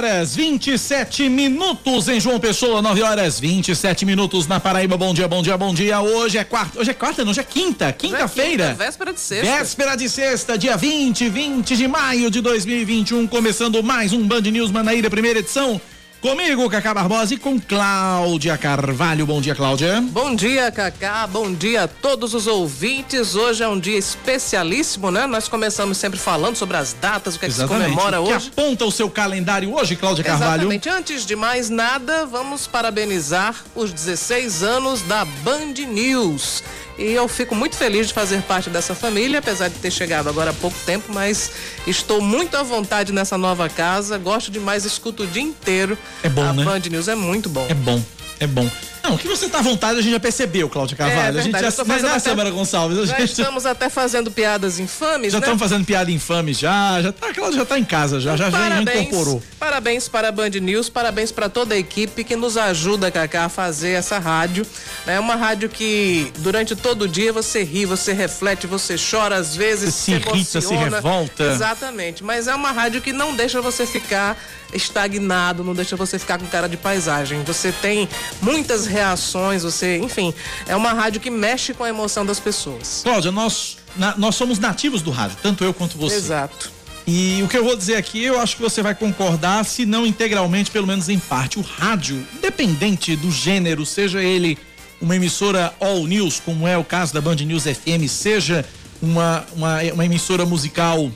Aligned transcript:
Horas 0.00 0.34
27 0.34 1.28
minutos 1.28 2.08
em 2.08 2.18
João 2.18 2.40
Pessoa, 2.40 2.80
9 2.80 3.02
horas 3.02 3.38
27 3.38 4.06
minutos 4.06 4.46
na 4.46 4.58
Paraíba. 4.58 4.96
Bom 4.96 5.12
dia, 5.12 5.28
bom 5.28 5.42
dia, 5.42 5.58
bom 5.58 5.74
dia. 5.74 6.00
Hoje 6.00 6.38
é 6.38 6.44
quarta, 6.44 6.80
hoje 6.80 6.90
é 6.90 6.94
quarta, 6.94 7.22
não, 7.22 7.32
hoje 7.32 7.40
é 7.40 7.44
quinta, 7.44 7.92
quinta-feira. 7.92 8.64
É 8.64 8.68
quinta, 8.70 8.84
véspera 8.84 9.12
de 9.12 9.20
sexta. 9.20 9.58
Véspera 9.58 9.96
de 9.96 10.08
sexta, 10.08 10.56
dia 10.56 10.74
20, 10.74 11.28
20 11.28 11.76
de 11.76 11.86
maio 11.86 12.30
de 12.30 12.40
2021, 12.40 13.26
começando 13.26 13.82
mais 13.82 14.14
um 14.14 14.26
Band 14.26 14.40
News 14.40 14.70
Manaíra, 14.70 15.10
primeira 15.10 15.40
edição. 15.40 15.78
Comigo, 16.20 16.68
Cacá 16.68 16.92
Barbosa 16.92 17.32
e 17.32 17.38
com 17.38 17.58
Cláudia 17.58 18.58
Carvalho. 18.58 19.24
Bom 19.24 19.40
dia, 19.40 19.54
Cláudia. 19.54 20.02
Bom 20.02 20.34
dia, 20.34 20.70
Cacá. 20.70 21.26
Bom 21.26 21.50
dia 21.50 21.84
a 21.84 21.88
todos 21.88 22.34
os 22.34 22.46
ouvintes. 22.46 23.34
Hoje 23.34 23.64
é 23.64 23.68
um 23.68 23.80
dia 23.80 23.96
especialíssimo, 23.96 25.10
né? 25.10 25.26
Nós 25.26 25.48
começamos 25.48 25.96
sempre 25.96 26.18
falando 26.18 26.56
sobre 26.56 26.76
as 26.76 26.92
datas, 26.92 27.36
o 27.36 27.38
que, 27.38 27.46
é 27.46 27.48
que 27.48 27.54
se 27.54 27.66
comemora 27.66 28.20
o 28.20 28.26
que 28.26 28.34
hoje. 28.34 28.50
aponta 28.54 28.84
o 28.84 28.92
seu 28.92 29.08
calendário 29.08 29.72
hoje, 29.74 29.96
Cláudia 29.96 30.22
Carvalho? 30.22 30.60
Exatamente. 30.60 30.90
Antes 30.90 31.24
de 31.24 31.34
mais 31.34 31.70
nada, 31.70 32.26
vamos 32.26 32.66
parabenizar 32.66 33.56
os 33.74 33.90
16 33.90 34.62
anos 34.62 35.00
da 35.00 35.24
Band 35.24 35.72
News. 35.88 36.62
E 37.00 37.14
eu 37.14 37.26
fico 37.26 37.54
muito 37.54 37.76
feliz 37.76 38.08
de 38.08 38.12
fazer 38.12 38.42
parte 38.42 38.68
dessa 38.68 38.94
família, 38.94 39.38
apesar 39.38 39.68
de 39.68 39.76
ter 39.76 39.90
chegado 39.90 40.28
agora 40.28 40.50
há 40.50 40.52
pouco 40.52 40.76
tempo, 40.84 41.10
mas 41.10 41.50
estou 41.86 42.20
muito 42.20 42.58
à 42.58 42.62
vontade 42.62 43.10
nessa 43.10 43.38
nova 43.38 43.70
casa. 43.70 44.18
Gosto 44.18 44.50
demais, 44.50 44.84
escuto 44.84 45.22
o 45.22 45.26
dia 45.26 45.40
inteiro. 45.40 45.96
É 46.22 46.28
bom, 46.28 46.42
a 46.42 46.52
né? 46.52 46.62
Band 46.62 46.80
News 46.90 47.08
é 47.08 47.14
muito 47.14 47.48
bom. 47.48 47.66
É 47.70 47.72
bom, 47.72 48.02
é 48.38 48.46
bom. 48.46 48.70
Não, 49.02 49.16
que 49.16 49.26
você 49.26 49.48
tá 49.48 49.58
à 49.58 49.62
vontade, 49.62 49.98
a 49.98 50.02
gente 50.02 50.12
já 50.12 50.20
percebeu, 50.20 50.68
Cláudia 50.68 50.96
Carvalho. 50.96 51.38
É, 51.38 51.40
a 51.40 51.42
gente 51.42 51.58
já, 51.58 51.66
é 52.14 52.18
Samara 52.18 52.50
Gonçalves. 52.50 52.98
A 52.98 53.06
gente... 53.06 53.30
estamos 53.30 53.66
até 53.66 53.88
fazendo 53.88 54.30
piadas 54.30 54.78
infames, 54.78 55.32
já 55.32 55.38
né? 55.38 55.44
estamos 55.44 55.60
fazendo 55.60 55.84
piada 55.84 56.10
infame 56.10 56.52
já, 56.52 57.00
já 57.02 57.12
tá, 57.12 57.28
a 57.28 57.34
Cláudia 57.34 57.58
já 57.58 57.64
tá 57.64 57.78
em 57.78 57.84
casa, 57.84 58.20
já, 58.20 58.36
já, 58.36 58.50
já 58.50 58.82
incorporou. 58.82 59.42
Parabéns 59.58 60.08
para 60.08 60.28
a 60.28 60.32
Band 60.32 60.50
News, 60.60 60.88
parabéns 60.88 61.32
para 61.32 61.48
toda 61.48 61.74
a 61.74 61.78
equipe 61.78 62.24
que 62.24 62.36
nos 62.36 62.56
ajuda, 62.56 63.10
Cacá, 63.10 63.44
a 63.44 63.48
fazer 63.48 63.90
essa 63.90 64.18
rádio. 64.18 64.66
É 65.06 65.18
uma 65.18 65.36
rádio 65.36 65.68
que 65.68 66.32
durante 66.38 66.76
todo 66.76 67.02
o 67.02 67.08
dia 67.08 67.32
você 67.32 67.62
ri, 67.62 67.84
você 67.86 68.12
reflete, 68.12 68.66
você 68.66 68.96
chora 68.96 69.36
às 69.36 69.56
vezes, 69.56 69.94
se, 69.94 70.04
se 70.04 70.12
irrita, 70.12 70.60
se 70.60 70.74
revolta. 70.74 71.44
Exatamente, 71.44 72.22
mas 72.22 72.48
é 72.48 72.54
uma 72.54 72.72
rádio 72.72 73.00
que 73.00 73.12
não 73.12 73.34
deixa 73.34 73.60
você 73.60 73.86
ficar 73.86 74.36
estagnado, 74.72 75.64
não 75.64 75.74
deixa 75.74 75.96
você 75.96 76.18
ficar 76.18 76.38
com 76.38 76.46
cara 76.46 76.68
de 76.68 76.76
paisagem. 76.76 77.42
Você 77.44 77.72
tem 77.72 78.08
muitas 78.40 78.86
reações, 78.90 79.62
você, 79.62 79.98
enfim, 79.98 80.34
é 80.66 80.76
uma 80.76 80.92
rádio 80.92 81.20
que 81.20 81.30
mexe 81.30 81.72
com 81.72 81.84
a 81.84 81.88
emoção 81.88 82.26
das 82.26 82.38
pessoas. 82.38 83.00
Cláudia, 83.02 83.30
nós, 83.30 83.78
na, 83.96 84.16
nós 84.16 84.34
somos 84.34 84.58
nativos 84.58 85.00
do 85.02 85.10
rádio, 85.10 85.36
tanto 85.42 85.64
eu 85.64 85.72
quanto 85.72 85.96
você. 85.96 86.16
Exato. 86.16 86.70
E 87.06 87.42
o 87.42 87.48
que 87.48 87.56
eu 87.56 87.64
vou 87.64 87.76
dizer 87.76 87.96
aqui, 87.96 88.22
eu 88.22 88.38
acho 88.38 88.56
que 88.56 88.62
você 88.62 88.82
vai 88.82 88.94
concordar, 88.94 89.64
se 89.64 89.86
não 89.86 90.06
integralmente, 90.06 90.70
pelo 90.70 90.86
menos 90.86 91.08
em 91.08 91.18
parte. 91.18 91.58
O 91.58 91.62
rádio, 91.62 92.24
independente 92.36 93.16
do 93.16 93.30
gênero, 93.30 93.84
seja 93.86 94.22
ele 94.22 94.58
uma 95.00 95.16
emissora 95.16 95.74
all 95.80 96.06
news, 96.06 96.38
como 96.38 96.68
é 96.68 96.76
o 96.76 96.84
caso 96.84 97.14
da 97.14 97.20
Band 97.20 97.36
News 97.36 97.64
FM, 97.64 98.06
seja 98.08 98.64
uma, 99.00 99.44
uma, 99.54 99.82
uma 99.94 100.04
emissora 100.04 100.44
musical 100.44 101.10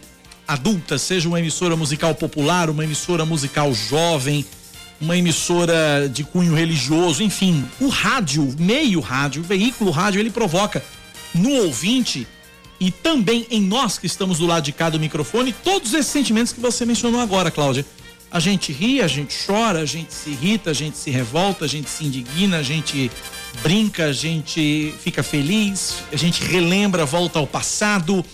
adulta, 0.48 0.98
seja 0.98 1.28
uma 1.28 1.38
emissora 1.38 1.76
musical 1.76 2.14
popular, 2.14 2.70
uma 2.70 2.84
emissora 2.84 3.24
musical 3.24 3.72
jovem, 3.74 4.44
uma 5.00 5.16
emissora 5.16 6.08
de 6.08 6.24
cunho 6.24 6.54
religioso, 6.54 7.22
enfim, 7.22 7.64
o 7.80 7.88
rádio, 7.88 8.54
meio 8.58 9.00
rádio, 9.00 9.42
veículo 9.42 9.90
rádio, 9.90 10.20
ele 10.20 10.30
provoca 10.30 10.82
no 11.34 11.50
ouvinte 11.64 12.26
e 12.80 12.90
também 12.90 13.46
em 13.50 13.60
nós 13.60 13.98
que 13.98 14.06
estamos 14.06 14.38
do 14.38 14.46
lado 14.46 14.64
de 14.64 14.72
cá 14.72 14.90
do 14.90 14.98
microfone 15.00 15.54
todos 15.64 15.94
esses 15.94 16.10
sentimentos 16.10 16.52
que 16.52 16.60
você 16.60 16.84
mencionou 16.84 17.20
agora, 17.20 17.50
Cláudia. 17.50 17.84
A 18.30 18.40
gente 18.40 18.72
ri, 18.72 19.00
a 19.00 19.06
gente 19.06 19.34
chora, 19.46 19.80
a 19.80 19.86
gente 19.86 20.12
se 20.12 20.30
irrita, 20.30 20.70
a 20.70 20.74
gente 20.74 20.96
se 20.96 21.08
revolta, 21.08 21.64
a 21.64 21.68
gente 21.68 21.88
se 21.88 22.04
indigna, 22.04 22.58
a 22.58 22.62
gente 22.62 23.10
brinca, 23.62 24.06
a 24.06 24.12
gente 24.12 24.92
fica 24.98 25.22
feliz, 25.22 25.98
a 26.12 26.16
gente 26.16 26.42
relembra, 26.42 27.04
volta 27.04 27.38
ao 27.38 27.46
passado. 27.46 28.24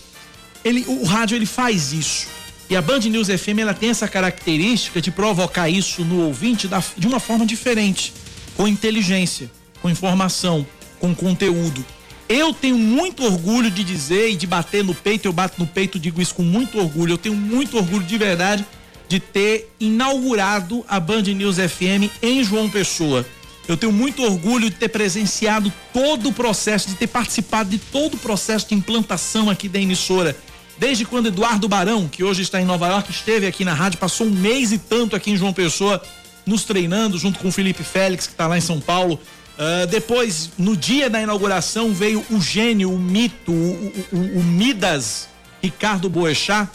Ele, 0.65 0.83
o 0.87 1.03
rádio 1.05 1.35
ele 1.35 1.45
faz 1.45 1.93
isso. 1.93 2.27
E 2.71 2.75
a 2.77 2.81
Band 2.81 2.99
News 2.99 3.27
FM 3.27 3.59
ela 3.59 3.73
tem 3.73 3.89
essa 3.89 4.07
característica 4.07 5.01
de 5.01 5.11
provocar 5.11 5.67
isso 5.69 6.05
no 6.05 6.27
ouvinte 6.27 6.69
da, 6.69 6.81
de 6.97 7.05
uma 7.05 7.19
forma 7.19 7.45
diferente, 7.45 8.13
com 8.55 8.65
inteligência, 8.65 9.51
com 9.81 9.89
informação, 9.89 10.65
com 10.97 11.13
conteúdo. 11.13 11.85
Eu 12.29 12.53
tenho 12.53 12.77
muito 12.77 13.25
orgulho 13.25 13.69
de 13.69 13.83
dizer 13.83 14.29
e 14.29 14.37
de 14.37 14.47
bater 14.47 14.85
no 14.85 14.95
peito, 14.95 15.27
eu 15.27 15.33
bato 15.33 15.59
no 15.59 15.67
peito, 15.67 15.99
digo 15.99 16.21
isso 16.21 16.33
com 16.33 16.43
muito 16.43 16.79
orgulho. 16.79 17.11
Eu 17.11 17.17
tenho 17.17 17.35
muito 17.35 17.75
orgulho 17.75 18.05
de 18.05 18.17
verdade 18.17 18.65
de 19.09 19.19
ter 19.19 19.69
inaugurado 19.77 20.85
a 20.87 20.97
Band 20.97 21.23
News 21.23 21.57
FM 21.57 22.09
em 22.21 22.41
João 22.41 22.69
Pessoa. 22.69 23.25
Eu 23.67 23.75
tenho 23.75 23.91
muito 23.91 24.23
orgulho 24.23 24.69
de 24.69 24.77
ter 24.77 24.87
presenciado 24.87 25.73
todo 25.91 26.29
o 26.29 26.33
processo, 26.33 26.87
de 26.87 26.95
ter 26.95 27.07
participado 27.07 27.69
de 27.69 27.77
todo 27.77 28.13
o 28.13 28.17
processo 28.17 28.69
de 28.69 28.75
implantação 28.75 29.49
aqui 29.49 29.67
da 29.67 29.77
emissora. 29.77 30.37
Desde 30.81 31.05
quando 31.05 31.27
Eduardo 31.27 31.67
Barão, 31.67 32.07
que 32.07 32.23
hoje 32.23 32.41
está 32.41 32.59
em 32.59 32.65
Nova 32.65 32.87
York, 32.87 33.11
esteve 33.11 33.45
aqui 33.45 33.63
na 33.63 33.71
rádio, 33.71 33.99
passou 33.99 34.25
um 34.25 34.31
mês 34.31 34.71
e 34.71 34.79
tanto 34.79 35.15
aqui 35.15 35.29
em 35.29 35.37
João 35.37 35.53
Pessoa, 35.53 36.01
nos 36.43 36.63
treinando, 36.63 37.19
junto 37.19 37.37
com 37.37 37.49
o 37.49 37.51
Felipe 37.51 37.83
Félix, 37.83 38.25
que 38.25 38.33
está 38.33 38.47
lá 38.47 38.57
em 38.57 38.61
São 38.61 38.79
Paulo. 38.79 39.19
Uh, 39.59 39.85
depois, 39.85 40.49
no 40.57 40.75
dia 40.75 41.07
da 41.07 41.21
inauguração, 41.21 41.93
veio 41.93 42.25
o 42.31 42.41
gênio, 42.41 42.91
o 42.91 42.97
mito, 42.97 43.51
o, 43.51 43.93
o, 44.11 44.39
o, 44.39 44.43
Midas, 44.43 45.27
Ricardo 45.61 46.09
Boechat. 46.09 46.67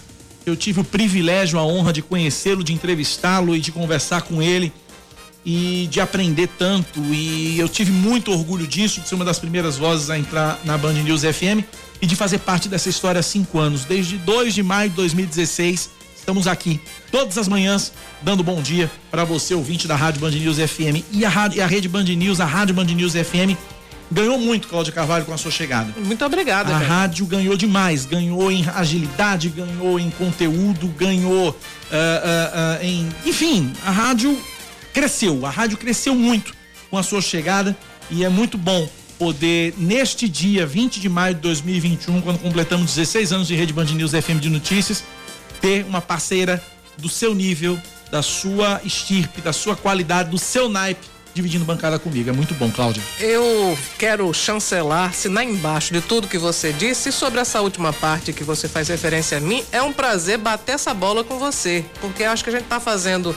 Eu 0.47 0.55
tive 0.55 0.79
o 0.79 0.85
privilégio, 0.85 1.59
a 1.59 1.65
honra 1.65 1.93
de 1.93 2.01
conhecê-lo, 2.01 2.63
de 2.63 2.73
entrevistá-lo 2.73 3.57
e 3.57 3.61
de 3.61 3.73
conversar 3.73 4.23
com 4.23 4.41
ele 4.41 4.73
e 5.45 5.89
de 5.91 6.01
aprender 6.01 6.49
tanto. 6.57 7.01
E 7.13 7.59
eu 7.59 7.69
tive 7.69 7.91
muito 7.91 8.31
orgulho 8.31 8.69
disso, 8.69 9.01
de 9.01 9.09
ser 9.09 9.17
uma 9.17 9.25
das 9.25 9.41
primeiras 9.41 9.77
vozes 9.77 10.11
a 10.11 10.17
entrar 10.17 10.61
na 10.63 10.79
Band 10.79 10.93
News 10.93 11.23
FM 11.23 11.67
e 12.01 12.07
de 12.07 12.17
fazer 12.17 12.39
parte 12.39 12.69
dessa 12.69 12.89
história 12.89 13.21
há 13.21 13.23
cinco 13.23 13.59
anos. 13.59 13.85
Desde 13.85 14.19
2 14.19 14.55
de 14.55 14.63
maio 14.63 14.91
de 14.91 14.97
2016, 14.97 15.91
estamos 16.17 16.47
aqui 16.47 16.81
todas 17.11 17.39
as 17.39 17.49
manhãs 17.49 17.93
dando 18.23 18.43
bom 18.43 18.61
dia 18.61 18.91
para 19.11 19.25
você, 19.25 19.55
ouvinte 19.55 19.87
da 19.87 19.97
Rádio 19.97 20.21
Band 20.21 20.31
News 20.31 20.59
FM. 20.59 21.05
E 21.13 21.25
a, 21.25 21.29
rádio, 21.29 21.59
e 21.59 21.61
a 21.61 21.67
rede 21.67 21.89
Band 21.89 22.05
News, 22.05 22.41
a 22.41 22.45
Rádio 22.45 22.75
Band 22.75 22.85
News 22.85 23.13
FM, 23.13 23.57
ganhou 24.11 24.39
muito, 24.39 24.69
Cláudia 24.69 24.93
Carvalho, 24.93 25.25
com 25.25 25.33
a 25.33 25.39
sua 25.39 25.51
chegada. 25.51 25.93
Muito 25.99 26.25
obrigada. 26.25 26.71
A 26.71 26.81
cara. 26.81 26.87
rádio 26.87 27.27
ganhou 27.27 27.57
demais, 27.57 28.05
ganhou 28.05 28.51
em 28.51 28.67
agilidade, 28.69 29.49
ganhou 29.49 29.99
em 29.99 30.11
conteúdo, 30.11 30.89
ganhou 30.89 31.51
uh, 31.51 31.53
uh, 31.53 31.55
uh, 31.55 32.85
em. 32.85 33.09
Enfim, 33.25 33.73
a 33.85 33.91
rádio 33.91 34.39
cresceu, 34.93 35.45
a 35.45 35.51
rádio 35.51 35.77
cresceu 35.77 36.15
muito 36.15 36.55
com 36.91 36.99
a 36.99 37.03
sua 37.03 37.21
chegada 37.21 37.77
e 38.11 38.25
é 38.25 38.29
muito 38.29 38.57
bom 38.57 38.89
poder, 39.19 39.75
neste 39.77 40.29
dia 40.29 40.67
20 40.67 41.01
de 41.01 41.09
maio 41.09 41.35
de 41.35 41.41
2021, 41.41 42.21
quando 42.21 42.39
completamos 42.39 42.95
16 42.95 43.33
anos 43.33 43.49
de 43.49 43.55
Rede 43.55 43.73
Band 43.73 43.87
News 43.87 44.13
FM 44.13 44.41
de 44.41 44.49
Notícias, 44.49 45.05
ter 45.61 45.85
uma 45.85 46.01
parceira 46.01 46.63
do 46.99 47.09
seu 47.09 47.35
nível, 47.35 47.79
da 48.11 48.23
sua 48.23 48.81
estirpe, 48.85 49.41
da 49.41 49.53
sua 49.53 49.77
qualidade, 49.77 50.31
do 50.31 50.39
seu 50.39 50.69
naipe, 50.69 51.07
dividindo 51.35 51.65
bancada 51.67 51.99
comigo. 51.99 52.31
É 52.31 52.33
muito 52.33 52.55
bom, 52.55 52.71
Cláudia. 52.71 53.03
Eu 53.21 53.77
quero 53.99 54.33
chancelar, 54.33 55.11
assinar 55.11 55.45
embaixo 55.45 55.93
de 55.93 56.01
tudo 56.01 56.27
que 56.27 56.39
você 56.39 56.73
disse. 56.73 57.11
E 57.11 57.13
sobre 57.13 57.41
essa 57.41 57.61
última 57.61 57.93
parte 57.93 58.33
que 58.33 58.43
você 58.43 58.67
faz 58.67 58.89
referência 58.89 59.37
a 59.37 59.41
mim, 59.41 59.63
é 59.71 59.83
um 59.83 59.93
prazer 59.93 60.39
bater 60.39 60.73
essa 60.73 60.95
bola 60.95 61.23
com 61.23 61.39
você. 61.39 61.85
Porque 62.01 62.25
acho 62.25 62.43
que 62.43 62.49
a 62.49 62.53
gente 62.55 62.65
está 62.65 62.81
fazendo 62.81 63.37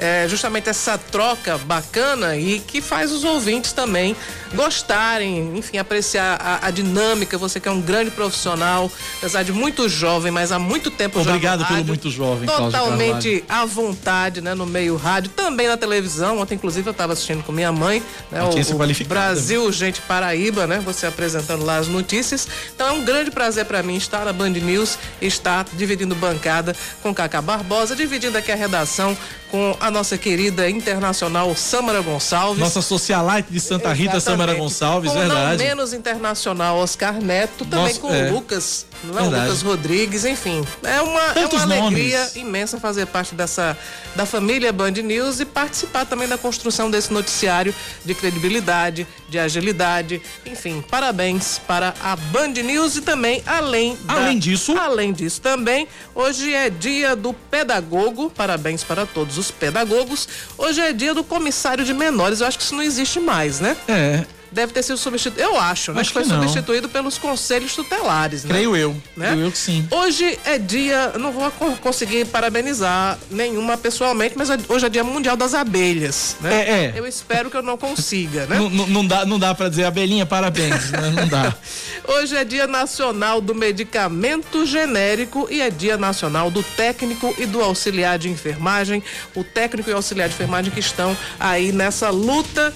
é, 0.00 0.26
justamente 0.26 0.66
essa 0.66 0.96
troca 0.96 1.58
bacana 1.58 2.34
e 2.34 2.58
que 2.58 2.80
faz 2.80 3.12
os 3.12 3.22
ouvintes 3.22 3.72
também 3.72 4.16
gostarem, 4.54 5.58
enfim, 5.58 5.76
apreciar 5.76 6.40
a, 6.40 6.66
a 6.66 6.70
dinâmica. 6.70 7.36
Você 7.36 7.60
que 7.60 7.68
é 7.68 7.70
um 7.70 7.82
grande 7.82 8.10
profissional, 8.10 8.90
apesar 9.18 9.42
de 9.42 9.52
muito 9.52 9.90
jovem, 9.90 10.32
mas 10.32 10.52
há 10.52 10.58
muito 10.58 10.90
tempo 10.90 11.20
Obrigado 11.20 11.66
pelo 11.66 11.84
muito 11.84 12.10
jovem, 12.10 12.48
Totalmente 12.48 13.44
à 13.46 13.66
vontade, 13.66 14.40
né, 14.40 14.54
no 14.54 14.64
meio 14.64 14.96
rádio, 14.96 15.30
também 15.32 15.68
na 15.68 15.76
televisão. 15.76 16.38
Ontem, 16.38 16.54
inclusive, 16.54 16.88
eu 16.88 16.92
estava 16.92 17.12
assistindo 17.12 17.44
com 17.44 17.52
minha 17.52 17.70
mãe, 17.70 18.02
né, 18.30 18.42
o, 18.42 18.48
o 18.48 19.04
Brasil, 19.06 19.70
gente 19.70 20.00
Paraíba, 20.00 20.66
né, 20.66 20.80
você 20.82 21.06
apresentando 21.06 21.62
lá 21.62 21.76
as 21.76 21.88
notícias. 21.88 22.48
Então 22.74 22.88
é 22.88 22.92
um 22.92 23.04
grande 23.04 23.30
prazer 23.30 23.66
para 23.66 23.82
mim 23.82 23.96
estar 23.96 24.24
na 24.24 24.32
Band 24.32 24.48
News, 24.48 24.98
estar 25.20 25.66
dividindo 25.74 26.14
bancada 26.14 26.74
com 27.02 27.14
Cacá 27.14 27.42
Barbosa, 27.42 27.94
dividindo 27.94 28.38
aqui 28.38 28.50
a 28.50 28.56
redação 28.56 29.14
com 29.50 29.76
a 29.80 29.90
nossa 29.90 30.16
querida 30.16 30.68
internacional 30.70 31.54
Samara 31.56 32.00
Gonçalves. 32.00 32.60
Nossa 32.60 32.80
socialite 32.80 33.50
de 33.50 33.60
Santa 33.60 33.92
Rita, 33.92 34.16
Exatamente. 34.16 34.22
Samara 34.22 34.54
Gonçalves, 34.54 35.12
com 35.12 35.18
verdade. 35.18 35.58
Não 35.58 35.66
menos 35.66 35.92
internacional 35.92 36.78
Oscar 36.78 37.20
Neto, 37.20 37.64
também 37.64 37.86
nossa, 37.86 38.00
com 38.00 38.14
é. 38.14 38.30
Lucas, 38.30 38.86
não, 39.02 39.24
Lucas 39.24 39.62
Rodrigues, 39.62 40.24
enfim. 40.24 40.64
É 40.82 41.00
uma, 41.00 41.20
é 41.20 41.46
uma 41.46 41.62
alegria 41.62 42.18
nomes. 42.18 42.36
imensa 42.36 42.78
fazer 42.78 43.06
parte 43.06 43.34
dessa 43.34 43.76
da 44.14 44.26
família 44.26 44.72
Band 44.72 44.90
News 44.90 45.40
e 45.40 45.44
participar 45.44 46.04
também 46.04 46.28
da 46.28 46.36
construção 46.36 46.90
desse 46.90 47.12
noticiário 47.12 47.74
de 48.04 48.14
credibilidade, 48.14 49.06
de 49.28 49.38
agilidade, 49.38 50.20
enfim, 50.44 50.84
parabéns 50.88 51.60
para 51.66 51.94
a 52.02 52.16
Band 52.16 52.48
News 52.48 52.96
e 52.96 53.02
também 53.02 53.42
além 53.46 53.96
além 54.08 54.38
da, 54.38 54.40
disso, 54.40 54.76
além 54.78 55.12
disso 55.12 55.40
também, 55.40 55.86
hoje 56.14 56.52
é 56.52 56.68
dia 56.68 57.14
do 57.14 57.32
pedagogo, 57.32 58.30
parabéns 58.30 58.82
para 58.82 59.06
todos 59.06 59.38
os 59.40 59.50
pedagogos. 59.50 60.28
Hoje 60.56 60.80
é 60.80 60.92
dia 60.92 61.14
do 61.14 61.24
comissário 61.24 61.84
de 61.84 61.92
menores. 61.92 62.40
Eu 62.40 62.46
acho 62.46 62.58
que 62.58 62.64
isso 62.64 62.74
não 62.74 62.82
existe 62.82 63.18
mais, 63.18 63.60
né? 63.60 63.76
É 63.88 64.24
deve 64.50 64.72
ter 64.72 64.82
sido 64.82 64.98
substituído. 64.98 65.42
Eu 65.42 65.58
acho, 65.58 65.92
né? 65.92 66.00
Acho 66.00 66.12
que 66.12 66.14
foi 66.14 66.24
substituído 66.24 66.88
pelos 66.88 67.18
conselhos 67.18 67.74
tutelares, 67.74 68.44
né? 68.44 68.50
Creio 68.54 68.76
eu. 68.76 68.96
Né? 69.16 69.28
Creio 69.28 69.46
eu 69.46 69.52
que 69.52 69.58
sim. 69.58 69.86
Hoje 69.90 70.38
é 70.44 70.58
dia, 70.58 71.12
não 71.18 71.32
vou 71.32 71.50
conseguir 71.80 72.26
parabenizar 72.26 73.18
nenhuma 73.30 73.76
pessoalmente, 73.76 74.36
mas 74.36 74.48
hoje 74.68 74.86
é 74.86 74.88
dia 74.88 75.04
mundial 75.04 75.36
das 75.36 75.54
abelhas, 75.54 76.36
né? 76.40 76.54
É, 76.54 76.70
é. 76.70 76.92
Eu 76.96 77.06
espero 77.06 77.50
que 77.50 77.56
eu 77.56 77.62
não 77.62 77.76
consiga, 77.76 78.46
né? 78.46 78.58
não, 78.58 78.86
não, 78.86 79.06
dá, 79.06 79.24
não 79.24 79.38
dá 79.38 79.54
para 79.54 79.68
dizer 79.68 79.84
abelhinha, 79.84 80.26
parabéns, 80.26 80.90
né? 80.90 81.10
Não 81.14 81.28
dá. 81.28 81.54
hoje 82.08 82.36
é 82.36 82.44
dia 82.44 82.66
nacional 82.66 83.40
do 83.40 83.54
medicamento 83.54 84.66
genérico 84.66 85.46
e 85.50 85.60
é 85.60 85.70
dia 85.70 85.96
nacional 85.96 86.50
do 86.50 86.62
técnico 86.62 87.34
e 87.38 87.46
do 87.46 87.62
auxiliar 87.62 88.18
de 88.18 88.28
enfermagem. 88.28 89.02
O 89.34 89.44
técnico 89.44 89.90
e 89.90 89.92
o 89.92 89.96
auxiliar 89.96 90.28
de 90.28 90.34
enfermagem 90.34 90.72
que 90.72 90.80
estão 90.80 91.16
aí 91.38 91.72
nessa 91.72 92.10
luta 92.10 92.72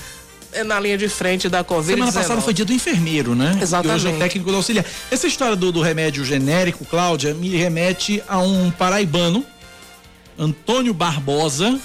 na 0.63 0.79
linha 0.79 0.97
de 0.97 1.09
frente 1.09 1.49
da 1.49 1.65
Covid. 1.65 1.95
Semana 1.95 2.13
passada 2.13 2.41
foi 2.41 2.55
dia 2.55 2.65
do 2.65 2.73
enfermeiro, 2.73 3.35
né? 3.35 3.59
Exatamente. 3.61 4.05
E 4.05 4.09
hoje 4.09 4.17
é 4.17 4.19
técnico 4.19 4.51
do 4.51 4.57
auxiliar. 4.57 4.85
Essa 5.11 5.27
história 5.27 5.57
do, 5.57 5.73
do 5.73 5.81
remédio 5.81 6.25
genérico, 6.25 6.85
Cláudia, 6.85 7.35
me 7.35 7.49
remete 7.49 8.23
a 8.29 8.39
um 8.39 8.71
paraibano, 8.71 9.45
Antônio 10.39 10.95
Barbosa, 10.95 11.79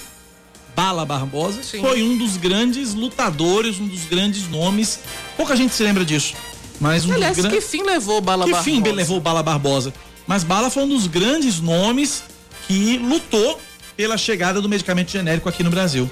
Bala 0.76 1.04
Barbosa, 1.04 1.62
Sim. 1.62 1.80
foi 1.80 2.02
um 2.02 2.16
dos 2.16 2.36
grandes 2.36 2.94
lutadores, 2.94 3.80
um 3.80 3.88
dos 3.88 4.04
grandes 4.04 4.48
nomes. 4.48 5.00
Pouca 5.36 5.56
gente 5.56 5.74
se 5.74 5.82
lembra 5.82 6.04
disso. 6.04 6.34
Mas 6.80 7.04
um 7.04 7.12
Aliás, 7.12 7.36
dos 7.36 7.44
grandes. 7.44 7.64
Que 7.64 7.70
fim 7.70 7.82
levou 7.82 8.20
Bala 8.20 8.44
que 8.44 8.52
Barbosa? 8.52 8.70
Que 8.70 8.82
fim 8.82 8.92
levou 8.92 9.20
Bala 9.20 9.42
Barbosa? 9.42 9.92
Mas 10.26 10.44
Bala 10.44 10.70
foi 10.70 10.84
um 10.84 10.88
dos 10.88 11.06
grandes 11.06 11.60
nomes 11.60 12.22
que 12.66 12.98
lutou 12.98 13.60
pela 13.96 14.16
chegada 14.16 14.60
do 14.62 14.68
medicamento 14.68 15.10
genérico 15.10 15.48
aqui 15.48 15.62
no 15.62 15.70
Brasil. 15.70 16.08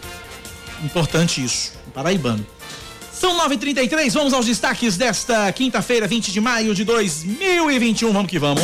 Importante 0.84 1.43
isso 1.43 1.77
paraibano. 1.88 2.46
São 3.12 3.37
9h33, 3.37 4.12
vamos 4.12 4.32
aos 4.32 4.46
destaques 4.46 4.96
desta 4.96 5.50
quinta-feira, 5.52 6.06
20 6.06 6.31
de 6.31 6.40
maio 6.40 6.73
de 6.73 6.85
2021. 6.85 8.12
Vamos 8.12 8.31
que 8.31 8.38
vamos. 8.38 8.62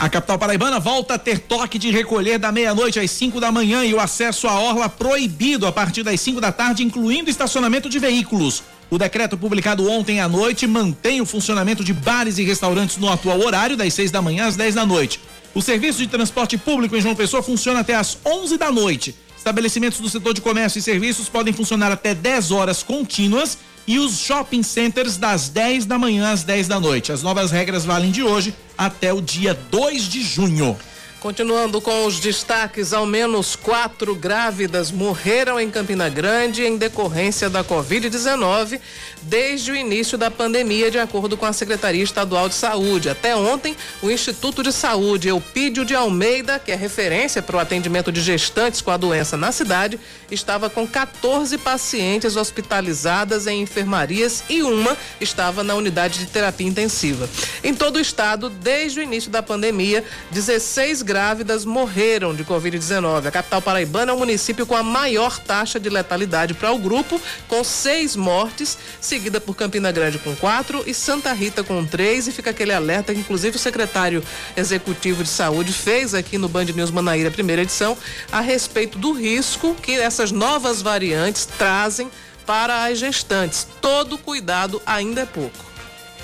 A 0.00 0.08
capital 0.08 0.38
paraibana 0.38 0.80
volta 0.80 1.14
a 1.14 1.18
ter 1.18 1.38
toque 1.38 1.78
de 1.78 1.90
recolher 1.90 2.38
da 2.38 2.50
meia-noite 2.50 2.98
às 2.98 3.10
5 3.12 3.38
da 3.38 3.52
manhã 3.52 3.84
e 3.84 3.94
o 3.94 4.00
acesso 4.00 4.48
à 4.48 4.58
orla 4.58 4.88
proibido 4.88 5.66
a 5.66 5.72
partir 5.72 6.02
das 6.02 6.20
5 6.20 6.40
da 6.40 6.50
tarde, 6.50 6.82
incluindo 6.82 7.30
estacionamento 7.30 7.88
de 7.88 7.98
veículos. 7.98 8.62
O 8.90 8.98
decreto 8.98 9.36
publicado 9.36 9.88
ontem 9.88 10.18
à 10.18 10.26
noite 10.26 10.66
mantém 10.66 11.20
o 11.20 11.26
funcionamento 11.26 11.84
de 11.84 11.92
bares 11.92 12.38
e 12.38 12.44
restaurantes 12.44 12.96
no 12.96 13.08
atual 13.08 13.38
horário, 13.40 13.76
das 13.76 13.94
6 13.94 14.10
da 14.10 14.20
manhã 14.20 14.46
às 14.46 14.56
10 14.56 14.74
da 14.74 14.84
noite. 14.84 15.20
O 15.54 15.62
serviço 15.62 15.98
de 15.98 16.08
transporte 16.08 16.58
público 16.58 16.96
em 16.96 17.00
João 17.00 17.14
Pessoa 17.14 17.42
funciona 17.42 17.80
até 17.80 17.94
às 17.94 18.18
11 18.24 18.56
da 18.56 18.72
noite 18.72 19.14
Estabelecimentos 19.40 19.98
do 19.98 20.08
setor 20.10 20.34
de 20.34 20.42
comércio 20.42 20.78
e 20.78 20.82
serviços 20.82 21.26
podem 21.26 21.50
funcionar 21.50 21.90
até 21.90 22.14
10 22.14 22.50
horas 22.50 22.82
contínuas 22.82 23.56
e 23.86 23.98
os 23.98 24.18
shopping 24.18 24.62
centers 24.62 25.16
das 25.16 25.48
10 25.48 25.86
da 25.86 25.98
manhã 25.98 26.30
às 26.30 26.44
10 26.44 26.68
da 26.68 26.78
noite. 26.78 27.10
As 27.10 27.22
novas 27.22 27.50
regras 27.50 27.86
valem 27.86 28.10
de 28.10 28.22
hoje 28.22 28.54
até 28.76 29.14
o 29.14 29.22
dia 29.22 29.54
2 29.54 30.02
de 30.10 30.22
junho. 30.22 30.78
Continuando 31.20 31.80
com 31.80 32.06
os 32.06 32.20
destaques, 32.20 32.92
ao 32.92 33.06
menos 33.06 33.56
quatro 33.56 34.14
grávidas 34.14 34.90
morreram 34.90 35.58
em 35.58 35.70
Campina 35.70 36.10
Grande 36.10 36.62
em 36.62 36.76
decorrência 36.76 37.48
da 37.48 37.64
Covid-19 37.64 38.78
desde 39.22 39.72
o 39.72 39.76
início 39.76 40.16
da 40.16 40.30
pandemia, 40.30 40.90
de 40.90 40.98
acordo 40.98 41.36
com 41.36 41.46
a 41.46 41.52
Secretaria 41.52 42.02
Estadual 42.02 42.48
de 42.48 42.54
Saúde. 42.54 43.08
Até 43.08 43.34
ontem, 43.36 43.76
o 44.02 44.10
Instituto 44.10 44.62
de 44.62 44.72
Saúde 44.72 45.28
Eupídio 45.28 45.84
de 45.84 45.94
Almeida, 45.94 46.58
que 46.58 46.72
é 46.72 46.74
referência 46.74 47.42
para 47.42 47.56
o 47.56 47.60
atendimento 47.60 48.10
de 48.10 48.20
gestantes 48.20 48.80
com 48.80 48.90
a 48.90 48.96
doença 48.96 49.36
na 49.36 49.52
cidade, 49.52 49.98
estava 50.30 50.70
com 50.70 50.86
14 50.86 51.58
pacientes 51.58 52.36
hospitalizadas 52.36 53.46
em 53.46 53.62
enfermarias 53.62 54.44
e 54.48 54.62
uma 54.62 54.96
estava 55.20 55.62
na 55.62 55.74
unidade 55.74 56.18
de 56.18 56.26
terapia 56.26 56.66
intensiva. 56.66 57.28
Em 57.62 57.74
todo 57.74 57.96
o 57.96 58.00
estado, 58.00 58.48
desde 58.48 59.00
o 59.00 59.02
início 59.02 59.30
da 59.30 59.42
pandemia, 59.42 60.04
16 60.30 61.02
grávidas 61.02 61.64
morreram 61.64 62.34
de 62.34 62.44
Covid-19. 62.44 63.26
A 63.26 63.30
capital 63.30 63.60
paraibana 63.60 64.12
é 64.12 64.14
o 64.14 64.18
município 64.18 64.66
com 64.66 64.76
a 64.76 64.82
maior 64.82 65.38
taxa 65.38 65.78
de 65.78 65.88
letalidade 65.88 66.54
para 66.54 66.72
o 66.72 66.78
grupo, 66.78 67.20
com 67.48 67.62
seis 67.64 68.16
mortes, 68.16 68.78
seguida 69.10 69.40
por 69.40 69.56
Campina 69.56 69.90
Grande 69.90 70.18
com 70.18 70.36
quatro 70.36 70.84
e 70.86 70.94
Santa 70.94 71.32
Rita 71.32 71.64
com 71.64 71.84
três. 71.84 72.28
E 72.28 72.32
fica 72.32 72.50
aquele 72.50 72.72
alerta 72.72 73.12
que, 73.12 73.18
inclusive, 73.18 73.56
o 73.56 73.58
secretário 73.58 74.22
executivo 74.56 75.24
de 75.24 75.28
saúde 75.28 75.72
fez 75.72 76.14
aqui 76.14 76.38
no 76.38 76.48
Band 76.48 76.66
News 76.66 76.92
Manaíra, 76.92 77.28
primeira 77.28 77.62
edição, 77.62 77.98
a 78.30 78.40
respeito 78.40 78.98
do 78.98 79.12
risco 79.12 79.74
que 79.82 79.92
essas 79.92 80.30
novas 80.30 80.80
variantes 80.80 81.44
trazem 81.44 82.08
para 82.46 82.84
as 82.84 83.00
gestantes. 83.00 83.66
Todo 83.80 84.16
cuidado 84.16 84.80
ainda 84.86 85.22
é 85.22 85.26
pouco. 85.26 85.70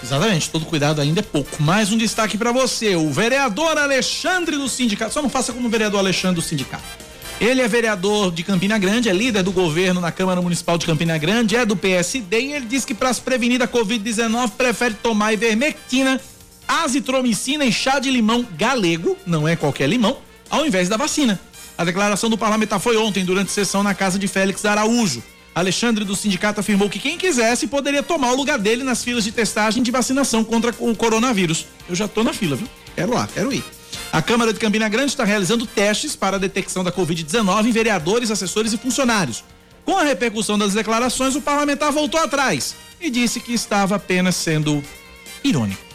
Exatamente, 0.01 0.49
todo 0.51 0.65
cuidado 0.65 1.01
ainda 1.01 1.19
é 1.19 1.23
pouco. 1.25 1.61
Mais 1.61 1.91
um 1.91 1.99
destaque 1.99 2.39
para 2.39 2.53
você, 2.53 2.95
o 2.95 3.11
vereador 3.11 3.77
Alexandre 3.79 4.57
do 4.57 4.69
Sindicato. 4.69 5.13
Só 5.13 5.23
não 5.23 5.29
faça 5.29 5.53
como 5.53 5.67
o 5.67 5.71
vereador 5.71 5.99
Alexandre 5.99 6.37
do 6.37 6.47
Sindicato. 6.47 7.06
Ele 7.39 7.61
é 7.61 7.69
vereador 7.69 8.33
de 8.33 8.43
Campina 8.43 8.79
Grande, 8.79 9.11
é 9.11 9.13
líder 9.13 9.43
do 9.43 9.53
governo 9.53 10.01
na 10.01 10.11
Câmara 10.11 10.41
Municipal 10.41 10.79
de 10.79 10.87
Campina 10.87 11.19
Grande, 11.19 11.55
é 11.55 11.67
do 11.67 11.77
PSD 11.77 12.41
e 12.41 12.53
ele 12.55 12.65
diz 12.65 12.85
que 12.85 12.95
para 12.95 13.13
se 13.13 13.21
prevenir 13.21 13.59
da 13.59 13.69
Covid-19 13.69 14.53
prefere 14.53 14.95
tomar 14.95 15.35
ivermectina, 15.35 16.19
azitromicina 16.67 17.67
e 17.67 17.71
chá 17.71 17.99
de 17.99 18.11
limão 18.11 18.47
galego, 18.57 19.19
não 19.27 19.47
é 19.47 19.55
qualquer 19.55 19.87
limão, 19.87 20.17
ao 20.49 20.65
invés 20.65 20.89
da 20.89 20.97
vacina. 20.97 21.39
A 21.77 21.85
declaração 21.85 22.31
do 22.31 22.39
parlamentar 22.39 22.81
foi 22.81 22.97
ontem, 22.97 23.23
durante 23.23 23.53
sessão 23.53 23.83
na 23.83 23.95
casa 23.95 24.19
de 24.19 24.27
Félix 24.27 24.65
Araújo. 24.65 25.23
Alexandre 25.55 26.07
do 26.07 26.17
sindicato 26.17 26.61
afirmou 26.61 26.89
que 26.89 26.99
quem 26.99 27.19
quisesse 27.19 27.67
poderia 27.67 28.03
tomar 28.03 28.33
o 28.33 28.37
lugar 28.37 28.59
dele 28.59 28.83
nas 28.83 29.05
filas 29.05 29.25
de 29.25 29.33
testagem 29.33 29.83
de 29.83 29.91
vacinação 29.91 30.43
contra 30.43 30.75
o 30.79 30.97
coronavírus. 30.97 31.67
Eu 31.87 31.95
já 31.95 32.09
tô 32.09 32.25
na 32.25 32.33
fila, 32.33 32.57
viu? 32.57 32.69
Quero 32.95 33.13
lá, 33.13 33.29
quero 33.33 33.53
ir. 33.53 33.76
A 34.13 34.23
Câmara 34.23 34.53
de 34.53 34.59
Campina 34.59 34.89
Grande 34.89 35.11
está 35.11 35.25
realizando 35.25 35.67
testes 35.67 36.17
para 36.17 36.37
a 36.37 36.41
detecção 36.41 36.83
da 36.83 36.93
Covid-19 36.93 37.67
em 37.67 37.73
vereadores, 37.73 38.31
assessores 38.31 38.73
e 38.73 38.79
funcionários. 38.79 39.45
Com 39.85 39.97
a 39.97 40.03
repercussão 40.03 40.59
das 40.59 40.75
declarações, 40.75 41.37
o 41.37 41.41
parlamentar 41.41 41.93
voltou 41.93 42.21
atrás 42.21 42.75
e 43.01 43.09
disse 43.09 43.41
que 43.41 43.53
estava 43.55 43.97
apenas 43.97 44.35
sendo 44.35 44.83
irônico. 45.45 45.86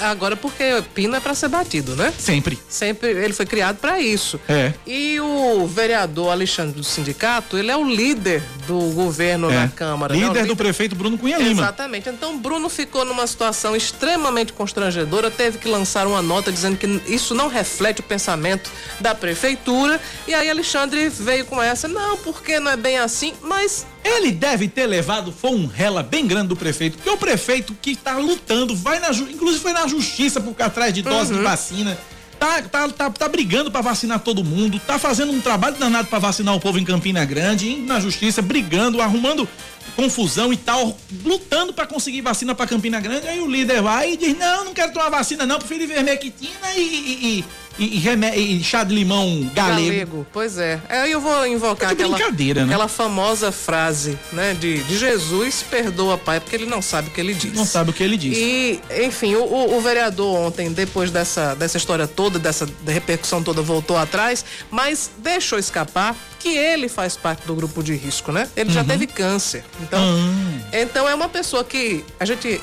Agora, 0.00 0.36
porque 0.36 0.82
pino 0.94 1.16
é 1.16 1.20
para 1.20 1.34
ser 1.34 1.48
batido, 1.48 1.96
né? 1.96 2.12
Sempre. 2.18 2.58
Sempre. 2.68 3.10
Ele 3.10 3.32
foi 3.32 3.46
criado 3.46 3.76
para 3.76 4.00
isso. 4.00 4.40
É. 4.48 4.72
E 4.86 5.18
o 5.20 5.66
vereador 5.66 6.30
Alexandre 6.30 6.74
do 6.74 6.84
Sindicato, 6.84 7.56
ele 7.56 7.70
é 7.70 7.76
o 7.76 7.84
líder 7.88 8.42
do 8.66 8.78
governo 8.92 9.50
é. 9.50 9.54
na 9.54 9.68
Câmara. 9.68 10.14
Líder, 10.14 10.26
né? 10.26 10.32
líder 10.34 10.46
do 10.46 10.56
prefeito 10.56 10.94
Bruno 10.94 11.16
Cunha 11.16 11.38
Lima. 11.38 11.62
Exatamente. 11.62 12.08
Então, 12.08 12.38
Bruno 12.38 12.68
ficou 12.68 13.04
numa 13.04 13.26
situação 13.26 13.74
extremamente 13.74 14.52
constrangedora, 14.52 15.30
teve 15.30 15.58
que 15.58 15.68
lançar 15.68 16.06
uma 16.06 16.22
nota 16.22 16.52
dizendo 16.52 16.76
que 16.76 16.86
isso 17.06 17.34
não 17.34 17.48
reflete 17.48 18.00
o 18.00 18.04
pensamento 18.04 18.70
da 19.00 19.14
prefeitura. 19.14 20.00
E 20.26 20.34
aí, 20.34 20.50
Alexandre 20.50 21.08
veio 21.08 21.44
com 21.46 21.62
essa: 21.62 21.88
não, 21.88 22.16
porque 22.18 22.60
não 22.60 22.70
é 22.70 22.76
bem 22.76 22.98
assim, 22.98 23.34
mas 23.42 23.86
ele 24.06 24.32
deve 24.32 24.68
ter 24.68 24.86
levado, 24.86 25.32
foi 25.32 25.50
um 25.50 25.66
rela 25.66 26.02
bem 26.02 26.26
grande 26.26 26.48
do 26.48 26.56
prefeito, 26.56 26.96
porque 26.96 27.10
o 27.10 27.16
prefeito 27.16 27.76
que 27.80 27.90
está 27.90 28.16
lutando, 28.18 28.74
vai 28.74 28.98
na 29.00 29.10
inclusive 29.10 29.62
foi 29.62 29.72
na 29.72 29.86
justiça 29.86 30.40
por 30.40 30.54
atrás 30.62 30.92
de 30.94 31.02
dose 31.02 31.32
uhum. 31.32 31.38
de 31.38 31.44
vacina, 31.44 31.98
tá 32.38 32.62
tá, 32.62 32.62
tá, 32.62 32.88
tá, 32.88 33.10
tá 33.10 33.28
brigando 33.28 33.70
para 33.70 33.80
vacinar 33.80 34.20
todo 34.20 34.44
mundo, 34.44 34.78
tá 34.78 34.98
fazendo 34.98 35.32
um 35.32 35.40
trabalho 35.40 35.76
danado 35.76 36.08
para 36.08 36.18
vacinar 36.18 36.54
o 36.54 36.60
povo 36.60 36.78
em 36.78 36.84
Campina 36.84 37.24
Grande, 37.24 37.70
indo 37.70 37.86
na 37.86 38.00
justiça, 38.00 38.40
brigando, 38.40 39.00
arrumando 39.00 39.48
confusão 39.94 40.52
e 40.52 40.56
tal, 40.56 40.96
lutando 41.24 41.72
para 41.72 41.86
conseguir 41.86 42.20
vacina 42.20 42.54
para 42.54 42.66
Campina 42.66 43.00
Grande. 43.00 43.28
Aí 43.28 43.40
o 43.40 43.46
líder 43.46 43.82
vai 43.82 44.12
e 44.12 44.16
diz: 44.16 44.36
Não, 44.36 44.64
não 44.64 44.74
quero 44.74 44.92
tomar 44.92 45.08
vacina, 45.08 45.46
não, 45.46 45.58
prefiro 45.58 45.86
vermectina 45.86 46.72
e, 46.76 46.80
e, 46.80 47.44
e, 47.78 48.58
e, 48.58 48.64
chá 48.64 48.84
de 48.84 48.94
limão 48.94 49.50
galego. 49.54 49.86
galego. 49.86 50.26
Pois 50.32 50.58
é. 50.58 50.80
Aí 50.88 51.12
eu 51.12 51.20
vou 51.20 51.46
invocar 51.46 51.90
é 51.90 51.92
aquela, 51.92 52.18
né? 52.18 52.62
aquela 52.64 52.88
famosa 52.88 53.52
frase 53.52 54.18
né, 54.32 54.54
de, 54.54 54.82
de 54.84 54.98
Jesus: 54.98 55.64
perdoa, 55.68 56.16
pai, 56.16 56.40
porque 56.40 56.56
ele 56.56 56.66
não 56.66 56.80
sabe 56.80 57.08
o 57.08 57.10
que 57.10 57.20
ele 57.20 57.34
diz. 57.34 57.52
Não 57.52 57.66
sabe 57.66 57.90
o 57.90 57.92
que 57.92 58.02
ele 58.02 58.16
diz. 58.16 58.36
E, 58.36 58.80
enfim, 59.04 59.34
o, 59.34 59.44
o, 59.44 59.76
o 59.76 59.80
vereador 59.80 60.38
ontem, 60.38 60.72
depois 60.72 61.10
dessa, 61.10 61.54
dessa 61.54 61.76
história 61.76 62.06
toda, 62.06 62.38
dessa 62.38 62.68
repercussão 62.86 63.42
toda, 63.42 63.60
voltou 63.60 63.96
atrás, 63.96 64.44
mas 64.70 65.10
deixou 65.18 65.58
escapar 65.58 66.16
que 66.46 66.56
ele 66.56 66.88
faz 66.88 67.16
parte 67.16 67.44
do 67.44 67.56
grupo 67.56 67.82
de 67.82 67.94
risco, 67.94 68.30
né? 68.30 68.48
Ele 68.54 68.68
uhum. 68.68 68.74
já 68.74 68.84
teve 68.84 69.08
câncer. 69.08 69.64
Então, 69.82 70.00
uhum. 70.00 70.60
então 70.72 71.08
é 71.08 71.14
uma 71.14 71.28
pessoa 71.28 71.64
que 71.64 72.04
a 72.20 72.24
gente 72.24 72.60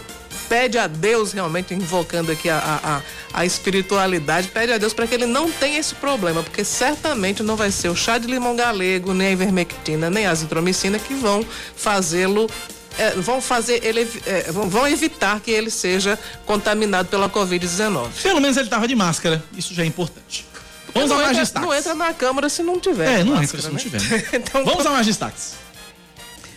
pede 0.47 0.77
a 0.77 0.87
Deus 0.87 1.33
realmente 1.33 1.73
invocando 1.73 2.31
aqui 2.31 2.49
a, 2.49 2.79
a, 2.81 3.01
a 3.33 3.45
espiritualidade, 3.45 4.47
pede 4.47 4.71
a 4.71 4.77
Deus 4.77 4.93
para 4.93 5.05
que 5.05 5.13
ele 5.13 5.25
não 5.25 5.51
tenha 5.51 5.77
esse 5.79 5.95
problema, 5.95 6.41
porque 6.41 6.63
certamente 6.63 7.43
não 7.43 7.57
vai 7.57 7.71
ser 7.71 7.89
o 7.89 7.95
chá 7.95 8.17
de 8.17 8.27
limão 8.27 8.55
galego, 8.55 9.13
nem 9.13 9.27
a 9.27 9.31
ivermectina, 9.31 10.09
nem 10.09 10.25
a 10.25 10.31
azitromicina 10.31 10.97
que 10.97 11.13
vão 11.13 11.45
fazê-lo 11.75 12.49
é, 12.97 13.11
vão 13.11 13.41
fazer 13.41 13.83
ele 13.83 14.07
é, 14.25 14.51
vão 14.51 14.87
evitar 14.87 15.39
que 15.39 15.49
ele 15.51 15.71
seja 15.71 16.17
contaminado 16.45 17.09
pela 17.09 17.27
Covid-19. 17.27 18.09
Pelo 18.21 18.39
menos 18.39 18.55
ele 18.55 18.67
estava 18.67 18.87
de 18.87 18.95
máscara, 18.95 19.43
isso 19.57 19.73
já 19.73 19.83
é 19.83 19.85
importante. 19.85 20.52
Vamos 20.93 21.11
ao 21.11 21.17
mais 21.19 21.37
destaques. 21.37 21.67
Não 21.67 21.75
entra 21.75 21.95
na 21.95 22.13
Câmara 22.13 22.49
se 22.49 22.63
não 22.63 22.79
tiver. 22.79 23.21
É, 23.21 23.23
não 23.23 23.35
máscara, 23.35 23.43
entra 23.43 23.61
se 23.61 23.67
não 23.67 23.73
né? 23.73 23.79
tiver. 23.79 24.29
então, 24.37 24.63
Vamos 24.63 24.85
ao 24.85 24.93
mais 24.93 25.05
destaques. 25.05 25.62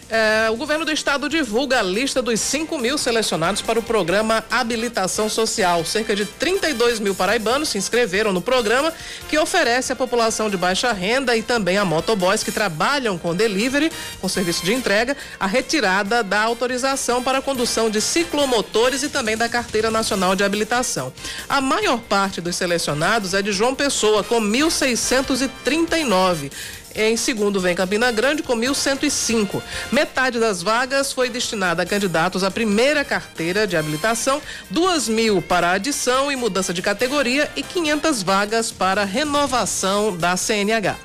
É, 0.09 0.49
o 0.51 0.57
governo 0.57 0.85
do 0.85 0.93
estado 0.93 1.29
divulga 1.29 1.81
a 1.81 1.83
lista 1.83 2.23
dos 2.23 2.39
5 2.41 2.79
mil 2.79 2.97
selecionados 2.97 3.61
para 3.61 3.77
o 3.79 3.83
programa 3.83 4.45
Habilitação 4.49 5.29
Social. 5.29 5.85
Cerca 5.85 6.15
de 6.15 6.25
32 6.25 7.01
mil 7.01 7.13
paraibanos 7.13 7.71
se 7.71 7.79
inscreveram 7.79 8.33
no 8.33 8.41
programa, 8.41 8.93
que 9.29 9.37
oferece 9.37 9.93
à 9.93 9.97
população 9.97 10.49
de 10.49 10.57
baixa 10.57 10.93
renda 10.93 11.37
e 11.37 11.43
também 11.43 11.77
a 11.77 11.85
motoboys 11.85 12.45
que 12.45 12.53
trabalham 12.53 13.19
com 13.19 13.35
delivery, 13.35 13.91
com 14.21 14.29
serviço 14.29 14.65
de 14.65 14.73
entrega, 14.73 15.17
a 15.41 15.47
retirada 15.47 16.23
da 16.23 16.41
autorização 16.41 17.21
para 17.21 17.39
a 17.39 17.43
condução 17.43 17.91
de 17.91 18.01
ciclomotores 18.01 19.03
e 19.03 19.09
também 19.09 19.37
da 19.37 19.49
Carteira 19.49 19.91
Nacional 19.91 20.37
de 20.37 20.45
Habilitação. 20.45 21.13
A 21.49 21.61
maior 21.61 21.99
parte 21.99 22.41
dos 22.41 22.55
selecionados 22.55 23.35
é 23.35 23.43
de 23.43 23.51
João 23.51 23.75
Pessoa, 23.75 24.23
com 24.23 24.41
1.639. 24.41 26.53
Em 26.99 27.15
segundo 27.15 27.61
vem 27.61 27.75
Campina 27.75 28.11
Grande 28.11 28.43
com 28.43 28.57
1.105. 28.57 29.63
Metade 29.93 30.41
das 30.41 30.63
vagas 30.63 31.13
foi 31.13 31.29
destinada 31.29 31.83
a 31.83 31.87
candidatos 31.87 32.43
à 32.43 32.51
primeira 32.51 33.05
carteira 33.05 33.67
de 33.67 33.77
habilitação, 33.77 34.41
duas 34.71 35.07
mil 35.07 35.43
para 35.43 35.73
adição 35.73 36.33
e 36.33 36.37
mudança 36.37 36.73
de 36.73 36.81
categoria 36.81 37.51
e 37.55 37.63
500 37.63 38.23
vagas 38.23 38.73
para 38.73 39.05
renovação 39.05 40.17
da 40.17 40.39
CNH. 40.39 40.97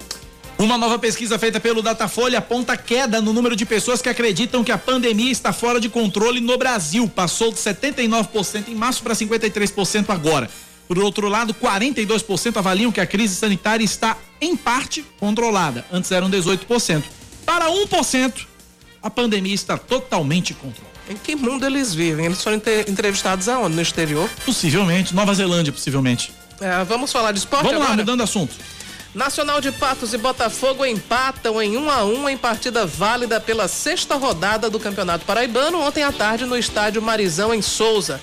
Uma 0.57 0.77
nova 0.77 0.97
pesquisa 0.97 1.37
feita 1.37 1.59
pelo 1.59 1.81
Datafolha 1.81 2.37
aponta 2.37 2.77
queda 2.77 3.19
no 3.19 3.33
número 3.33 3.55
de 3.55 3.65
pessoas 3.65 4.01
que 4.01 4.07
acreditam 4.07 4.63
que 4.63 4.71
a 4.71 4.77
pandemia 4.77 5.31
está 5.31 5.51
fora 5.51 5.79
de 5.81 5.89
controle 5.89 6.39
no 6.39 6.57
Brasil. 6.57 7.09
Passou 7.09 7.51
de 7.51 7.57
79% 7.57 8.69
em 8.69 8.75
março 8.75 9.03
para 9.03 9.13
53% 9.13 10.09
agora. 10.09 10.49
Por 10.91 10.99
outro 10.99 11.29
lado, 11.29 11.53
42% 11.53 12.57
avaliam 12.57 12.91
que 12.91 12.99
a 12.99 13.05
crise 13.05 13.33
sanitária 13.33 13.81
está, 13.81 14.17
em 14.41 14.57
parte, 14.57 15.05
controlada. 15.17 15.85
Antes 15.89 16.11
eram 16.11 16.29
18%. 16.29 17.01
Para 17.45 17.69
1%, 17.69 18.45
a 19.01 19.09
pandemia 19.09 19.55
está 19.55 19.77
totalmente 19.77 20.53
controlada. 20.53 20.93
Em 21.09 21.15
que 21.15 21.33
mundo 21.33 21.65
eles 21.65 21.93
vivem? 21.93 22.25
Eles 22.25 22.43
foram 22.43 22.61
entrevistados 22.89 23.47
aonde? 23.47 23.73
No 23.73 23.81
exterior? 23.81 24.29
Possivelmente. 24.45 25.15
Nova 25.15 25.33
Zelândia, 25.33 25.71
possivelmente. 25.71 26.33
É, 26.59 26.83
vamos 26.83 27.09
falar 27.09 27.31
de 27.31 27.39
esporte 27.39 27.63
Vamos 27.63 27.77
agora? 27.77 27.91
lá, 27.91 27.95
mudando 27.95 28.21
assunto. 28.21 28.53
Nacional 29.15 29.61
de 29.61 29.71
Patos 29.71 30.13
e 30.13 30.17
Botafogo 30.17 30.85
empatam 30.85 31.61
em 31.61 31.77
1 31.77 31.83
um 31.83 31.89
a 31.89 32.03
1 32.03 32.17
um 32.17 32.29
em 32.29 32.37
partida 32.37 32.85
válida 32.85 33.39
pela 33.39 33.69
sexta 33.69 34.15
rodada 34.15 34.69
do 34.69 34.79
Campeonato 34.79 35.23
Paraibano 35.23 35.79
ontem 35.79 36.03
à 36.03 36.11
tarde 36.11 36.45
no 36.45 36.57
estádio 36.57 37.01
Marizão 37.01 37.53
em 37.53 37.61
Souza. 37.61 38.19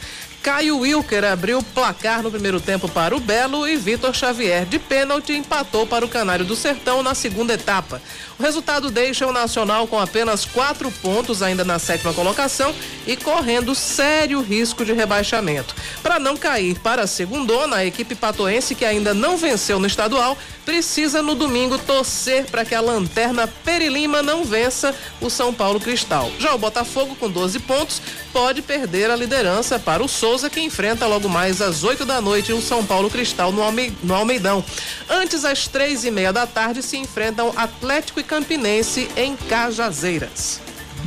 Caio 0.49 0.79
Wilker 0.79 1.25
abriu 1.25 1.59
o 1.59 1.63
placar 1.63 2.23
no 2.23 2.31
primeiro 2.31 2.59
tempo 2.59 2.89
para 2.89 3.15
o 3.15 3.21
Belo 3.21 3.69
e 3.69 3.77
Vitor 3.77 4.15
Xavier 4.15 4.65
de 4.65 4.79
pênalti 4.79 5.35
empatou 5.35 5.87
para 5.87 6.07
o 6.07 6.09
Canário 6.09 6.43
do 6.43 6.57
Sertão 6.57 7.03
na 7.03 7.15
segunda 7.15 7.53
etapa. 7.53 8.01
O 8.39 8.43
resultado 8.43 8.91
deixa 8.91 9.27
o 9.27 9.33
Nacional 9.33 9.87
com 9.87 10.01
apenas 10.01 10.47
quatro 10.47 10.91
pontos 11.03 11.43
ainda 11.43 11.67
na 11.67 11.79
sétima 11.79 12.15
colocação 12.15 12.75
e 13.07 13.15
correndo 13.15 13.75
sério 13.75 14.41
risco 14.41 14.87
de 14.87 14.95
rebaixamento. 14.95 15.75
Para 16.03 16.19
não 16.19 16.35
cair 16.35 16.79
para 16.79 17.03
a 17.03 17.07
segundona, 17.07 17.77
a 17.77 17.85
equipe 17.85 18.15
patoense 18.15 18.75
que 18.75 18.87
ainda 18.87 19.13
não 19.13 19.37
venceu 19.37 19.79
no 19.79 19.87
estadual 19.87 20.39
precisa 20.65 21.21
no 21.21 21.35
domingo 21.35 21.79
torcer 21.79 22.47
para 22.47 22.65
que 22.65 22.75
a 22.75 22.81
lanterna 22.81 23.47
Perilima 23.65 24.23
não 24.23 24.45
vença 24.45 24.95
o 25.21 25.29
São 25.29 25.53
Paulo 25.53 25.81
Cristal. 25.81 26.31
Já 26.39 26.55
o 26.55 26.59
Botafogo 26.59 27.17
com 27.17 27.29
12 27.29 27.59
pontos 27.61 28.01
pode 28.39 28.63
perder 28.63 29.11
a 29.11 29.17
liderança 29.17 29.81
para 29.81 30.01
o 30.01 30.07
Souza 30.07 30.49
que 30.49 30.61
enfrenta 30.61 31.05
logo 31.09 31.29
mais 31.29 31.61
às 31.61 31.83
8 31.83 32.05
da 32.05 32.21
noite 32.21 32.53
o 32.53 32.63
São 32.63 32.87
Paulo 32.87 33.11
Cristal 33.11 33.51
no, 33.51 33.61
Alme 33.61 33.93
no 34.01 34.15
Almeidão. 34.15 34.65
Antes 35.11 35.45
às 35.45 35.67
três 35.67 36.05
e 36.05 36.11
meia 36.13 36.33
da 36.33 36.47
tarde 36.47 36.81
se 36.81 36.97
enfrentam 36.97 37.53
Atlético 37.57 38.21
e 38.21 38.23
Campinense 38.23 39.09
em 39.17 39.35
Cajazeiras. 39.35 40.61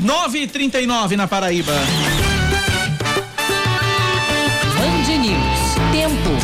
9h39 0.04 1.16
na 1.16 1.26
Paraíba. 1.26 1.72
Band 4.76 5.18
News. 5.18 5.72
Tempo. 5.94 6.41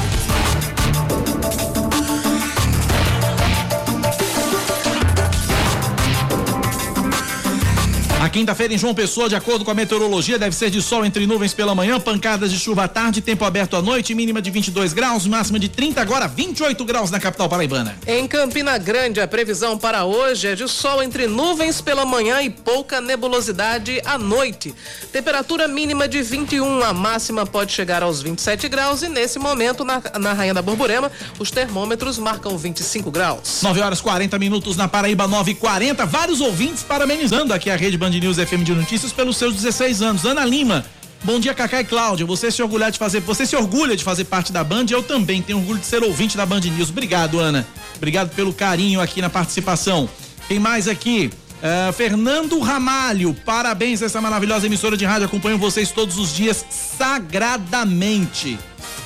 A 8.20 8.30
quinta-feira 8.30 8.74
em 8.74 8.78
João 8.80 8.96
Pessoa, 8.96 9.30
de 9.30 9.36
acordo 9.36 9.64
com 9.64 9.70
a 9.70 9.76
meteorologia, 9.76 10.40
deve 10.40 10.56
ser 10.56 10.72
de 10.72 10.82
sol 10.82 11.06
entre 11.06 11.28
nuvens 11.28 11.54
pela 11.54 11.76
manhã, 11.76 12.00
pancadas 12.00 12.52
de 12.52 12.58
chuva 12.58 12.86
à 12.86 12.88
tarde, 12.88 13.22
tempo 13.22 13.46
aberto 13.46 13.76
à 13.76 13.82
noite, 13.82 14.16
mínima 14.16 14.42
de 14.42 14.50
22 14.50 14.92
graus, 14.92 15.28
máxima 15.28 15.60
de 15.60 15.70
30, 15.70 16.02
agora 16.02 16.28
28 16.28 16.84
graus 16.84 17.12
na 17.12 17.20
capital 17.20 17.48
paraibana. 17.48 17.96
Em 18.08 18.28
Campina 18.28 18.76
Grande, 18.80 19.22
a 19.22 19.28
previsão 19.28 19.78
para 19.78 20.04
hoje 20.04 20.48
é 20.48 20.56
de 20.56 20.68
sol 20.68 21.04
entre 21.04 21.28
nuvens 21.28 21.80
pela 21.80 22.08
manhã 22.08 22.42
e 22.42 22.50
pouca 22.50 23.00
nebulosidade 23.00 24.02
à 24.04 24.18
noite. 24.18 24.74
Temperatura 25.12 25.68
mínima 25.68 26.08
de 26.08 26.24
21, 26.24 26.84
a 26.86 26.94
máxima 26.94 27.46
pode 27.46 27.72
chegar 27.72 28.02
aos 28.02 28.24
27 28.24 28.68
graus 28.68 29.04
e 29.04 29.10
nesse 29.10 29.38
momento 29.38 29.86
na, 29.86 30.02
na 30.20 30.34
Rainha 30.34 30.56
da 30.56 30.62
Borborema, 30.64 31.12
os 31.38 31.52
termômetros 31.52 32.18
marcam 32.18 32.58
25 32.58 33.12
graus. 33.12 33.62
9 33.62 33.80
horas 33.80 34.02
40 34.02 34.40
minutos 34.40 34.76
na 34.76 34.88
Paraíba 34.88 35.28
9 35.28 35.52
e 35.52 35.56
40 35.56 36.04
vários 36.08 36.42
ouvintes 36.42 36.82
parabenizando 36.82 37.54
aqui 37.54 37.70
a 37.70 37.76
rede 37.76 37.96
Band 38.08 38.20
News 38.20 38.38
FM 38.38 38.64
de 38.64 38.74
Notícias 38.74 39.12
pelos 39.12 39.36
seus 39.36 39.54
16 39.54 40.02
anos. 40.02 40.24
Ana 40.24 40.46
Lima, 40.46 40.86
bom 41.26 41.42
dia 41.42 41.54
Cacá 41.54 41.82
e 41.82 41.84
Cláudia. 41.84 42.26
Você 42.26 42.50
se 42.50 42.64
orgulha 42.64 42.90
de 42.90 42.98
fazer, 42.98 43.20
você 43.20 43.46
se 43.46 43.54
orgulha 43.54 43.98
de 43.98 44.04
fazer 44.04 44.24
parte 44.24 44.50
da 44.50 44.64
Band, 44.64 44.86
eu 44.90 45.04
também 45.04 45.42
tenho 45.42 45.60
orgulho 45.60 45.80
de 45.80 45.86
ser 45.86 46.02
ouvinte 46.02 46.38
da 46.38 46.46
Band 46.46 46.62
News. 46.62 46.90
Obrigado, 46.90 47.38
Ana. 47.38 47.68
Obrigado 47.98 48.34
pelo 48.34 48.54
carinho 48.54 49.02
aqui 49.02 49.22
na 49.22 49.30
participação. 49.30 50.10
Tem 50.48 50.58
mais 50.58 50.88
aqui? 50.88 51.30
Uh, 51.58 51.92
Fernando 51.92 52.58
Ramalho, 52.60 53.34
parabéns 53.46 54.02
a 54.02 54.06
essa 54.06 54.22
maravilhosa 54.22 54.68
emissora 54.68 54.96
de 54.96 55.04
rádio. 55.04 55.26
Acompanho 55.26 55.58
vocês 55.58 55.92
todos 55.92 56.18
os 56.18 56.34
dias 56.34 56.66
sagradamente. 56.70 58.58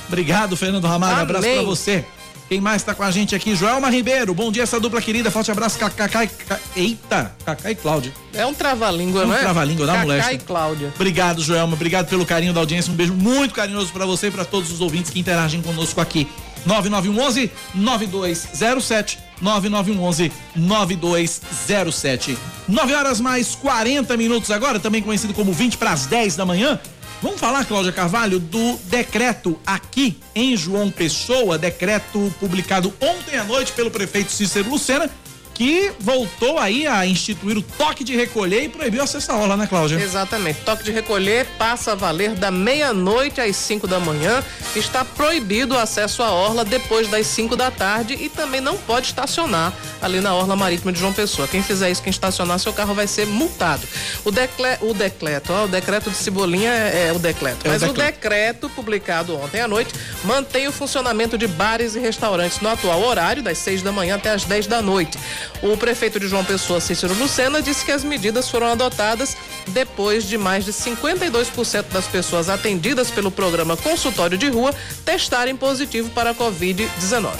Obrigado, 0.06 0.56
Fernando 0.56 0.86
Ramalho. 0.86 1.14
Amém. 1.14 1.24
Abraço 1.24 1.48
para 1.48 1.62
você. 1.62 2.04
Quem 2.52 2.60
mais 2.60 2.82
está 2.82 2.94
com 2.94 3.02
a 3.02 3.10
gente 3.10 3.34
aqui? 3.34 3.56
Joelma 3.56 3.88
Ribeiro. 3.88 4.34
Bom 4.34 4.52
dia, 4.52 4.64
essa 4.64 4.78
dupla 4.78 5.00
querida. 5.00 5.30
Forte 5.30 5.50
abraço, 5.50 5.78
Cacá 5.78 6.22
e. 6.22 6.30
Eita, 6.76 7.34
Cacá 7.46 7.70
e 7.70 7.74
Cláudia. 7.74 8.12
É 8.34 8.44
um 8.44 8.52
trava-língua, 8.52 9.22
é 9.22 9.26
um 9.26 9.32
é? 9.32 9.38
trava-língua 9.38 9.86
da 9.86 9.96
mulher. 9.96 10.18
Cacá 10.18 10.32
e 10.34 10.38
Cláudia. 10.38 10.92
Obrigado, 10.94 11.40
Joelma. 11.40 11.72
Obrigado 11.72 12.10
pelo 12.10 12.26
carinho 12.26 12.52
da 12.52 12.60
audiência. 12.60 12.92
Um 12.92 12.94
beijo 12.94 13.14
muito 13.14 13.54
carinhoso 13.54 13.90
para 13.90 14.04
você 14.04 14.26
e 14.26 14.30
para 14.30 14.44
todos 14.44 14.70
os 14.70 14.82
ouvintes 14.82 15.10
que 15.10 15.18
interagem 15.18 15.62
conosco 15.62 15.98
aqui. 15.98 16.28
9911 16.66 17.50
9207 17.74 19.18
9911 19.40 20.30
9207. 20.54 22.38
9 22.68 22.94
horas 22.94 23.18
mais 23.18 23.54
40 23.54 24.14
minutos 24.18 24.50
agora, 24.50 24.78
também 24.78 25.00
conhecido 25.00 25.32
como 25.32 25.54
20 25.54 25.78
para 25.78 25.92
as 25.92 26.04
10 26.04 26.36
da 26.36 26.44
manhã. 26.44 26.78
Vamos 27.22 27.38
falar, 27.38 27.64
Cláudia 27.64 27.92
Carvalho, 27.92 28.40
do 28.40 28.76
decreto 28.86 29.56
aqui 29.64 30.18
em 30.34 30.56
João 30.56 30.90
Pessoa, 30.90 31.56
decreto 31.56 32.34
publicado 32.40 32.92
ontem 33.00 33.38
à 33.38 33.44
noite 33.44 33.70
pelo 33.70 33.92
prefeito 33.92 34.32
Cícero 34.32 34.68
Lucena, 34.68 35.08
que 35.54 35.92
voltou 36.00 36.58
aí 36.58 36.86
a 36.86 37.06
instituir 37.06 37.56
o 37.56 37.62
toque 37.62 38.04
de 38.04 38.16
recolher 38.16 38.64
e 38.64 38.68
proibiu 38.68 39.02
acesso 39.02 39.32
à 39.32 39.36
orla, 39.36 39.56
né, 39.56 39.66
Cláudia? 39.66 39.96
Exatamente. 39.96 40.60
Toque 40.60 40.84
de 40.84 40.92
recolher 40.92 41.46
passa 41.58 41.92
a 41.92 41.94
valer 41.94 42.34
da 42.34 42.50
meia-noite 42.50 43.40
às 43.40 43.56
5 43.56 43.86
da 43.86 44.00
manhã. 44.00 44.42
Está 44.74 45.04
proibido 45.04 45.74
o 45.74 45.78
acesso 45.78 46.22
à 46.22 46.30
orla 46.30 46.64
depois 46.64 47.08
das 47.08 47.26
5 47.26 47.56
da 47.56 47.70
tarde 47.70 48.14
e 48.14 48.28
também 48.28 48.60
não 48.60 48.76
pode 48.76 49.08
estacionar 49.08 49.72
ali 50.00 50.20
na 50.20 50.34
orla 50.34 50.56
marítima 50.56 50.92
de 50.92 50.98
João 50.98 51.12
Pessoa. 51.12 51.46
Quem 51.46 51.62
fizer 51.62 51.90
isso, 51.90 52.02
quem 52.02 52.10
estacionar 52.10 52.58
seu 52.58 52.72
carro 52.72 52.94
vai 52.94 53.06
ser 53.06 53.26
multado. 53.26 53.86
O, 54.24 54.30
decle, 54.30 54.66
o 54.80 54.94
decreto, 54.94 55.52
ó, 55.52 55.64
o 55.64 55.68
decreto 55.68 56.10
de 56.10 56.16
Cebolinha 56.16 56.70
é, 56.70 57.08
é 57.08 57.12
o 57.12 57.18
decreto. 57.18 57.66
É 57.66 57.68
Mas 57.68 57.82
o 57.82 57.86
decreto. 57.86 58.08
o 58.08 58.12
decreto 58.12 58.68
publicado 58.70 59.36
ontem 59.36 59.60
à 59.60 59.68
noite 59.68 59.94
mantém 60.24 60.66
o 60.66 60.72
funcionamento 60.72 61.36
de 61.36 61.46
bares 61.46 61.94
e 61.94 62.00
restaurantes 62.00 62.60
no 62.60 62.68
atual 62.68 63.02
horário, 63.02 63.42
das 63.42 63.58
6 63.58 63.82
da 63.82 63.92
manhã 63.92 64.16
até 64.16 64.30
as 64.30 64.44
10 64.44 64.66
da 64.66 64.82
noite. 64.82 65.18
O 65.62 65.76
prefeito 65.76 66.18
de 66.18 66.28
João 66.28 66.44
Pessoa, 66.44 66.80
Cícero 66.80 67.14
Lucena, 67.14 67.62
disse 67.62 67.84
que 67.84 67.92
as 67.92 68.04
medidas 68.04 68.48
foram 68.48 68.68
adotadas 68.68 69.36
depois 69.68 70.28
de 70.28 70.36
mais 70.36 70.64
de 70.64 70.72
52% 70.72 71.84
das 71.92 72.06
pessoas 72.06 72.48
atendidas 72.48 73.10
pelo 73.10 73.30
programa 73.30 73.76
Consultório 73.76 74.36
de 74.36 74.48
Rua 74.48 74.74
testarem 75.04 75.56
positivo 75.56 76.10
para 76.10 76.30
a 76.30 76.34
Covid-19. 76.34 77.30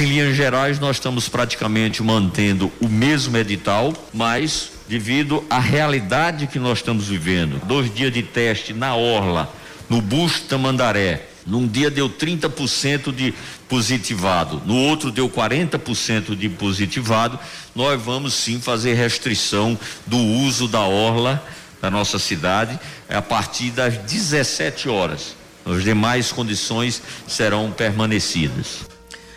Em 0.00 0.04
linhas 0.04 0.36
gerais, 0.36 0.78
nós 0.78 0.96
estamos 0.96 1.28
praticamente 1.28 2.02
mantendo 2.04 2.70
o 2.80 2.88
mesmo 2.88 3.36
edital, 3.36 3.92
mas 4.14 4.70
devido 4.88 5.44
à 5.50 5.58
realidade 5.58 6.46
que 6.46 6.58
nós 6.58 6.78
estamos 6.78 7.08
vivendo, 7.08 7.60
dois 7.66 7.92
dias 7.92 8.12
de 8.12 8.22
teste 8.22 8.72
na 8.72 8.94
Orla, 8.94 9.52
no 9.88 10.00
Busto 10.00 10.46
Tamandaré, 10.46 11.27
num 11.48 11.66
dia 11.66 11.90
deu 11.90 12.10
30% 12.10 13.12
de 13.12 13.34
positivado, 13.68 14.62
no 14.66 14.76
outro 14.76 15.10
deu 15.10 15.28
40% 15.28 16.36
de 16.36 16.48
positivado. 16.48 17.38
Nós 17.74 18.00
vamos 18.00 18.34
sim 18.34 18.60
fazer 18.60 18.94
restrição 18.94 19.78
do 20.06 20.18
uso 20.18 20.68
da 20.68 20.82
orla 20.82 21.42
da 21.80 21.90
nossa 21.90 22.18
cidade 22.18 22.78
a 23.08 23.22
partir 23.22 23.70
das 23.70 23.96
17 23.96 24.88
horas. 24.88 25.36
As 25.64 25.82
demais 25.82 26.32
condições 26.32 27.02
serão 27.26 27.70
permanecidas. 27.70 28.80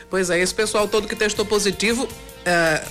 Pois 0.09 0.29
é, 0.29 0.39
esse 0.39 0.53
pessoal 0.53 0.87
todo 0.87 1.07
que 1.07 1.15
testou 1.15 1.45
positivo. 1.45 2.07
É 2.45 2.83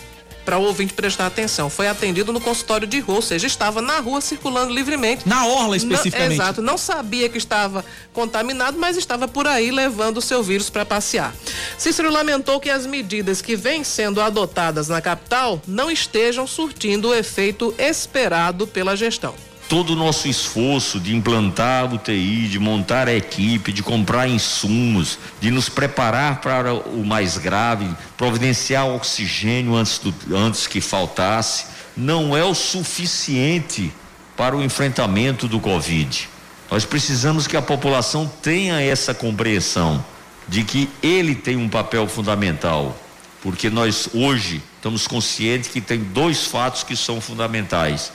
para 0.50 0.58
o 0.58 0.64
ouvinte 0.64 0.92
prestar 0.92 1.26
atenção. 1.26 1.70
Foi 1.70 1.86
atendido 1.86 2.32
no 2.32 2.40
consultório 2.40 2.84
de 2.84 2.98
rua, 2.98 3.14
ou 3.14 3.22
seja, 3.22 3.46
estava 3.46 3.80
na 3.80 4.00
rua 4.00 4.20
circulando 4.20 4.74
livremente. 4.74 5.28
Na 5.28 5.46
orla 5.46 5.76
especificamente. 5.76 6.38
Não, 6.38 6.44
exato, 6.44 6.60
não 6.60 6.76
sabia 6.76 7.28
que 7.28 7.38
estava 7.38 7.84
contaminado, 8.12 8.76
mas 8.76 8.96
estava 8.96 9.28
por 9.28 9.46
aí 9.46 9.70
levando 9.70 10.16
o 10.16 10.20
seu 10.20 10.42
vírus 10.42 10.68
para 10.68 10.84
passear. 10.84 11.32
Cícero 11.78 12.10
lamentou 12.10 12.58
que 12.58 12.68
as 12.68 12.84
medidas 12.84 13.40
que 13.40 13.54
vêm 13.54 13.84
sendo 13.84 14.20
adotadas 14.20 14.88
na 14.88 15.00
capital 15.00 15.62
não 15.68 15.88
estejam 15.88 16.48
surtindo 16.48 17.10
o 17.10 17.14
efeito 17.14 17.72
esperado 17.78 18.66
pela 18.66 18.96
gestão 18.96 19.36
todo 19.70 19.90
o 19.90 19.96
nosso 19.96 20.26
esforço 20.26 20.98
de 20.98 21.14
implantar 21.14 21.84
a 21.84 21.94
UTI, 21.94 22.48
de 22.48 22.58
montar 22.58 23.06
a 23.06 23.14
equipe, 23.14 23.72
de 23.72 23.84
comprar 23.84 24.26
insumos, 24.26 25.16
de 25.40 25.48
nos 25.52 25.68
preparar 25.68 26.40
para 26.40 26.74
o 26.74 27.06
mais 27.06 27.38
grave, 27.38 27.88
providenciar 28.16 28.88
oxigênio 28.88 29.76
antes, 29.76 30.00
do, 30.00 30.12
antes 30.36 30.66
que 30.66 30.80
faltasse, 30.80 31.66
não 31.96 32.36
é 32.36 32.42
o 32.42 32.52
suficiente 32.52 33.92
para 34.36 34.56
o 34.56 34.62
enfrentamento 34.62 35.46
do 35.46 35.60
Covid. 35.60 36.28
Nós 36.68 36.84
precisamos 36.84 37.46
que 37.46 37.56
a 37.56 37.62
população 37.62 38.28
tenha 38.42 38.80
essa 38.80 39.14
compreensão 39.14 40.04
de 40.48 40.64
que 40.64 40.90
ele 41.00 41.36
tem 41.36 41.56
um 41.56 41.68
papel 41.68 42.08
fundamental, 42.08 42.98
porque 43.40 43.70
nós 43.70 44.08
hoje 44.12 44.60
estamos 44.74 45.06
conscientes 45.06 45.70
que 45.70 45.80
tem 45.80 46.00
dois 46.00 46.48
fatos 46.48 46.82
que 46.82 46.96
são 46.96 47.20
fundamentais 47.20 48.10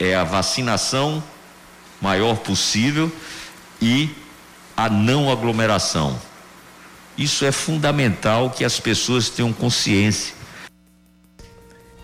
é 0.00 0.16
a 0.16 0.24
vacinação 0.24 1.22
maior 2.00 2.38
possível 2.38 3.12
e 3.80 4.08
a 4.74 4.88
não 4.88 5.30
aglomeração. 5.30 6.18
Isso 7.18 7.44
é 7.44 7.52
fundamental 7.52 8.48
que 8.48 8.64
as 8.64 8.80
pessoas 8.80 9.28
tenham 9.28 9.52
consciência. 9.52 10.34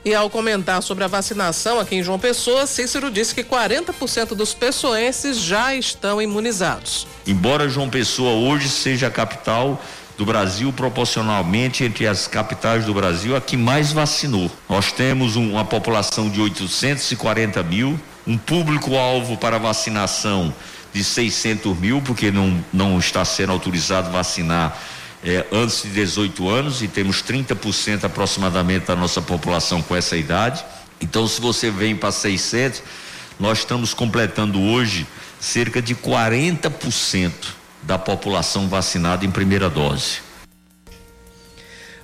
E 0.05 0.15
ao 0.15 0.31
comentar 0.31 0.83
sobre 0.83 1.03
a 1.03 1.09
vacinação 1.09 1.81
aqui 1.81 1.97
em 1.97 2.03
João 2.03 2.19
Pessoa, 2.19 2.67
Cícero 2.67 3.11
disse 3.11 3.35
que 3.35 3.43
40% 3.43 4.35
dos 4.37 4.55
pessoenses 4.55 5.38
já 5.38 5.75
estão 5.75 6.23
imunizados. 6.23 7.09
Embora 7.26 7.69
João 7.69 7.91
Pessoa 7.91 8.31
hoje 8.33 8.69
seja 8.69 9.09
a 9.09 9.11
capital 9.11 9.83
do 10.16 10.25
Brasil, 10.25 10.73
proporcionalmente 10.73 11.85
entre 11.85 12.06
as 12.06 12.26
capitais 12.26 12.85
do 12.85 12.94
Brasil, 12.94 13.37
a 13.37 13.40
que 13.40 13.56
mais 13.56 13.92
vacinou. 13.92 14.50
Nós 14.68 14.90
temos 14.92 15.37
uma 15.37 15.64
população 15.64 16.30
de 16.30 16.40
840 16.40 17.62
mil, 17.62 18.00
um 18.26 18.38
público-alvo 18.38 19.37
para 19.37 19.58
vacinação 19.58 20.54
de 20.92 21.04
600 21.04 21.76
mil, 21.78 22.00
porque 22.00 22.30
não, 22.30 22.64
não 22.73 22.99
está 22.99 23.25
sendo 23.25 23.52
autorizado 23.52 24.11
vacinar 24.11 24.76
é, 25.23 25.44
antes 25.52 25.82
de 25.82 25.90
18 25.90 26.49
anos 26.49 26.82
e 26.82 26.88
temos 26.88 27.23
30% 27.23 28.04
aproximadamente 28.04 28.87
da 28.87 28.96
nossa 28.96 29.20
população 29.20 29.82
com 29.82 29.94
essa 29.94 30.16
idade. 30.16 30.64
Então, 31.00 31.26
se 31.26 31.40
você 31.40 31.70
vem 31.70 31.94
para 31.94 32.11
600, 32.11 32.82
nós 33.38 33.58
estamos 33.58 33.92
completando 33.92 34.62
hoje 34.62 35.07
cerca 35.38 35.83
de 35.83 35.94
40% 35.94 37.33
da 37.87 37.96
população 37.96 38.68
vacinada 38.68 39.25
em 39.25 39.31
primeira 39.31 39.70
dose. 39.70 40.26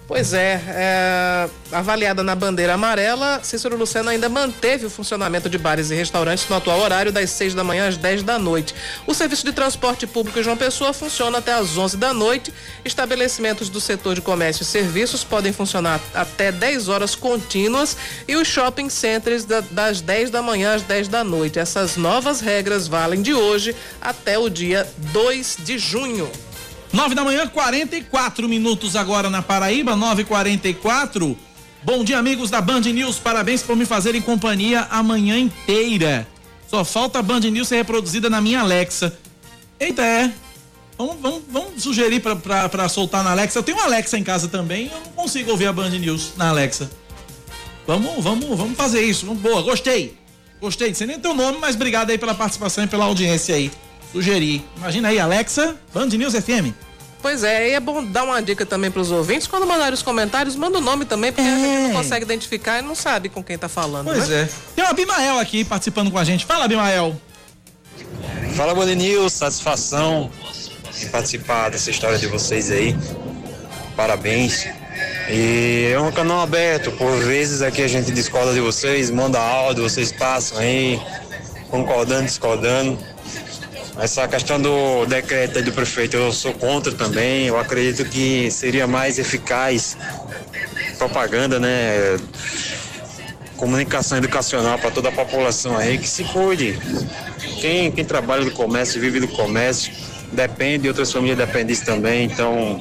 Pois 0.07 0.35
é, 0.35 0.61
é, 0.69 1.49
avaliada 1.71 2.25
na 2.25 2.35
bandeira 2.35 2.75
amarela, 2.75 3.41
Cícero 3.43 3.77
Lucena 3.77 4.11
ainda 4.11 4.29
manteve 4.29 4.85
o 4.85 4.91
funcionamento 4.91 5.49
de 5.49 5.57
bares 5.57 5.91
e 5.91 5.95
restaurantes 5.95 6.49
no 6.49 6.57
atual 6.57 6.81
horário 6.81 7.13
das 7.13 7.31
6 7.31 7.55
da 7.55 7.63
manhã 7.63 7.89
às 7.89 7.97
10 7.97 8.25
da 8.25 8.37
noite. 8.37 8.75
O 9.07 9.15
serviço 9.15 9.45
de 9.45 9.53
transporte 9.53 10.07
público 10.07 10.43
João 10.43 10.57
Pessoa 10.57 10.93
funciona 10.93 11.39
até 11.39 11.55
às 11.55 11.79
11 11.79 11.97
da 11.97 12.13
noite. 12.13 12.53
Estabelecimentos 12.85 13.69
do 13.69 13.81
setor 13.81 14.17
de 14.17 14.21
comércio 14.21 14.65
e 14.65 14.67
serviços 14.67 15.23
podem 15.23 15.53
funcionar 15.53 16.01
até 16.13 16.51
10 16.51 16.89
horas 16.89 17.15
contínuas 17.15 17.97
e 18.27 18.35
os 18.35 18.49
shopping 18.49 18.91
centers 18.91 19.45
da, 19.45 19.61
das 19.61 20.01
10 20.01 20.31
da 20.31 20.43
manhã 20.43 20.75
às 20.75 20.83
10 20.83 21.07
da 21.07 21.23
noite. 21.23 21.61
Essas 21.61 21.97
novas 21.97 22.41
regras 22.41 22.89
valem 22.89 23.23
de 23.23 23.33
hoje 23.33 23.75
até 24.01 24.37
o 24.37 24.51
dia 24.51 24.87
2 25.13 25.59
de 25.61 25.79
junho. 25.79 26.31
9 26.93 27.15
da 27.15 27.25
manhã, 27.25 27.47
44 27.47 28.47
minutos 28.47 28.97
agora 28.97 29.31
na 29.31 29.41
Paraíba, 29.41 29.97
9:44. 29.97 31.35
Bom 31.83 32.05
dia, 32.05 32.19
amigos 32.19 32.51
da 32.51 32.61
Band 32.61 32.81
News. 32.81 33.19
Parabéns 33.19 33.63
por 33.63 33.75
me 33.75 33.87
fazerem 33.87 34.21
companhia 34.21 34.87
a 34.91 35.03
manhã 35.03 35.39
inteira. 35.39 36.29
Só 36.69 36.85
falta 36.85 37.19
a 37.19 37.23
Band 37.23 37.41
News 37.41 37.69
ser 37.69 37.77
reproduzida 37.77 38.29
na 38.29 38.43
minha 38.43 38.61
Alexa. 38.61 39.19
Eita, 39.81 40.03
é. 40.03 40.31
Vamos, 40.99 41.17
vamos, 41.19 41.43
vamos 41.51 41.83
sugerir 41.83 42.21
para 42.21 42.89
soltar 42.91 43.25
na 43.25 43.31
Alexa. 43.31 43.59
Eu 43.59 43.63
tenho 43.63 43.79
uma 43.79 43.87
Alexa 43.87 44.19
em 44.19 44.23
casa 44.23 44.47
também, 44.47 44.91
eu 44.93 45.01
não 45.01 45.13
consigo 45.13 45.51
ouvir 45.51 45.69
a 45.69 45.73
Band 45.73 45.91
News 45.91 46.33
na 46.37 46.51
Alexa. 46.51 46.91
Vamos, 47.87 48.23
vamos, 48.23 48.47
vamos 48.57 48.77
fazer 48.77 49.03
isso. 49.03 49.25
Boa, 49.35 49.63
gostei. 49.63 50.19
Gostei. 50.61 50.93
Sem 50.95 51.07
nem 51.07 51.19
teu 51.19 51.33
nome, 51.33 51.57
mas 51.59 51.75
obrigado 51.75 52.11
aí 52.11 52.19
pela 52.19 52.35
participação 52.35 52.85
e 52.85 52.87
pela 52.87 53.07
audiência 53.07 53.55
aí 53.55 53.73
sugerir. 54.13 54.65
Imagina 54.77 55.09
aí, 55.09 55.19
Alexa, 55.19 55.77
Band 55.93 56.07
News 56.07 56.35
FM. 56.35 56.75
Pois 57.23 57.45
é, 57.45 57.71
e 57.71 57.73
é 57.73 57.81
bom 57.81 58.05
dar 58.05 58.25
uma 58.25 58.43
dica 58.43 58.67
também 58.67 58.91
para 58.91 59.01
os 59.01 59.13
ouvintes. 59.13 59.47
Quando 59.47 59.65
mandarem 59.65 59.95
os 59.95 60.03
comentários, 60.03 60.57
manda 60.57 60.79
o 60.79 60.81
nome 60.81 61.05
também, 61.05 61.31
porque 61.31 61.49
é. 61.49 61.53
a 61.53 61.57
gente 61.57 61.83
não 61.83 61.91
é. 61.91 61.93
consegue 61.93 62.25
identificar 62.25 62.81
e 62.81 62.83
não 62.83 62.97
sabe 62.97 63.29
com 63.29 63.45
quem 63.45 63.55
está 63.55 63.69
falando. 63.69 64.07
Pois 64.07 64.29
né? 64.29 64.43
é. 64.43 64.49
Tem 64.75 64.85
o 64.85 64.89
Abimael 64.89 65.39
aqui 65.39 65.65
participando 65.65 66.11
com 66.11 66.19
a 66.19 66.25
gente. 66.25 66.45
Fala, 66.45 66.65
Abimael. 66.65 67.17
Fala, 68.57 68.75
Band 68.75 68.95
News. 68.97 69.33
Satisfação 69.33 70.33
em 71.01 71.09
participar 71.09 71.71
dessa 71.71 71.91
história 71.91 72.19
de 72.19 72.27
vocês 72.27 72.73
aí. 72.73 72.97
Parabéns. 73.97 74.67
E 75.31 75.93
é 75.93 76.01
um 76.01 76.11
canal 76.11 76.41
aberto. 76.41 76.91
Por 76.91 77.17
vezes 77.19 77.63
aqui 77.63 77.83
a 77.83 77.89
gente 77.89 78.11
discorda 78.11 78.53
de 78.53 78.61
vocês, 78.61 79.11
manda 79.11 79.39
áudio, 79.39 79.85
vocês 79.85 80.11
passam 80.11 80.59
aí, 80.59 81.01
concordando, 81.71 82.25
discordando. 82.25 82.99
Essa 83.99 84.27
questão 84.27 84.61
do 84.61 85.05
decreto 85.07 85.63
do 85.63 85.73
prefeito, 85.73 86.17
eu 86.17 86.33
sou 86.33 86.53
contra 86.55 86.93
também. 86.93 87.47
Eu 87.47 87.59
acredito 87.59 88.09
que 88.09 88.51
seria 88.51 88.87
mais 88.87 89.19
eficaz 89.19 89.97
propaganda, 90.97 91.61
né? 91.61 92.19
Comunicação 93.57 94.19
educacional 94.19 94.79
para 94.79 94.91
toda 94.91 95.11
a 95.11 95.13
população 95.13 95.77
aí, 95.77 95.99
que 95.99 96.09
se 96.09 96.25
cuide. 96.25 96.79
Quem, 97.61 97.93
quem 97.93 98.05
trabalha 98.05 98.45
no 98.45 98.51
comércio, 98.51 99.01
vive 99.01 99.21
do 99.21 99.29
comércio, 99.29 99.93
depende, 100.33 100.89
outras 100.89 101.13
famílias 101.13 101.39
dependem 101.39 101.77
também, 101.77 102.25
então. 102.25 102.81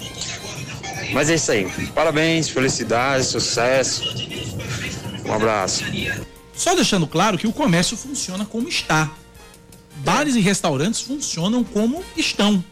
Mas 1.12 1.30
é 1.30 1.36
isso 1.36 1.52
aí. 1.52 1.70
Parabéns, 1.94 2.50
felicidades, 2.50 3.28
sucesso. 3.28 4.02
Um 5.26 5.34
abraço. 5.34 5.84
Só 6.54 6.74
deixando 6.74 7.06
claro 7.06 7.38
que 7.38 7.48
o 7.48 7.52
comércio 7.52 7.98
funciona 7.98 8.46
como 8.46 8.68
está 8.70 9.12
bares 10.04 10.36
e 10.36 10.40
restaurantes 10.40 11.02
funcionam 11.02 11.64
como 11.64 12.04
estão. 12.16 12.64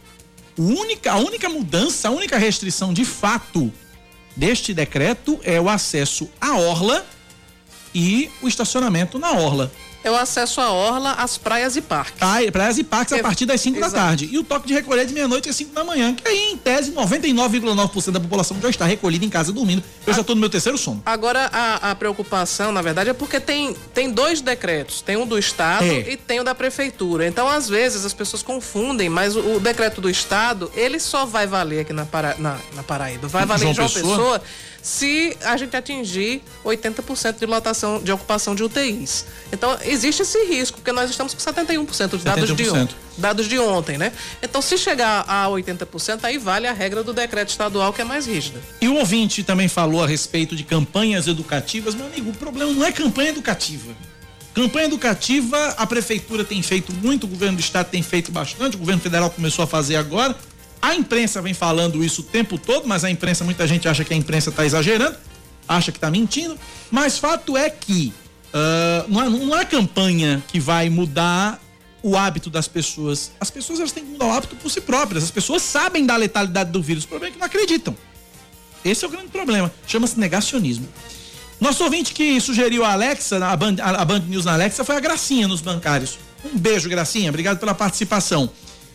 Única, 0.56 1.12
a 1.12 1.18
única 1.18 1.48
mudança, 1.48 2.08
a 2.08 2.10
única 2.10 2.36
restrição 2.36 2.92
de 2.92 3.04
fato 3.04 3.72
deste 4.36 4.74
decreto 4.74 5.40
é 5.42 5.60
o 5.60 5.68
acesso 5.68 6.28
à 6.40 6.56
orla 6.56 7.04
e 7.94 8.30
o 8.42 8.48
estacionamento 8.48 9.18
na 9.18 9.32
orla. 9.32 9.72
É 10.02 10.10
o 10.10 10.16
acesso 10.16 10.60
à 10.60 10.70
orla, 10.72 11.12
às 11.12 11.36
praias 11.36 11.76
e 11.76 11.80
parques. 11.82 12.18
Praia, 12.18 12.50
praias 12.50 12.78
e 12.78 12.84
parques 12.84 13.12
É, 13.12 13.20
a 13.20 13.22
partir 13.22 13.44
das 13.44 13.60
5 13.60 13.78
da 13.78 13.90
tarde. 13.90 14.28
E 14.32 14.38
o 14.38 14.42
toque 14.44 14.66
de 14.66 14.72
recolher 14.74 15.04
de 15.06 15.12
meia-noite 15.12 15.48
às 15.50 15.56
5 15.56 15.74
da 15.74 15.84
manhã, 15.84 16.14
que 16.14 16.26
aí, 16.26 16.52
em 16.52 16.56
tese, 16.56 16.92
99,9% 16.92 18.10
da 18.10 18.20
população 18.20 18.56
já 18.62 18.70
está 18.70 18.84
recolhida 18.86 19.24
em 19.24 19.28
casa 19.28 19.52
dormindo. 19.52 19.82
Eu 20.06 20.14
já 20.14 20.20
estou 20.22 20.34
no 20.34 20.40
meu 20.40 20.48
terceiro 20.50 20.78
sono. 20.78 21.02
Agora, 21.04 21.50
a, 21.52 21.90
a 21.90 21.94
preocupação, 21.94 22.72
na 22.72 22.80
verdade, 22.82 23.10
é 23.10 23.12
porque 23.12 23.38
tem, 23.38 23.74
tem 23.94 24.10
dois 24.10 24.40
decretos. 24.40 25.02
Tem 25.02 25.16
um 25.16 25.26
do 25.26 25.38
Estado 25.38 25.84
É. 25.84 26.12
e 26.12 26.16
tem 26.16 26.40
o 26.40 26.44
da 26.44 26.54
Prefeitura. 26.54 27.26
Então, 27.26 27.48
às 27.48 27.68
vezes, 27.68 28.04
as 28.04 28.12
pessoas 28.14 28.42
confundem, 28.42 29.08
mas 29.08 29.36
o, 29.36 29.56
o 29.56 29.60
decreto 29.60 30.00
do 30.00 30.08
Estado, 30.08 30.70
ele 30.74 30.98
só 30.98 31.26
vai 31.26 31.46
valer 31.46 31.80
aqui 31.80 31.92
na, 31.92 32.06
Para, 32.06 32.36
na, 32.38 32.56
na 32.74 32.82
Paraíba. 32.82 33.28
Vai 33.28 33.44
valer 33.44 33.68
em 33.68 33.74
João 33.74 33.88
João 33.88 34.02
Pessoa? 34.02 34.38
Pessoa 34.38 34.42
se 34.82 35.36
a 35.44 35.56
gente 35.56 35.76
atingir 35.76 36.42
80% 36.64 37.38
de 37.38 37.46
lotação, 37.46 38.02
de 38.02 38.10
ocupação 38.12 38.54
de 38.54 38.62
UTIs. 38.62 39.26
Então, 39.52 39.76
existe 39.84 40.22
esse 40.22 40.44
risco, 40.44 40.78
porque 40.78 40.92
nós 40.92 41.10
estamos 41.10 41.34
com 41.34 41.40
71% 41.40 42.08
dos 42.08 42.24
dados 42.24 42.54
de 42.54 42.64
71%. 42.64 42.82
ontem 42.82 42.96
dados 43.20 43.46
de 43.46 43.58
ontem, 43.58 43.98
né? 43.98 44.12
Então, 44.42 44.60
se 44.60 44.76
chegar 44.78 45.24
a 45.28 45.46
80%, 45.46 46.20
aí 46.22 46.38
vale 46.38 46.66
a 46.66 46.72
regra 46.72 47.04
do 47.04 47.12
decreto 47.12 47.50
estadual, 47.50 47.92
que 47.92 48.00
é 48.00 48.04
mais 48.04 48.26
rígida. 48.26 48.60
E 48.80 48.88
o 48.88 48.96
ouvinte 48.96 49.44
também 49.44 49.68
falou 49.68 50.02
a 50.02 50.06
respeito 50.06 50.56
de 50.56 50.64
campanhas 50.64 51.26
educativas. 51.28 51.94
Meu 51.94 52.06
amigo, 52.06 52.30
o 52.30 52.34
problema 52.34 52.72
não 52.72 52.84
é 52.84 52.90
campanha 52.90 53.28
educativa. 53.28 53.94
Campanha 54.54 54.86
educativa, 54.86 55.74
a 55.76 55.86
prefeitura 55.86 56.42
tem 56.42 56.60
feito 56.60 56.92
muito, 56.92 57.24
o 57.24 57.28
governo 57.28 57.56
do 57.56 57.60
estado 57.60 57.88
tem 57.88 58.02
feito 58.02 58.32
bastante, 58.32 58.74
o 58.74 58.80
governo 58.80 59.00
federal 59.00 59.30
começou 59.30 59.62
a 59.62 59.66
fazer 59.66 59.94
agora. 59.94 60.36
A 60.82 60.94
imprensa 60.94 61.42
vem 61.42 61.54
falando 61.54 62.02
isso 62.02 62.22
o 62.22 62.24
tempo 62.24 62.58
todo, 62.58 62.86
mas 62.86 63.04
a 63.04 63.10
imprensa, 63.10 63.44
muita 63.44 63.66
gente 63.66 63.86
acha 63.88 64.04
que 64.04 64.14
a 64.14 64.16
imprensa 64.16 64.50
está 64.50 64.64
exagerando, 64.64 65.16
acha 65.68 65.92
que 65.92 65.98
está 65.98 66.10
mentindo. 66.10 66.58
Mas 66.90 67.18
fato 67.18 67.56
é 67.56 67.68
que 67.68 68.12
ah, 68.52 69.04
não, 69.08 69.22
é, 69.22 69.28
não 69.28 69.64
campanha 69.64 70.42
que 70.48 70.58
vai 70.58 70.90
mudar 70.90 71.60
o 72.02 72.16
hábito 72.16 72.50
das 72.50 72.66
pessoas. 72.66 73.32
As 73.40 73.50
pessoas 73.50 73.78
elas 73.78 73.92
têm 73.92 74.04
que 74.04 74.10
mudar 74.12 74.26
o 74.26 74.32
hábito 74.32 74.56
por 74.56 74.70
si 74.70 74.80
próprias. 74.80 75.24
As 75.24 75.30
pessoas 75.30 75.62
sabem 75.62 76.04
da 76.06 76.16
letalidade 76.16 76.70
do 76.70 76.82
vírus. 76.82 77.04
O 77.04 77.08
problema 77.08 77.30
é 77.30 77.32
que 77.32 77.38
não 77.38 77.46
acreditam. 77.46 77.96
Esse 78.84 79.04
é 79.04 79.08
o 79.08 79.10
grande 79.10 79.28
problema. 79.28 79.72
Chama-se 79.86 80.18
negacionismo. 80.18 80.88
Nosso 81.60 81.84
ouvinte 81.84 82.14
que 82.14 82.40
sugeriu 82.40 82.84
a 82.84 82.92
Alexa, 82.92 83.44
a 83.46 83.54
Band, 83.54 83.76
a 83.82 84.04
Band 84.04 84.20
News 84.20 84.46
na 84.46 84.54
Alexa, 84.54 84.82
foi 84.82 84.96
a 84.96 85.00
Gracinha 85.00 85.46
nos 85.46 85.60
bancários. 85.60 86.18
Um 86.42 86.58
beijo, 86.58 86.88
Gracinha. 86.88 87.28
Obrigado 87.28 87.58
pela 87.58 87.74
participação. 87.74 88.50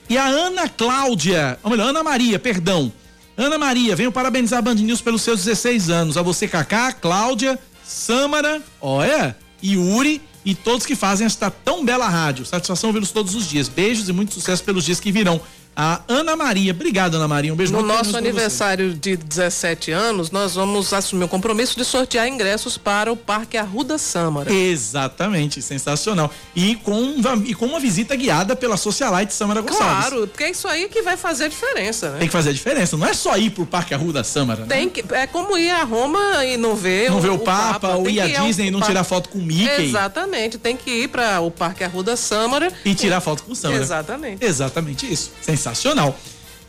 E 0.10 0.18
a 0.18 0.26
Ana 0.26 0.70
Cláudia, 0.70 1.58
ou 1.63 1.72
melhor, 1.72 1.89
Ana 1.89 2.04
Maria, 2.04 2.38
perdão. 2.38 2.91
Ana 3.36 3.58
Maria, 3.58 3.96
venho 3.96 4.12
parabenizar 4.12 4.60
a 4.60 4.62
Band 4.62 4.76
News 4.76 5.02
pelos 5.02 5.22
seus 5.22 5.44
16 5.44 5.89
anos. 5.89 6.18
A 6.18 6.22
você, 6.22 6.48
Cacá, 6.48 6.94
Cláudia, 6.94 7.60
Sâmara, 7.84 8.62
olha, 8.80 9.36
Yuri 9.63 10.22
e 10.46 10.54
todos 10.54 10.86
que 10.86 10.96
fazem 10.96 11.26
esta 11.26 11.50
tão 11.50 11.84
bela 11.84 12.08
rádio. 12.08 12.46
Satisfação 12.46 12.94
vê-los 12.94 13.12
todos 13.12 13.34
os 13.34 13.50
dias. 13.50 13.68
Beijos 13.68 14.08
e 14.08 14.13
muito 14.13 14.34
sucesso 14.34 14.63
pelos 14.63 14.86
dias 14.86 15.00
que 15.00 15.12
virão. 15.12 15.41
A 15.78 16.00
Ana 16.08 16.38
Maria, 16.38 16.72
obrigado 16.72 17.16
Ana 17.16 17.28
Maria, 17.28 17.52
um 17.52 17.56
beijo 17.56 17.74
No 17.74 17.82
nosso 17.82 18.16
aniversário 18.16 18.94
de 18.94 19.18
17 19.18 19.92
anos, 19.92 20.32
nós 20.32 20.56
vamos 20.56 20.94
assumir 20.94 21.26
o 21.26 21.28
compromisso 21.28 21.76
de 21.76 21.84
sortear 21.84 22.28
ingressos 22.30 22.78
para 22.78 23.12
o 23.12 23.18
Parque 23.18 23.58
Arruda 23.58 23.98
Sâmara. 23.98 24.54
Exatamente, 24.54 25.62
sensacional. 25.62 26.32
E 26.56 26.76
com, 26.78 27.16
e 27.46 27.54
com 27.54 27.66
uma 27.66 27.80
visita 27.80 28.16
guiada 28.16 28.56
pela 28.56 28.78
Socialite 28.78 29.34
Samara 29.34 29.60
Gonçalves. 29.60 30.08
Claro, 30.08 30.28
porque 30.28 30.46
é 30.46 30.52
isso 30.52 30.66
aí 30.68 30.88
que 30.88 31.02
vai 31.02 31.18
fazer 31.18 31.46
a 31.46 31.48
diferença, 31.50 32.12
né? 32.12 32.20
Tem 32.20 32.28
que 32.28 32.32
fazer 32.34 32.52
a 32.52 32.54
diferença. 32.54 32.96
Não 32.96 33.06
é 33.06 33.14
só 33.14 33.36
ir 33.38 33.50
pro 33.50 33.66
Parque 33.66 33.94
Arruda 33.94 34.24
Samara. 34.24 34.62
né? 34.62 34.68
Tem 34.68 34.90
que, 34.90 35.04
é 35.14 35.28
como 35.28 35.58
ir 35.58 35.72
a 35.72 35.84
Roma 35.84 36.46
e 36.46 36.56
não 36.56 36.76
ver 36.78 37.10
Não 37.12 37.20
ver 37.20 37.32
o 37.32 37.40
Papa, 37.40 37.96
ou 37.96 38.06
Tem 38.06 38.16
ir 38.16 38.20
à 38.22 38.28
Disney 38.28 38.68
e 38.68 38.72
não 38.72 38.80
Papa. 38.80 38.92
tirar 38.92 39.04
foto 39.04 39.28
com 39.28 39.40
o 39.40 39.42
Mickey. 39.42 39.84
Exatamente, 39.90 40.58
tem 40.58 40.78
que 40.78 40.90
ir 41.04 41.10
para 41.10 41.42
o 41.42 41.52
Parque 41.52 41.84
Arruda 41.84 42.16
Sâmara 42.16 42.72
E 42.86 42.96
tirar 42.96 43.20
foto 43.20 43.44
com 43.44 43.52
o 43.52 43.56
Samara. 43.56 43.82
Exatamente. 43.82 44.46
Exatamente 44.46 45.12
isso. 45.12 45.32
Sensacional. 45.42 45.64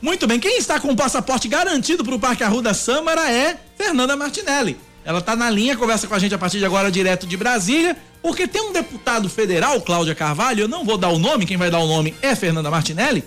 Muito 0.00 0.26
bem, 0.26 0.38
quem 0.38 0.58
está 0.58 0.78
com 0.78 0.88
o 0.88 0.96
passaporte 0.96 1.48
garantido 1.48 2.04
para 2.04 2.14
o 2.14 2.18
Parque 2.18 2.44
Arruda 2.44 2.74
Sâmara 2.74 3.30
é 3.30 3.56
Fernanda 3.76 4.14
Martinelli. 4.16 4.78
Ela 5.04 5.20
está 5.20 5.36
na 5.36 5.48
linha, 5.48 5.76
conversa 5.76 6.06
com 6.06 6.14
a 6.14 6.18
gente 6.18 6.34
a 6.34 6.38
partir 6.38 6.58
de 6.58 6.64
agora 6.64 6.90
direto 6.90 7.26
de 7.26 7.36
Brasília, 7.36 7.96
porque 8.20 8.46
tem 8.46 8.60
um 8.60 8.72
deputado 8.72 9.28
federal, 9.28 9.80
Cláudia 9.80 10.14
Carvalho, 10.14 10.62
eu 10.62 10.68
não 10.68 10.84
vou 10.84 10.98
dar 10.98 11.10
o 11.10 11.18
nome, 11.18 11.46
quem 11.46 11.56
vai 11.56 11.70
dar 11.70 11.78
o 11.78 11.86
nome 11.86 12.14
é 12.20 12.34
Fernanda 12.34 12.70
Martinelli, 12.70 13.24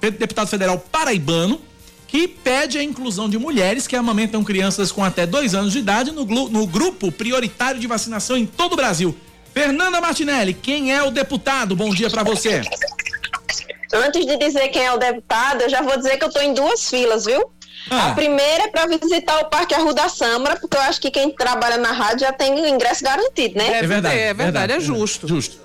deputado 0.00 0.48
federal 0.48 0.78
paraibano, 0.78 1.60
que 2.08 2.26
pede 2.26 2.78
a 2.78 2.82
inclusão 2.82 3.28
de 3.28 3.38
mulheres 3.38 3.86
que 3.86 3.96
amamentam 3.96 4.42
crianças 4.42 4.90
com 4.90 5.04
até 5.04 5.26
dois 5.26 5.54
anos 5.54 5.72
de 5.72 5.78
idade 5.78 6.10
no, 6.10 6.24
no 6.24 6.66
grupo 6.66 7.12
prioritário 7.12 7.80
de 7.80 7.86
vacinação 7.86 8.36
em 8.36 8.46
todo 8.46 8.72
o 8.72 8.76
Brasil. 8.76 9.14
Fernanda 9.52 10.00
Martinelli, 10.00 10.54
quem 10.54 10.92
é 10.92 11.02
o 11.02 11.10
deputado? 11.10 11.76
Bom 11.76 11.94
dia 11.94 12.08
para 12.08 12.22
você. 12.22 12.62
Antes 13.94 14.26
de 14.26 14.36
dizer 14.36 14.68
quem 14.68 14.84
é 14.84 14.92
o 14.92 14.98
deputado, 14.98 15.62
eu 15.62 15.68
já 15.68 15.80
vou 15.82 15.96
dizer 15.96 16.16
que 16.18 16.24
eu 16.24 16.28
estou 16.28 16.42
em 16.42 16.52
duas 16.52 16.88
filas, 16.88 17.24
viu? 17.24 17.50
Ah. 17.90 18.08
A 18.08 18.14
primeira 18.14 18.64
é 18.64 18.68
para 18.68 18.86
visitar 18.86 19.38
o 19.40 19.44
Parque 19.46 19.74
Arruda 19.74 20.08
Sâmara, 20.08 20.56
porque 20.56 20.76
eu 20.76 20.80
acho 20.82 21.00
que 21.00 21.10
quem 21.10 21.30
trabalha 21.30 21.76
na 21.76 21.92
rádio 21.92 22.20
já 22.20 22.32
tem 22.32 22.54
o 22.54 22.66
ingresso 22.66 23.04
garantido, 23.04 23.58
né? 23.58 23.78
É 23.78 23.86
verdade, 23.86 24.18
é 24.18 24.34
verdade, 24.34 24.72
é 24.72 24.80
justo. 24.80 25.28
Justo. 25.28 25.63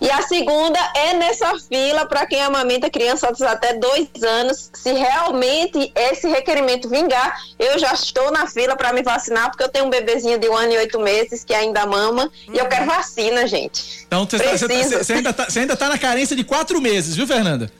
E 0.00 0.10
a 0.10 0.22
segunda 0.22 0.78
é 0.96 1.14
nessa 1.14 1.52
fila 1.68 2.06
para 2.06 2.26
quem 2.26 2.42
amamenta 2.42 2.88
crianças 2.90 3.40
até 3.42 3.74
dois 3.74 4.08
anos. 4.22 4.70
Se 4.74 4.92
realmente 4.92 5.92
esse 5.94 6.28
requerimento 6.28 6.88
vingar, 6.88 7.38
eu 7.58 7.78
já 7.78 7.92
estou 7.92 8.30
na 8.30 8.46
fila 8.46 8.76
para 8.76 8.92
me 8.92 9.02
vacinar, 9.02 9.50
porque 9.50 9.62
eu 9.64 9.68
tenho 9.68 9.86
um 9.86 9.90
bebezinho 9.90 10.38
de 10.38 10.48
um 10.48 10.56
ano 10.56 10.72
e 10.72 10.78
oito 10.78 10.98
meses 11.00 11.44
que 11.44 11.54
ainda 11.54 11.86
mama 11.86 12.30
e 12.52 12.58
eu 12.58 12.66
quero 12.66 12.86
vacina, 12.86 13.46
gente. 13.46 14.04
Então 14.06 14.26
você, 14.26 14.38
tá- 14.38 14.44
tá- 14.68 15.14
ainda, 15.14 15.32
tá, 15.32 15.46
ainda 15.56 15.76
tá 15.76 15.88
na 15.88 15.98
carência 15.98 16.34
de 16.36 16.44
quatro 16.44 16.80
meses, 16.80 17.14
viu, 17.16 17.26
Fernanda? 17.26 17.70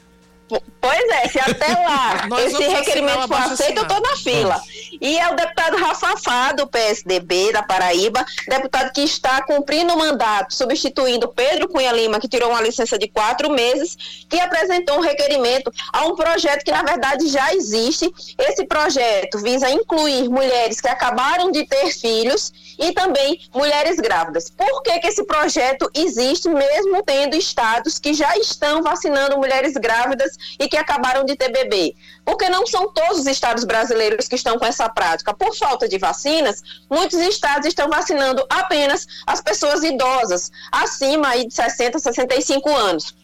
Pois 0.47 1.09
é, 1.09 1.27
se 1.27 1.39
até 1.39 1.67
lá 1.73 2.27
esse 2.45 2.63
requerimento 2.63 3.27
for 3.27 3.37
aceito, 3.37 3.79
eu 3.79 3.87
tô 3.87 3.99
na 3.99 4.15
fila. 4.15 4.61
E 5.01 5.17
é 5.17 5.27
o 5.29 5.35
deputado 5.35 5.77
Rafa 5.77 6.17
Fá, 6.17 6.51
do 6.51 6.67
PSDB 6.67 7.51
da 7.51 7.63
Paraíba, 7.63 8.23
deputado 8.47 8.93
que 8.93 9.01
está 9.01 9.41
cumprindo 9.43 9.93
o 9.93 9.97
mandato, 9.97 10.53
substituindo 10.53 11.27
Pedro 11.29 11.67
Cunha 11.67 11.91
Lima, 11.91 12.19
que 12.19 12.27
tirou 12.27 12.51
uma 12.51 12.61
licença 12.61 12.97
de 12.97 13.07
quatro 13.07 13.49
meses, 13.49 13.97
que 14.29 14.39
apresentou 14.39 14.97
um 14.97 15.01
requerimento 15.01 15.71
a 15.91 16.05
um 16.05 16.15
projeto 16.15 16.63
que, 16.63 16.71
na 16.71 16.83
verdade, 16.83 17.27
já 17.27 17.53
existe. 17.53 18.13
Esse 18.37 18.65
projeto 18.65 19.39
visa 19.39 19.69
incluir 19.69 20.29
mulheres 20.29 20.79
que 20.79 20.87
acabaram 20.87 21.51
de 21.51 21.65
ter 21.65 21.91
filhos 21.91 22.51
e 22.77 22.91
também 22.91 23.39
mulheres 23.53 23.97
grávidas. 23.97 24.49
Por 24.49 24.83
que, 24.83 24.99
que 24.99 25.07
esse 25.07 25.23
projeto 25.25 25.89
existe, 25.93 26.49
mesmo 26.49 27.03
tendo 27.03 27.35
estados 27.35 27.99
que 27.99 28.13
já 28.13 28.35
estão 28.37 28.81
vacinando 28.81 29.37
mulheres 29.37 29.73
grávidas 29.73 30.31
e 30.59 30.67
que 30.67 30.77
acabaram 30.77 31.25
de 31.25 31.35
ter 31.35 31.51
bebê? 31.51 31.95
Porque 32.23 32.49
não 32.49 32.65
são 32.65 32.91
todos 32.91 33.19
os 33.19 33.27
estados 33.27 33.63
brasileiros 33.63 34.27
que 34.27 34.35
estão 34.35 34.57
com 34.57 34.65
essa 34.65 34.89
prática. 34.89 35.33
Por 35.33 35.55
falta 35.55 35.87
de 35.87 35.97
vacinas, 35.97 36.61
muitos 36.89 37.19
estados 37.19 37.67
estão 37.67 37.89
vacinando 37.89 38.45
apenas 38.49 39.05
as 39.25 39.41
pessoas 39.41 39.83
idosas, 39.83 40.51
acima 40.71 41.29
aí 41.29 41.47
de 41.47 41.53
60, 41.53 41.99
65 41.99 42.75
anos. 42.75 43.15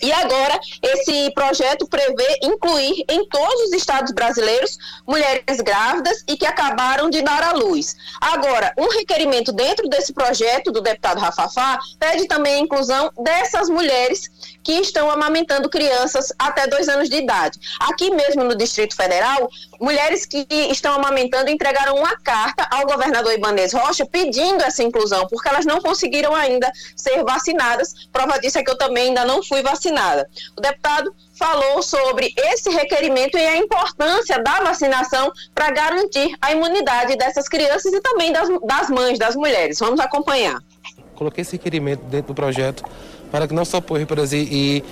E 0.00 0.12
agora, 0.12 0.58
esse 0.82 1.30
projeto 1.32 1.86
prevê 1.88 2.38
incluir 2.42 3.04
em 3.08 3.28
todos 3.28 3.62
os 3.62 3.72
estados 3.72 4.12
brasileiros 4.12 4.78
mulheres 5.06 5.60
grávidas 5.60 6.22
e 6.28 6.36
que 6.36 6.46
acabaram 6.46 7.10
de 7.10 7.20
dar 7.22 7.42
à 7.42 7.52
luz. 7.52 7.96
Agora, 8.20 8.72
um 8.78 8.88
requerimento 8.88 9.52
dentro 9.52 9.88
desse 9.88 10.12
projeto 10.12 10.70
do 10.70 10.80
deputado 10.80 11.18
Rafafá 11.18 11.78
pede 11.98 12.26
também 12.26 12.54
a 12.54 12.58
inclusão 12.58 13.10
dessas 13.18 13.68
mulheres 13.68 14.30
que 14.62 14.72
estão 14.72 15.10
amamentando 15.10 15.68
crianças 15.68 16.32
até 16.38 16.66
dois 16.66 16.88
anos 16.88 17.08
de 17.08 17.16
idade. 17.16 17.58
Aqui 17.80 18.10
mesmo 18.10 18.44
no 18.44 18.54
Distrito 18.54 18.94
Federal, 18.94 19.48
mulheres 19.80 20.26
que 20.26 20.46
estão 20.50 20.94
amamentando 20.94 21.50
entregaram 21.50 21.96
uma 21.96 22.16
carta 22.20 22.66
ao 22.70 22.86
governador 22.86 23.32
Ibanez 23.32 23.72
Rocha 23.72 24.06
pedindo 24.06 24.62
essa 24.62 24.82
inclusão, 24.82 25.26
porque 25.26 25.48
elas 25.48 25.64
não 25.64 25.80
conseguiram 25.80 26.34
ainda 26.34 26.70
ser 26.94 27.24
vacinadas. 27.24 28.08
Prova 28.12 28.38
disso 28.38 28.58
é 28.58 28.62
que 28.62 28.70
eu 28.70 28.78
também 28.78 29.08
ainda 29.08 29.24
não 29.24 29.42
fui 29.42 29.62
vacinada. 29.62 29.87
O 30.56 30.60
deputado 30.60 31.14
falou 31.38 31.82
sobre 31.82 32.32
esse 32.36 32.70
requerimento 32.70 33.38
e 33.38 33.46
a 33.46 33.56
importância 33.56 34.42
da 34.42 34.60
vacinação 34.60 35.32
para 35.54 35.70
garantir 35.70 36.34
a 36.40 36.52
imunidade 36.52 37.16
dessas 37.16 37.48
crianças 37.48 37.92
e 37.92 38.00
também 38.00 38.32
das, 38.32 38.48
das 38.64 38.90
mães, 38.90 39.18
das 39.18 39.36
mulheres. 39.36 39.78
Vamos 39.78 40.00
acompanhar. 40.00 40.58
Coloquei 41.14 41.42
esse 41.42 41.52
requerimento 41.52 42.02
dentro 42.04 42.28
do 42.28 42.34
projeto 42.34 42.84
para 43.30 43.46
que 43.46 43.54
não 43.54 43.64
só 43.64 43.80
puérperas 43.80 44.32
e, 44.32 44.38
e, 44.38 44.84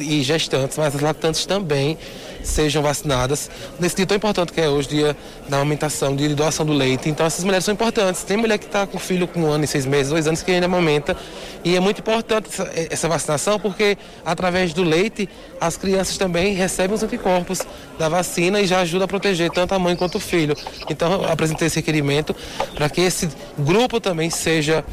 e 0.00 0.22
gestantes, 0.22 0.76
mas 0.78 0.94
as 0.94 1.00
lactantes 1.00 1.44
também 1.46 1.98
sejam 2.46 2.82
vacinadas 2.82 3.50
nesse 3.78 3.96
dia 3.96 4.06
tão 4.06 4.16
importante 4.16 4.52
que 4.52 4.60
é 4.60 4.68
hoje, 4.68 4.88
dia 4.88 5.16
da 5.48 5.58
aumentação, 5.58 6.14
dia 6.14 6.28
de 6.28 6.34
doação 6.34 6.64
do 6.64 6.72
leite. 6.72 7.08
Então 7.08 7.26
essas 7.26 7.44
mulheres 7.44 7.64
são 7.64 7.74
importantes. 7.74 8.22
Tem 8.22 8.36
mulher 8.36 8.58
que 8.58 8.66
está 8.66 8.86
com 8.86 8.98
filho 8.98 9.26
com 9.26 9.40
um 9.40 9.50
ano 9.50 9.64
e 9.64 9.66
seis 9.66 9.86
meses, 9.86 10.10
dois 10.10 10.26
anos 10.26 10.42
que 10.42 10.50
ainda 10.50 10.66
amamenta. 10.66 11.16
E 11.64 11.76
é 11.76 11.80
muito 11.80 12.00
importante 12.00 12.48
essa, 12.48 12.70
essa 12.90 13.08
vacinação 13.08 13.58
porque 13.58 13.98
através 14.24 14.72
do 14.72 14.82
leite 14.82 15.28
as 15.60 15.76
crianças 15.76 16.16
também 16.16 16.54
recebem 16.54 16.94
os 16.94 17.02
anticorpos 17.02 17.60
da 17.98 18.08
vacina 18.08 18.60
e 18.60 18.66
já 18.66 18.80
ajuda 18.80 19.04
a 19.04 19.08
proteger 19.08 19.50
tanto 19.50 19.74
a 19.74 19.78
mãe 19.78 19.96
quanto 19.96 20.16
o 20.16 20.20
filho. 20.20 20.56
Então 20.88 21.12
eu 21.12 21.30
apresentei 21.30 21.66
esse 21.66 21.76
requerimento 21.76 22.34
para 22.74 22.88
que 22.88 23.00
esse 23.00 23.28
grupo 23.58 24.00
também 24.00 24.30
seja 24.30 24.84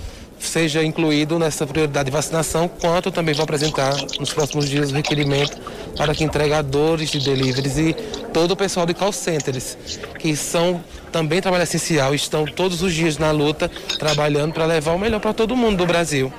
seja 0.47 0.84
incluído 0.84 1.39
nessa 1.39 1.65
prioridade 1.65 2.06
de 2.06 2.12
vacinação, 2.12 2.67
quanto 2.67 3.12
também 3.12 3.34
vou 3.34 3.43
apresentar 3.43 3.95
nos 4.19 4.34
próximos 4.34 4.69
dias 4.69 4.91
o 4.91 4.93
requerimento 4.93 5.58
para 5.97 6.13
que 6.13 6.23
entregadores 6.23 7.10
de 7.10 7.19
deliveries 7.19 7.77
e 7.77 7.93
todo 8.34 8.51
o 8.51 8.56
pessoal 8.56 8.86
de 8.86 8.93
call 8.93 9.12
centers, 9.12 9.77
que 10.19 10.36
são 10.36 10.84
também 11.12 11.41
trabalho 11.41 11.63
essencial, 11.63 12.13
estão 12.13 12.45
todos 12.45 12.82
os 12.82 12.93
dias 12.93 13.17
na 13.17 13.32
luta, 13.32 13.69
trabalhando 13.99 14.53
para 14.53 14.65
levar 14.65 14.93
o 14.93 14.99
melhor 14.99 15.19
para 15.19 15.34
todo 15.34 15.56
mundo 15.56 15.77
do 15.77 15.86
Brasil. 15.86 16.32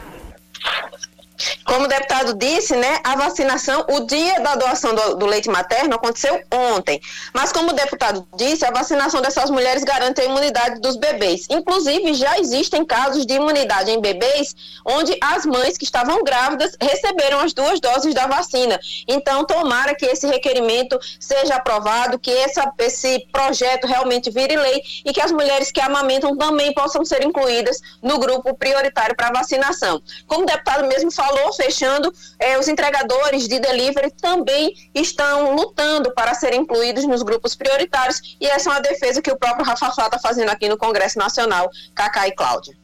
Como 1.74 1.86
o 1.86 1.88
deputado 1.88 2.34
disse, 2.34 2.76
né, 2.76 3.00
a 3.02 3.16
vacinação, 3.16 3.84
o 3.90 4.06
dia 4.06 4.38
da 4.38 4.54
doação 4.54 4.94
do, 4.94 5.16
do, 5.16 5.26
leite 5.26 5.50
materno 5.50 5.96
aconteceu 5.96 6.40
ontem. 6.72 7.00
Mas 7.32 7.50
como 7.50 7.70
o 7.70 7.72
deputado 7.72 8.24
disse, 8.36 8.64
a 8.64 8.70
vacinação 8.70 9.20
dessas 9.20 9.50
mulheres 9.50 9.82
garante 9.82 10.20
a 10.20 10.24
imunidade 10.24 10.80
dos 10.80 10.94
bebês. 10.94 11.48
Inclusive, 11.50 12.14
já 12.14 12.38
existem 12.38 12.84
casos 12.84 13.26
de 13.26 13.34
imunidade 13.34 13.90
em 13.90 14.00
bebês 14.00 14.54
onde 14.86 15.18
as 15.20 15.44
mães 15.44 15.76
que 15.76 15.82
estavam 15.82 16.22
grávidas 16.22 16.76
receberam 16.80 17.40
as 17.40 17.52
duas 17.52 17.80
doses 17.80 18.14
da 18.14 18.28
vacina. 18.28 18.78
Então, 19.08 19.44
tomara 19.44 19.96
que 19.96 20.06
esse 20.06 20.28
requerimento 20.28 20.96
seja 21.18 21.56
aprovado, 21.56 22.20
que 22.20 22.30
essa, 22.30 22.72
esse 22.78 23.26
projeto 23.32 23.88
realmente 23.88 24.30
vire 24.30 24.54
lei 24.54 24.80
e 25.04 25.12
que 25.12 25.20
as 25.20 25.32
mulheres 25.32 25.72
que 25.72 25.80
amamentam 25.80 26.36
também 26.36 26.72
possam 26.72 27.04
ser 27.04 27.24
incluídas 27.24 27.80
no 28.00 28.20
grupo 28.20 28.54
prioritário 28.54 29.16
para 29.16 29.32
vacinação. 29.32 30.00
Como 30.28 30.44
o 30.44 30.46
deputado 30.46 30.86
mesmo 30.86 31.10
falou, 31.10 31.52
fechando, 31.64 32.12
eh, 32.38 32.58
os 32.58 32.68
entregadores 32.68 33.48
de 33.48 33.58
delivery 33.58 34.12
também 34.20 34.74
estão 34.94 35.54
lutando 35.54 36.12
para 36.12 36.34
serem 36.34 36.60
incluídos 36.60 37.04
nos 37.06 37.22
grupos 37.22 37.54
prioritários 37.54 38.36
e 38.40 38.46
essa 38.46 38.68
é 38.68 38.72
uma 38.72 38.80
defesa 38.80 39.22
que 39.22 39.30
o 39.30 39.36
próprio 39.36 39.64
Rafa 39.64 39.90
Flá 39.92 40.06
está 40.06 40.18
fazendo 40.18 40.50
aqui 40.50 40.68
no 40.68 40.76
Congresso 40.76 41.18
Nacional, 41.18 41.70
Cacá 41.94 42.28
e 42.28 42.32
Cláudia. 42.32 42.74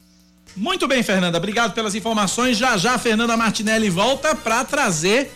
Muito 0.57 0.89
bem, 0.89 1.03
Fernanda, 1.03 1.39
obrigado 1.39 1.75
pelas 1.75 1.95
informações. 1.95 2.57
Já 2.57 2.77
já 2.77 2.99
Fernanda 2.99 3.37
Martinelli 3.37 3.89
volta 3.89 4.35
para 4.35 4.65
trazer 4.65 5.31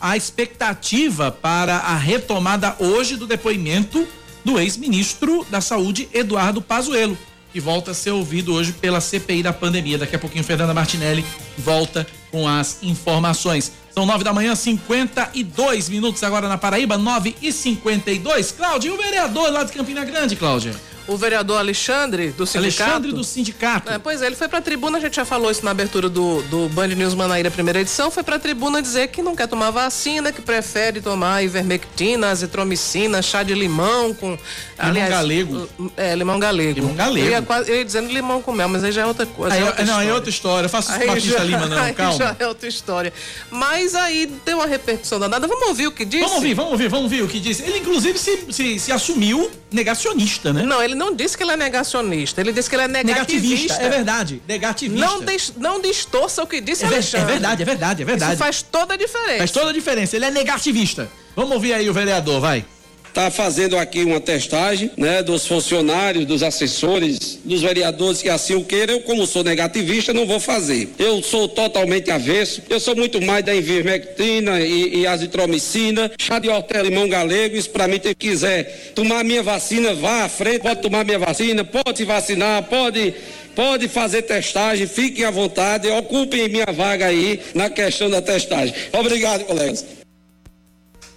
a 0.00 0.16
expectativa 0.16 1.30
para 1.30 1.76
a 1.76 1.96
retomada 1.96 2.76
hoje 2.78 3.16
do 3.16 3.26
depoimento 3.26 4.06
do 4.44 4.58
ex-ministro 4.58 5.44
da 5.50 5.60
Saúde, 5.60 6.08
Eduardo 6.12 6.60
Pazuello 6.62 7.18
que 7.58 7.60
volta 7.60 7.90
a 7.90 7.94
ser 7.94 8.12
ouvido 8.12 8.54
hoje 8.54 8.70
pela 8.72 9.00
CPI 9.00 9.42
da 9.42 9.52
pandemia. 9.52 9.98
Daqui 9.98 10.14
a 10.14 10.18
pouquinho, 10.18 10.44
Fernanda 10.44 10.72
Martinelli 10.72 11.24
volta 11.58 12.06
com 12.30 12.46
as 12.46 12.78
informações. 12.84 13.72
São 13.92 14.06
nove 14.06 14.22
da 14.22 14.32
manhã, 14.32 14.54
52 14.54 15.88
minutos 15.88 16.22
agora 16.22 16.48
na 16.48 16.56
Paraíba, 16.56 16.96
nove 16.96 17.34
e 17.42 17.50
cinquenta 17.50 18.12
e 18.12 18.18
dois. 18.20 18.52
Cláudia, 18.52 18.90
e 18.90 18.92
o 18.92 18.96
vereador 18.96 19.50
lá 19.50 19.64
de 19.64 19.72
Campina 19.72 20.04
Grande, 20.04 20.36
Cláudia? 20.36 20.72
O 21.08 21.16
vereador 21.16 21.58
Alexandre 21.58 22.28
do 22.28 22.46
sindicato. 22.46 22.90
Alexandre 22.90 23.12
do 23.12 23.24
sindicato. 23.24 23.90
É, 23.90 23.98
pois 23.98 24.22
é, 24.22 24.26
ele 24.26 24.36
foi 24.36 24.46
pra 24.46 24.60
tribuna, 24.60 24.98
a 24.98 25.00
gente 25.00 25.16
já 25.16 25.24
falou 25.24 25.50
isso 25.50 25.64
na 25.64 25.70
abertura 25.70 26.08
do, 26.08 26.42
do 26.42 26.68
Band 26.68 26.88
News 26.88 27.14
Manaíra, 27.14 27.50
primeira 27.50 27.80
edição, 27.80 28.10
foi 28.10 28.22
pra 28.22 28.38
tribuna 28.38 28.82
dizer 28.82 29.08
que 29.08 29.22
não 29.22 29.34
quer 29.34 29.48
tomar 29.48 29.70
vacina, 29.70 30.30
que 30.30 30.42
prefere 30.42 31.00
tomar 31.00 31.42
ivermectina, 31.42 32.28
azitromicina, 32.28 33.22
chá 33.22 33.42
de 33.42 33.54
limão 33.54 34.12
com. 34.12 34.28
Limão 34.28 34.40
aliás, 34.78 35.10
galego. 35.10 35.68
É, 35.96 36.14
limão 36.14 36.38
galego. 36.38 36.80
Limão 36.80 36.94
galego. 36.94 37.26
Eu 37.26 37.30
ia, 37.30 37.44
eu 37.66 37.76
ia 37.76 37.84
dizendo 37.84 38.12
limão 38.12 38.42
com 38.42 38.52
mel, 38.52 38.68
mas 38.68 38.84
aí 38.84 38.92
já 38.92 39.02
é 39.02 39.06
outra 39.06 39.24
coisa. 39.26 39.54
Aí, 39.54 39.62
é 39.62 39.64
outra 39.64 39.84
não, 39.84 40.00
é 40.00 40.12
outra 40.12 40.30
história. 40.30 40.66
Eu 40.66 40.70
faço 40.70 40.92
com 40.92 41.06
Batista 41.06 41.42
Lima, 41.42 41.66
não, 41.66 41.78
aí 41.82 41.94
calma. 41.94 42.18
já 42.18 42.36
é 42.38 42.46
outra 42.46 42.68
história. 42.68 43.12
Mas 43.50 43.94
aí 43.94 44.30
deu 44.44 44.58
uma 44.58 44.66
repercussão 44.66 45.18
danada. 45.18 45.46
Vamos 45.46 45.68
ouvir 45.68 45.86
o 45.86 45.92
que 45.92 46.04
disse? 46.04 46.22
Vamos 46.22 46.36
ouvir, 46.36 46.54
vamos 46.54 46.72
ouvir, 46.72 46.88
vamos 46.88 47.04
ouvir 47.04 47.22
o 47.22 47.28
que 47.28 47.40
disse. 47.40 47.62
Ele, 47.62 47.78
inclusive, 47.78 48.18
se, 48.18 48.52
se, 48.52 48.78
se 48.78 48.92
assumiu 48.92 49.50
negacionista, 49.70 50.52
né? 50.52 50.62
Não, 50.62 50.82
ele 50.82 50.94
não 50.94 51.14
disse 51.14 51.36
que 51.36 51.42
ele 51.42 51.52
é 51.52 51.56
negacionista 51.56 52.40
ele 52.40 52.52
disse 52.52 52.68
que 52.68 52.76
ele 52.76 52.84
é 52.84 52.88
negativista. 52.88 53.34
negativista 53.34 53.82
é 53.82 53.88
verdade, 53.88 54.42
negativista. 54.46 55.06
Não, 55.06 55.20
des, 55.20 55.52
não 55.56 55.80
distorça 55.80 56.42
o 56.42 56.46
que 56.46 56.60
disse 56.60 56.84
é, 56.84 56.86
Alexandre. 56.86 57.26
É 57.26 57.32
verdade, 57.32 57.62
é 57.62 57.64
verdade, 57.64 58.02
é 58.02 58.04
verdade. 58.04 58.32
Isso 58.32 58.42
faz 58.42 58.62
toda 58.62 58.94
a 58.94 58.96
diferença. 58.96 59.38
Faz 59.38 59.50
toda 59.50 59.70
a 59.70 59.72
diferença, 59.72 60.16
ele 60.16 60.24
é 60.24 60.30
negativista. 60.30 61.10
Vamos 61.36 61.52
ouvir 61.52 61.72
aí 61.74 61.88
o 61.88 61.92
vereador, 61.92 62.40
vai 62.40 62.64
está 63.08 63.30
fazendo 63.30 63.76
aqui 63.76 64.04
uma 64.04 64.20
testagem, 64.20 64.90
né, 64.96 65.22
dos 65.22 65.46
funcionários, 65.46 66.24
dos 66.24 66.42
assessores, 66.42 67.38
dos 67.44 67.62
vereadores 67.62 68.22
que 68.22 68.28
assim 68.28 68.54
o 68.54 68.64
queiram. 68.64 68.94
Eu, 68.94 69.00
como 69.00 69.26
sou 69.26 69.44
negativista, 69.44 70.14
não 70.14 70.26
vou 70.26 70.40
fazer. 70.40 70.88
Eu 70.98 71.22
sou 71.22 71.48
totalmente 71.48 72.10
avesso. 72.10 72.62
Eu 72.70 72.80
sou 72.80 72.96
muito 72.96 73.20
mais 73.20 73.44
da 73.44 73.54
ivermectina 73.54 74.60
e, 74.60 75.00
e 75.00 75.06
azitromicina, 75.06 76.10
chá 76.18 76.38
de 76.38 76.48
hortelã 76.48 77.08
galego. 77.08 77.56
Isso 77.56 77.70
para 77.70 77.88
mim, 77.88 77.98
quem 77.98 78.14
quiser 78.14 78.92
tomar 78.94 79.24
minha 79.24 79.42
vacina, 79.42 79.94
vá 79.94 80.24
à 80.24 80.28
frente, 80.28 80.60
pode 80.60 80.80
tomar 80.80 81.04
minha 81.04 81.18
vacina, 81.18 81.64
pode 81.64 82.04
vacinar, 82.04 82.62
pode 82.64 83.14
pode 83.54 83.88
fazer 83.88 84.22
testagem, 84.22 84.86
fiquem 84.86 85.24
à 85.24 85.32
vontade, 85.32 85.88
ocupem 85.88 86.48
minha 86.48 86.66
vaga 86.66 87.06
aí 87.06 87.40
na 87.54 87.68
questão 87.68 88.08
da 88.08 88.22
testagem. 88.22 88.72
Obrigado, 88.92 89.44
colegas. 89.46 89.97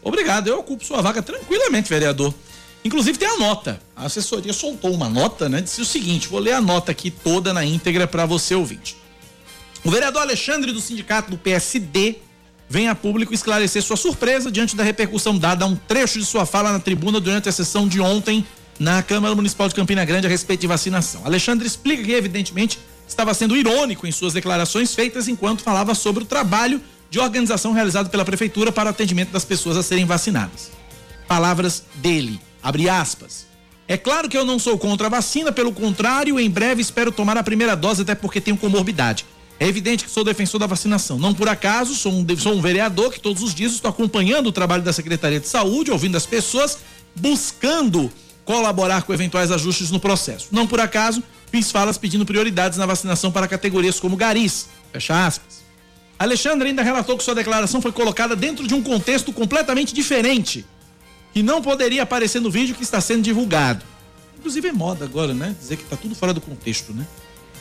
Obrigado, 0.04 0.48
eu 0.48 0.60
ocupo 0.60 0.84
sua 0.84 1.02
vaga 1.02 1.22
tranquilamente, 1.22 1.90
vereador. 1.90 2.34
Inclusive 2.84 3.18
tem 3.18 3.28
a 3.28 3.38
nota. 3.38 3.80
A 3.96 4.06
assessoria 4.06 4.54
soltou 4.54 4.92
uma 4.94 5.08
nota, 5.08 5.48
né? 5.48 5.62
Disse 5.62 5.82
o 5.82 5.86
seguinte: 5.86 6.28
vou 6.28 6.40
ler 6.40 6.54
a 6.54 6.62
nota 6.62 6.92
aqui 6.92 7.12
toda 7.12 7.54
na 7.54 7.64
íntegra 7.64 8.08
para 8.08 8.26
você 8.26 8.56
ouvinte. 8.56 8.98
O 9.84 9.92
vereador 9.92 10.22
Alexandre 10.22 10.72
do 10.72 10.82
sindicato 10.82 11.30
do 11.30 11.38
PSD 11.38 12.18
vem 12.70 12.88
a 12.88 12.96
público 12.96 13.34
esclarecer 13.34 13.82
sua 13.84 13.98
surpresa 13.98 14.52
diante 14.52 14.76
da 14.76 14.84
repercussão 14.84 15.38
dada 15.38 15.66
a 15.66 15.68
um 15.68 15.76
trecho 15.76 16.18
de 16.20 16.26
sua 16.26 16.46
fala 16.46 16.72
na 16.72 16.80
tribuna 16.80 17.20
durante 17.20 17.50
a 17.50 17.52
sessão 17.52 17.88
de 17.88 18.00
ontem 18.00 18.46
na 18.80 19.04
Câmara 19.04 19.36
Municipal 19.36 19.68
de 19.68 19.76
Campina 19.76 20.04
Grande 20.06 20.26
a 20.26 20.30
respeito 20.30 20.62
de 20.62 20.68
vacinação. 20.68 21.22
Alexandre 21.26 21.68
explica 21.68 22.04
que, 22.04 22.12
evidentemente, 22.12 22.80
estava 23.08 23.34
sendo 23.34 23.56
irônico 23.56 24.08
em 24.08 24.12
suas 24.12 24.34
declarações 24.34 24.96
feitas 24.96 25.28
enquanto 25.28 25.62
falava 25.62 25.94
sobre 25.94 26.24
o 26.24 26.26
trabalho 26.26 26.82
de 27.12 27.20
organização 27.20 27.74
realizado 27.74 28.10
pela 28.10 28.24
prefeitura 28.24 28.72
para 28.72 28.88
o 28.88 28.90
atendimento 28.90 29.32
das 29.32 29.44
pessoas 29.44 29.76
a 29.76 29.84
serem 29.84 30.06
vacinadas. 30.06 30.72
Palavras 31.28 31.84
dele, 31.96 32.40
abre 32.64 32.88
aspas. 32.88 33.46
É 33.86 33.98
claro 33.98 34.30
que 34.30 34.38
eu 34.38 34.46
não 34.46 34.58
sou 34.58 34.78
contra 34.78 35.08
a 35.08 35.10
vacina, 35.10 35.52
pelo 35.52 35.74
contrário, 35.74 36.40
em 36.40 36.50
breve 36.50 36.82
espero 36.82 37.12
tomar 37.12 37.38
a 37.38 37.44
primeira 37.44 37.76
dose, 37.76 38.04
até 38.04 38.16
porque 38.16 38.40
tenho 38.40 38.56
comorbidade. 38.56 39.26
É 39.60 39.68
evidente 39.68 40.06
que 40.06 40.10
sou 40.10 40.24
defensor 40.24 40.58
da 40.58 40.66
vacinação. 40.66 41.20
Não 41.20 41.34
por 41.34 41.50
acaso, 41.50 41.94
sou 41.96 42.14
um, 42.14 42.26
sou 42.38 42.54
um 42.54 42.62
vereador 42.62 43.12
que 43.12 43.20
todos 43.20 43.44
os 43.44 43.54
dias 43.54 43.74
estou 43.74 43.90
acompanhando 43.90 44.48
o 44.48 44.52
trabalho 44.52 44.82
da 44.82 44.94
Secretaria 44.94 45.42
de 45.42 45.50
Saúde, 45.50 45.92
ouvindo 45.92 46.16
as 46.16 46.26
pessoas, 46.26 46.78
buscando 47.14 48.10
colaborar 48.46 49.04
com 49.04 49.14
eventuais 49.14 49.52
ajustes 49.52 49.92
no 49.92 50.00
processo. 50.00 50.48
Não 50.50 50.66
por 50.66 50.80
acaso, 50.80 51.22
fiz 51.52 51.72
falas 51.72 51.98
pedindo 51.98 52.26
prioridades 52.26 52.78
na 52.78 52.86
vacinação 52.86 53.34
para 53.34 53.50
categorias 53.50 54.00
como 54.00 54.16
garis. 54.16 54.68
Fecha 54.94 55.28
aspas. 55.28 55.51
Alexandre 56.22 56.70
ainda 56.70 56.84
relatou 56.84 57.18
que 57.18 57.24
sua 57.24 57.34
declaração 57.34 57.82
foi 57.82 57.92
colocada 57.92 58.36
dentro 58.36 58.68
de 58.68 58.76
um 58.76 58.84
contexto 58.84 59.34
completamente 59.34 59.92
diferente, 59.92 60.64
que 61.34 61.42
não 61.42 61.64
poderia 61.64 62.04
aparecer 62.04 62.40
no 62.40 62.52
vídeo 62.52 62.76
que 62.76 62.84
está 62.84 63.02
sendo 63.02 63.24
divulgado. 63.24 63.84
Inclusive 64.38 64.68
é 64.68 64.72
moda 64.72 65.04
agora, 65.04 65.34
né? 65.34 65.56
Dizer 65.60 65.78
que 65.78 65.84
está 65.84 65.98
tudo 65.98 66.14
fora 66.14 66.32
do 66.32 66.40
contexto, 66.40 66.94
né? 66.94 67.08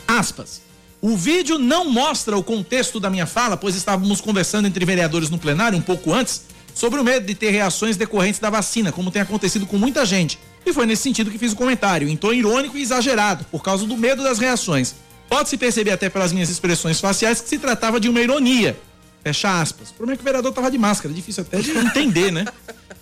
Aspas. 0.07 0.61
O 1.01 1.17
vídeo 1.17 1.57
não 1.57 1.89
mostra 1.89 2.37
o 2.37 2.43
contexto 2.43 2.99
da 2.99 3.09
minha 3.09 3.25
fala, 3.25 3.57
pois 3.57 3.75
estávamos 3.75 4.21
conversando 4.21 4.67
entre 4.67 4.85
vereadores 4.85 5.31
no 5.31 5.39
plenário 5.39 5.75
um 5.75 5.81
pouco 5.81 6.13
antes 6.13 6.43
sobre 6.75 6.99
o 6.99 7.03
medo 7.03 7.25
de 7.25 7.33
ter 7.33 7.49
reações 7.49 7.97
decorrentes 7.97 8.39
da 8.39 8.51
vacina, 8.51 8.91
como 8.91 9.09
tem 9.09 9.23
acontecido 9.23 9.65
com 9.65 9.79
muita 9.79 10.05
gente. 10.05 10.37
E 10.63 10.71
foi 10.71 10.85
nesse 10.85 11.01
sentido 11.01 11.31
que 11.31 11.39
fiz 11.39 11.53
o 11.53 11.55
comentário, 11.55 12.07
em 12.07 12.15
tom 12.15 12.31
irônico 12.31 12.77
e 12.77 12.83
exagerado, 12.83 13.43
por 13.45 13.63
causa 13.63 13.87
do 13.87 13.97
medo 13.97 14.21
das 14.21 14.37
reações. 14.37 14.93
Pode-se 15.31 15.55
perceber 15.55 15.91
até 15.91 16.09
pelas 16.09 16.33
minhas 16.33 16.49
expressões 16.49 16.99
faciais 16.99 17.39
que 17.39 17.47
se 17.47 17.57
tratava 17.57 18.01
de 18.01 18.09
uma 18.09 18.19
ironia. 18.19 18.77
Fecha 19.23 19.61
aspas. 19.61 19.89
O 19.89 19.93
problema 19.93 20.15
é 20.15 20.17
que 20.17 20.23
o 20.23 20.25
vereador 20.25 20.49
estava 20.49 20.69
de 20.69 20.77
máscara. 20.77 21.13
Difícil 21.13 21.45
até 21.47 21.61
de 21.61 21.71
entender, 21.71 22.33
né? 22.33 22.43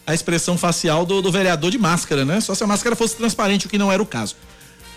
A 0.06 0.13
expressão 0.13 0.56
facial 0.56 1.08
do, 1.08 1.24
do 1.24 1.32
vereador 1.32 1.72
de 1.72 1.80
máscara, 1.80 2.24
né? 2.24 2.39
Só 2.39 2.54
se 2.54 2.63
a 2.63 2.68
máscara 2.68 2.96
fosse 2.96 3.15
transparente, 3.15 3.65
o 3.65 3.70
que 3.70 3.80
não 3.80 3.92
era 3.92 4.00
o 4.00 4.06
caso. 4.06 4.36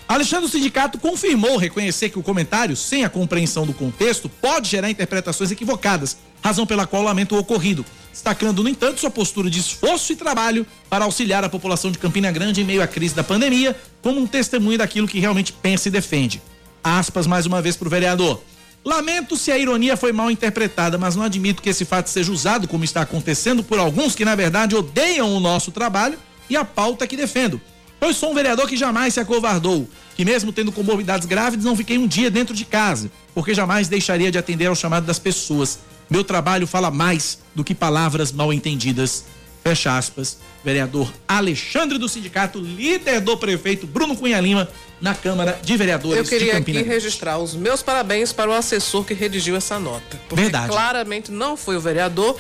Alexandre 0.06 0.46
Sindicato 0.46 0.98
confirmou 0.98 1.56
reconhecer 1.56 2.10
que 2.10 2.18
o 2.18 2.22
comentário, 2.22 2.76
sem 2.76 3.02
a 3.02 3.08
compreensão 3.08 3.64
do 3.64 3.72
contexto, 3.72 4.28
pode 4.28 4.68
gerar 4.68 4.90
interpretações 4.90 5.50
equivocadas, 5.50 6.18
razão 6.44 6.66
pela 6.66 6.86
qual 6.86 7.02
lamento 7.02 7.34
o 7.34 7.38
ocorrido, 7.38 7.82
destacando, 8.12 8.62
no 8.62 8.68
entanto, 8.68 9.00
sua 9.00 9.10
postura 9.10 9.48
de 9.48 9.58
esforço 9.58 10.12
e 10.12 10.16
trabalho 10.16 10.66
para 10.90 11.06
auxiliar 11.06 11.42
a 11.44 11.48
população 11.48 11.90
de 11.90 11.96
Campina 11.96 12.30
Grande 12.30 12.60
em 12.60 12.64
meio 12.64 12.82
à 12.82 12.86
crise 12.86 13.14
da 13.14 13.24
pandemia, 13.24 13.74
como 14.02 14.20
um 14.20 14.26
testemunho 14.26 14.76
daquilo 14.76 15.08
que 15.08 15.18
realmente 15.18 15.50
pensa 15.50 15.88
e 15.88 15.90
defende 15.90 16.42
aspas 16.82 17.26
mais 17.26 17.46
uma 17.46 17.62
vez 17.62 17.76
para 17.76 17.86
o 17.86 17.90
vereador. 17.90 18.42
Lamento 18.84 19.36
se 19.36 19.52
a 19.52 19.58
ironia 19.58 19.96
foi 19.96 20.12
mal 20.12 20.30
interpretada, 20.30 20.98
mas 20.98 21.14
não 21.14 21.22
admito 21.22 21.62
que 21.62 21.68
esse 21.68 21.84
fato 21.84 22.08
seja 22.08 22.32
usado, 22.32 22.66
como 22.66 22.82
está 22.82 23.02
acontecendo, 23.02 23.62
por 23.62 23.78
alguns 23.78 24.14
que, 24.14 24.24
na 24.24 24.34
verdade, 24.34 24.74
odeiam 24.74 25.32
o 25.32 25.40
nosso 25.40 25.70
trabalho 25.70 26.18
e 26.50 26.56
a 26.56 26.64
pauta 26.64 27.06
que 27.06 27.16
defendo. 27.16 27.60
Pois 28.00 28.16
sou 28.16 28.32
um 28.32 28.34
vereador 28.34 28.68
que 28.68 28.76
jamais 28.76 29.14
se 29.14 29.20
acovardou, 29.20 29.88
que 30.16 30.24
mesmo 30.24 30.52
tendo 30.52 30.72
comorbidades 30.72 31.26
grávidas, 31.26 31.64
não 31.64 31.76
fiquei 31.76 31.96
um 31.96 32.08
dia 32.08 32.28
dentro 32.28 32.52
de 32.52 32.64
casa, 32.64 33.08
porque 33.32 33.54
jamais 33.54 33.86
deixaria 33.86 34.32
de 34.32 34.38
atender 34.38 34.66
ao 34.66 34.74
chamado 34.74 35.06
das 35.06 35.20
pessoas. 35.20 35.78
Meu 36.10 36.24
trabalho 36.24 36.66
fala 36.66 36.90
mais 36.90 37.38
do 37.54 37.62
que 37.62 37.76
palavras 37.76 38.32
mal 38.32 38.52
entendidas. 38.52 39.24
Fecha 39.62 39.96
aspas. 39.96 40.38
Vereador 40.64 41.12
Alexandre 41.26 41.98
do 41.98 42.08
Sindicato, 42.08 42.58
líder 42.58 43.20
do 43.20 43.36
prefeito 43.36 43.86
Bruno 43.86 44.16
Cunha 44.16 44.40
Lima, 44.40 44.68
na 45.00 45.14
Câmara 45.16 45.58
de 45.60 45.76
Vereadores 45.76 46.16
Eu 46.18 46.24
queria 46.24 46.56
aqui 46.56 46.70
Grande. 46.72 46.88
registrar 46.88 47.36
os 47.38 47.54
meus 47.56 47.82
parabéns 47.82 48.32
para 48.32 48.48
o 48.48 48.52
assessor 48.54 49.04
que 49.04 49.12
redigiu 49.14 49.56
essa 49.56 49.76
nota. 49.78 50.20
Porque 50.28 50.42
Verdade. 50.42 50.68
claramente 50.68 51.32
não 51.32 51.56
foi 51.56 51.76
o 51.76 51.80
vereador. 51.80 52.36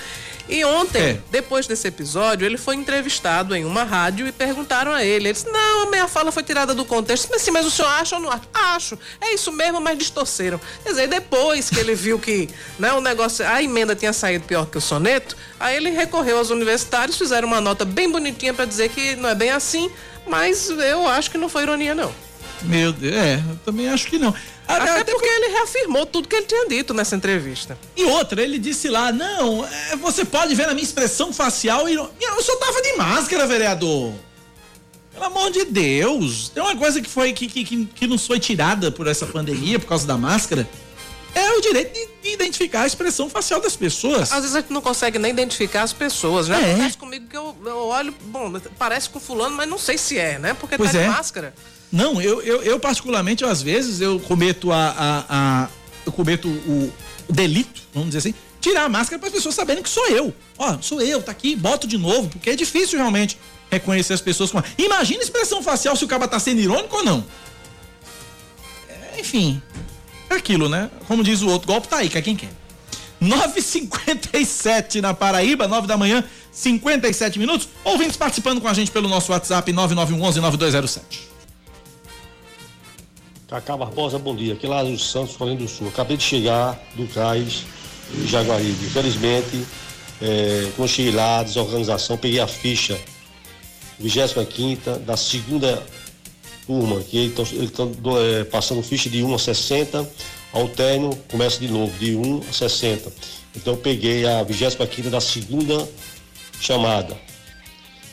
E 0.48 0.64
ontem, 0.64 1.00
É. 1.02 1.18
depois 1.30 1.66
desse 1.66 1.86
episódio, 1.88 2.44
ele 2.44 2.58
foi 2.58 2.74
entrevistado 2.76 3.54
em 3.54 3.64
uma 3.64 3.84
rádio 3.84 4.26
e 4.26 4.32
perguntaram 4.32 4.92
a 4.92 5.02
ele. 5.04 5.26
Ele 5.28 5.32
disse: 5.32 5.48
Não, 5.48 5.86
a 5.86 5.90
minha 5.90 6.06
fala 6.08 6.30
foi 6.32 6.42
tirada 6.42 6.74
do 6.74 6.84
contexto. 6.84 7.28
Mas, 7.30 7.42
sim, 7.42 7.50
mas 7.52 7.64
o 7.64 7.70
senhor 7.70 7.88
acha 7.88 8.16
ou 8.16 8.22
não 8.22 8.30
acha? 8.30 8.42
Acho. 8.52 8.98
É 9.20 9.32
isso 9.34 9.50
mesmo, 9.52 9.80
mas 9.80 9.96
distorceram. 9.98 10.60
Quer 10.82 10.90
dizer, 10.90 11.08
depois 11.08 11.70
que 11.70 11.78
ele 11.78 11.94
viu 11.94 12.18
que 12.18 12.48
né, 12.78 12.92
o 12.92 13.00
negócio, 13.00 13.46
a 13.46 13.62
emenda 13.62 13.94
tinha 13.94 14.12
saído 14.12 14.44
pior 14.44 14.66
que 14.66 14.76
o 14.76 14.80
soneto, 14.80 15.36
aí 15.60 15.76
ele 15.76 15.90
recorreu 15.90 16.38
aos 16.38 16.50
universitários, 16.50 17.16
fizeram 17.16 17.46
uma 17.46 17.60
nota 17.60 17.84
bem 17.84 18.10
bonitinha 18.12 18.54
para 18.54 18.64
dizer 18.64 18.90
que 18.90 19.16
não 19.16 19.28
é 19.28 19.34
bem 19.34 19.50
assim. 19.50 19.90
Mas 20.26 20.70
eu 20.70 21.08
acho 21.08 21.30
que 21.30 21.38
não 21.38 21.48
foi 21.48 21.62
ironia, 21.64 21.94
não. 21.94 22.12
Meu 22.62 22.92
Deus, 22.92 23.14
é, 23.14 23.36
eu 23.36 23.56
também 23.64 23.88
acho 23.88 24.06
que 24.06 24.18
não. 24.18 24.32
Ah, 24.68 24.76
Até, 24.76 25.00
até 25.00 25.12
porque 25.12 25.26
ele 25.26 25.48
reafirmou 25.48 26.06
tudo 26.06 26.28
que 26.28 26.36
ele 26.36 26.46
tinha 26.46 26.68
dito 26.68 26.94
nessa 26.94 27.16
entrevista. 27.16 27.76
E 27.96 28.04
outra, 28.04 28.40
ele 28.40 28.58
disse 28.58 28.88
lá, 28.88 29.10
não, 29.10 29.66
é, 29.66 29.96
você 29.96 30.24
pode 30.24 30.54
ver 30.54 30.68
na 30.68 30.74
minha 30.74 30.84
expressão 30.84 31.32
facial 31.32 31.88
e. 31.88 31.94
Eu 31.94 32.42
só 32.42 32.56
tava 32.56 32.80
de 32.80 32.92
máscara, 32.92 33.46
vereador. 33.46 34.12
Pelo 35.12 35.24
amor 35.24 35.50
de 35.50 35.64
Deus. 35.64 36.48
Tem 36.48 36.62
uma 36.62 36.76
coisa 36.76 37.00
que 37.00 37.10
foi 37.10 37.32
que, 37.32 37.46
que, 37.48 37.64
que, 37.64 37.84
que 37.84 38.06
nos 38.06 38.26
foi 38.26 38.38
tirada 38.38 38.90
por 38.90 39.06
essa 39.06 39.26
pandemia, 39.26 39.78
por 39.78 39.86
causa 39.86 40.06
da 40.06 40.16
máscara. 40.16 40.68
É 41.34 41.50
o 41.52 41.60
direito 41.62 41.92
de, 41.94 42.08
de 42.22 42.34
identificar 42.34 42.82
a 42.82 42.86
expressão 42.86 43.28
facial 43.30 43.60
das 43.60 43.74
pessoas. 43.74 44.30
Às 44.32 44.40
vezes 44.40 44.54
a 44.56 44.60
gente 44.60 44.72
não 44.72 44.82
consegue 44.82 45.18
nem 45.18 45.30
identificar 45.32 45.82
as 45.82 45.92
pessoas. 45.92 46.46
Já 46.46 46.60
É. 46.60 46.72
acontece 46.74 46.98
comigo 46.98 47.26
que 47.26 47.36
eu, 47.36 47.56
eu 47.64 47.78
olho, 47.86 48.14
bom, 48.26 48.52
parece 48.78 49.08
com 49.08 49.18
fulano, 49.18 49.56
mas 49.56 49.68
não 49.68 49.78
sei 49.78 49.96
se 49.96 50.18
é, 50.18 50.38
né? 50.38 50.52
Porque 50.54 50.76
Pois 50.76 50.92
tá 50.92 50.98
é. 50.98 51.02
de 51.04 51.08
máscara. 51.08 51.54
Não, 51.90 52.20
eu, 52.20 52.42
eu, 52.42 52.62
eu 52.62 52.78
particularmente, 52.80 53.44
às 53.44 53.62
vezes, 53.62 54.00
eu 54.00 54.18
cometo 54.20 54.70
a. 54.72 54.76
a, 54.88 55.24
a- 55.64 55.68
eu 56.04 56.10
cometo 56.12 56.48
o, 56.48 56.92
o 57.28 57.32
delito, 57.32 57.80
vamos 57.94 58.08
dizer 58.10 58.18
assim, 58.18 58.34
tirar 58.60 58.84
a 58.84 58.88
máscara 58.88 59.18
para 59.18 59.28
as 59.28 59.34
pessoas 59.34 59.54
saberem 59.54 59.82
que 59.82 59.88
sou 59.88 60.06
eu. 60.08 60.34
Ó, 60.58 60.78
sou 60.80 61.00
eu, 61.00 61.22
tá 61.22 61.30
aqui, 61.32 61.54
boto 61.54 61.86
de 61.86 61.96
novo, 61.96 62.28
porque 62.28 62.50
é 62.50 62.56
difícil 62.56 62.98
realmente 62.98 63.38
reconhecer 63.70 64.12
as 64.12 64.20
pessoas 64.20 64.50
com. 64.50 64.60
Imagina 64.76 65.20
a 65.20 65.22
expressão 65.24 65.62
facial 65.62 65.94
se 65.96 66.04
o 66.04 66.08
cara 66.08 66.26
tá 66.28 66.38
sendo 66.40 66.60
irônico 66.60 66.96
ou 66.96 67.04
não. 67.04 67.24
É, 68.88 69.20
enfim, 69.20 69.62
é 70.32 70.38
aquilo, 70.38 70.68
né? 70.68 70.90
Como 71.06 71.22
diz 71.22 71.42
o 71.42 71.48
outro, 71.48 71.66
golpe 71.66 71.88
tá 71.88 71.98
aí, 71.98 72.08
que 72.08 72.18
é 72.18 72.22
quem 72.22 72.36
quer. 72.36 72.50
9h57 73.22 75.00
na 75.00 75.14
Paraíba, 75.14 75.68
9 75.68 75.86
da 75.86 75.96
manhã, 75.96 76.24
57 76.50 77.38
minutos. 77.38 77.68
Ouvintes 77.84 78.16
participando 78.16 78.60
com 78.60 78.68
a 78.68 78.74
gente 78.74 78.90
pelo 78.90 79.08
nosso 79.08 79.30
WhatsApp 79.30 79.72
9911-9207. 79.72 81.00
Cacá 83.48 83.76
Barbosa, 83.76 84.18
bom 84.18 84.34
dia. 84.34 84.54
Aqui 84.54 84.66
lá 84.66 84.82
no 84.82 84.98
Santos, 84.98 85.36
Colém 85.36 85.56
do 85.56 85.68
Sul. 85.68 85.88
Acabei 85.88 86.16
de 86.16 86.24
chegar 86.24 86.80
do 86.96 87.06
Cais 87.08 87.64
Jaguaribe. 88.24 88.86
Infelizmente, 88.86 89.64
é, 90.20 90.70
quando 90.74 90.88
cheguei 90.88 91.12
lá, 91.12 91.42
desorganização, 91.42 92.16
peguei 92.16 92.40
a 92.40 92.46
ficha 92.46 92.98
25 94.00 94.98
da 95.00 95.16
segunda 95.16 95.82
turma, 96.66 97.00
que 97.00 97.16
eles 97.16 97.52
estão 97.52 97.92
é, 98.18 98.44
passando 98.44 98.82
ficha 98.82 99.08
de 99.10 99.22
1 99.22 99.34
a 99.34 99.38
60, 99.38 100.10
ao 100.52 100.68
término 100.68 101.16
começa 101.30 101.58
de 101.58 101.68
novo, 101.68 101.96
de 101.98 102.14
1 102.14 102.42
a 102.48 102.52
60. 102.52 103.12
Então 103.56 103.74
eu 103.74 103.78
peguei 103.78 104.26
a 104.26 104.42
25 104.42 105.10
da 105.10 105.20
segunda 105.20 105.88
chamada. 106.60 107.18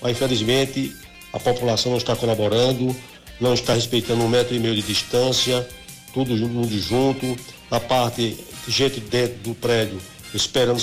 Mas 0.02 0.12
infelizmente 0.12 0.94
a 1.32 1.40
população 1.40 1.92
não 1.92 1.98
está 1.98 2.16
colaborando, 2.16 2.96
não 3.40 3.54
está 3.54 3.74
respeitando 3.74 4.24
um 4.24 4.28
metro 4.28 4.56
e 4.56 4.60
meio 4.60 4.76
de 4.76 4.82
distância, 4.82 5.68
tudo 6.14 6.36
junto, 6.36 6.68
junto. 6.80 7.38
A 7.70 7.80
parte 7.80 8.36
de 8.66 8.72
gente 8.72 9.00
dentro 9.00 9.38
do 9.40 9.54
prédio 9.54 10.00
esperando 10.34 10.82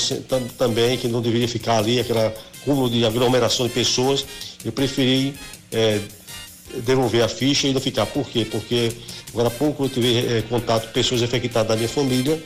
também 0.57 0.97
que 0.97 1.09
não 1.09 1.21
deveria 1.21 1.49
ficar 1.49 1.79
ali, 1.79 2.01
aquela 2.01 2.35
cúmulo 2.65 2.91
de 2.91 3.05
aglomeração 3.05 3.67
de 3.67 3.73
pessoas. 3.73 4.25
Eu 4.65 4.73
preferi 4.73 5.35
eh, 5.73 6.01
devolver 6.85 7.23
a 7.23 7.29
ficha 7.29 7.69
e 7.69 7.73
não 7.73 7.81
ficar. 7.81 8.07
Por 8.07 8.29
quê? 8.29 8.45
Porque 8.45 8.93
agora 9.31 9.49
há 9.49 9.51
pouco 9.51 9.85
eu 9.85 9.89
tive 9.89 10.19
eh, 10.19 10.43
contato 10.49 10.87
com 10.87 10.93
pessoas 10.93 11.23
infectadas 11.23 11.69
da 11.69 11.77
minha 11.77 11.89
família 11.89 12.43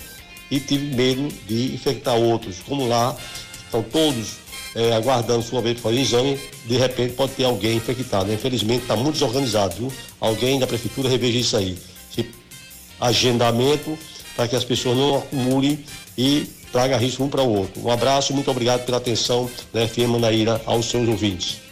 e 0.50 0.61
tive 0.61 0.94
medo 0.94 1.28
de 1.46 1.74
infectar 1.74 2.16
outros. 2.16 2.61
Como 2.61 2.87
lá 2.87 3.16
estão 3.64 3.83
todos 3.83 4.37
eh, 4.74 4.92
aguardando 4.92 5.42
sua 5.42 5.61
vez 5.61 5.80
para 5.80 5.90
fazer 5.90 6.00
exame, 6.00 6.38
de 6.66 6.76
repente 6.76 7.14
pode 7.14 7.33
ter 7.33 7.44
alguém 7.44 7.76
infectado. 7.76 8.33
Infelizmente 8.33 8.83
está 8.83 8.96
muito 8.96 9.14
desorganizado, 9.14 9.76
viu? 9.76 9.92
Alguém 10.20 10.59
da 10.59 10.66
prefeitura 10.66 11.09
reveja 11.09 11.38
isso 11.38 11.56
aí. 11.56 11.78
Se 12.14 12.26
agendamento 13.00 13.98
para 14.37 14.46
que 14.48 14.56
as 14.56 14.64
pessoas 14.64 14.96
não 14.96 15.18
acumulem 15.18 15.85
e 16.16 16.48
traga 16.72 16.96
risco 16.96 17.24
um 17.24 17.28
para 17.28 17.42
o 17.42 17.52
outro. 17.52 17.83
Um 17.83 17.90
abraço, 17.90 18.33
muito 18.33 18.50
obrigado 18.50 18.85
pela 18.85 18.98
atenção 18.98 19.50
da 19.72 19.87
FM 19.87 20.11
Manaíra 20.11 20.61
aos 20.66 20.87
seus 20.87 21.09
ouvintes. 21.09 21.69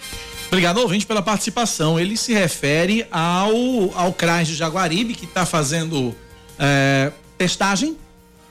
Obrigado, 0.49 0.79
ouvinte, 0.79 1.07
pela 1.07 1.21
participação. 1.21 2.01
Ele 2.01 2.17
se 2.17 2.33
refere 2.33 3.07
ao, 3.11 3.53
ao 3.95 4.13
CRAS 4.13 4.49
de 4.49 4.55
Jaguaribe, 4.55 5.15
que 5.15 5.27
está 5.27 5.45
fazendo 5.45 6.15
é, 6.59 7.13
testagem, 7.37 7.97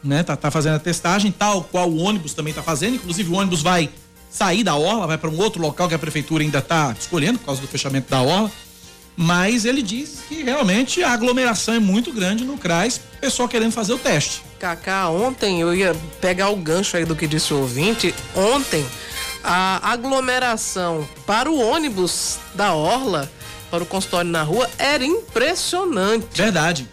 né? 0.04 0.22
Tá, 0.22 0.36
tá 0.36 0.52
fazendo 0.52 0.76
a 0.76 0.80
testagem, 0.80 1.32
tal 1.32 1.64
qual 1.64 1.90
o 1.90 1.98
ônibus 1.98 2.34
também 2.34 2.52
está 2.52 2.62
fazendo. 2.62 2.96
Inclusive, 2.96 3.32
o 3.32 3.36
ônibus 3.36 3.64
vai 3.64 3.90
sair 4.30 4.64
da 4.64 4.76
Orla, 4.76 5.08
vai 5.08 5.18
para 5.18 5.30
um 5.30 5.38
outro 5.40 5.60
local 5.60 5.88
que 5.90 5.96
a 5.96 6.00
prefeitura 6.00 6.44
ainda 6.44 6.60
está 6.60 6.96
escolhendo, 6.98 7.40
por 7.40 7.46
causa 7.46 7.62
do 7.62 7.68
fechamento 7.68 8.10
da 8.10 8.22
Orla. 8.22 8.52
Mas 9.16 9.66
ele 9.66 9.82
diz 9.82 10.20
que 10.30 10.44
realmente 10.44 11.02
a 11.02 11.12
aglomeração 11.12 11.74
é 11.74 11.80
muito 11.80 12.14
grande 12.14 12.46
no 12.46 12.56
CRAS, 12.56 13.02
pessoal 13.20 13.50
querendo 13.50 13.72
fazer 13.72 13.94
o 13.94 13.98
teste. 13.98 14.44
Cacá, 14.60 15.10
ontem 15.10 15.60
eu 15.62 15.74
ia 15.74 15.96
pegar 16.22 16.50
o 16.50 16.56
gancho 16.56 16.96
aí 16.96 17.06
do 17.06 17.16
que 17.16 17.26
disse 17.26 17.52
o 17.52 17.62
ouvinte. 17.62 18.14
Ontem, 18.36 18.86
a 19.50 19.92
aglomeração 19.94 21.08
para 21.26 21.50
o 21.50 21.58
ônibus 21.58 22.38
da 22.54 22.74
Orla, 22.74 23.32
para 23.72 23.82
o 23.82 23.86
consultório 23.86 24.30
na 24.30 24.44
rua, 24.44 24.70
era 24.78 25.06
impressionante. 25.06 26.28
Verdade. 26.34 26.88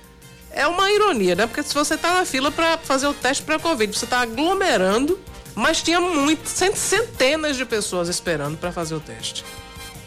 É 0.52 0.64
uma 0.68 0.88
ironia, 0.88 1.34
né? 1.34 1.48
Porque 1.48 1.64
se 1.64 1.74
você 1.74 1.96
tá 1.96 2.14
na 2.14 2.24
fila 2.24 2.52
para 2.52 2.78
fazer 2.78 3.08
o 3.08 3.12
teste 3.12 3.42
para 3.42 3.58
Covid, 3.58 3.92
você 3.98 4.06
tá 4.06 4.20
aglomerando, 4.20 5.18
mas 5.52 5.82
tinha 5.82 6.00
muito, 6.00 6.48
cent- 6.48 6.76
centenas 6.76 7.56
de 7.56 7.64
pessoas 7.64 8.08
esperando 8.08 8.56
para 8.56 8.70
fazer 8.70 8.94
o 8.94 9.00
teste. 9.00 9.44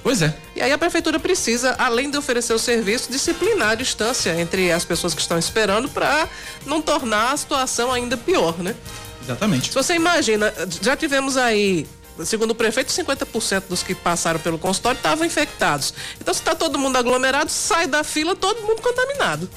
Pois 0.01 0.21
é. 0.21 0.33
E 0.55 0.61
aí 0.61 0.71
a 0.71 0.77
prefeitura 0.77 1.19
precisa, 1.19 1.75
além 1.77 2.09
de 2.09 2.17
oferecer 2.17 2.53
o 2.53 2.59
serviço, 2.59 3.11
disciplinar 3.11 3.71
a 3.71 3.75
distância 3.75 4.39
entre 4.39 4.71
as 4.71 4.85
pessoas 4.85 5.13
que 5.13 5.19
estão 5.19 5.37
esperando 5.37 5.89
para 5.89 6.29
não 6.65 6.81
tornar 6.81 7.33
a 7.33 7.37
situação 7.37 7.91
ainda 7.91 8.15
pior, 8.15 8.57
né? 8.59 8.73
Exatamente. 9.21 9.67
Se 9.67 9.75
você 9.75 9.95
imagina, 9.95 10.53
já 10.81 10.95
tivemos 10.95 11.35
aí, 11.35 11.85
segundo 12.25 12.51
o 12.51 12.55
prefeito, 12.55 12.91
50% 12.91 13.63
dos 13.69 13.83
que 13.83 13.93
passaram 13.95 14.39
pelo 14.39 14.57
consultório 14.57 14.97
estavam 14.97 15.25
infectados. 15.25 15.93
Então, 16.19 16.33
se 16.33 16.39
está 16.39 16.55
todo 16.55 16.77
mundo 16.77 16.97
aglomerado, 16.97 17.49
sai 17.49 17.87
da 17.87 18.03
fila 18.03 18.35
todo 18.35 18.61
mundo 18.61 18.81
contaminado. 18.81 19.49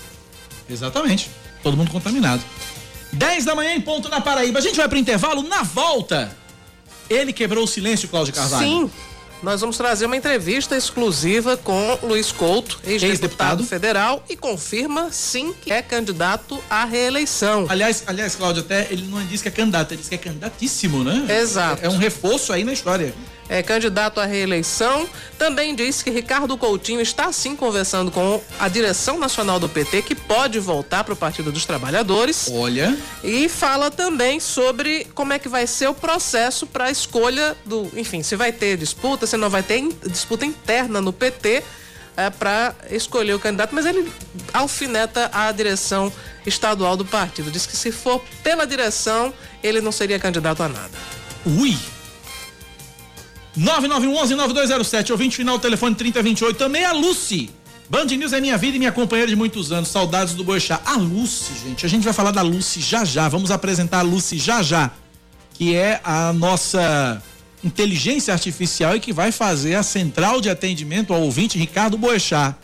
Exatamente. 0.68 1.30
Todo 1.62 1.76
mundo 1.76 1.90
contaminado. 1.90 2.42
10 3.12 3.44
da 3.44 3.54
manhã 3.54 3.74
em 3.74 3.80
ponto 3.80 4.08
na 4.08 4.20
Paraíba. 4.20 4.58
A 4.58 4.62
gente 4.62 4.76
vai 4.76 4.88
pro 4.88 4.98
intervalo. 4.98 5.42
Na 5.42 5.62
volta, 5.62 6.36
ele 7.08 7.32
quebrou 7.32 7.64
o 7.64 7.68
silêncio, 7.68 8.08
Cláudio 8.08 8.32
Carvalho. 8.32 8.64
Sim. 8.64 8.90
Nós 9.42 9.62
vamos 9.62 9.78
trazer 9.78 10.04
uma 10.04 10.16
entrevista 10.16 10.76
exclusiva 10.76 11.56
com 11.56 11.98
Luiz 12.02 12.30
Couto, 12.30 12.78
ex-deputado 12.84 13.64
federal, 13.64 14.22
e 14.28 14.36
confirma 14.36 15.10
sim 15.10 15.54
que 15.54 15.72
é 15.72 15.80
candidato 15.80 16.62
à 16.68 16.84
reeleição. 16.84 17.64
Aliás, 17.68 18.04
aliás, 18.06 18.34
Cláudio, 18.34 18.62
até 18.62 18.86
ele 18.90 19.06
não 19.08 19.24
disse 19.26 19.42
que 19.42 19.48
é 19.48 19.52
candidato, 19.52 19.92
ele 19.92 19.98
disse 19.98 20.10
que 20.10 20.14
é 20.14 20.18
candidatíssimo, 20.18 21.02
né? 21.02 21.26
Exato. 21.40 21.84
É 21.84 21.88
um 21.88 21.96
reforço 21.96 22.52
aí 22.52 22.64
na 22.64 22.72
história. 22.74 23.14
É 23.50 23.64
candidato 23.64 24.20
à 24.20 24.24
reeleição. 24.24 25.08
Também 25.36 25.74
diz 25.74 26.02
que 26.02 26.10
Ricardo 26.10 26.56
Coutinho 26.56 27.00
está 27.00 27.32
sim 27.32 27.56
conversando 27.56 28.10
com 28.12 28.40
a 28.60 28.68
direção 28.68 29.18
nacional 29.18 29.58
do 29.58 29.68
PT, 29.68 30.02
que 30.02 30.14
pode 30.14 30.60
voltar 30.60 31.02
para 31.02 31.12
o 31.12 31.16
Partido 31.16 31.50
dos 31.50 31.66
Trabalhadores. 31.66 32.48
Olha. 32.52 32.96
E 33.24 33.48
fala 33.48 33.90
também 33.90 34.38
sobre 34.38 35.04
como 35.16 35.32
é 35.32 35.38
que 35.38 35.48
vai 35.48 35.66
ser 35.66 35.88
o 35.88 35.94
processo 35.94 36.64
para 36.64 36.84
a 36.84 36.90
escolha 36.90 37.56
do. 37.66 37.90
Enfim, 37.96 38.22
se 38.22 38.36
vai 38.36 38.52
ter 38.52 38.76
disputa, 38.76 39.26
se 39.26 39.36
não 39.36 39.50
vai 39.50 39.64
ter 39.64 39.82
disputa 40.06 40.46
interna 40.46 41.00
no 41.00 41.12
PT. 41.12 41.64
é, 42.16 42.28
para 42.28 42.74
escolher 42.90 43.34
o 43.34 43.38
candidato, 43.38 43.74
mas 43.74 43.86
ele 43.86 44.12
alfineta 44.52 45.30
a 45.32 45.50
direção 45.52 46.12
estadual 46.44 46.96
do 46.96 47.04
partido. 47.04 47.50
Diz 47.50 47.66
que 47.66 47.76
se 47.76 47.90
for 47.90 48.22
pela 48.42 48.66
direção, 48.66 49.32
ele 49.62 49.80
não 49.80 49.90
seria 49.90 50.18
candidato 50.18 50.62
a 50.62 50.68
nada. 50.68 50.90
Ui! 51.46 51.76
9911-9207, 53.58 55.10
ouvinte 55.10 55.36
final, 55.36 55.58
telefone 55.58 55.94
3028. 55.94 56.56
Também 56.56 56.84
a 56.84 56.92
Lucy. 56.92 57.50
Band 57.88 58.04
News 58.04 58.32
é 58.32 58.40
minha 58.40 58.56
vida 58.56 58.76
e 58.76 58.78
minha 58.78 58.92
companheira 58.92 59.28
de 59.28 59.34
muitos 59.34 59.72
anos. 59.72 59.88
Saudades 59.88 60.34
do 60.34 60.44
Boixá. 60.44 60.80
A 60.84 60.94
Lucy, 60.94 61.52
gente. 61.64 61.84
A 61.84 61.88
gente 61.88 62.04
vai 62.04 62.12
falar 62.12 62.30
da 62.30 62.42
Lucy 62.42 62.80
já 62.80 63.04
já. 63.04 63.28
Vamos 63.28 63.50
apresentar 63.50 63.98
a 63.98 64.02
Lucy 64.02 64.38
já 64.38 64.62
já. 64.62 64.92
Que 65.54 65.74
é 65.74 66.00
a 66.04 66.32
nossa 66.32 67.20
inteligência 67.64 68.32
artificial 68.32 68.94
e 68.94 69.00
que 69.00 69.12
vai 69.12 69.32
fazer 69.32 69.74
a 69.74 69.82
central 69.82 70.40
de 70.40 70.48
atendimento 70.48 71.12
ao 71.12 71.20
ouvinte 71.20 71.58
Ricardo 71.58 71.98
Boechat. 71.98 72.54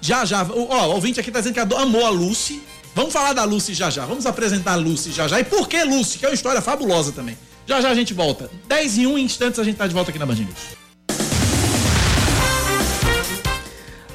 Já, 0.00 0.24
já. 0.24 0.44
Ó, 0.44 0.86
o 0.88 0.94
ouvinte 0.94 1.20
aqui 1.20 1.30
tá 1.30 1.40
dizendo 1.40 1.54
que 1.54 1.60
amou 1.60 2.06
a 2.06 2.08
Lucy. 2.08 2.62
Vamos 2.94 3.12
falar 3.12 3.34
da 3.34 3.44
Lucy 3.44 3.74
já 3.74 3.90
já. 3.90 4.06
Vamos 4.06 4.24
apresentar 4.24 4.72
a 4.72 4.76
Lucy 4.76 5.12
já 5.12 5.28
já. 5.28 5.38
E 5.38 5.44
por 5.44 5.68
que 5.68 5.84
Lucy? 5.84 6.18
Que 6.18 6.24
é 6.24 6.28
uma 6.30 6.34
história 6.34 6.62
fabulosa 6.62 7.12
também. 7.12 7.36
Já 7.66 7.80
já 7.80 7.90
a 7.90 7.94
gente 7.94 8.14
volta. 8.14 8.50
10 8.66 8.98
e 8.98 9.06
1 9.06 9.18
instantes 9.18 9.58
a 9.58 9.64
gente 9.64 9.76
tá 9.76 9.86
de 9.86 9.94
volta 9.94 10.10
aqui 10.10 10.18
na 10.18 10.26
Band 10.26 10.36
News. 10.36 10.80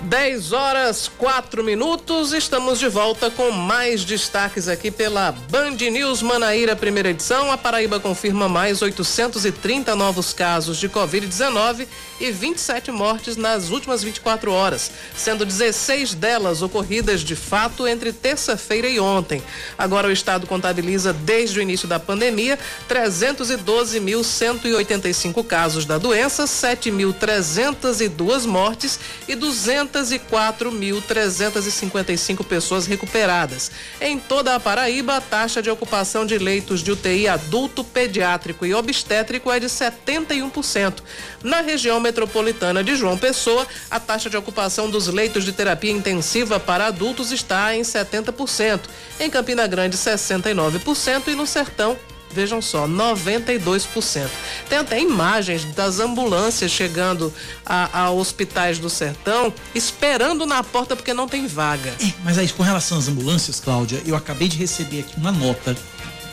10 0.06 0.54
horas 0.54 1.12
4 1.18 1.64
minutos, 1.64 2.32
estamos 2.32 2.78
de 2.80 2.88
volta 2.88 3.32
com 3.32 3.50
mais 3.50 4.06
destaques 4.06 4.68
aqui 4.68 4.92
pela 4.92 5.32
Band 5.50 5.72
News 5.72 6.22
Manaíra, 6.22 6.76
primeira 6.76 7.10
edição. 7.10 7.52
A 7.52 7.58
Paraíba 7.58 8.00
confirma 8.00 8.48
mais 8.48 8.84
830 8.84 9.96
novos 9.96 10.32
casos 10.32 10.78
de 10.78 10.88
Covid-19 10.88 11.88
e 12.20 12.30
27 12.32 12.92
mortes 12.92 13.36
nas 13.36 13.70
últimas 13.70 14.04
24 14.04 14.52
horas, 14.52 14.92
sendo 15.16 15.46
16 15.46 16.14
delas 16.14 16.62
ocorridas 16.62 17.22
de 17.22 17.36
fato 17.36 17.88
entre 17.88 18.14
terça-feira 18.14 18.88
e 18.88 19.00
ontem. 19.00 19.42
Agora 19.78 20.08
o 20.08 20.12
estado 20.12 20.48
contabiliza 20.48 21.14
desde 21.14 21.60
o 21.60 21.62
início 21.62 21.88
da 21.88 22.00
pandemia 22.00 22.58
312.185 22.90 25.46
casos 25.46 25.86
da 25.86 25.98
doença, 25.98 26.46
7.302 26.46 28.46
mortes 28.46 29.00
e 29.28 29.36
200 29.36 29.86
204.355 29.86 32.46
pessoas 32.46 32.86
recuperadas. 32.86 33.72
Em 34.00 34.20
toda 34.20 34.54
a 34.56 34.60
Paraíba, 34.60 35.18
a 35.18 35.22
taxa 35.22 35.62
de 35.62 35.70
ocupação 35.70 36.26
de 36.26 36.38
leitos 36.38 36.80
de 36.82 36.92
UTI 36.92 37.28
adulto, 37.28 37.84
pediátrico 37.84 38.66
e 38.66 38.74
obstétrico 38.74 39.52
é 39.52 39.60
de 39.60 39.68
71%. 39.68 41.04
Na 41.44 41.60
região 41.62 42.00
metropolitana 42.06 42.84
de 42.84 42.96
João 42.96 43.18
Pessoa, 43.18 43.66
a 43.90 44.00
taxa 44.00 44.30
de 44.30 44.38
ocupação 44.38 44.90
dos 44.90 45.08
leitos 45.08 45.44
de 45.44 45.52
terapia 45.52 45.92
intensiva 45.92 46.60
para 46.60 46.86
adultos 46.86 47.32
está 47.32 47.76
em 47.76 47.82
70%. 47.82 48.82
Em 49.20 49.30
Campina 49.30 49.66
Grande, 49.66 49.98
69% 49.98 51.30
e 51.30 51.36
no 51.36 51.48
Sertão, 51.48 51.98
Vejam 52.32 52.62
só, 52.62 52.86
92%. 52.86 54.28
Tem 54.68 54.80
até 54.80 55.00
imagens 55.00 55.64
das 55.74 56.02
ambulâncias 56.02 56.70
chegando 56.70 57.34
a, 57.66 58.02
a, 58.02 58.12
hospitais 58.12 58.78
do 58.78 58.90
sertão, 58.90 59.54
esperando 59.74 60.46
na 60.46 60.62
porta 60.62 60.98
porque 60.98 61.14
não 61.14 61.30
tem 61.30 61.48
vaga. 61.48 61.96
É, 61.98 62.12
mas 62.26 62.38
aí, 62.38 62.50
com 62.50 62.62
relação 62.62 62.98
às 62.98 63.08
ambulâncias, 63.08 63.62
Cláudia, 63.62 64.02
eu 64.06 64.18
acabei 64.18 64.50
de 64.50 64.58
receber 64.58 65.00
aqui 65.00 65.16
uma 65.16 65.32
nota 65.32 65.78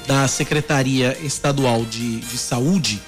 da 0.04 0.26
Secretaria 0.26 1.16
Estadual 1.22 1.84
de, 1.84 2.18
de 2.18 2.36
Saúde 2.36 3.00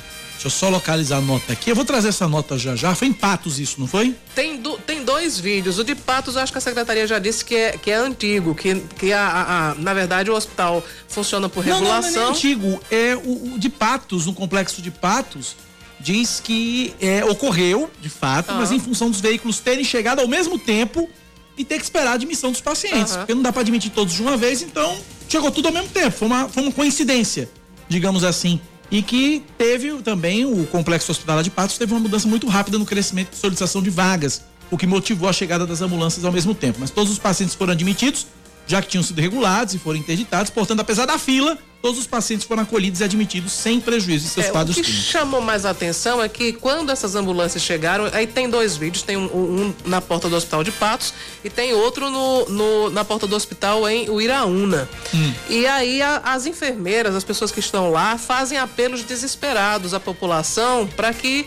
Deixa 0.44 0.56
eu 0.56 0.60
só 0.60 0.68
localizar 0.68 1.16
a 1.16 1.20
nota 1.22 1.54
aqui. 1.54 1.70
Eu 1.70 1.74
vou 1.74 1.86
trazer 1.86 2.08
essa 2.08 2.28
nota 2.28 2.58
já 2.58 2.76
já. 2.76 2.94
Foi 2.94 3.08
em 3.08 3.14
Patos 3.14 3.58
isso, 3.58 3.80
não 3.80 3.86
foi? 3.86 4.14
Tem, 4.34 4.58
do, 4.58 4.76
tem 4.76 5.02
dois 5.02 5.40
vídeos. 5.40 5.78
O 5.78 5.84
de 5.84 5.94
Patos, 5.94 6.36
acho 6.36 6.52
que 6.52 6.58
a 6.58 6.60
secretaria 6.60 7.06
já 7.06 7.18
disse 7.18 7.42
que 7.42 7.56
é, 7.56 7.78
que 7.78 7.90
é 7.90 7.94
antigo, 7.94 8.54
que, 8.54 8.74
que 8.98 9.10
a, 9.10 9.26
a, 9.26 9.70
a 9.70 9.74
na 9.76 9.94
verdade 9.94 10.30
o 10.30 10.34
hospital 10.34 10.84
funciona 11.08 11.48
por 11.48 11.64
regulação. 11.64 12.02
Não, 12.02 12.10
não, 12.10 12.20
não 12.20 12.28
é 12.28 12.30
antigo. 12.30 12.80
É 12.90 13.16
o, 13.16 13.54
o, 13.54 13.58
de 13.58 13.70
Patos, 13.70 14.26
no 14.26 14.34
complexo 14.34 14.82
de 14.82 14.90
Patos, 14.90 15.56
diz 15.98 16.40
que 16.40 16.94
é, 17.00 17.24
ocorreu, 17.24 17.90
de 18.02 18.10
fato, 18.10 18.52
mas 18.52 18.70
em 18.70 18.78
função 18.78 19.08
dos 19.08 19.22
veículos 19.22 19.60
terem 19.60 19.82
chegado 19.82 20.20
ao 20.20 20.28
mesmo 20.28 20.58
tempo 20.58 21.08
e 21.56 21.64
ter 21.64 21.78
que 21.78 21.84
esperar 21.84 22.10
a 22.10 22.14
admissão 22.14 22.52
dos 22.52 22.60
pacientes. 22.60 23.16
Porque 23.16 23.34
não 23.34 23.40
dá 23.40 23.50
para 23.50 23.62
admitir 23.62 23.90
todos 23.92 24.12
de 24.12 24.20
uma 24.20 24.36
vez, 24.36 24.60
então 24.60 24.94
chegou 25.26 25.50
tudo 25.50 25.68
ao 25.68 25.72
mesmo 25.72 25.88
tempo. 25.88 26.10
Foi 26.10 26.28
uma, 26.28 26.50
foi 26.50 26.62
uma 26.64 26.72
coincidência, 26.72 27.48
digamos 27.88 28.22
assim 28.24 28.60
e 28.90 29.02
que 29.02 29.42
teve 29.58 29.92
também 30.02 30.44
o 30.44 30.66
complexo 30.66 31.10
hospitalar 31.10 31.42
de 31.42 31.50
Patos 31.50 31.78
teve 31.78 31.92
uma 31.92 32.00
mudança 32.00 32.28
muito 32.28 32.46
rápida 32.46 32.78
no 32.78 32.84
crescimento 32.84 33.30
de 33.30 33.36
solicitação 33.36 33.82
de 33.82 33.90
vagas, 33.90 34.42
o 34.70 34.78
que 34.78 34.86
motivou 34.86 35.28
a 35.28 35.32
chegada 35.32 35.66
das 35.66 35.80
ambulâncias 35.80 36.24
ao 36.24 36.32
mesmo 36.32 36.54
tempo. 36.54 36.78
Mas 36.80 36.90
todos 36.90 37.12
os 37.12 37.18
pacientes 37.18 37.54
foram 37.54 37.72
admitidos, 37.72 38.26
já 38.66 38.80
que 38.80 38.88
tinham 38.88 39.02
sido 39.02 39.20
regulados 39.20 39.74
e 39.74 39.78
foram 39.78 39.98
interditados, 39.98 40.50
portanto, 40.50 40.80
apesar 40.80 41.06
da 41.06 41.18
fila, 41.18 41.58
todos 41.84 42.00
os 42.00 42.06
pacientes 42.06 42.46
foram 42.46 42.62
acolhidos 42.62 43.02
e 43.02 43.04
admitidos 43.04 43.52
sem 43.52 43.78
prejuízo 43.78 44.24
de 44.24 44.30
seus 44.30 44.46
é, 44.46 44.50
quadros 44.50 44.74
O 44.74 44.80
que 44.80 44.86
clínicos. 44.86 45.06
chamou 45.06 45.42
mais 45.42 45.66
atenção 45.66 46.22
é 46.22 46.30
que 46.30 46.54
quando 46.54 46.90
essas 46.90 47.14
ambulâncias 47.14 47.62
chegaram, 47.62 48.08
aí 48.10 48.26
tem 48.26 48.48
dois 48.48 48.74
vídeos, 48.74 49.02
tem 49.02 49.18
um, 49.18 49.26
um 49.26 49.74
na 49.84 50.00
porta 50.00 50.26
do 50.26 50.34
hospital 50.34 50.64
de 50.64 50.72
Patos 50.72 51.12
e 51.44 51.50
tem 51.50 51.74
outro 51.74 52.08
no, 52.08 52.46
no 52.46 52.88
na 52.88 53.04
porta 53.04 53.26
do 53.26 53.36
hospital 53.36 53.86
em 53.86 54.08
Uiraúna. 54.08 54.88
Hum. 55.14 55.34
E 55.50 55.66
aí 55.66 56.00
a, 56.00 56.22
as 56.24 56.46
enfermeiras, 56.46 57.14
as 57.14 57.22
pessoas 57.22 57.52
que 57.52 57.60
estão 57.60 57.90
lá, 57.90 58.16
fazem 58.16 58.56
apelos 58.56 59.02
desesperados 59.02 59.92
à 59.92 60.00
população 60.00 60.86
para 60.86 61.12
que 61.12 61.46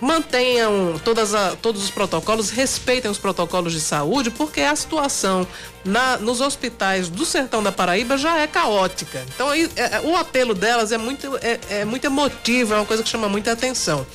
mantenham 0.00 1.00
todas 1.04 1.34
a, 1.34 1.56
todos 1.56 1.82
os 1.82 1.90
protocolos, 1.90 2.50
respeitem 2.50 3.10
os 3.10 3.18
protocolos 3.18 3.72
de 3.72 3.80
saúde, 3.80 4.30
porque 4.30 4.60
a 4.60 4.76
situação 4.76 5.44
na, 5.84 6.16
nos 6.16 6.40
hospitais 6.40 7.08
do 7.08 7.26
sertão 7.26 7.62
da 7.62 7.70
Paraíba 7.70 8.16
já 8.16 8.38
é 8.38 8.46
caótica. 8.46 9.22
Então 9.34 9.50
aí, 9.50 9.70
é, 9.76 9.96
é, 9.96 10.00
o 10.00 10.16
apelo 10.16 10.54
delas 10.54 10.92
é 10.92 10.98
muito, 10.98 11.36
é, 11.42 11.58
é 11.70 11.84
muito 11.84 12.04
emotivo, 12.04 12.74
é 12.74 12.76
uma 12.76 12.86
coisa 12.86 13.02
que 13.02 13.08
chama 13.08 13.28
muita 13.28 13.52
atenção. 13.52 14.06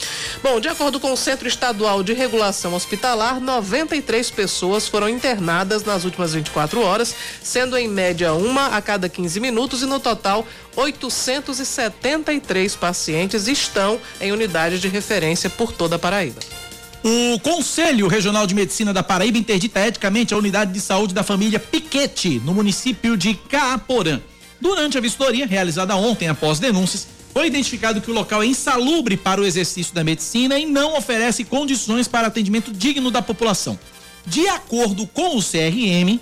Bom, 0.41 0.59
de 0.59 0.67
acordo 0.67 0.99
com 0.99 1.13
o 1.13 1.17
Centro 1.17 1.47
Estadual 1.47 2.03
de 2.03 2.13
Regulação 2.13 2.73
Hospitalar, 2.73 3.39
93 3.39 4.31
pessoas 4.31 4.87
foram 4.87 5.07
internadas 5.07 5.83
nas 5.83 6.05
últimas 6.05 6.33
24 6.33 6.81
horas, 6.81 7.15
sendo 7.43 7.77
em 7.77 7.87
média 7.87 8.33
uma 8.33 8.75
a 8.75 8.81
cada 8.81 9.07
15 9.07 9.39
minutos 9.39 9.81
e 9.81 9.85
no 9.85 9.99
total 9.99 10.45
873 10.75 12.75
pacientes 12.75 13.47
estão 13.47 13.99
em 14.21 14.31
unidades 14.31 14.79
de 14.79 14.87
referência 14.87 15.49
por 15.49 15.71
toda 15.71 15.97
a 15.97 15.99
Paraíba. 15.99 16.39
O 17.03 17.39
Conselho 17.39 18.07
Regional 18.07 18.45
de 18.45 18.53
Medicina 18.53 18.93
da 18.93 19.01
Paraíba 19.01 19.37
interdita 19.37 19.79
eticamente 19.87 20.33
a 20.33 20.37
unidade 20.37 20.73
de 20.73 20.81
saúde 20.81 21.13
da 21.13 21.23
família 21.23 21.57
Piquete, 21.57 22.41
no 22.43 22.53
município 22.53 23.15
de 23.15 23.35
Caaporã. 23.35 24.19
Durante 24.59 24.97
a 24.97 25.01
vistoria, 25.01 25.47
realizada 25.47 25.95
ontem 25.95 26.27
após 26.27 26.59
denúncias, 26.59 27.07
foi 27.33 27.47
identificado 27.47 28.01
que 28.01 28.11
o 28.11 28.13
local 28.13 28.43
é 28.43 28.47
insalubre 28.47 29.15
para 29.15 29.39
o 29.39 29.45
exercício 29.45 29.93
da 29.95 30.03
medicina 30.03 30.59
e 30.59 30.65
não 30.65 30.97
oferece 30.97 31.45
condições 31.45 32.05
para 32.05 32.27
atendimento 32.27 32.73
digno 32.73 33.09
da 33.09 33.21
população. 33.21 33.79
De 34.25 34.49
acordo 34.49 35.07
com 35.07 35.37
o 35.37 35.41
CRM, 35.41 36.19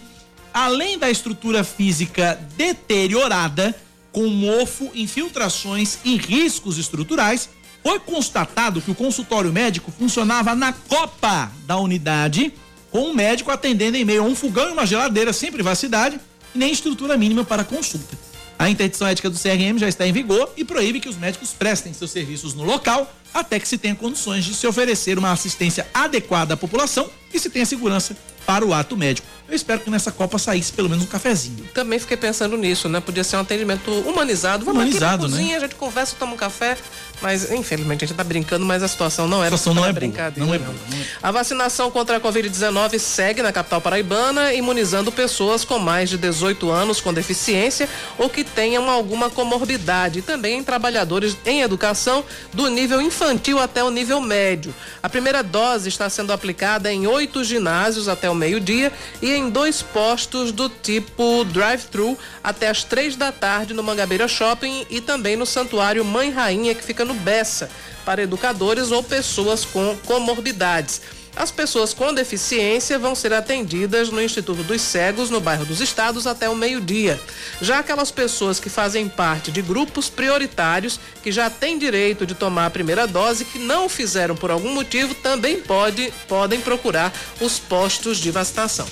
além 0.54 1.00
da 1.00 1.10
estrutura 1.10 1.64
física 1.64 2.40
deteriorada, 2.56 3.76
com 4.12 4.28
mofo, 4.28 4.92
infiltrações 4.94 5.98
e 6.06 6.18
riscos 6.18 6.78
estruturais, 6.78 7.50
foi 7.88 8.02
constatado 8.02 8.82
que 8.82 8.92
o 8.92 8.96
consultório 8.96 9.54
médico 9.54 9.94
funcionava 9.98 10.54
na 10.54 10.74
copa 10.74 11.50
da 11.66 11.78
unidade, 11.78 12.54
com 12.92 13.00
um 13.00 13.14
médico 13.14 13.50
atendendo 13.50 13.96
em 13.96 14.04
meio 14.04 14.24
a 14.24 14.26
um 14.26 14.36
fogão 14.36 14.68
e 14.68 14.74
uma 14.74 14.86
geladeira 14.86 15.32
sem 15.32 15.50
privacidade 15.50 16.20
e 16.54 16.58
nem 16.58 16.70
estrutura 16.70 17.16
mínima 17.16 17.46
para 17.46 17.64
consulta. 17.64 18.18
A 18.60 18.70
interdição 18.70 19.08
ética 19.08 19.30
do 19.30 19.40
CRM 19.40 19.78
já 19.78 19.88
está 19.88 20.06
em 20.06 20.12
vigor 20.12 20.52
e 20.58 20.66
proíbe 20.66 21.00
que 21.00 21.08
os 21.08 21.16
médicos 21.16 21.54
prestem 21.54 21.94
seus 21.94 22.12
serviços 22.12 22.54
no 22.54 22.66
local 22.66 23.10
até 23.34 23.58
que 23.58 23.68
se 23.68 23.78
tenha 23.78 23.96
condições 23.96 24.44
de 24.44 24.54
se 24.54 24.68
oferecer 24.68 25.18
uma 25.18 25.32
assistência 25.32 25.88
adequada 25.94 26.56
à 26.56 26.58
população 26.58 27.10
e 27.34 27.40
se 27.40 27.50
tenha 27.50 27.66
segurança 27.66 28.18
para 28.48 28.66
o 28.66 28.74
ato 28.74 28.96
médico. 28.96 29.28
Eu 29.48 29.56
espero 29.56 29.82
que 29.82 29.90
nessa 29.90 30.10
Copa 30.10 30.38
saísse 30.38 30.72
pelo 30.72 30.90
menos 30.90 31.04
um 31.04 31.08
cafezinho. 31.08 31.66
Também 31.74 32.00
fiquei 32.00 32.16
pensando 32.16 32.58
nisso, 32.58 32.88
né? 32.88 33.02
Podia 33.02 33.24
ser 33.24 33.36
um 33.36 33.42
atendimento 33.42 33.92
humanizado. 33.92 34.66
Vamos 34.66 34.82
humanizado, 34.82 35.26
aqui 35.26 35.34
cozinha, 35.34 35.52
né? 35.52 35.58
a 35.58 35.60
gente 35.60 35.76
conversa, 35.76 36.16
toma 36.18 36.34
um 36.34 36.38
café. 36.38 36.78
Mas, 37.22 37.52
infelizmente, 37.52 38.06
a 38.06 38.08
gente 38.08 38.16
tá 38.16 38.24
brincando, 38.24 38.66
mas 38.66 38.84
a 38.84 38.88
situação 38.88 39.28
não 39.28 39.44
é, 39.44 39.48
a 39.48 39.52
situação 39.52 39.74
não 39.74 39.86
é 39.86 39.92
brincadeira. 39.92 40.46
Não 40.46 40.54
é 40.54 40.60
boa. 40.60 40.76
A 41.22 41.32
vacinação 41.32 41.90
contra 41.90 42.18
a 42.18 42.20
Covid-19 42.20 43.00
segue 43.00 43.42
na 43.42 43.52
capital 43.52 43.82
paraibana, 43.82 44.54
imunizando 44.54 45.12
pessoas 45.12 45.66
com 45.66 45.80
mais 45.80 46.10
de 46.10 46.18
18 46.18 46.70
anos 46.70 47.02
com 47.02 47.14
deficiência 47.14 47.90
ou 48.18 48.30
que 48.30 48.44
tenham 48.44 48.90
alguma 48.90 49.30
comorbidade. 49.30 50.22
Também 50.22 50.60
em 50.60 50.64
trabalhadores 50.64 51.36
em 51.46 51.62
educação 51.62 52.24
do 52.54 52.70
nível 52.70 53.02
infantil 53.02 53.60
até 53.60 53.84
o 53.84 53.90
nível 53.90 54.22
médio. 54.22 54.74
A 55.02 55.10
primeira 55.10 55.42
dose 55.42 55.90
está 55.90 56.10
sendo 56.10 56.32
aplicada 56.32 56.92
em 56.92 57.08
oito 57.08 57.44
ginásios 57.44 58.08
até 58.08 58.30
o 58.30 58.36
meio-dia 58.36 58.92
e 59.22 59.32
em 59.32 59.50
dois 59.50 59.82
postos 59.82 60.52
do 60.52 60.70
tipo 60.70 61.44
drive-thru 61.46 62.18
até 62.44 62.68
as 62.68 62.84
três 62.84 63.16
da 63.16 63.32
tarde 63.32 63.74
no 63.74 63.84
Mangabeira 63.84 64.28
Shopping 64.28 64.86
e 64.90 65.02
também 65.02 65.36
no 65.36 65.46
Santuário 65.46 66.04
Mãe 66.06 66.30
Rainha, 66.30 66.76
que 66.76 66.84
fica 66.84 67.06
no 67.06 67.07
Bessa, 67.14 67.70
para 68.06 68.24
educadores 68.24 68.92
ou 68.92 69.04
pessoas 69.04 69.66
com 69.66 69.96
comorbidades. 70.06 71.02
As 71.38 71.52
pessoas 71.52 71.94
com 71.94 72.12
deficiência 72.12 72.98
vão 72.98 73.14
ser 73.14 73.32
atendidas 73.32 74.10
no 74.10 74.20
Instituto 74.20 74.64
dos 74.64 74.82
Cegos, 74.82 75.30
no 75.30 75.40
bairro 75.40 75.66
dos 75.66 75.80
Estados, 75.80 76.26
até 76.26 76.50
o 76.50 76.56
meio-dia. 76.56 77.20
Já 77.62 77.78
aquelas 77.78 78.10
pessoas 78.10 78.60
que 78.60 78.72
fazem 78.72 79.08
parte 79.08 79.52
de 79.52 79.62
grupos 79.62 80.10
prioritários, 80.10 81.00
que 81.22 81.32
já 81.32 81.48
têm 81.48 81.78
direito 81.78 82.26
de 82.26 82.34
tomar 82.34 82.66
a 82.66 82.72
primeira 82.72 83.06
dose, 83.06 83.46
que 83.46 83.60
não 83.60 83.88
fizeram 83.88 84.36
por 84.36 84.50
algum 84.50 84.74
motivo, 84.74 85.14
também 85.14 85.62
pode, 85.62 86.12
podem 86.28 86.60
procurar 86.60 87.14
os 87.40 87.60
postos 87.60 88.18
de 88.18 88.32
vacinação. 88.32 88.88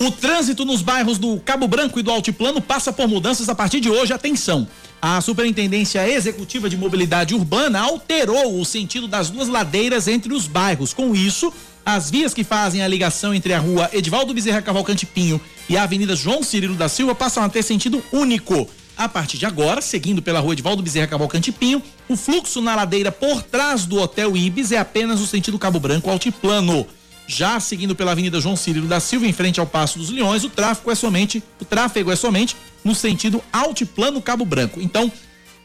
O 0.00 0.10
trânsito 0.10 0.64
nos 0.64 0.80
bairros 0.80 1.18
do 1.18 1.38
Cabo 1.40 1.68
Branco 1.68 2.00
e 2.00 2.02
do 2.02 2.10
Altiplano 2.10 2.62
passa 2.62 2.94
por 2.94 3.06
mudanças 3.06 3.50
a 3.50 3.54
partir 3.54 3.80
de 3.80 3.90
hoje. 3.90 4.12
Atenção! 4.12 4.66
A 5.06 5.20
Superintendência 5.20 6.08
Executiva 6.08 6.66
de 6.66 6.78
Mobilidade 6.78 7.34
Urbana 7.34 7.78
alterou 7.78 8.58
o 8.58 8.64
sentido 8.64 9.06
das 9.06 9.28
duas 9.28 9.48
ladeiras 9.48 10.08
entre 10.08 10.32
os 10.32 10.46
bairros. 10.46 10.94
Com 10.94 11.14
isso, 11.14 11.52
as 11.84 12.10
vias 12.10 12.32
que 12.32 12.42
fazem 12.42 12.80
a 12.80 12.88
ligação 12.88 13.34
entre 13.34 13.52
a 13.52 13.58
rua 13.58 13.90
Edivaldo 13.92 14.32
Bezerra 14.32 14.62
Cavalcante 14.62 15.04
Pinho 15.04 15.38
e 15.68 15.76
a 15.76 15.82
Avenida 15.82 16.16
João 16.16 16.42
Cirilo 16.42 16.74
da 16.74 16.88
Silva 16.88 17.14
passam 17.14 17.44
a 17.44 17.50
ter 17.50 17.62
sentido 17.62 18.02
único. 18.10 18.66
A 18.96 19.06
partir 19.06 19.36
de 19.36 19.44
agora, 19.44 19.82
seguindo 19.82 20.22
pela 20.22 20.40
rua 20.40 20.54
Edivaldo 20.54 20.82
Bezerra 20.82 21.06
Cavalcante 21.06 21.52
Pinho, 21.52 21.82
o 22.08 22.16
fluxo 22.16 22.62
na 22.62 22.74
ladeira 22.74 23.12
por 23.12 23.42
trás 23.42 23.84
do 23.84 24.00
Hotel 24.00 24.34
Ibis 24.34 24.72
é 24.72 24.78
apenas 24.78 25.20
o 25.20 25.26
sentido 25.26 25.58
Cabo 25.58 25.78
Branco 25.78 26.08
Altiplano. 26.08 26.86
Já 27.26 27.58
seguindo 27.58 27.94
pela 27.94 28.12
Avenida 28.12 28.40
João 28.40 28.56
Cirilo 28.56 28.86
da 28.86 29.00
Silva, 29.00 29.26
em 29.26 29.32
frente 29.32 29.58
ao 29.58 29.66
Passo 29.66 29.98
dos 29.98 30.10
Leões, 30.10 30.44
o 30.44 30.50
tráfego 30.50 30.90
é 30.90 30.94
somente, 30.94 31.42
o 31.60 31.64
tráfego 31.64 32.10
é 32.10 32.16
somente 32.16 32.56
no 32.84 32.94
sentido 32.94 33.42
Altiplano 33.52 34.20
Cabo 34.20 34.44
Branco. 34.44 34.80
Então, 34.80 35.10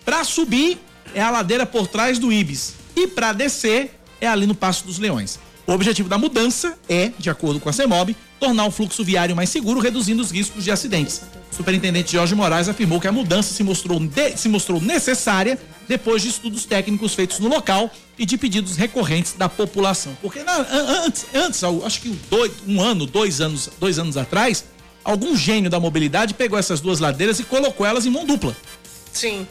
para 0.06 0.24
subir 0.24 0.78
é 1.14 1.22
a 1.22 1.30
ladeira 1.30 1.66
por 1.66 1.88
trás 1.88 2.20
do 2.20 2.32
Ibis 2.32 2.76
e 2.96 3.08
para 3.08 3.34
descer 3.34 4.00
é 4.22 4.28
ali 4.28 4.46
no 4.46 4.56
Passo 4.56 4.86
dos 4.86 5.00
Leões. 5.00 5.40
O 5.70 5.72
objetivo 5.72 6.10
da 6.10 6.18
mudança 6.18 6.76
é, 6.90 7.12
de 7.20 7.30
acordo 7.30 7.60
com 7.60 7.70
a 7.70 7.72
CEMOB, 7.72 8.16
tornar 8.40 8.66
o 8.66 8.72
fluxo 8.72 9.04
viário 9.04 9.36
mais 9.36 9.52
seguro, 9.52 9.80
reduzindo 9.80 10.20
os 10.20 10.32
riscos 10.32 10.64
de 10.64 10.72
acidentes. 10.72 11.22
O 11.52 11.56
superintendente 11.56 12.14
Jorge 12.14 12.34
Moraes 12.34 12.68
afirmou 12.68 13.00
que 13.00 13.08
a 13.08 13.12
mudança 13.12 13.54
se 13.54 13.62
mostrou, 13.62 14.00
de, 14.00 14.36
se 14.36 14.50
mostrou 14.50 14.82
necessária 14.82 15.60
depois 15.88 16.24
de 16.24 16.30
estudos 16.30 16.66
técnicos 16.66 17.14
feitos 17.14 17.38
no 17.38 17.48
local 17.48 17.92
e 18.18 18.26
de 18.26 18.36
pedidos 18.36 18.78
recorrentes 18.78 19.34
da 19.34 19.48
população. 19.48 20.18
Porque 20.24 20.42
na, 20.42 20.58
antes, 21.06 21.28
antes, 21.36 21.64
acho 21.64 22.02
que 22.02 22.10
dois, 22.32 22.52
um 22.68 22.82
ano, 22.82 23.06
dois 23.06 23.40
anos, 23.40 23.70
dois 23.80 24.00
anos 24.00 24.18
atrás, 24.18 24.66
algum 25.04 25.38
gênio 25.38 25.70
da 25.70 25.80
mobilidade 25.80 26.34
pegou 26.34 26.58
essas 26.58 26.82
duas 26.82 27.00
ladeiras 27.00 27.40
e 27.40 27.44
colocou 27.44 27.86
elas 27.86 28.08
em 28.08 28.10
mão 28.10 28.26
dupla. 28.26 28.58
Sim. 29.14 29.46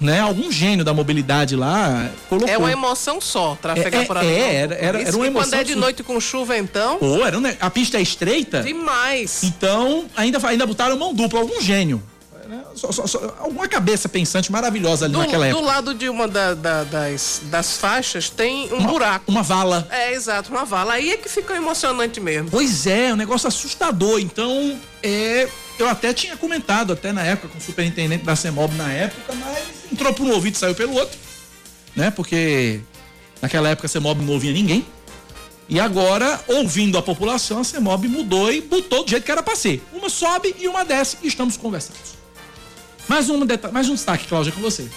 Né? 0.00 0.20
Algum 0.20 0.50
gênio 0.50 0.84
da 0.84 0.94
mobilidade 0.94 1.54
lá 1.54 2.10
colocou. 2.28 2.48
É 2.48 2.56
uma 2.56 2.72
emoção 2.72 3.20
só, 3.20 3.56
trafegar 3.60 4.02
é, 4.02 4.04
por 4.06 4.16
ali. 4.16 4.28
É, 4.28 4.54
era, 4.54 4.74
era, 4.74 5.02
era 5.02 5.16
uma 5.16 5.26
emoção. 5.26 5.50
quando 5.50 5.60
é 5.60 5.64
de 5.64 5.74
noite 5.74 6.02
com 6.02 6.18
chuva, 6.18 6.56
então. 6.56 6.98
Pô, 6.98 7.24
era, 7.24 7.36
a 7.60 7.70
pista 7.70 7.98
é 7.98 8.02
estreita. 8.02 8.62
Demais. 8.62 9.42
Então, 9.42 10.06
ainda, 10.16 10.38
ainda 10.48 10.66
botaram 10.66 10.96
mão 10.96 11.12
dupla, 11.12 11.40
algum 11.40 11.60
gênio. 11.60 12.02
Né? 12.50 12.64
Só, 12.74 12.90
só, 12.90 13.06
só, 13.06 13.36
alguma 13.38 13.68
cabeça 13.68 14.08
pensante 14.08 14.50
maravilhosa 14.50 15.04
ali 15.04 15.14
do, 15.14 15.20
naquela 15.20 15.46
época. 15.46 15.62
Do 15.62 15.66
lado 15.68 15.94
de 15.94 16.08
uma 16.08 16.26
da, 16.26 16.52
da, 16.52 16.82
das, 16.82 17.42
das 17.44 17.76
faixas 17.76 18.28
tem 18.28 18.72
um 18.72 18.78
uma, 18.78 18.88
buraco. 18.88 19.30
Uma 19.30 19.42
vala. 19.44 19.86
É, 19.88 20.12
exato, 20.12 20.50
uma 20.50 20.64
vala. 20.64 20.94
Aí 20.94 21.10
é 21.10 21.16
que 21.16 21.28
fica 21.28 21.54
emocionante 21.54 22.18
mesmo. 22.18 22.50
Pois 22.50 22.88
é, 22.88 23.12
um 23.12 23.16
negócio 23.16 23.46
assustador. 23.46 24.18
Então, 24.18 24.76
é, 25.00 25.48
eu 25.78 25.88
até 25.88 26.12
tinha 26.12 26.36
comentado, 26.36 26.92
até 26.92 27.12
na 27.12 27.22
época, 27.22 27.48
com 27.48 27.58
o 27.58 27.60
superintendente 27.60 28.24
da 28.24 28.34
CEMOB 28.34 28.74
na 28.74 28.92
época, 28.92 29.32
mas 29.34 29.59
entrou 29.92 30.12
por 30.12 30.26
um 30.26 30.32
ouvido 30.32 30.54
e 30.54 30.58
saiu 30.58 30.74
pelo 30.74 30.94
outro. 30.94 31.18
Né? 31.94 32.10
Porque 32.10 32.80
naquela 33.40 33.68
época 33.68 33.86
a 33.86 33.88
CEMOB 33.88 34.22
não 34.22 34.34
ouvia 34.34 34.52
ninguém. 34.52 34.86
E 35.68 35.78
agora, 35.78 36.42
ouvindo 36.48 36.98
a 36.98 37.02
população, 37.02 37.60
a 37.60 37.64
CEMOB 37.64 38.08
mudou 38.08 38.52
e 38.52 38.60
botou 38.60 39.04
do 39.04 39.10
jeito 39.10 39.24
que 39.24 39.30
era 39.30 39.42
para 39.42 39.54
ser. 39.54 39.82
Uma 39.92 40.08
sobe 40.08 40.54
e 40.58 40.66
uma 40.66 40.84
desce 40.84 41.16
e 41.22 41.28
estamos 41.28 41.56
conversando. 41.56 41.96
Mais 43.08 43.30
um, 43.30 43.40
mais 43.72 43.88
um 43.88 43.94
destaque, 43.94 44.26
Cláudia, 44.26 44.52
com 44.52 44.60
você. 44.60 44.88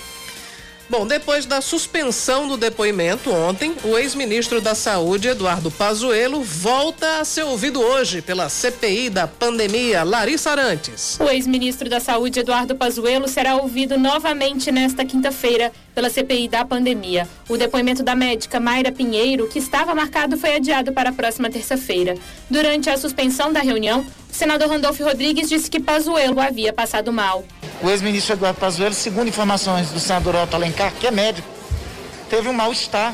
Bom, 0.90 1.08
depois 1.08 1.46
da 1.46 1.62
suspensão 1.62 2.48
do 2.48 2.58
depoimento 2.58 3.32
ontem, 3.32 3.74
o 3.84 3.98
ex-ministro 3.98 4.60
da 4.60 4.76
Saúde, 4.76 5.30
Eduardo 5.30 5.72
Pazuello, 5.72 6.44
volta 6.44 7.20
a 7.20 7.26
ser 7.26 7.44
ouvido 7.44 7.82
hoje 7.82 8.22
pela 8.22 8.50
CPI 8.50 9.10
da 9.10 9.26
pandemia, 9.26 10.04
Larissa 10.04 10.52
Arantes. 10.52 11.18
O 11.20 11.30
ex-ministro 11.30 11.90
da 11.90 12.00
Saúde, 12.00 12.42
Eduardo 12.42 12.76
Pazuello, 12.76 13.28
será 13.28 13.56
ouvido 13.56 13.98
novamente 13.98 14.72
nesta 14.72 15.06
quinta-feira 15.06 15.72
pela 15.96 16.10
CPI 16.10 16.50
da 16.50 16.66
pandemia. 16.66 17.28
O 17.48 17.58
depoimento 17.58 18.04
da 18.04 18.14
médica 18.14 18.60
Mayra 18.60 18.92
Pinheiro, 18.92 19.48
que 19.48 19.60
estava 19.60 19.96
marcado, 19.96 20.38
foi 20.38 20.56
adiado 20.56 20.92
para 20.92 21.10
a 21.10 21.14
próxima 21.14 21.50
terça-feira. 21.50 22.16
Durante 22.50 22.90
a 22.90 22.98
suspensão 22.98 23.54
da 23.54 23.62
reunião, 23.62 24.06
senador 24.34 24.68
Randolfo 24.68 25.04
Rodrigues 25.04 25.48
disse 25.48 25.70
que 25.70 25.80
Pazuello 25.80 26.40
havia 26.40 26.74
passado 26.74 27.14
mal. 27.14 27.46
O 27.82 27.90
ex-ministro 27.90 28.34
Eduardo 28.34 28.60
Pazuello, 28.60 28.94
segundo 28.94 29.28
informações 29.28 29.90
do 29.92 30.00
senador 30.00 30.36
Otto 30.36 30.56
Alencar, 30.56 30.92
que 31.00 31.08
é 31.08 31.12
médico, 31.12 31.48
teve 32.30 32.50
um 32.50 32.54
mal-estar 32.54 33.14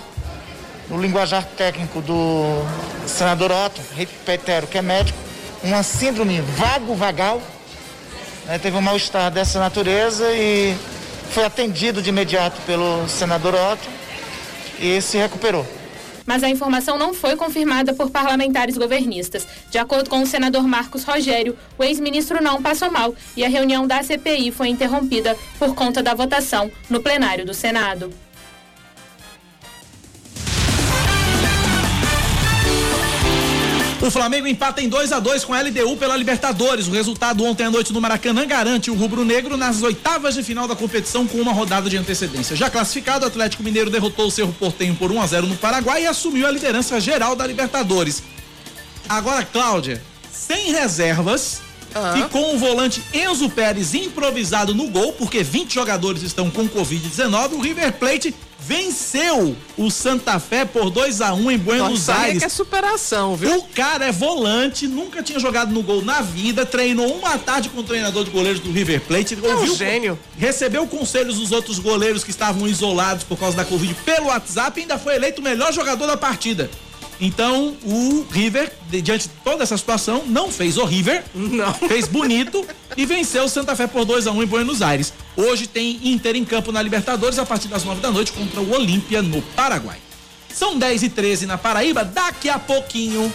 no 0.90 1.00
linguajar 1.00 1.44
técnico 1.44 2.02
do 2.02 2.64
senador 3.06 3.52
Otto, 3.52 3.82
reitero, 3.94 4.66
que 4.66 4.78
é 4.78 4.82
médico, 4.82 5.18
uma 5.64 5.84
síndrome 5.84 6.40
vago-vagal, 6.42 7.42
né, 8.46 8.58
teve 8.58 8.78
um 8.78 8.82
mal-estar 8.82 9.30
dessa 9.30 9.60
natureza 9.60 10.32
e 10.32 10.76
foi 11.32 11.44
atendido 11.46 12.02
de 12.02 12.10
imediato 12.10 12.60
pelo 12.62 13.08
senador 13.08 13.54
Otto 13.54 13.88
e 14.80 15.02
se 15.02 15.18
recuperou 15.18 15.79
mas 16.30 16.44
a 16.44 16.50
informação 16.50 16.96
não 16.96 17.12
foi 17.12 17.36
confirmada 17.36 17.92
por 17.92 18.12
parlamentares 18.12 18.78
governistas. 18.78 19.48
De 19.72 19.80
acordo 19.80 20.12
com 20.12 20.22
o 20.22 20.28
senador 20.28 20.62
Marcos 20.62 21.04
Rogério, 21.04 21.58
o 21.76 21.84
ex-ministro 21.84 22.44
não 22.44 22.62
passou 22.62 22.92
mal 22.92 23.16
e 23.36 23.44
a 23.44 23.50
reunião 23.50 23.88
da 23.88 24.04
CPI 24.04 24.52
foi 24.52 24.68
interrompida 24.68 25.36
por 25.58 25.74
conta 25.74 26.04
da 26.04 26.14
votação 26.14 26.70
no 26.88 27.02
plenário 27.02 27.48
do 27.48 27.54
Senado. 27.56 28.14
O 34.02 34.10
Flamengo 34.10 34.48
empata 34.48 34.82
em 34.82 34.88
2 34.88 35.12
a 35.12 35.20
2 35.20 35.44
com 35.44 35.54
a 35.54 35.62
LDU 35.62 35.98
pela 35.98 36.16
Libertadores. 36.16 36.88
O 36.88 36.92
resultado 36.92 37.44
ontem 37.44 37.66
à 37.66 37.70
noite 37.70 37.92
no 37.92 38.00
Maracanã 38.00 38.48
garante 38.48 38.90
o 38.90 38.94
rubro-negro 38.94 39.58
nas 39.58 39.82
oitavas 39.82 40.36
de 40.36 40.44
final 40.44 40.70
da 40.70 40.76
competição 40.76 41.28
com 41.28 41.38
uma 41.38 41.52
rodada 41.52 41.90
de 41.90 41.98
antecedência. 41.98 42.56
Já 42.56 42.70
classificado, 42.70 43.26
o 43.26 43.28
Atlético 43.28 43.62
Mineiro 43.62 43.90
derrotou 43.90 44.28
o 44.28 44.32
Cerro 44.32 44.54
Portenho 44.54 44.96
por 44.96 45.12
1 45.12 45.22
a 45.22 45.28
0 45.28 45.48
no 45.48 45.58
Paraguai 45.58 46.04
e 46.04 46.08
assumiu 46.08 46.48
a 46.48 46.52
liderança 46.52 47.00
geral 47.02 47.36
da 47.36 47.46
Libertadores. 47.46 48.24
Agora, 49.08 49.44
Cláudia, 49.44 50.02
sem 50.32 50.72
reservas. 50.72 51.62
E 52.18 52.30
com 52.30 52.56
o 52.56 52.58
volante 52.60 53.02
Enzo 53.12 53.50
Pérez 53.50 53.96
improvisado 53.96 54.76
no 54.76 54.90
gol, 54.90 55.12
porque 55.14 55.42
20 55.42 55.74
jogadores 55.74 56.22
estão 56.22 56.50
com 56.50 56.70
Covid-19, 56.70 57.54
o 57.54 57.60
River 57.60 57.92
Plate 57.94 58.34
venceu 58.62 59.56
o 59.78 59.90
Santa 59.90 60.40
Fé 60.40 60.66
por 60.66 60.90
2 60.90 61.22
a 61.22 61.34
1 61.34 61.38
um 61.38 61.52
em 61.52 61.58
Buenos 61.58 62.08
Nossa, 62.08 62.16
Aires. 62.16 62.40
Que 62.40 62.46
é 62.46 62.50
superação, 62.50 63.36
viu? 63.36 63.58
O 63.58 63.64
cara 63.64 64.06
é 64.06 64.12
volante, 64.12 64.88
nunca 64.88 65.24
tinha 65.24 65.40
jogado 65.40 65.72
no 65.72 65.82
gol 65.82 66.04
na 66.04 66.22
vida, 66.22 66.66
treinou 66.66 67.16
uma 67.16 67.38
tarde 67.38 67.70
com 67.70 67.80
o 67.80 67.84
treinador 67.84 68.24
de 68.24 68.32
goleiros 68.32 68.60
do 68.60 68.72
River 68.72 69.02
Plate. 69.02 69.38
É 69.44 69.56
um 69.56 69.76
gênio. 69.76 70.20
Recebeu 70.38 70.86
conselhos 70.88 71.40
dos 71.40 71.52
outros 71.52 71.80
goleiros 71.80 72.24
que 72.24 72.32
estavam 72.32 72.68
isolados 72.68 73.24
por 73.24 73.38
causa 73.38 73.58
da 73.58 73.66
Covid 73.66 73.94
pelo 74.06 74.28
WhatsApp 74.28 74.80
e 74.80 74.82
ainda 74.84 74.98
foi 74.98 75.16
eleito 75.16 75.42
o 75.42 75.44
melhor 75.44 75.74
jogador 75.74 76.08
da 76.08 76.18
partida. 76.18 76.70
Então, 77.22 77.76
o 77.84 78.26
River, 78.32 78.72
diante 78.90 79.28
de 79.28 79.34
toda 79.44 79.64
essa 79.64 79.78
situação, 79.78 80.24
não 80.26 80.50
fez 80.50 80.78
o 80.78 80.86
River, 80.86 81.24
não. 81.36 81.74
fez 81.88 82.08
bonito 82.08 82.66
e 82.96 83.06
venceu 83.06 83.44
o 83.44 83.50
Santa 83.50 83.76
Fé 83.76 83.88
por 83.88 84.06
2 84.06 84.28
a 84.28 84.32
1 84.32 84.38
um 84.38 84.44
em 84.44 84.46
Buenos 84.46 84.82
Aires. 84.82 85.12
Hoje 85.36 85.68
tem 85.68 86.00
Inter 86.04 86.36
em 86.36 86.46
campo 86.46 86.72
na 86.72 86.82
Libertadores 86.82 87.38
a 87.38 87.46
partir 87.46 87.68
das 87.68 87.84
9 87.84 88.00
da 88.00 88.10
noite 88.10 88.32
contra 88.32 88.62
o 88.62 88.72
Olímpia 88.72 89.22
no 89.22 89.42
Paraguai. 89.42 89.98
São 90.54 90.78
10 90.78 91.04
e 91.04 91.10
13 91.10 91.46
na 91.46 91.58
Paraíba, 91.58 92.06
daqui 92.06 92.50
a 92.50 92.58
pouquinho 92.58 93.32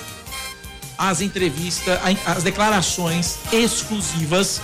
as 0.97 1.21
entrevistas, 1.21 1.99
as 2.27 2.43
declarações 2.43 3.39
exclusivas 3.53 4.61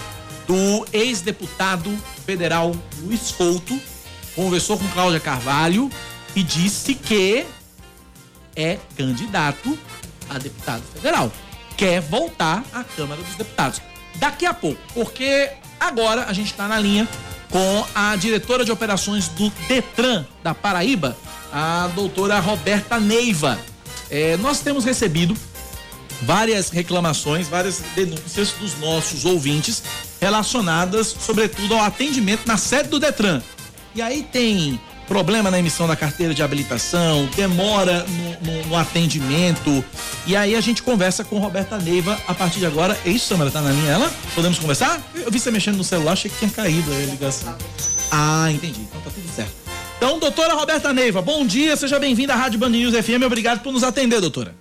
do 0.46 0.86
ex-deputado 0.92 1.96
federal 2.24 2.74
Luiz 3.02 3.32
Couto, 3.32 3.78
conversou 4.34 4.78
com 4.78 4.88
Cláudia 4.88 5.20
Carvalho 5.20 5.90
e 6.34 6.42
disse 6.42 6.94
que 6.94 7.44
é 8.57 8.78
candidato 8.96 9.78
a 10.28 10.38
deputado 10.38 10.82
federal. 10.94 11.32
Quer 11.76 12.01
voltar 12.01 12.62
à 12.72 12.84
Câmara 12.84 13.22
dos 13.22 13.34
Deputados. 13.36 13.80
Daqui 14.16 14.44
a 14.44 14.53
pouco, 14.53 14.80
porque 14.94 15.51
agora 15.78 16.26
a 16.26 16.32
gente 16.32 16.51
está 16.51 16.68
na 16.68 16.78
linha 16.78 17.09
com 17.51 17.86
a 17.94 18.14
diretora 18.16 18.64
de 18.64 18.70
operações 18.70 19.28
do 19.28 19.51
Detran 19.66 20.24
da 20.42 20.55
Paraíba, 20.55 21.16
a 21.53 21.88
doutora 21.94 22.38
Roberta 22.38 23.01
Neiva. 23.01 23.59
É, 24.09 24.36
nós 24.36 24.61
temos 24.61 24.84
recebido 24.84 25.36
várias 26.22 26.70
reclamações, 26.70 27.48
várias 27.48 27.82
denúncias 27.94 28.53
dos 28.53 28.78
nossos 28.78 29.24
ouvintes 29.24 29.82
relacionadas, 30.20 31.07
sobretudo, 31.07 31.74
ao 31.74 31.84
atendimento 31.84 32.46
na 32.46 32.57
sede 32.57 32.88
do 32.88 33.01
Detran. 33.01 33.42
E 33.94 34.03
aí 34.03 34.22
tem 34.22 34.80
problema 35.11 35.50
na 35.50 35.58
emissão 35.58 35.88
da 35.88 35.96
carteira 35.96 36.32
de 36.32 36.40
habilitação, 36.40 37.28
demora 37.34 38.06
no, 38.06 38.52
no, 38.52 38.66
no 38.66 38.76
atendimento. 38.76 39.84
E 40.24 40.36
aí 40.36 40.54
a 40.54 40.61
gente 40.61 40.84
conversa 40.84 41.24
com 41.24 41.36
Roberta 41.40 41.76
Neiva 41.78 42.16
a 42.28 42.32
partir 42.32 42.61
de 42.61 42.66
agora. 42.66 42.96
É 43.04 43.11
isso, 43.11 43.26
Samara? 43.26 43.50
Tá 43.50 43.61
na 43.61 43.72
linha 43.72 43.90
ela? 43.90 44.11
Podemos 44.36 44.61
conversar? 44.61 45.02
Eu 45.12 45.28
vi 45.28 45.40
você 45.40 45.50
mexendo 45.50 45.76
no 45.76 45.82
celular, 45.82 46.12
achei 46.12 46.30
que 46.30 46.38
tinha 46.38 46.50
caído 46.52 46.92
a 46.92 46.96
ligação. 46.96 47.52
Ah, 48.12 48.52
entendi. 48.52 48.82
Então 48.82 49.00
tá 49.00 49.11
tudo 49.12 49.28
certo. 49.34 49.50
Então, 49.96 50.16
doutora 50.20 50.54
Roberta 50.54 50.92
Neiva, 50.92 51.20
bom 51.20 51.44
dia, 51.44 51.76
seja 51.76 51.98
bem-vinda 51.98 52.32
à 52.32 52.36
Rádio 52.36 52.61
Band 52.61 52.68
News 52.68 52.94
FM. 52.94 53.24
Obrigado 53.26 53.64
por 53.64 53.72
nos 53.72 53.82
atender, 53.82 54.20
doutora. 54.20 54.54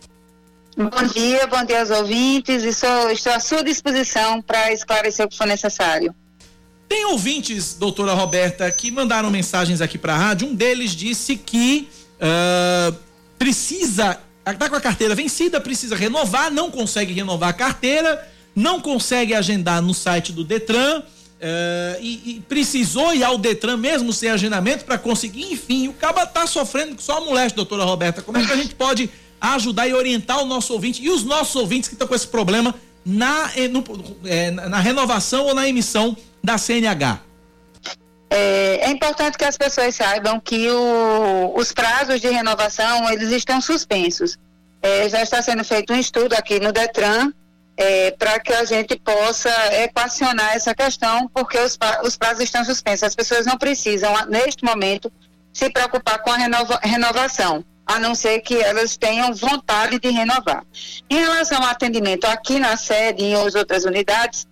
Bom 0.76 1.04
dia, 1.14 1.46
bom 1.46 1.64
dia 1.64 1.82
aos 1.82 1.92
ouvintes 1.92 2.64
e 2.64 2.74
sou, 2.74 3.12
estou 3.12 3.34
à 3.34 3.40
sua 3.40 3.64
disposição 3.64 4.42
para 4.42 4.74
esclarecer 4.74 5.28
o 5.28 5.30
que 5.30 5.38
for 5.38 5.46
necessário. 5.46 6.12
Tem 6.90 7.06
ouvintes, 7.06 7.76
doutora 7.76 8.14
Roberta, 8.14 8.70
que 8.72 8.90
mandaram 8.90 9.30
mensagens 9.30 9.80
aqui 9.80 9.96
para 9.96 10.16
a 10.16 10.18
rádio. 10.18 10.48
Um 10.48 10.56
deles 10.56 10.96
disse 10.96 11.36
que 11.36 11.88
uh, 12.16 12.98
precisa, 13.38 14.20
está 14.46 14.68
com 14.68 14.76
a 14.76 14.82
carteira 14.82 15.14
vencida, 15.14 15.62
precisa 15.62 15.96
renovar, 15.96 16.50
não 16.50 16.72
consegue 16.72 17.14
renovar 17.14 17.50
a 17.50 17.54
carteira, 17.54 18.28
não 18.56 18.82
consegue 18.82 19.36
agendar 19.36 19.84
no 19.84 19.94
site 19.94 20.34
do 20.34 20.44
Detran. 20.44 21.02
Uh, 21.02 22.02
e, 22.02 22.32
e, 22.32 22.44
precisou 22.50 23.14
ir 23.14 23.24
ao 23.24 23.38
Detran 23.38 23.78
mesmo 23.78 24.12
sem 24.12 24.30
agendamento 24.30 24.84
para 24.84 24.98
conseguir, 24.98 25.54
enfim, 25.54 25.88
o 25.88 25.94
caba 25.94 26.26
tá 26.26 26.46
sofrendo 26.48 27.00
só 27.00 27.20
a 27.20 27.22
moléstia, 27.22 27.56
doutora 27.56 27.84
Roberta. 27.84 28.24
Como 28.24 28.40
é 28.40 28.46
que 28.46 28.52
a 28.52 28.58
gente 28.58 28.74
pode 28.74 29.10
ajudar 29.40 29.88
e 29.88 29.94
orientar 29.94 30.42
o 30.42 30.46
nosso 30.46 30.74
ouvinte 30.74 31.04
e 31.04 31.10
os 31.10 31.24
nossos 31.24 31.56
ouvintes 31.56 31.88
que 31.88 31.94
estão 31.94 32.08
com 32.08 32.16
esse 32.16 32.28
problema 32.28 32.74
na, 33.06 33.52
eh, 33.56 33.68
no, 33.68 33.84
é, 34.26 34.52
na 34.52 34.80
renovação 34.80 35.46
ou 35.46 35.56
na 35.56 35.70
emissão 35.70 36.18
da 36.44 36.58
CNH? 36.58 37.20
É, 38.30 38.86
é, 38.86 38.90
importante 38.92 39.38
que 39.38 39.46
as 39.46 39.58
pessoas 39.58 39.96
saibam 39.96 40.40
que 40.40 40.70
o, 40.70 41.54
os 41.56 41.72
prazos 41.72 42.22
de 42.22 42.30
renovação 42.30 43.12
eles 43.12 43.32
estão 43.32 43.60
suspensos. 43.60 44.38
É, 44.82 45.10
já 45.10 45.22
está 45.24 45.42
sendo 45.42 45.64
feito 45.64 45.92
um 45.92 45.96
estudo 45.96 46.34
aqui 46.34 46.60
no 46.60 46.72
Detran 46.72 47.34
é, 47.76 48.12
para 48.12 48.40
que 48.40 48.54
a 48.54 48.66
gente 48.66 48.98
possa 49.00 49.50
equacionar 49.82 50.54
essa 50.54 50.76
questão, 50.76 51.30
porque 51.34 51.58
os, 51.58 51.78
os 52.04 52.18
prazos 52.18 52.44
estão 52.44 52.64
suspensos. 52.64 53.04
As 53.04 53.16
pessoas 53.16 53.46
não 53.46 53.58
precisam, 53.58 54.14
neste 54.28 54.64
momento, 54.64 55.12
se 55.54 55.70
preocupar 55.70 56.20
com 56.20 56.32
a 56.32 56.38
renova, 56.38 56.80
renovação 56.84 57.64
a 57.86 57.98
não 57.98 58.14
ser 58.14 58.42
que 58.42 58.56
elas 58.62 58.96
tenham 58.98 59.34
vontade 59.34 59.98
de 59.98 60.10
renovar. 60.10 60.64
Em 61.10 61.18
relação 61.18 61.58
ao 61.58 61.70
atendimento 61.70 62.26
aqui 62.26 62.60
na 62.60 62.78
sede 62.78 63.24
e 63.24 63.32
em 63.32 63.36
outras 63.36 63.84
unidades, 63.84 64.46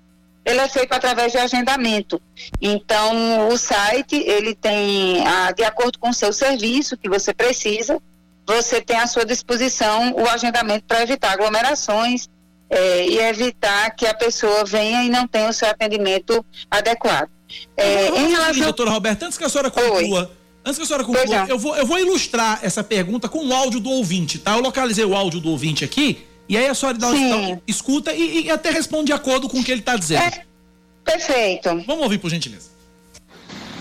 ele 0.48 0.62
é 0.62 0.70
feito 0.70 0.94
através 0.94 1.34
de 1.34 1.38
agendamento. 1.38 2.22
Então, 2.62 3.50
o 3.50 3.58
site, 3.58 4.16
ele 4.16 4.56
tem, 4.56 5.28
a, 5.28 5.52
de 5.52 5.64
acordo 5.64 6.00
com 6.00 6.10
o 6.10 6.14
seu 6.14 6.32
serviço 6.32 6.98
que 6.98 7.10
você 7.10 7.34
precisa, 7.34 8.02
você 8.48 8.80
tem 8.80 8.98
à 8.98 9.06
sua 9.08 9.26
disposição 9.26 10.14
o 10.14 10.26
agendamento 10.26 10.86
para 10.88 11.04
evitar 11.04 11.34
aglomerações 11.34 12.30
é, 12.70 13.06
e 13.06 13.20
evitar 13.20 13.92
que 13.92 14.08
a 14.08 14.14
pessoa 14.14 14.64
venha 14.64 15.04
e 15.04 15.10
não 15.10 15.28
tenha 15.28 15.50
o 15.50 15.54
seu 15.54 15.68
atendimento 15.68 16.44
adequado. 16.72 17.30
É, 17.76 18.08
em 18.08 18.30
relação... 18.30 18.64
Doutora 18.64 18.92
Roberta, 18.92 19.26
antes 19.26 19.38
que 19.38 19.44
a 19.44 19.50
senhora 19.50 19.70
conclua, 19.70 20.22
Oi. 20.22 20.38
Antes 20.66 20.78
que 20.78 20.84
a 20.84 20.88
senhora 20.88 21.04
conclua, 21.04 21.46
eu 21.48 21.60
vou, 21.60 21.76
eu 21.76 21.86
vou 21.86 22.00
ilustrar 22.00 22.60
essa 22.62 22.84
pergunta 22.84 23.28
com 23.28 23.46
o 23.46 23.54
áudio 23.54 23.82
do 23.82 23.90
ouvinte, 23.90 24.38
tá? 24.40 24.54
Eu 24.54 24.62
localizei 24.62 25.04
o 25.04 25.16
áudio 25.16 25.40
do 25.40 25.50
ouvinte 25.50 25.84
aqui, 25.84 26.26
e 26.50 26.58
aí 26.58 26.68
a 26.68 26.74
senhora 26.74 26.98
dá 26.98 27.10
uma, 27.10 27.62
escuta 27.68 28.14
e, 28.14 28.46
e, 28.46 28.52
até 28.52 28.70
responde 28.70 29.08
de 29.08 29.14
acordo 29.14 29.50
com 29.50 29.60
o 29.60 29.64
que 29.64 29.72
ele 29.72 29.82
está 29.82 29.96
dizendo. 29.96 30.24
É, 30.24 30.44
perfeito. 31.04 31.70
Vamos 31.86 32.04
ouvir, 32.04 32.18
por 32.18 32.30
gentileza. 32.30 32.70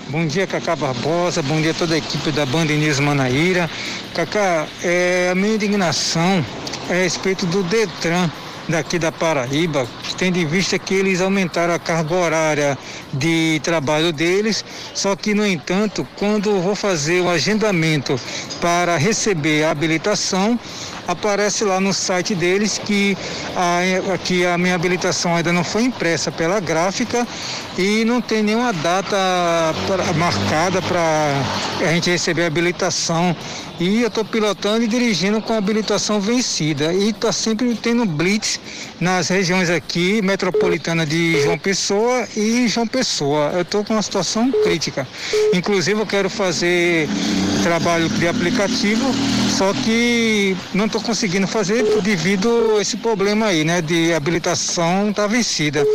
Bom 0.09 0.27
dia, 0.27 0.47
Cacá 0.47 0.77
Barbosa. 0.77 1.43
Bom 1.43 1.61
dia 1.61 1.73
a 1.73 1.75
toda 1.75 1.95
a 1.95 1.99
equipe 1.99 2.31
da 2.31 2.47
Banda 2.47 2.73
Inês 2.73 3.01
Manaíra. 3.01 3.69
Cacá, 4.15 4.67
é, 4.83 5.31
a 5.33 5.35
minha 5.35 5.55
indignação 5.55 6.45
é 6.89 6.93
a 6.93 7.03
respeito 7.03 7.45
do 7.47 7.63
Detran 7.65 8.31
daqui 8.69 8.99
da 8.99 9.13
Paraíba, 9.13 9.87
tendo 10.19 10.39
em 10.39 10.47
vista 10.47 10.79
que 10.79 10.95
eles 10.95 11.21
aumentaram 11.21 11.75
a 11.75 11.79
carga 11.79 12.15
horária 12.15 12.79
de 13.13 13.61
trabalho 13.63 14.13
deles, 14.13 14.65
só 14.95 15.15
que, 15.15 15.35
no 15.35 15.47
entanto, 15.47 16.07
quando 16.17 16.61
vou 16.61 16.75
fazer 16.75 17.21
o 17.21 17.31
agendamento 17.31 18.19
para 18.61 18.97
receber 18.97 19.65
a 19.65 19.71
habilitação, 19.71 20.59
aparece 21.07 21.65
lá 21.65 21.81
no 21.81 21.93
site 21.93 22.35
deles 22.35 22.79
que 22.79 23.17
a, 23.57 24.19
que 24.19 24.45
a 24.45 24.59
minha 24.59 24.75
habilitação 24.75 25.35
ainda 25.35 25.53
não 25.53 25.65
foi 25.65 25.83
impressa 25.83 26.31
pela 26.31 26.61
gráfica 26.61 27.27
e 27.79 28.05
não 28.05 28.21
tem 28.21 28.43
nenhuma 28.43 28.73
data 28.73 29.17
pra, 29.87 30.13
marcada 30.15 30.83
para 30.83 31.33
a 31.81 31.93
gente 31.93 32.11
receber 32.11 32.45
a 32.45 32.47
habilitação. 32.47 33.37
E 33.79 34.01
eu 34.01 34.09
estou 34.09 34.25
pilotando 34.25 34.85
e 34.85 34.89
dirigindo 34.89 35.41
com 35.43 35.53
habilitação 35.53 36.19
vencida. 36.21 36.95
E 36.95 37.11
está 37.11 37.31
sempre 37.31 37.75
tendo 37.75 38.07
blitz 38.07 38.59
nas 38.99 39.29
regiões 39.29 39.69
aqui, 39.69 40.23
metropolitana 40.23 41.05
de 41.05 41.43
João 41.43 41.59
Pessoa 41.59 42.27
e 42.35 42.67
João 42.69 42.87
Pessoa. 42.87 43.51
Eu 43.53 43.63
estou 43.63 43.85
com 43.85 43.93
uma 43.93 44.03
situação 44.03 44.51
crítica. 44.51 45.07
Inclusive 45.53 46.01
eu 46.01 46.07
quero 46.07 46.31
fazer 46.31 47.07
trabalho 47.63 48.09
de 48.09 48.27
aplicativo, 48.27 49.05
só 49.57 49.73
que 49.75 50.57
não 50.73 50.87
estou 50.87 51.01
conseguindo 51.01 51.47
fazer 51.47 52.01
devido 52.01 52.77
a 52.79 52.81
esse 52.81 52.97
problema 52.97 53.47
aí, 53.47 53.63
né? 53.63 53.83
De 53.83 54.15
habilitação 54.15 55.13
tá 55.13 55.27
vencida. 55.27 55.87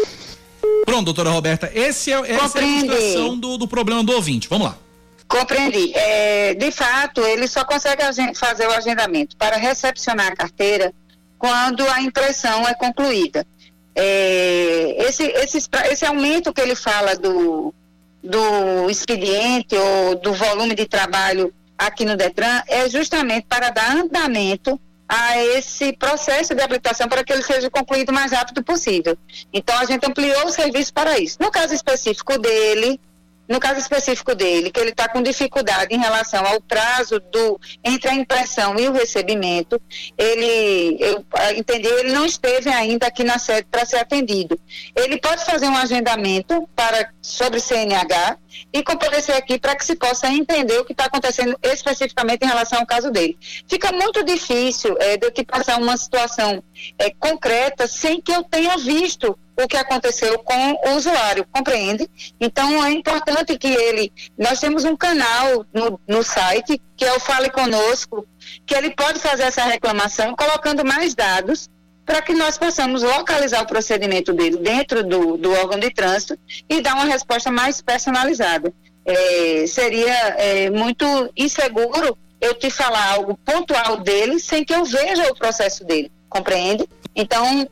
Pronto, 0.86 1.06
doutora 1.06 1.32
Roberta, 1.32 1.72
esse 1.74 2.12
é, 2.12 2.32
essa 2.32 2.60
é 2.60 2.64
a 2.64 2.68
ilustração 2.68 3.38
do, 3.38 3.58
do 3.58 3.68
problema 3.68 4.04
do 4.04 4.12
ouvinte. 4.12 4.48
Vamos 4.48 4.68
lá. 4.68 4.91
Compreendi. 5.32 5.94
É, 5.96 6.54
de 6.56 6.72
fato, 6.72 7.22
ele 7.22 7.48
só 7.48 7.64
consegue 7.64 8.04
fazer 8.36 8.68
o 8.68 8.74
agendamento 8.74 9.38
para 9.38 9.56
recepcionar 9.56 10.28
a 10.28 10.36
carteira 10.36 10.94
quando 11.40 11.88
a 11.88 12.02
impressão 12.02 12.68
é 12.68 12.74
concluída. 12.74 13.48
É, 13.96 14.96
esse, 15.08 15.24
esse, 15.24 15.58
esse 15.90 16.06
aumento 16.06 16.52
que 16.52 16.60
ele 16.60 16.76
fala 16.76 17.16
do, 17.16 17.74
do 18.22 18.90
expediente 18.90 19.74
ou 19.74 20.16
do 20.16 20.34
volume 20.34 20.76
de 20.76 20.86
trabalho 20.86 21.54
aqui 21.78 22.04
no 22.04 22.18
Detran 22.18 22.62
é 22.68 22.90
justamente 22.90 23.48
para 23.48 23.70
dar 23.70 23.96
andamento 23.96 24.78
a 25.08 25.42
esse 25.56 25.94
processo 25.94 26.54
de 26.54 26.62
habilitação 26.62 27.08
para 27.08 27.24
que 27.24 27.32
ele 27.32 27.42
seja 27.42 27.70
concluído 27.70 28.10
o 28.10 28.14
mais 28.14 28.34
rápido 28.34 28.62
possível. 28.64 29.18
Então 29.54 29.78
a 29.78 29.86
gente 29.86 30.06
ampliou 30.06 30.46
o 30.46 30.52
serviço 30.52 30.94
para 30.94 31.18
isso. 31.18 31.38
No 31.40 31.50
caso 31.50 31.74
específico 31.74 32.38
dele, 32.38 33.00
no 33.52 33.60
caso 33.60 33.80
específico 33.80 34.34
dele, 34.34 34.72
que 34.72 34.80
ele 34.80 34.92
está 34.92 35.10
com 35.10 35.22
dificuldade 35.22 35.94
em 35.94 36.00
relação 36.00 36.46
ao 36.46 36.62
prazo 36.62 37.20
do 37.20 37.60
entre 37.84 38.10
a 38.10 38.14
impressão 38.14 38.80
e 38.80 38.88
o 38.88 38.94
recebimento, 38.94 39.80
ele, 40.18 40.98
eu 41.00 41.26
entendi, 41.58 41.88
ele 41.88 42.14
não 42.14 42.26
esteve 42.26 42.70
ainda 42.70 43.08
aqui 43.08 43.26
na 43.26 43.38
sede 43.38 43.68
para 43.70 43.86
ser 43.86 43.98
atendido. 43.98 44.58
Ele 44.96 45.20
pode 45.20 45.44
fazer 45.44 45.68
um 45.68 45.76
agendamento 45.76 46.68
para 46.76 47.12
sobre 47.22 47.60
CNH 47.60 48.38
e 48.72 48.84
comparecer 48.84 49.36
aqui 49.36 49.60
para 49.60 49.76
que 49.76 49.86
se 49.86 49.96
possa 49.96 50.28
entender 50.28 50.80
o 50.80 50.86
que 50.86 50.94
está 50.94 51.06
acontecendo 51.06 51.58
especificamente 51.62 52.44
em 52.44 52.48
relação 52.48 52.80
ao 52.80 52.86
caso 52.86 53.12
dele. 53.12 53.38
Fica 53.68 53.92
muito 53.92 54.24
difícil 54.24 54.96
é, 55.00 55.18
de 55.18 55.26
eu 55.26 55.32
te 55.32 55.44
passar 55.44 55.78
uma 55.78 55.98
situação 55.98 56.64
é, 56.98 57.10
concreta 57.12 57.88
sem 57.88 58.22
que 58.22 58.32
eu 58.32 58.44
tenha 58.44 58.78
visto 58.78 59.38
o 59.62 59.68
que 59.68 59.78
aconteceu 59.78 60.40
com 60.40 60.72
o 60.88 60.96
usuário, 60.96 61.46
compreende? 61.52 62.10
Então 62.40 62.84
é 62.84 62.92
importante 62.92 63.58
que 63.58 63.68
ele. 63.68 64.12
Nós 64.38 64.60
temos 64.60 64.84
um 64.86 64.96
canal 64.96 65.66
no, 65.74 66.00
no 66.08 66.24
site, 66.24 66.82
que 66.96 67.06
é 67.06 67.14
o 67.14 67.20
Fale 67.20 67.50
Conosco, 67.50 68.26
que 68.66 68.74
ele 68.74 68.92
pode 68.92 69.20
fazer 69.20 69.44
essa 69.44 69.64
reclamação 69.64 70.36
colocando 70.36 70.84
mais 70.84 71.14
dados 71.14 71.70
para 72.06 72.22
que 72.22 72.34
nós 72.34 72.58
possamos 72.58 73.04
localizar 73.04 73.62
o 73.62 73.68
procedimento 73.68 74.34
dele 74.34 74.58
dentro 74.58 75.04
do, 75.04 75.38
do 75.38 75.52
órgão 75.52 75.80
de 75.80 75.92
trânsito 75.94 76.38
e 76.70 76.82
dar 76.82 76.96
uma 76.96 77.06
resposta 77.06 77.52
mais 77.52 77.82
personalizada. 77.82 78.74
É, 79.06 79.66
seria 79.68 80.14
é, 80.38 80.70
muito 80.70 81.06
inseguro 81.36 82.18
eu 82.40 82.54
te 82.56 82.70
falar 82.70 83.14
algo 83.14 83.38
pontual 83.46 83.98
dele 83.98 84.40
sem 84.40 84.64
que 84.64 84.74
eu 84.74 84.84
veja 84.84 85.32
o 85.32 85.36
processo 85.36 85.86
dele, 85.86 86.12
compreende? 86.28 86.88
Então, 87.16 87.68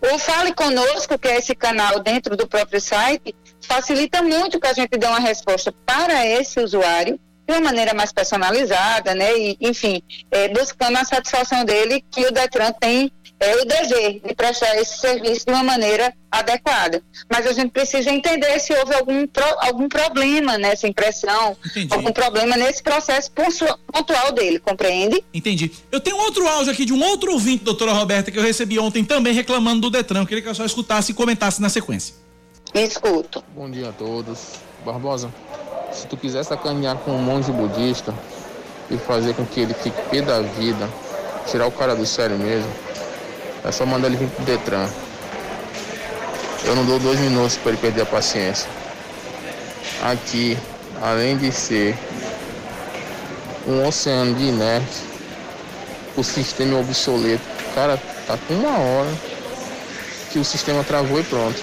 o 0.00 0.18
Fale 0.18 0.52
Conosco, 0.54 1.18
que 1.18 1.28
é 1.28 1.36
esse 1.36 1.54
canal 1.54 2.00
dentro 2.00 2.36
do 2.36 2.46
próprio 2.46 2.80
site, 2.80 3.34
facilita 3.60 4.22
muito 4.22 4.60
que 4.60 4.66
a 4.66 4.72
gente 4.72 4.98
dê 4.98 5.06
uma 5.06 5.20
resposta 5.20 5.72
para 5.84 6.26
esse 6.26 6.60
usuário 6.60 7.18
de 7.46 7.52
uma 7.52 7.60
maneira 7.60 7.92
mais 7.92 8.12
personalizada, 8.12 9.14
né? 9.14 9.36
E, 9.36 9.56
enfim, 9.60 10.02
é, 10.30 10.48
buscando 10.48 10.96
a 10.96 11.04
satisfação 11.04 11.64
dele 11.64 12.02
que 12.10 12.24
o 12.26 12.32
Detran 12.32 12.72
tem 12.72 13.12
é, 13.44 13.56
o 13.60 13.64
dever 13.64 14.20
de 14.20 14.34
prestar 14.34 14.74
esse 14.76 14.98
serviço 14.98 15.46
de 15.46 15.52
uma 15.52 15.62
maneira 15.62 16.14
adequada. 16.30 17.02
Mas 17.30 17.46
a 17.46 17.52
gente 17.52 17.70
precisa 17.70 18.10
entender 18.10 18.58
se 18.58 18.72
houve 18.72 18.94
algum, 18.94 19.26
pro, 19.26 19.44
algum 19.60 19.88
problema 19.88 20.56
nessa 20.56 20.88
impressão, 20.88 21.56
Entendi. 21.64 21.92
algum 21.92 22.12
problema 22.12 22.56
nesse 22.56 22.82
processo 22.82 23.30
pontual 23.30 24.32
dele, 24.32 24.58
compreende? 24.58 25.22
Entendi. 25.32 25.70
Eu 25.92 26.00
tenho 26.00 26.16
outro 26.16 26.48
áudio 26.48 26.72
aqui 26.72 26.84
de 26.84 26.92
um 26.92 27.02
outro 27.02 27.32
ouvinte, 27.32 27.64
doutora 27.64 27.92
Roberta, 27.92 28.30
que 28.30 28.38
eu 28.38 28.42
recebi 28.42 28.78
ontem 28.78 29.04
também 29.04 29.34
reclamando 29.34 29.82
do 29.82 29.90
Detran. 29.90 30.22
Eu 30.22 30.26
queria 30.26 30.42
que 30.42 30.48
eu 30.48 30.54
só 30.54 30.64
escutasse 30.64 31.12
e 31.12 31.14
comentasse 31.14 31.60
na 31.60 31.68
sequência. 31.68 32.14
Escuto. 32.74 33.44
Bom 33.54 33.70
dia 33.70 33.90
a 33.90 33.92
todos. 33.92 34.54
Barbosa, 34.84 35.32
Se 35.92 36.06
tu 36.06 36.16
quiser 36.16 36.44
sacanear 36.44 36.96
com 36.98 37.12
um 37.12 37.22
monge 37.22 37.52
budista 37.52 38.12
e 38.90 38.98
fazer 38.98 39.34
com 39.34 39.46
que 39.46 39.60
ele 39.60 39.72
fique 39.72 39.96
pé 40.10 40.20
da 40.20 40.40
vida, 40.40 40.90
tirar 41.46 41.66
o 41.66 41.70
cara 41.70 41.94
do 41.94 42.04
sério 42.04 42.36
mesmo, 42.36 42.70
é 43.64 43.72
só 43.72 43.86
mandar 43.86 44.08
ele 44.08 44.16
vir 44.18 44.28
pro 44.28 44.44
Detran. 44.44 44.88
Eu 46.64 46.76
não 46.76 46.84
dou 46.84 46.98
dois 46.98 47.18
minutos 47.18 47.56
para 47.56 47.72
ele 47.72 47.80
perder 47.80 48.02
a 48.02 48.06
paciência. 48.06 48.68
Aqui, 50.02 50.56
além 51.00 51.36
de 51.36 51.50
ser 51.50 51.96
um 53.66 53.86
oceano 53.86 54.34
de 54.34 54.44
inerte, 54.44 55.02
o 56.16 56.22
sistema 56.22 56.76
é 56.76 56.80
obsoleto. 56.80 57.42
Cara, 57.74 57.98
tá 58.26 58.38
com 58.46 58.54
uma 58.54 58.78
hora 58.78 59.10
que 60.30 60.38
o 60.38 60.44
sistema 60.44 60.84
travou 60.84 61.18
e 61.18 61.22
pronto. 61.24 61.60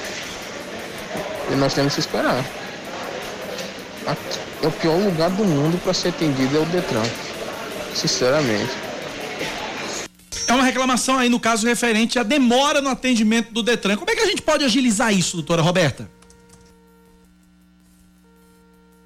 E 1.51 1.55
nós 1.55 1.73
temos 1.73 1.93
que 1.93 1.99
esperar. 1.99 2.43
Aqui 4.07 4.39
é 4.63 4.67
o 4.67 4.71
pior 4.71 4.97
lugar 4.97 5.29
do 5.29 5.45
mundo 5.45 5.79
para 5.83 5.93
ser 5.93 6.09
atendido 6.09 6.57
é 6.57 6.59
o 6.59 6.65
Detran. 6.65 7.03
Sinceramente. 7.93 8.80
É 10.51 10.53
uma 10.53 10.65
reclamação 10.65 11.17
aí, 11.17 11.29
no 11.29 11.39
caso, 11.39 11.65
referente 11.65 12.19
à 12.19 12.23
demora 12.23 12.81
no 12.81 12.89
atendimento 12.89 13.53
do 13.53 13.63
Detran. 13.63 13.95
Como 13.95 14.11
é 14.11 14.15
que 14.15 14.21
a 14.21 14.25
gente 14.25 14.41
pode 14.41 14.65
agilizar 14.65 15.13
isso, 15.13 15.37
doutora 15.37 15.61
Roberta? 15.61 16.11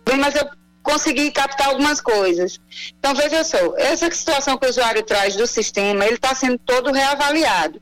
Bem, 0.03 0.17
mas 0.17 0.33
eu 0.33 0.49
consegui 0.81 1.29
captar 1.29 1.67
algumas 1.67 2.01
coisas. 2.01 2.59
Então, 2.97 3.13
veja 3.13 3.43
só, 3.43 3.57
essa 3.77 4.09
situação 4.09 4.57
que 4.57 4.65
o 4.65 4.69
usuário 4.69 5.03
traz 5.03 5.35
do 5.35 5.45
sistema, 5.45 6.03
ele 6.03 6.15
está 6.15 6.33
sendo 6.33 6.57
todo 6.57 6.91
reavaliado. 6.91 7.79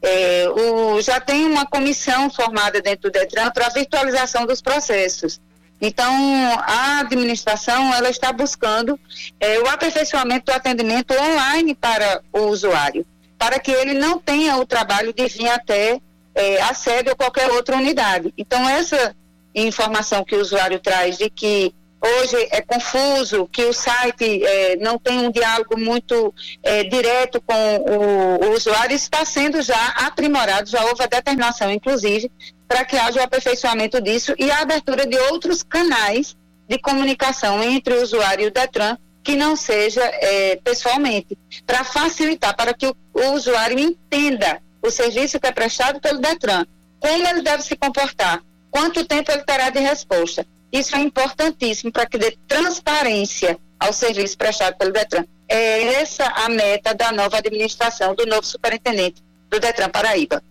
É, 0.00 0.48
o, 0.48 1.02
já 1.02 1.20
tem 1.20 1.44
uma 1.44 1.66
comissão 1.66 2.30
formada 2.30 2.80
dentro 2.80 3.10
do 3.10 3.12
Detran 3.12 3.50
para 3.50 3.68
virtualização 3.68 4.46
dos 4.46 4.62
processos. 4.62 5.38
Então, 5.84 6.14
a 6.60 7.00
administração 7.00 7.92
ela 7.92 8.08
está 8.08 8.32
buscando 8.32 8.98
é, 9.40 9.58
o 9.58 9.68
aperfeiçoamento 9.68 10.46
do 10.46 10.52
atendimento 10.52 11.12
online 11.12 11.74
para 11.74 12.22
o 12.32 12.42
usuário, 12.42 13.04
para 13.36 13.58
que 13.58 13.72
ele 13.72 13.94
não 13.94 14.16
tenha 14.16 14.56
o 14.58 14.64
trabalho 14.64 15.12
de 15.12 15.26
vir 15.26 15.48
até 15.48 16.00
é, 16.36 16.62
a 16.62 16.72
sede 16.72 17.10
ou 17.10 17.16
qualquer 17.16 17.50
outra 17.50 17.76
unidade. 17.76 18.32
Então, 18.38 18.68
essa 18.68 19.12
informação 19.52 20.24
que 20.24 20.36
o 20.36 20.40
usuário 20.40 20.78
traz 20.78 21.18
de 21.18 21.28
que 21.28 21.74
hoje 22.00 22.48
é 22.50 22.60
confuso, 22.60 23.48
que 23.50 23.64
o 23.64 23.72
site 23.72 24.44
é, 24.44 24.76
não 24.76 24.98
tem 24.98 25.18
um 25.18 25.30
diálogo 25.30 25.78
muito 25.78 26.34
é, 26.62 26.82
direto 26.84 27.40
com 27.40 27.76
o, 27.76 28.46
o, 28.46 28.54
usuário, 28.54 28.94
está 28.94 29.24
sendo 29.24 29.62
já 29.62 29.88
aprimorado, 29.96 30.68
já 30.68 30.84
houve 30.84 31.02
a 31.02 31.06
determinação, 31.06 31.70
inclusive, 31.70 32.30
para 32.72 32.86
que 32.86 32.96
haja 32.96 33.20
o 33.20 33.22
aperfeiçoamento 33.22 34.00
disso 34.00 34.34
e 34.38 34.50
a 34.50 34.60
abertura 34.60 35.06
de 35.06 35.18
outros 35.30 35.62
canais 35.62 36.34
de 36.66 36.78
comunicação 36.78 37.62
entre 37.62 37.92
o 37.92 38.02
usuário 38.02 38.44
e 38.44 38.48
o 38.48 38.50
Detran, 38.50 38.96
que 39.22 39.36
não 39.36 39.54
seja 39.54 40.00
é, 40.02 40.56
pessoalmente, 40.56 41.36
para 41.66 41.84
facilitar, 41.84 42.56
para 42.56 42.72
que 42.72 42.86
o, 42.86 42.96
o 43.12 43.32
usuário 43.34 43.78
entenda 43.78 44.62
o 44.80 44.90
serviço 44.90 45.38
que 45.38 45.46
é 45.46 45.52
prestado 45.52 46.00
pelo 46.00 46.18
Detran, 46.18 46.64
como 46.98 47.28
ele 47.28 47.42
deve 47.42 47.62
se 47.62 47.76
comportar, 47.76 48.42
quanto 48.70 49.04
tempo 49.04 49.30
ele 49.30 49.42
terá 49.42 49.68
de 49.68 49.78
resposta. 49.78 50.46
Isso 50.72 50.96
é 50.96 51.00
importantíssimo 51.00 51.92
para 51.92 52.06
que 52.06 52.16
dê 52.16 52.38
transparência 52.48 53.58
ao 53.78 53.92
serviço 53.92 54.38
prestado 54.38 54.78
pelo 54.78 54.94
Detran. 54.94 55.26
É 55.46 55.82
essa 56.00 56.24
a 56.24 56.48
meta 56.48 56.94
da 56.94 57.12
nova 57.12 57.36
administração, 57.36 58.14
do 58.14 58.24
novo 58.24 58.46
superintendente 58.46 59.22
do 59.50 59.60
Detran 59.60 59.90
Paraíba. 59.90 60.42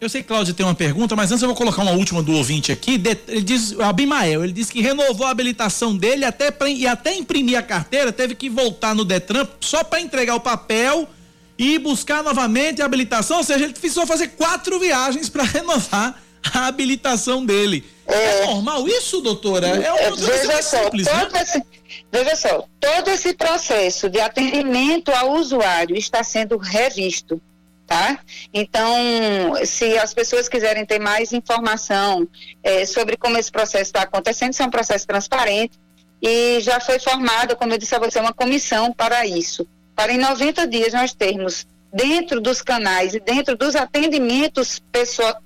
Eu 0.00 0.08
sei 0.08 0.22
que 0.22 0.28
Cláudia 0.28 0.54
tem 0.54 0.64
uma 0.64 0.76
pergunta, 0.76 1.16
mas 1.16 1.32
antes 1.32 1.42
eu 1.42 1.48
vou 1.48 1.56
colocar 1.56 1.82
uma 1.82 1.90
última 1.90 2.22
do 2.22 2.32
ouvinte 2.32 2.70
aqui. 2.70 3.02
Ele 3.26 3.42
diz, 3.42 3.72
o 3.72 3.82
Abimael, 3.82 4.44
ele 4.44 4.52
disse 4.52 4.72
que 4.72 4.80
renovou 4.80 5.26
a 5.26 5.30
habilitação 5.30 5.96
dele 5.96 6.24
até 6.24 6.54
e 6.68 6.86
até 6.86 7.16
imprimir 7.16 7.58
a 7.58 7.62
carteira, 7.62 8.12
teve 8.12 8.36
que 8.36 8.48
voltar 8.48 8.94
no 8.94 9.04
Detran 9.04 9.46
só 9.60 9.82
para 9.82 10.00
entregar 10.00 10.36
o 10.36 10.40
papel 10.40 11.08
e 11.58 11.76
buscar 11.80 12.22
novamente 12.22 12.80
a 12.80 12.84
habilitação, 12.84 13.38
ou 13.38 13.44
seja, 13.44 13.64
ele 13.64 13.72
precisou 13.72 14.06
fazer 14.06 14.28
quatro 14.28 14.78
viagens 14.78 15.28
para 15.28 15.42
renovar 15.42 16.22
a 16.54 16.66
habilitação 16.68 17.44
dele. 17.44 17.84
É, 18.06 18.42
é 18.42 18.46
normal 18.46 18.88
isso, 18.88 19.20
doutora? 19.20 19.66
É 19.66 19.92
uma 19.92 20.16
coisa 20.16 20.26
veja 20.26 20.62
só, 20.62 20.84
simples, 20.84 21.06
né? 21.06 21.28
Esse, 21.42 21.62
veja 22.12 22.36
só, 22.36 22.64
todo 22.80 23.08
esse 23.08 23.34
processo 23.34 24.08
de 24.08 24.20
atendimento 24.20 25.10
ao 25.10 25.32
usuário 25.32 25.96
está 25.96 26.22
sendo 26.22 26.56
revisto. 26.56 27.42
Tá? 27.88 28.18
Então, 28.52 28.94
se 29.64 29.96
as 29.96 30.12
pessoas 30.12 30.46
quiserem 30.46 30.84
ter 30.84 30.98
mais 30.98 31.32
informação 31.32 32.28
é, 32.62 32.84
sobre 32.84 33.16
como 33.16 33.38
esse 33.38 33.50
processo 33.50 33.84
está 33.84 34.02
acontecendo, 34.02 34.52
isso 34.52 34.62
é 34.62 34.66
um 34.66 34.70
processo 34.70 35.06
transparente 35.06 35.80
e 36.20 36.60
já 36.60 36.80
foi 36.80 36.98
formada, 36.98 37.56
como 37.56 37.72
eu 37.72 37.78
disse 37.78 37.94
a 37.94 37.98
você, 37.98 38.20
uma 38.20 38.34
comissão 38.34 38.92
para 38.92 39.26
isso. 39.26 39.66
Para 39.96 40.12
em 40.12 40.18
90 40.18 40.66
dias 40.66 40.92
nós 40.92 41.14
termos 41.14 41.66
dentro 41.92 42.42
dos 42.42 42.60
canais 42.60 43.14
e 43.14 43.20
dentro 43.20 43.56
dos 43.56 43.74
atendimentos 43.74 44.82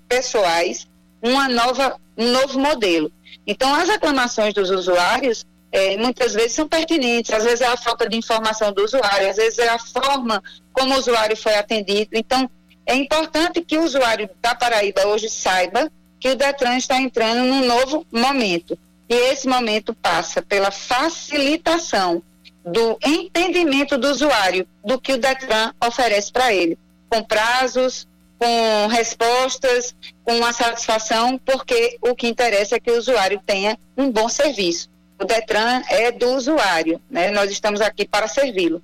pessoais 0.09 0.89
uma 1.23 1.49
nova, 1.49 1.97
um 2.19 2.33
novo 2.33 2.59
modelo. 2.59 3.13
Então, 3.47 3.73
as 3.75 3.89
reclamações 3.89 4.53
dos 4.53 4.71
usuários 4.71 5.47
é, 5.73 5.97
muitas 5.97 6.35
vezes 6.35 6.53
são 6.53 6.69
pertinentes, 6.69 7.33
às 7.33 7.45
vezes 7.45 7.63
é 7.63 7.67
a 7.67 7.77
falta 7.79 8.07
de 8.07 8.17
informação 8.17 8.73
do 8.73 8.85
usuário, 8.85 9.31
às 9.31 9.37
vezes 9.37 9.59
é 9.59 9.69
a 9.69 9.79
forma 9.79 10.43
como 10.71 10.95
o 10.95 10.99
usuário 10.99 11.37
foi 11.37 11.55
atendido. 11.55 12.11
Então, 12.13 12.49
é 12.85 12.95
importante 12.95 13.63
que 13.63 13.79
o 13.79 13.85
usuário 13.85 14.29
da 14.41 14.55
Paraíba 14.55 15.07
hoje 15.07 15.31
saiba 15.31 15.91
que 16.21 16.29
o 16.29 16.37
Detran 16.37 16.77
está 16.77 17.01
entrando 17.01 17.45
num 17.45 17.67
novo 17.67 18.07
momento. 18.13 18.79
E 19.09 19.15
esse 19.15 19.49
momento 19.49 19.95
passa 19.95 20.43
pela 20.43 20.71
facilitação 20.71 22.23
do 22.65 22.99
entendimento 23.05 23.99
do 23.99 24.09
usuário 24.09 24.67
do 24.85 25.01
que 25.01 25.15
o 25.15 25.19
Detran 25.19 25.73
oferece 25.85 26.31
para 26.31 26.53
ele, 26.53 26.79
com 27.09 27.23
prazos, 27.23 28.07
com 28.39 28.87
respostas, 28.89 29.95
com 30.25 30.37
uma 30.37 30.53
satisfação, 30.53 31.39
porque 31.39 31.99
o 32.01 32.15
que 32.15 32.29
interessa 32.29 32.77
é 32.77 32.81
que 32.81 32.91
o 32.91 32.99
usuário 32.99 33.41
tenha 33.45 33.79
um 33.97 34.11
bom 34.11 34.29
serviço. 34.29 34.92
O 35.23 35.25
Detran 35.25 35.83
é 35.89 36.11
do 36.11 36.33
usuário, 36.33 37.01
né? 37.09 37.31
Nós 37.31 37.49
estamos 37.49 37.81
aqui 37.81 38.05
para 38.05 38.27
servi-lo. 38.27 38.83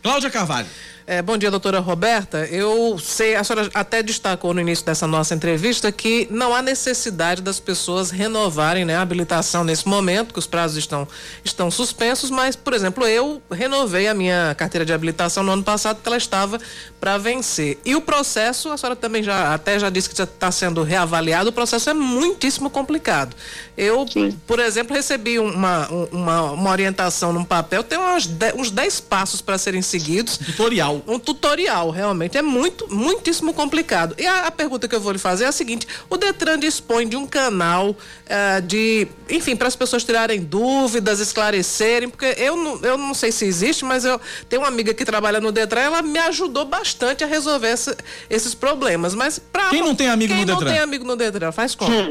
Cláudia 0.00 0.30
Carvalho. 0.30 0.68
É, 1.06 1.20
bom 1.20 1.36
dia, 1.36 1.50
doutora 1.50 1.80
Roberta. 1.80 2.46
Eu 2.46 2.96
sei, 2.98 3.34
a 3.34 3.42
senhora 3.42 3.68
até 3.74 4.02
destacou 4.02 4.54
no 4.54 4.60
início 4.60 4.84
dessa 4.84 5.06
nossa 5.06 5.34
entrevista 5.34 5.90
que 5.90 6.28
não 6.30 6.54
há 6.54 6.62
necessidade 6.62 7.42
das 7.42 7.58
pessoas 7.58 8.10
renovarem 8.10 8.84
né, 8.84 8.96
a 8.96 9.02
habilitação 9.02 9.64
nesse 9.64 9.86
momento, 9.88 10.32
que 10.32 10.38
os 10.38 10.46
prazos 10.46 10.76
estão, 10.76 11.08
estão 11.44 11.70
suspensos, 11.70 12.30
mas, 12.30 12.54
por 12.54 12.72
exemplo, 12.72 13.04
eu 13.04 13.42
renovei 13.50 14.06
a 14.06 14.14
minha 14.14 14.54
carteira 14.56 14.84
de 14.84 14.92
habilitação 14.92 15.42
no 15.42 15.52
ano 15.52 15.64
passado, 15.64 15.96
porque 15.96 16.08
ela 16.08 16.16
estava 16.16 16.60
para 17.00 17.18
vencer. 17.18 17.78
E 17.84 17.96
o 17.96 18.00
processo, 18.00 18.70
a 18.70 18.76
senhora 18.76 18.94
também 18.94 19.22
já 19.22 19.54
até 19.54 19.78
já 19.78 19.90
disse 19.90 20.08
que 20.08 20.16
já 20.16 20.24
está 20.24 20.52
sendo 20.52 20.84
reavaliado, 20.84 21.50
o 21.50 21.52
processo 21.52 21.90
é 21.90 21.94
muitíssimo 21.94 22.70
complicado. 22.70 23.34
Eu, 23.76 24.06
Sim. 24.06 24.38
por 24.46 24.60
exemplo, 24.60 24.94
recebi 24.94 25.38
uma, 25.38 25.88
uma, 26.12 26.42
uma 26.52 26.70
orientação 26.70 27.32
num 27.32 27.44
papel, 27.44 27.82
tem 27.82 27.98
uns 27.98 28.26
10 28.26 28.52
uns 28.54 28.70
dez 28.70 29.00
passos 29.00 29.40
para 29.40 29.56
serem 29.58 29.82
seguidos. 29.82 30.36
Tutorial 30.36 30.91
tutorial. 31.00 31.14
Um 31.14 31.18
tutorial, 31.18 31.90
realmente. 31.90 32.38
É 32.38 32.42
muito, 32.42 32.92
muitíssimo 32.92 33.52
complicado. 33.52 34.14
E 34.18 34.26
a, 34.26 34.46
a 34.46 34.50
pergunta 34.50 34.88
que 34.88 34.94
eu 34.94 35.00
vou 35.00 35.12
lhe 35.12 35.18
fazer 35.18 35.44
é 35.44 35.48
a 35.48 35.52
seguinte: 35.52 35.86
o 36.08 36.16
Detran 36.16 36.58
dispõe 36.58 37.08
de 37.08 37.16
um 37.16 37.26
canal 37.26 37.90
uh, 37.90 38.62
de, 38.62 39.08
enfim, 39.28 39.56
para 39.56 39.68
as 39.68 39.76
pessoas 39.76 40.04
tirarem 40.04 40.40
dúvidas, 40.40 41.20
esclarecerem, 41.20 42.08
porque 42.08 42.34
eu 42.38 42.56
não, 42.56 42.80
eu 42.82 42.98
não 42.98 43.14
sei 43.14 43.32
se 43.32 43.44
existe, 43.44 43.84
mas 43.84 44.04
eu 44.04 44.20
tenho 44.48 44.62
uma 44.62 44.68
amiga 44.68 44.92
que 44.94 45.04
trabalha 45.04 45.40
no 45.40 45.52
Detran, 45.52 45.80
ela 45.80 46.02
me 46.02 46.18
ajudou 46.18 46.64
bastante 46.64 47.24
a 47.24 47.26
resolver 47.26 47.68
essa, 47.68 47.96
esses 48.28 48.54
problemas. 48.54 49.14
Mas 49.14 49.38
para 49.38 49.70
quem 49.70 49.82
não 49.82 49.94
tem 49.94 50.08
amigo 50.08 50.32
quem 50.32 50.40
no 50.40 50.46
Detran? 50.46 50.58
Quem 50.58 50.66
não 50.66 50.74
tem 50.74 50.82
amigo 50.82 51.04
no 51.04 51.16
Detran, 51.16 51.52
faz 51.52 51.74
como? 51.74 51.92
Hum. 51.92 52.10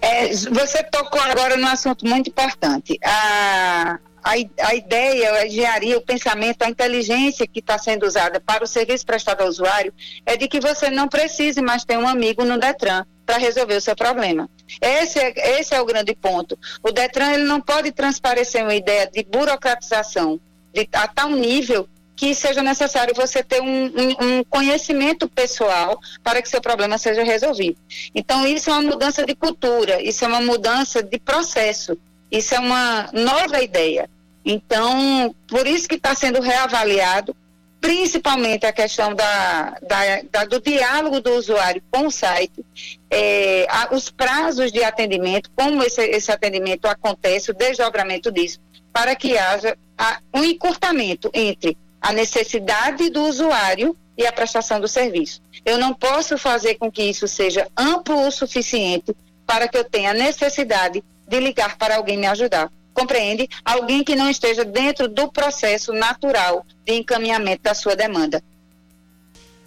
É, 0.00 0.28
você 0.34 0.82
tocou 0.84 1.20
agora 1.20 1.56
num 1.56 1.66
assunto 1.66 2.06
muito 2.06 2.30
importante. 2.30 2.98
A 3.04 3.98
a, 4.26 4.68
a 4.68 4.74
ideia, 4.74 5.32
a 5.34 5.46
engenharia, 5.46 5.96
o 5.96 6.00
pensamento, 6.00 6.62
a 6.62 6.68
inteligência 6.68 7.46
que 7.46 7.60
está 7.60 7.78
sendo 7.78 8.04
usada 8.04 8.40
para 8.40 8.64
o 8.64 8.66
serviço 8.66 9.06
prestado 9.06 9.42
ao 9.42 9.48
usuário 9.48 9.94
é 10.26 10.36
de 10.36 10.48
que 10.48 10.58
você 10.58 10.90
não 10.90 11.06
precise 11.06 11.62
mais 11.62 11.84
ter 11.84 11.96
um 11.96 12.08
amigo 12.08 12.44
no 12.44 12.58
Detran 12.58 13.04
para 13.24 13.38
resolver 13.38 13.76
o 13.76 13.80
seu 13.80 13.94
problema. 13.94 14.50
Esse 14.80 15.20
é, 15.20 15.60
esse 15.60 15.74
é 15.74 15.80
o 15.80 15.86
grande 15.86 16.12
ponto. 16.12 16.58
O 16.82 16.90
Detran 16.90 17.34
ele 17.34 17.44
não 17.44 17.60
pode 17.60 17.92
transparecer 17.92 18.64
uma 18.64 18.74
ideia 18.74 19.06
de 19.06 19.22
burocratização 19.22 20.40
de, 20.74 20.88
a 20.92 21.06
tal 21.06 21.30
nível 21.30 21.88
que 22.16 22.34
seja 22.34 22.62
necessário 22.62 23.14
você 23.14 23.44
ter 23.44 23.60
um, 23.60 23.84
um, 23.86 24.38
um, 24.38 24.44
conhecimento 24.44 25.28
pessoal 25.28 26.00
para 26.24 26.42
que 26.42 26.48
seu 26.48 26.60
problema 26.60 26.98
seja 26.98 27.22
resolvido. 27.22 27.76
Então, 28.14 28.46
isso 28.46 28.70
é 28.70 28.72
uma 28.72 28.82
mudança 28.82 29.24
de 29.24 29.36
cultura, 29.36 30.02
isso 30.02 30.24
é 30.24 30.28
uma 30.28 30.40
mudança 30.40 31.02
de 31.02 31.18
processo, 31.18 31.96
isso 32.32 32.54
é 32.54 32.58
uma 32.58 33.10
nova 33.12 33.62
ideia. 33.62 34.08
Então, 34.48 35.34
por 35.48 35.66
isso 35.66 35.88
que 35.88 35.96
está 35.96 36.14
sendo 36.14 36.40
reavaliado, 36.40 37.34
principalmente 37.80 38.64
a 38.64 38.72
questão 38.72 39.12
da, 39.12 39.76
da, 39.82 40.22
da, 40.30 40.44
do 40.44 40.60
diálogo 40.60 41.20
do 41.20 41.34
usuário 41.34 41.82
com 41.90 42.06
o 42.06 42.10
site, 42.12 42.64
é, 43.10 43.66
a, 43.68 43.88
os 43.92 44.08
prazos 44.08 44.70
de 44.70 44.84
atendimento, 44.84 45.50
como 45.56 45.82
esse, 45.82 46.00
esse 46.00 46.30
atendimento 46.30 46.86
acontece, 46.86 47.50
o 47.50 47.54
desdobramento 47.54 48.30
disso, 48.30 48.60
para 48.92 49.16
que 49.16 49.36
haja 49.36 49.76
a, 49.98 50.20
um 50.32 50.44
encurtamento 50.44 51.28
entre 51.34 51.76
a 52.00 52.12
necessidade 52.12 53.10
do 53.10 53.24
usuário 53.24 53.96
e 54.16 54.24
a 54.24 54.32
prestação 54.32 54.80
do 54.80 54.86
serviço. 54.86 55.42
Eu 55.64 55.76
não 55.76 55.92
posso 55.92 56.38
fazer 56.38 56.76
com 56.76 56.90
que 56.90 57.02
isso 57.02 57.26
seja 57.26 57.66
amplo 57.76 58.28
o 58.28 58.30
suficiente 58.30 59.12
para 59.44 59.66
que 59.66 59.76
eu 59.76 59.82
tenha 59.82 60.14
necessidade 60.14 61.02
de 61.26 61.40
ligar 61.40 61.76
para 61.76 61.96
alguém 61.96 62.16
me 62.16 62.26
ajudar. 62.26 62.70
Compreende? 62.96 63.46
Alguém 63.62 64.02
que 64.02 64.16
não 64.16 64.30
esteja 64.30 64.64
dentro 64.64 65.06
do 65.06 65.30
processo 65.30 65.92
natural 65.92 66.64
de 66.82 66.94
encaminhamento 66.94 67.62
da 67.62 67.74
sua 67.74 67.94
demanda. 67.94 68.42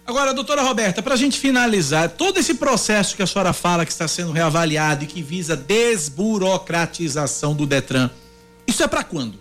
Agora, 0.04 0.34
doutora 0.34 0.62
Roberta, 0.62 1.00
para 1.00 1.14
a 1.14 1.16
gente 1.16 1.38
finalizar, 1.38 2.10
todo 2.10 2.40
esse 2.40 2.54
processo 2.54 3.14
que 3.14 3.22
a 3.22 3.26
senhora 3.28 3.52
fala 3.52 3.86
que 3.86 3.92
está 3.92 4.08
sendo 4.08 4.32
reavaliado 4.32 5.04
e 5.04 5.06
que 5.06 5.22
visa 5.22 5.56
desburocratização 5.56 7.54
do 7.54 7.64
Detran, 7.64 8.10
isso 8.66 8.82
é 8.82 8.88
para 8.88 9.04
quando? 9.04 9.38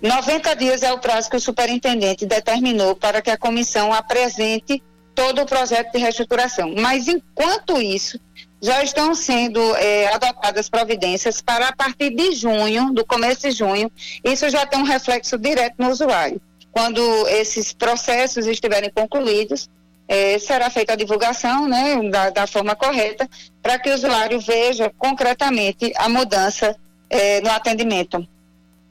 90 0.00 0.54
dias 0.54 0.84
é 0.84 0.92
o 0.92 1.00
prazo 1.00 1.28
que 1.28 1.36
o 1.36 1.40
superintendente 1.40 2.24
determinou 2.24 2.94
para 2.94 3.20
que 3.20 3.30
a 3.30 3.36
comissão 3.36 3.92
apresente 3.92 4.80
todo 5.16 5.42
o 5.42 5.46
projeto 5.46 5.90
de 5.90 5.98
reestruturação. 5.98 6.76
Mas, 6.78 7.08
enquanto 7.08 7.82
isso, 7.82 8.20
já 8.60 8.82
estão 8.82 9.14
sendo 9.14 9.60
é, 9.76 10.12
adotadas 10.12 10.68
providências 10.68 11.40
para 11.40 11.68
a 11.68 11.76
partir 11.76 12.10
de 12.10 12.32
junho, 12.32 12.92
do 12.92 13.04
começo 13.04 13.48
de 13.48 13.52
junho, 13.52 13.90
isso 14.24 14.48
já 14.50 14.66
tem 14.66 14.80
um 14.80 14.84
reflexo 14.84 15.38
direto 15.38 15.76
no 15.78 15.90
usuário. 15.90 16.40
Quando 16.72 17.00
esses 17.28 17.72
processos 17.72 18.46
estiverem 18.46 18.90
concluídos, 18.90 19.68
é, 20.06 20.38
será 20.38 20.70
feita 20.70 20.94
a 20.94 20.96
divulgação 20.96 21.68
né, 21.68 22.08
da, 22.10 22.30
da 22.30 22.46
forma 22.46 22.74
correta 22.74 23.28
para 23.62 23.78
que 23.78 23.90
o 23.90 23.94
usuário 23.94 24.40
veja 24.40 24.90
concretamente 24.96 25.92
a 25.96 26.08
mudança 26.08 26.74
é, 27.10 27.40
no 27.40 27.50
atendimento. 27.50 28.26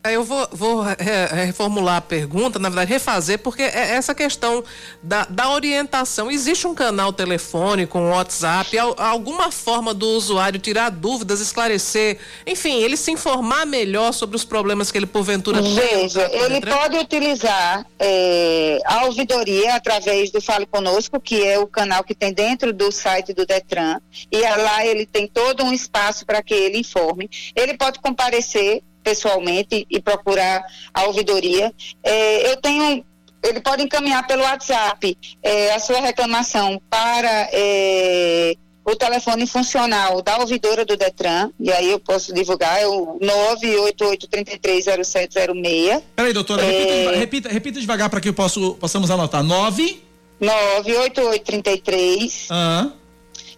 Eu 0.04 0.24
vou, 0.24 0.48
vou 0.52 0.86
reformular 1.32 1.98
a 1.98 2.02
pergunta, 2.02 2.58
na 2.60 2.70
verdade, 2.70 2.90
refazer, 2.90 3.40
porque 3.40 3.62
é 3.62 3.96
essa 3.96 4.16
questão 4.16 4.64
da, 5.04 5.26
da 5.26 5.50
orientação. 5.50 6.32
Existe 6.32 6.66
um 6.66 6.74
canal 6.74 7.12
telefônico, 7.12 8.00
um 8.00 8.12
WhatsApp, 8.12 8.78
alguma 8.78 9.52
forma 9.52 9.94
do 9.94 10.08
usuário 10.08 10.60
tirar 10.60 10.90
dúvidas, 10.90 11.42
esclarecer, 11.42 12.20
enfim, 12.46 12.82
ele 12.82 12.96
se 12.96 13.12
informar 13.12 13.66
melhor 13.66 14.14
sobre 14.14 14.36
os 14.36 14.46
problemas 14.46 14.92
que 14.92 14.98
ele 14.98 15.06
porventura 15.06 15.62
tem? 15.62 15.76
Veja, 15.76 16.30
ele 16.32 16.62
pode 16.62 16.98
utilizar 16.98 17.86
é, 18.00 18.80
a 18.86 19.06
ouvidoria 19.06 19.76
através 19.76 20.32
do 20.32 20.40
Fale 20.40 20.66
Conosco, 20.66 21.20
que 21.20 21.44
é 21.44 21.60
o 21.60 21.68
canal 21.68 22.04
que 22.04 22.16
tem 22.16 22.32
dentro 22.32 22.72
do 22.72 22.92
site 22.92 23.34
do 23.34 23.46
Detran, 23.46 24.00
e 24.32 24.40
lá 24.40 24.86
ele 24.86 25.06
tem 25.06 25.28
todo 25.28 25.64
um 25.64 25.74
espaço 25.74 26.26
para 26.26 26.42
que 26.42 26.54
ele 26.54 26.80
informe. 26.80 27.30
Ele 27.56 27.76
pode 27.78 28.00
comparecer 28.00 28.84
pessoalmente 29.08 29.88
e 29.90 30.02
procurar 30.02 30.66
a 30.94 31.06
ouvidoria. 31.06 31.74
É, 32.04 32.52
eu 32.52 32.58
tenho 32.58 33.06
ele 33.42 33.62
pode 33.62 33.82
encaminhar 33.84 34.28
pelo 34.28 34.44
WhatsApp 34.44 35.18
é, 35.42 35.74
a 35.74 35.80
sua 35.80 36.02
reclamação 36.02 36.82
para 36.90 37.48
é, 37.54 38.54
o 38.84 38.94
telefone 38.96 39.48
funcional 39.48 40.22
da 40.22 40.40
ouvidora 40.40 40.84
do 40.84 40.98
Detran, 40.98 41.50
e 41.58 41.72
aí 41.72 41.90
eu 41.92 42.00
posso 42.00 42.34
divulgar, 42.34 42.82
é 42.82 42.88
o 42.88 43.18
988330706. 43.20 46.04
Peraí, 46.14 46.34
doutora, 46.34 46.66
é... 46.66 47.16
repita, 47.16 47.48
repita, 47.48 47.80
devagar 47.80 48.10
para 48.10 48.20
que 48.20 48.28
eu 48.28 48.34
posso, 48.34 48.76
possamos 48.76 49.10
anotar. 49.10 49.42
9... 49.44 50.04
98833... 50.42 52.50
Aham. 52.52 52.94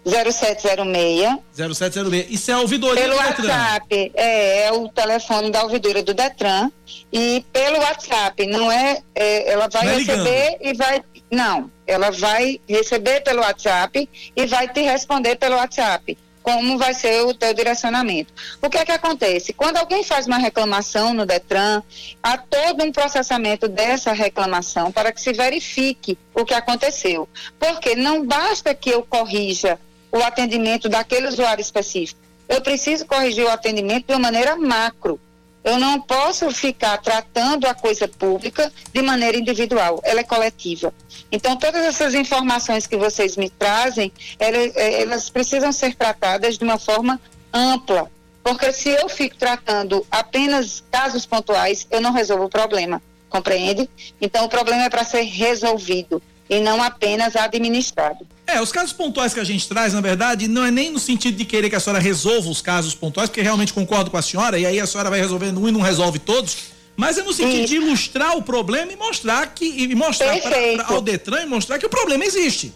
0706. 0.06 1.39
0706. 1.54 2.32
Isso 2.32 2.52
é 2.52 2.54
a 2.54 2.60
ouvidoria 2.60 3.04
pelo 3.04 3.16
do 3.16 3.22
Detran? 3.22 3.47
WhatsApp, 3.47 4.12
é, 4.16 4.64
é, 4.66 4.72
o 4.72 4.88
telefone 4.89 5.52
da 5.52 5.64
ouvidoria 5.64 6.04
do 6.04 6.14
Detran. 6.14 6.72
E 7.12 7.45
pelo 7.52 7.80
WhatsApp, 7.80 8.45
não 8.47 8.72
é. 8.72 9.02
é 9.14 9.52
ela 9.52 9.68
vai, 9.68 9.86
vai 9.86 9.97
receber 9.97 10.58
e 10.62 10.74
vai. 10.74 11.02
Não, 11.30 11.70
ela 11.86 12.12
vai 12.12 12.60
receber 12.68 13.22
pelo 13.22 13.41
WhatsApp 13.41 14.10
e 14.36 14.45
vai 14.45 14.68
te 14.68 14.82
responder 14.82 15.36
pelo 15.36 15.56
WhatsApp. 15.56 16.18
Como 16.41 16.78
vai 16.80 16.93
ser 16.93 17.22
o 17.26 17.34
teu 17.34 17.54
direcionamento? 17.54 18.34
O 18.62 18.70
que 18.70 18.78
é 18.78 18.86
que 18.86 18.91
acontece? 18.91 19.54
Quando 19.54 19.78
alguém 19.78 20.04
faz 20.04 20.26
uma 20.26 20.38
reclamação 20.38 21.14
no 21.14 21.26
Detran, 21.26 21.84
há 22.24 22.38
todo 22.38 22.84
um 22.84 22.91
processamento 22.91 23.68
dessa 23.68 24.14
reclamação 24.14 24.91
para 24.91 25.12
que 25.12 25.22
se 25.22 25.34
verifique 25.34 26.18
o 26.34 26.45
que 26.45 26.54
aconteceu. 26.54 27.30
Porque 27.60 27.93
não 27.93 28.26
basta 28.26 28.74
que 28.74 28.89
eu 28.89 29.04
corrija 29.04 29.78
o 30.12 30.18
atendimento 30.18 30.89
daquele 30.89 31.28
usuário 31.28 31.62
específico. 31.62 32.20
Eu 32.47 32.62
preciso 32.62 33.05
corrigir 33.05 33.45
o 33.45 33.49
atendimento 33.49 34.07
de 34.07 34.14
uma 34.14 34.20
maneira 34.20 34.55
macro. 34.55 35.20
Eu 35.64 35.78
não 35.78 35.99
posso 36.01 36.49
ficar 36.51 36.97
tratando 36.97 37.68
a 37.68 37.74
coisa 37.74 38.07
pública 38.07 38.72
de 38.93 39.01
maneira 39.01 39.38
individual, 39.38 39.99
ela 40.03 40.22
é 40.22 40.24
coletiva. 40.24 40.93
Então, 41.32 41.57
todas 41.57 41.84
essas 41.86 42.16
informações 42.16 42.88
que 42.88 42.97
vocês 42.97 43.36
me 43.36 43.49
trazem, 43.49 44.12
elas, 44.39 44.76
é, 44.76 45.01
elas 45.01 45.30
precisam 45.30 45.72
ser 45.72 45.95
tratadas 45.95 46.57
de 46.57 46.64
uma 46.64 46.80
forma 46.80 47.20
ampla, 47.53 48.10
porque 48.43 48.72
se 48.72 48.89
eu 48.89 49.10
fico 49.10 49.36
tratando 49.36 50.05
apenas 50.10 50.84
casos 50.89 51.26
pontuais, 51.26 51.86
eu 51.91 52.01
não 52.01 52.14
resolvo 52.14 52.45
o 52.45 52.49
problema, 52.49 53.01
compreende? 53.30 53.88
Então, 54.20 54.45
o 54.45 54.49
problema 54.49 54.86
é 54.86 54.89
para 54.89 55.03
ser 55.03 55.22
resolvido 55.22 56.22
e 56.49 56.60
não 56.60 56.82
apenas 56.82 57.36
administrado. 57.36 58.26
É, 58.50 58.60
os 58.60 58.72
casos 58.72 58.91
pontuais 58.91 59.32
que 59.32 59.39
a 59.39 59.43
gente 59.43 59.68
traz, 59.68 59.93
na 59.93 60.02
verdade, 60.02 60.47
não 60.47 60.66
é 60.66 60.72
nem 60.72 60.91
no 60.91 60.97
sentido 60.97 61.38
de 61.38 61.45
querer 61.45 61.70
que 61.70 61.76
a 61.76 61.80
senhora 61.80 62.02
resolva 62.02 62.50
os 62.50 62.62
casos 62.62 62.95
pontuais, 62.95 63.30
porque 63.30 63.41
realmente 63.41 63.72
concordo 63.72 64.10
com 64.10 64.18
a 64.18 64.22
senhora, 64.24 64.58
e 64.58 64.66
aí 64.66 64.80
a 64.80 64.88
senhora 64.88 65.10
vai 65.10 65.20
resolvendo 65.20 65.62
um 65.62 65.68
e 65.68 65.72
não 65.72 65.82
resolve 65.82 66.18
todos, 66.18 66.58
mas 66.97 67.20
é 67.20 67.22
no 67.22 67.32
sentido 67.32 67.68
de 67.68 67.76
ilustrar 67.76 68.36
o 68.36 68.41
problema 68.41 68.91
e 68.91 68.95
mostrar 68.95 69.54
que 69.54 69.66
e 69.66 69.93
mostrar 69.93 70.36
para 70.41 70.86
ao 70.88 71.00
Detran 71.00 71.43
e 71.43 71.45
mostrar 71.45 71.78
que 71.78 71.86
o 71.86 71.89
problema 71.89 72.26
existe. 72.26 72.74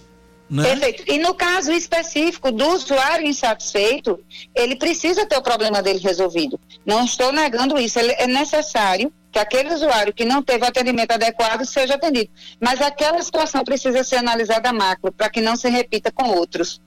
Né? 0.50 0.64
Perfeito. 0.64 1.04
E 1.12 1.18
no 1.18 1.34
caso 1.34 1.72
específico 1.72 2.52
do 2.52 2.68
usuário 2.68 3.26
insatisfeito, 3.26 4.20
ele 4.54 4.76
precisa 4.76 5.26
ter 5.26 5.38
o 5.38 5.42
problema 5.42 5.82
dele 5.82 6.00
resolvido. 6.00 6.60
Não 6.86 7.04
estou 7.04 7.32
negando 7.32 7.80
isso. 7.80 7.98
Ele 7.98 8.12
é 8.12 8.28
necessário 8.28 9.12
que 9.34 9.40
aquele 9.40 9.74
usuário 9.74 10.14
que 10.14 10.24
não 10.24 10.44
teve 10.44 10.64
atendimento 10.64 11.12
adequado 11.12 11.66
seja 11.66 11.96
atendido. 11.96 12.30
Mas 12.62 12.80
aquela 12.80 13.22
situação 13.22 13.64
precisa 13.64 14.04
ser 14.04 14.18
analisada 14.18 14.72
macro, 14.72 15.12
para 15.12 15.28
que 15.28 15.42
não 15.42 15.56
se 15.56 15.68
repita 15.70 16.12
com 16.12 16.30
outros. 16.30 16.80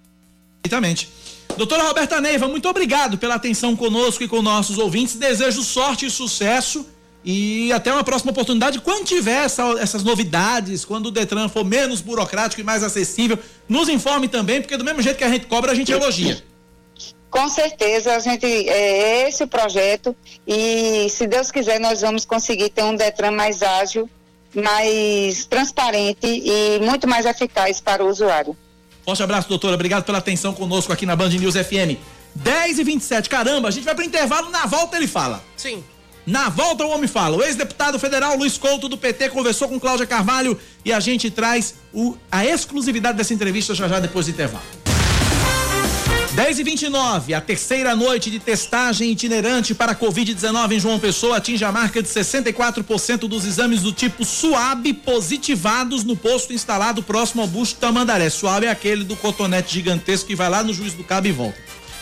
Exatamente. 0.64 1.10
Doutora 1.56 1.82
Roberta 1.82 2.20
Neiva, 2.20 2.46
muito 2.46 2.68
obrigado 2.68 3.18
pela 3.18 3.34
atenção 3.34 3.74
conosco 3.74 4.22
e 4.22 4.28
com 4.28 4.40
nossos 4.40 4.78
ouvintes. 4.78 5.16
Desejo 5.16 5.62
sorte 5.62 6.06
e 6.06 6.10
sucesso 6.10 6.86
e 7.24 7.72
até 7.72 7.92
uma 7.92 8.04
próxima 8.04 8.30
oportunidade. 8.30 8.78
Quando 8.78 9.04
tiver 9.04 9.44
essa, 9.44 9.64
essas 9.80 10.04
novidades, 10.04 10.84
quando 10.84 11.06
o 11.06 11.10
Detran 11.10 11.48
for 11.48 11.64
menos 11.64 12.00
burocrático 12.00 12.60
e 12.60 12.64
mais 12.64 12.84
acessível, 12.84 13.36
nos 13.68 13.88
informe 13.88 14.28
também, 14.28 14.60
porque 14.62 14.76
do 14.76 14.84
mesmo 14.84 15.02
jeito 15.02 15.16
que 15.16 15.24
a 15.24 15.28
gente 15.28 15.46
cobra, 15.46 15.72
a 15.72 15.74
gente 15.74 15.90
elogia. 15.90 16.40
Com 17.36 17.50
certeza, 17.50 18.16
a 18.16 18.18
gente 18.18 18.46
é 18.46 19.28
esse 19.28 19.44
o 19.44 19.46
projeto 19.46 20.16
e 20.48 21.06
se 21.10 21.26
Deus 21.26 21.50
quiser 21.50 21.78
nós 21.78 22.00
vamos 22.00 22.24
conseguir 22.24 22.70
ter 22.70 22.82
um 22.82 22.96
Detran 22.96 23.30
mais 23.30 23.62
ágil, 23.62 24.08
mais 24.54 25.44
transparente 25.44 26.26
e 26.26 26.80
muito 26.80 27.06
mais 27.06 27.26
eficaz 27.26 27.78
para 27.78 28.02
o 28.02 28.08
usuário. 28.08 28.56
Forte 29.04 29.22
abraço, 29.22 29.50
doutora. 29.50 29.74
Obrigado 29.74 30.04
pela 30.04 30.16
atenção 30.16 30.54
conosco 30.54 30.94
aqui 30.94 31.04
na 31.04 31.14
Band 31.14 31.28
News 31.28 31.56
FM. 31.56 32.00
10 32.34 32.78
e 32.78 32.84
27 32.84 33.28
caramba, 33.28 33.68
a 33.68 33.70
gente 33.70 33.84
vai 33.84 33.94
para 33.94 34.02
o 34.02 34.06
intervalo, 34.06 34.48
na 34.48 34.64
volta 34.64 34.96
ele 34.96 35.06
fala. 35.06 35.44
Sim. 35.58 35.84
Na 36.26 36.48
volta 36.48 36.86
o 36.86 36.90
homem 36.90 37.06
fala. 37.06 37.36
O 37.36 37.42
ex-deputado 37.42 37.98
federal 37.98 38.34
Luiz 38.34 38.56
Couto 38.56 38.88
do 38.88 38.96
PT 38.96 39.28
conversou 39.28 39.68
com 39.68 39.78
Cláudia 39.78 40.06
Carvalho 40.06 40.58
e 40.82 40.90
a 40.90 41.00
gente 41.00 41.30
traz 41.30 41.74
o, 41.92 42.16
a 42.32 42.46
exclusividade 42.46 43.18
dessa 43.18 43.34
entrevista 43.34 43.74
já 43.74 43.86
já 43.86 44.00
depois 44.00 44.24
do 44.24 44.32
intervalo. 44.32 44.85
10 46.36 46.58
e 46.58 46.62
29 46.64 47.32
a 47.32 47.40
terceira 47.40 47.96
noite 47.96 48.30
de 48.30 48.38
testagem 48.38 49.10
itinerante 49.10 49.74
para 49.74 49.92
a 49.92 49.96
Covid-19 49.96 50.72
em 50.72 50.78
João 50.78 51.00
Pessoa 51.00 51.38
atinge 51.38 51.64
a 51.64 51.72
marca 51.72 52.02
de 52.02 52.08
64% 52.10 53.20
dos 53.20 53.46
exames 53.46 53.80
do 53.80 53.90
tipo 53.90 54.22
SUAB 54.22 54.92
positivados 55.02 56.04
no 56.04 56.14
posto 56.14 56.52
instalado 56.52 57.02
próximo 57.02 57.40
ao 57.40 57.48
busto 57.48 57.80
Tamandaré. 57.80 58.28
SUAB 58.28 58.66
é 58.66 58.70
aquele 58.70 59.02
do 59.02 59.16
cotonete 59.16 59.72
gigantesco 59.72 60.26
que 60.26 60.36
vai 60.36 60.50
lá 60.50 60.62
no 60.62 60.74
Juiz 60.74 60.92
do 60.92 61.02
Cabo 61.02 61.26
e 61.26 61.32
volta. 61.32 61.56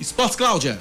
Esportes, 0.00 0.36
Cláudia. 0.36 0.80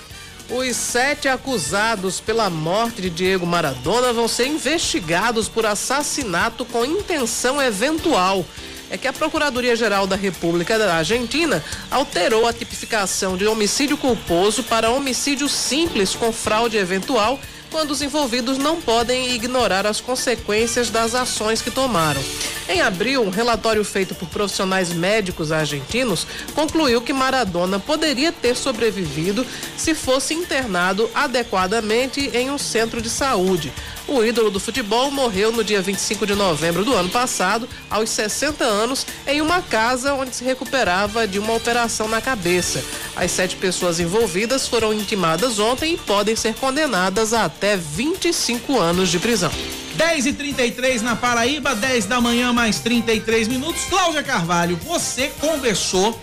Os 0.49 0.75
sete 0.75 1.27
acusados 1.27 2.19
pela 2.19 2.49
morte 2.49 3.01
de 3.01 3.09
Diego 3.09 3.45
Maradona 3.45 4.11
vão 4.11 4.27
ser 4.27 4.47
investigados 4.47 5.47
por 5.47 5.65
assassinato 5.65 6.65
com 6.65 6.85
intenção 6.85 7.61
eventual. 7.61 8.45
É 8.89 8.97
que 8.97 9.07
a 9.07 9.13
Procuradoria-Geral 9.13 10.05
da 10.05 10.15
República 10.15 10.77
da 10.77 10.95
Argentina 10.95 11.63
alterou 11.89 12.45
a 12.45 12.53
tipificação 12.53 13.35
de 13.37 13.47
homicídio 13.47 13.97
culposo 13.97 14.63
para 14.63 14.91
homicídio 14.91 15.49
simples 15.49 16.13
com 16.13 16.31
fraude 16.31 16.77
eventual 16.77 17.39
quando 17.73 17.89
os 17.89 18.03
envolvidos 18.03 18.59
não 18.59 18.79
podem 18.79 19.31
ignorar 19.31 19.87
as 19.87 19.99
consequências 19.99 20.91
das 20.91 21.15
ações 21.15 21.59
que 21.59 21.71
tomaram. 21.71 22.23
Em 22.69 22.81
abril, 22.81 23.23
um 23.23 23.31
relatório 23.31 23.83
feito 23.83 24.13
por 24.13 24.29
profissionais 24.29 24.93
médicos 24.93 25.51
argentinos 25.51 26.27
concluiu 26.53 27.01
que 27.01 27.11
Maradona 27.11 27.79
poderia 27.79 28.31
ter 28.31 28.55
sobrevivido 28.55 29.43
se 29.75 29.95
fosse 29.95 30.35
internado 30.35 31.09
adequadamente 31.15 32.29
em 32.33 32.51
um 32.51 32.59
centro 32.59 33.01
de 33.01 33.09
saúde. 33.09 33.73
O 34.07 34.23
ídolo 34.23 34.51
do 34.51 34.59
futebol 34.59 35.09
morreu 35.09 35.51
no 35.51 35.63
dia 35.63 35.81
25 35.81 36.27
de 36.27 36.35
novembro 36.35 36.83
do 36.83 36.93
ano 36.93 37.09
passado, 37.09 37.67
aos 37.89 38.09
60 38.09 38.63
anos, 38.63 39.05
em 39.25 39.41
uma 39.41 39.61
casa 39.61 40.13
onde 40.13 40.35
se 40.35 40.43
recuperava 40.43 41.25
de 41.25 41.39
uma 41.39 41.53
operação 41.53 42.07
na 42.07 42.21
cabeça. 42.21 42.83
As 43.15 43.31
sete 43.31 43.55
pessoas 43.55 43.99
envolvidas 43.99 44.67
foram 44.67 44.93
intimadas 44.93 45.57
ontem 45.57 45.93
e 45.93 45.97
podem 45.97 46.35
ser 46.35 46.53
condenadas 46.55 47.33
a 47.33 47.45
até 47.63 47.77
25 47.77 48.77
anos 48.77 49.09
de 49.09 49.17
prisão. 49.19 49.49
10 49.95 50.25
e 50.25 50.33
33 50.33 51.01
na 51.01 51.15
Paraíba, 51.15 51.73
10 51.73 52.05
da 52.07 52.19
manhã, 52.19 52.51
mais 52.51 52.79
33 52.79 53.47
minutos. 53.47 53.85
Cláudia 53.85 54.21
Carvalho, 54.21 54.75
você 54.83 55.31
conversou 55.39 56.19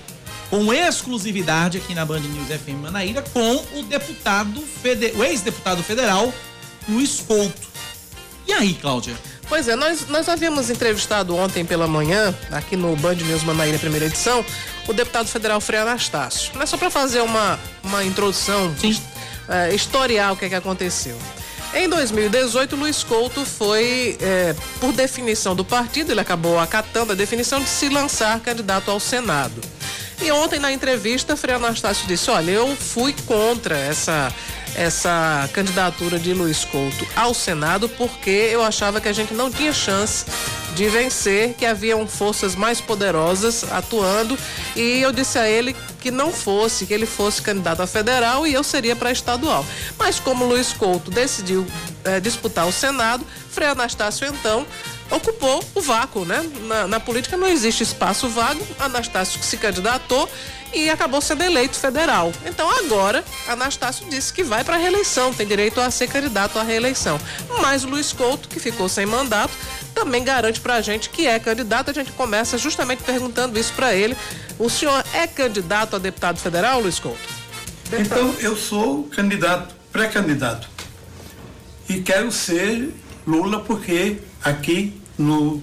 com 0.50 0.74
exclusividade 0.74 1.78
aqui 1.78 1.94
na 1.94 2.04
Band 2.04 2.20
News 2.20 2.48
FM 2.48 2.82
Manaíra 2.82 3.24
com 3.32 3.56
o 3.78 3.82
deputado, 3.84 4.60
fede... 4.82 5.12
o 5.16 5.24
ex-deputado 5.24 5.82
federal 5.82 6.30
Luiz 6.86 7.20
Couto. 7.26 7.68
E 8.46 8.52
aí, 8.52 8.74
Cláudia? 8.74 9.16
Pois 9.48 9.66
é, 9.66 9.74
nós, 9.74 10.08
nós 10.08 10.28
havíamos 10.28 10.68
entrevistado 10.68 11.34
ontem 11.34 11.64
pela 11.64 11.88
manhã, 11.88 12.34
aqui 12.50 12.76
no 12.76 12.94
Band 12.96 13.14
News 13.14 13.44
Manaíra, 13.44 13.78
primeira 13.78 14.06
edição, 14.06 14.44
o 14.86 14.92
deputado 14.92 15.26
federal 15.26 15.60
Frei 15.60 15.80
Anastácio. 15.80 16.52
É 16.60 16.66
só 16.66 16.76
para 16.76 16.90
fazer 16.90 17.20
uma, 17.20 17.58
uma 17.82 18.04
introdução 18.04 18.74
é, 19.50 19.74
historial 19.74 20.34
o 20.34 20.36
que, 20.36 20.46
é 20.46 20.48
que 20.48 20.54
aconteceu. 20.54 21.16
Em 21.74 21.88
2018, 21.88 22.74
Luiz 22.74 23.04
Couto 23.04 23.44
foi, 23.44 24.16
é, 24.20 24.54
por 24.80 24.92
definição 24.92 25.54
do 25.54 25.64
partido, 25.64 26.10
ele 26.10 26.20
acabou 26.20 26.58
acatando 26.58 27.12
a 27.12 27.14
definição 27.14 27.60
de 27.60 27.68
se 27.68 27.88
lançar 27.88 28.40
candidato 28.40 28.90
ao 28.90 28.98
Senado. 28.98 29.60
E 30.20 30.30
ontem, 30.32 30.58
na 30.58 30.72
entrevista, 30.72 31.36
Frei 31.36 31.54
Anastácio 31.54 32.06
disse: 32.06 32.30
Olha, 32.30 32.50
eu 32.50 32.76
fui 32.76 33.14
contra 33.26 33.76
essa 33.76 34.32
essa 34.76 35.48
candidatura 35.52 36.18
de 36.18 36.32
Luiz 36.32 36.64
Couto 36.64 37.06
ao 37.16 37.34
Senado 37.34 37.88
porque 37.88 38.30
eu 38.30 38.62
achava 38.62 39.00
que 39.00 39.08
a 39.08 39.12
gente 39.12 39.34
não 39.34 39.50
tinha 39.50 39.72
chance 39.72 40.24
de 40.74 40.88
vencer, 40.88 41.54
que 41.54 41.66
haviam 41.66 42.06
forças 42.06 42.54
mais 42.54 42.80
poderosas 42.80 43.64
atuando 43.70 44.38
e 44.76 45.00
eu 45.00 45.12
disse 45.12 45.38
a 45.38 45.48
ele 45.48 45.74
que 46.00 46.10
não 46.10 46.32
fosse, 46.32 46.86
que 46.86 46.94
ele 46.94 47.06
fosse 47.06 47.42
candidato 47.42 47.82
a 47.82 47.86
federal 47.86 48.46
e 48.46 48.54
eu 48.54 48.64
seria 48.64 48.96
para 48.96 49.12
estadual. 49.12 49.64
Mas 49.98 50.18
como 50.18 50.46
Luiz 50.46 50.72
Couto 50.72 51.10
decidiu 51.10 51.66
é, 52.04 52.20
disputar 52.20 52.66
o 52.66 52.72
Senado, 52.72 53.24
Frei 53.50 53.68
Anastácio 53.68 54.26
então 54.26 54.66
ocupou 55.10 55.62
o 55.74 55.80
vácuo, 55.80 56.24
né? 56.24 56.48
Na, 56.62 56.86
na 56.86 57.00
política 57.00 57.36
não 57.36 57.48
existe 57.48 57.82
espaço 57.82 58.28
vago, 58.28 58.64
Anastácio 58.78 59.42
se 59.42 59.56
candidatou 59.56 60.28
e 60.72 60.88
acabou 60.88 61.20
sendo 61.20 61.42
eleito 61.42 61.76
federal. 61.76 62.32
Então 62.46 62.70
agora, 62.78 63.24
Anastácio 63.48 64.06
disse 64.08 64.32
que 64.32 64.42
vai 64.42 64.62
para 64.62 64.76
a 64.76 64.78
reeleição, 64.78 65.34
tem 65.34 65.46
direito 65.46 65.80
a 65.80 65.90
ser 65.90 66.08
candidato 66.08 66.58
à 66.58 66.62
reeleição. 66.62 67.18
Mas 67.60 67.82
Luiz 67.82 68.12
Couto, 68.12 68.48
que 68.48 68.60
ficou 68.60 68.88
sem 68.88 69.04
mandato, 69.04 69.52
também 70.00 70.24
garante 70.24 70.60
para 70.60 70.74
a 70.74 70.80
gente 70.80 71.10
que 71.10 71.26
é 71.26 71.38
candidato. 71.38 71.90
A 71.90 71.94
gente 71.94 72.12
começa 72.12 72.56
justamente 72.56 73.02
perguntando 73.02 73.58
isso 73.58 73.72
para 73.74 73.94
ele. 73.94 74.16
O 74.58 74.70
senhor 74.70 75.04
é 75.12 75.26
candidato 75.26 75.94
a 75.94 75.98
deputado 75.98 76.38
federal, 76.38 76.80
Luiz 76.80 76.98
Couto? 76.98 77.18
Então, 77.92 78.34
eu 78.40 78.56
sou 78.56 79.04
candidato, 79.04 79.74
pré-candidato. 79.92 80.68
E 81.88 82.00
quero 82.00 82.32
ser 82.32 82.94
Lula 83.26 83.60
porque 83.60 84.18
aqui 84.42 84.98
no 85.18 85.62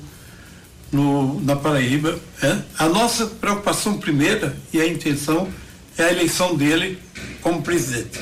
no, 0.91 1.41
na 1.41 1.55
Paraíba. 1.55 2.17
É? 2.41 2.57
A 2.79 2.87
nossa 2.87 3.25
preocupação 3.25 3.97
primeira 3.97 4.55
e 4.71 4.79
a 4.79 4.87
intenção 4.87 5.49
é 5.97 6.03
a 6.03 6.11
eleição 6.11 6.55
dele 6.55 6.97
como 7.41 7.61
presidente. 7.61 8.19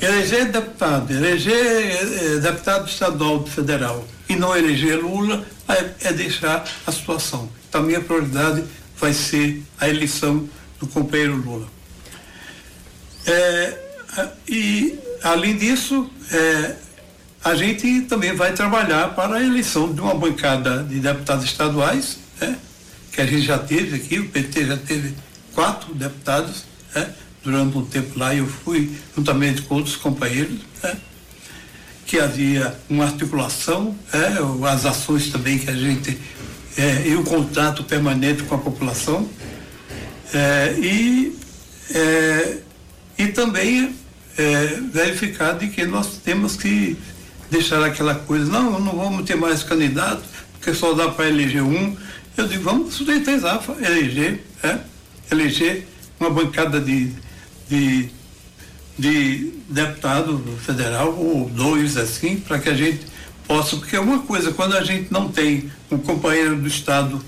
eleger 0.00 0.50
deputado, 0.50 1.12
eleger 1.12 1.54
eh, 1.54 2.38
deputado 2.40 2.88
estadual 2.88 3.44
federal 3.46 4.06
e 4.32 4.36
não 4.36 4.56
eleger 4.56 4.98
Lula 4.98 5.46
é, 5.68 6.08
é 6.08 6.12
deixar 6.12 6.64
a 6.86 6.92
situação. 6.92 7.48
Então, 7.68 7.82
a 7.82 7.84
minha 7.84 8.00
prioridade 8.00 8.64
vai 8.98 9.12
ser 9.12 9.62
a 9.80 9.88
eleição 9.88 10.48
do 10.78 10.86
companheiro 10.86 11.36
Lula. 11.36 11.66
É, 13.26 13.78
e, 14.48 14.98
além 15.22 15.56
disso, 15.56 16.10
é, 16.30 16.76
a 17.44 17.54
gente 17.54 18.02
também 18.02 18.34
vai 18.34 18.52
trabalhar 18.52 19.14
para 19.14 19.36
a 19.36 19.42
eleição 19.42 19.92
de 19.92 20.00
uma 20.00 20.14
bancada 20.14 20.82
de 20.84 21.00
deputados 21.00 21.44
estaduais, 21.44 22.18
né, 22.40 22.56
que 23.12 23.20
a 23.20 23.26
gente 23.26 23.42
já 23.42 23.58
teve 23.58 23.96
aqui, 23.96 24.18
o 24.18 24.28
PT 24.28 24.66
já 24.66 24.76
teve 24.76 25.14
quatro 25.54 25.94
deputados, 25.94 26.64
né, 26.94 27.12
durante 27.42 27.76
um 27.76 27.84
tempo 27.84 28.18
lá, 28.18 28.34
eu 28.34 28.46
fui 28.46 28.90
juntamente 29.16 29.62
com 29.62 29.76
outros 29.76 29.96
companheiros, 29.96 30.58
né, 30.82 30.96
que 32.12 32.20
havia 32.20 32.76
uma 32.90 33.04
articulação, 33.06 33.96
é, 34.12 34.68
as 34.70 34.84
ações 34.84 35.30
também 35.30 35.58
que 35.58 35.70
a 35.70 35.74
gente, 35.74 36.20
é, 36.76 37.08
e 37.08 37.16
o 37.16 37.24
contato 37.24 37.84
permanente 37.84 38.42
com 38.42 38.54
a 38.54 38.58
população, 38.58 39.26
é, 40.34 40.74
e, 40.78 41.34
é, 41.94 42.58
e 43.16 43.28
também 43.28 43.96
é, 44.36 44.66
verificar 44.92 45.54
de 45.54 45.68
que 45.68 45.86
nós 45.86 46.18
temos 46.22 46.54
que 46.54 46.98
deixar 47.50 47.82
aquela 47.82 48.14
coisa, 48.14 48.44
não, 48.44 48.78
não 48.78 48.94
vamos 48.94 49.24
ter 49.24 49.36
mais 49.36 49.62
candidato, 49.62 50.22
porque 50.52 50.74
só 50.74 50.92
dá 50.92 51.08
para 51.08 51.30
eleger 51.30 51.62
um. 51.62 51.96
Eu 52.36 52.46
digo, 52.46 52.62
vamos 52.62 52.98
tentar 52.98 53.64
eleger, 53.80 54.44
é, 54.62 54.80
eleger 55.30 55.88
uma 56.20 56.28
bancada 56.28 56.78
de, 56.78 57.10
de, 57.70 58.10
de 59.02 59.52
deputado 59.68 60.40
federal, 60.64 61.12
ou 61.18 61.50
dois 61.50 61.96
assim, 61.96 62.36
para 62.36 62.60
que 62.60 62.68
a 62.68 62.74
gente 62.74 63.04
possa, 63.48 63.76
porque 63.76 63.96
é 63.96 64.00
uma 64.00 64.20
coisa, 64.20 64.52
quando 64.52 64.76
a 64.76 64.84
gente 64.84 65.12
não 65.12 65.28
tem 65.28 65.72
um 65.90 65.98
companheiro 65.98 66.54
do 66.54 66.68
Estado 66.68 67.20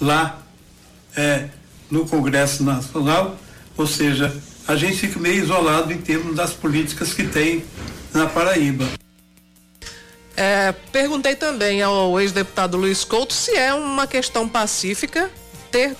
lá 0.00 0.40
é, 1.14 1.48
no 1.90 2.06
Congresso 2.06 2.64
Nacional, 2.64 3.38
ou 3.76 3.86
seja, 3.86 4.34
a 4.66 4.74
gente 4.74 4.96
fica 4.96 5.20
meio 5.20 5.44
isolado 5.44 5.92
em 5.92 5.98
termos 5.98 6.34
das 6.34 6.54
políticas 6.54 7.12
que 7.12 7.24
tem 7.24 7.62
na 8.14 8.26
Paraíba. 8.26 8.88
É, 10.34 10.72
perguntei 10.90 11.36
também 11.36 11.82
ao 11.82 12.18
ex-deputado 12.18 12.78
Luiz 12.78 13.04
Couto 13.04 13.34
se 13.34 13.54
é 13.54 13.74
uma 13.74 14.06
questão 14.06 14.48
pacífica 14.48 15.30
ter 15.70 15.94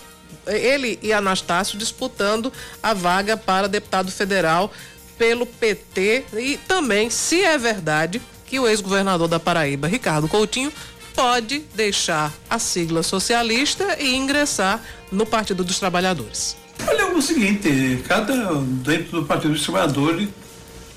ele 0.47 0.99
e 1.03 1.13
Anastácio 1.13 1.77
disputando 1.77 2.51
a 2.83 2.95
vaga 2.95 3.37
para 3.37 3.69
deputado 3.69 4.11
federal 4.11 4.73
pelo 5.19 5.45
PT 5.45 6.25
e 6.39 6.57
também 6.69 7.11
se 7.11 7.43
é 7.43 7.59
verdade 7.59 8.23
que 8.47 8.59
o 8.59 8.67
ex-governador 8.67 9.29
da 9.29 9.39
Paraíba, 9.39 9.87
Ricardo 9.89 10.29
Coutinho, 10.29 10.73
pode 11.15 11.65
deixar 11.75 12.33
a 12.49 12.59
sigla 12.59 13.03
socialista 13.03 13.97
e 14.01 14.15
ingressar 14.15 14.81
no 15.11 15.27
Partido 15.27 15.65
dos 15.65 15.79
Trabalhadores. 15.79 16.57
Olha, 16.87 17.03
é 17.03 17.05
o 17.07 17.21
seguinte, 17.21 18.03
cada 18.07 18.55
dentro 18.85 19.21
do 19.21 19.27
Partido 19.27 19.53
dos 19.53 19.63
Trabalhadores, 19.63 20.29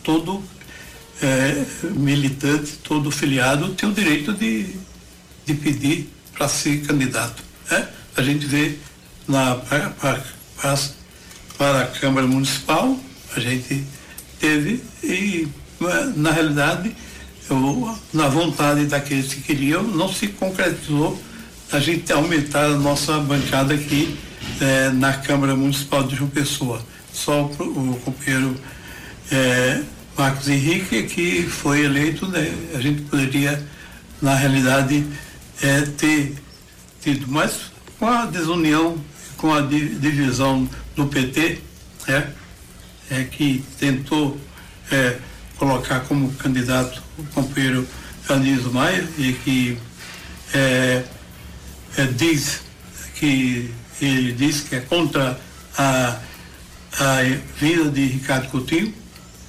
todo 0.03 0.43
é, 1.21 1.65
militante, 1.95 2.73
todo 2.83 3.09
filiado, 3.11 3.73
tem 3.73 3.89
o 3.89 3.93
direito 3.93 4.31
de, 4.33 4.75
de 5.45 5.53
pedir 5.55 6.09
para 6.33 6.47
ser 6.47 6.85
candidato. 6.85 7.43
Né? 7.69 7.87
A 8.15 8.21
gente 8.21 8.45
vê 8.45 8.77
na, 9.27 9.55
para, 9.55 9.89
para, 9.89 10.23
para 11.57 11.81
a 11.81 11.87
Câmara 11.87 12.27
Municipal, 12.27 12.97
a 13.35 13.39
gente 13.39 13.83
teve 14.41 14.83
e, 15.03 15.47
na 16.15 16.31
realidade, 16.31 16.93
eu, 17.49 17.97
na 18.11 18.27
vontade 18.27 18.85
daqueles 18.87 19.33
que 19.33 19.41
queriam, 19.41 19.83
não 19.83 20.11
se 20.11 20.27
concretizou 20.27 21.21
a 21.71 21.79
gente 21.79 22.11
aumentar 22.11 22.65
a 22.65 22.77
nossa 22.77 23.19
bancada 23.19 23.73
aqui 23.73 24.17
é, 24.59 24.89
na 24.89 25.13
Câmara 25.13 25.55
Municipal 25.55 26.03
de 26.03 26.15
João 26.15 26.29
Pessoa. 26.29 26.81
Só 27.13 27.43
o, 27.43 27.91
o 27.93 28.01
companheiro 28.03 28.55
é, 29.31 29.81
Marcos 30.17 30.49
Henrique, 30.49 31.03
que 31.03 31.43
foi 31.43 31.85
eleito, 31.85 32.27
né, 32.27 32.51
a 32.75 32.81
gente 32.81 33.03
poderia, 33.03 33.63
na 34.21 34.35
realidade, 34.35 35.05
é, 35.61 35.81
ter 35.81 36.35
tido, 37.01 37.27
mas 37.29 37.71
com 37.97 38.07
a 38.07 38.25
desunião, 38.25 38.97
com 39.37 39.53
a 39.53 39.61
divisão 39.61 40.67
do 40.95 41.05
PT, 41.07 41.59
é, 42.07 42.27
é 43.11 43.23
que 43.25 43.63
tentou 43.77 44.39
é, 44.89 45.17
colocar 45.57 45.99
como 46.01 46.31
candidato 46.33 47.03
o 47.19 47.23
companheiro 47.25 47.87
Anísio 48.29 48.73
Maia 48.73 49.07
e 49.17 49.33
que 49.33 49.77
é, 50.53 51.03
é, 51.97 52.05
diz 52.05 52.61
que 53.15 53.71
ele 54.01 54.31
diz 54.31 54.61
que 54.61 54.75
é 54.75 54.79
contra 54.79 55.39
a, 55.77 56.19
a 56.93 57.17
vinda 57.59 57.89
de 57.89 58.05
Ricardo 58.05 58.49
Coutinho, 58.49 58.93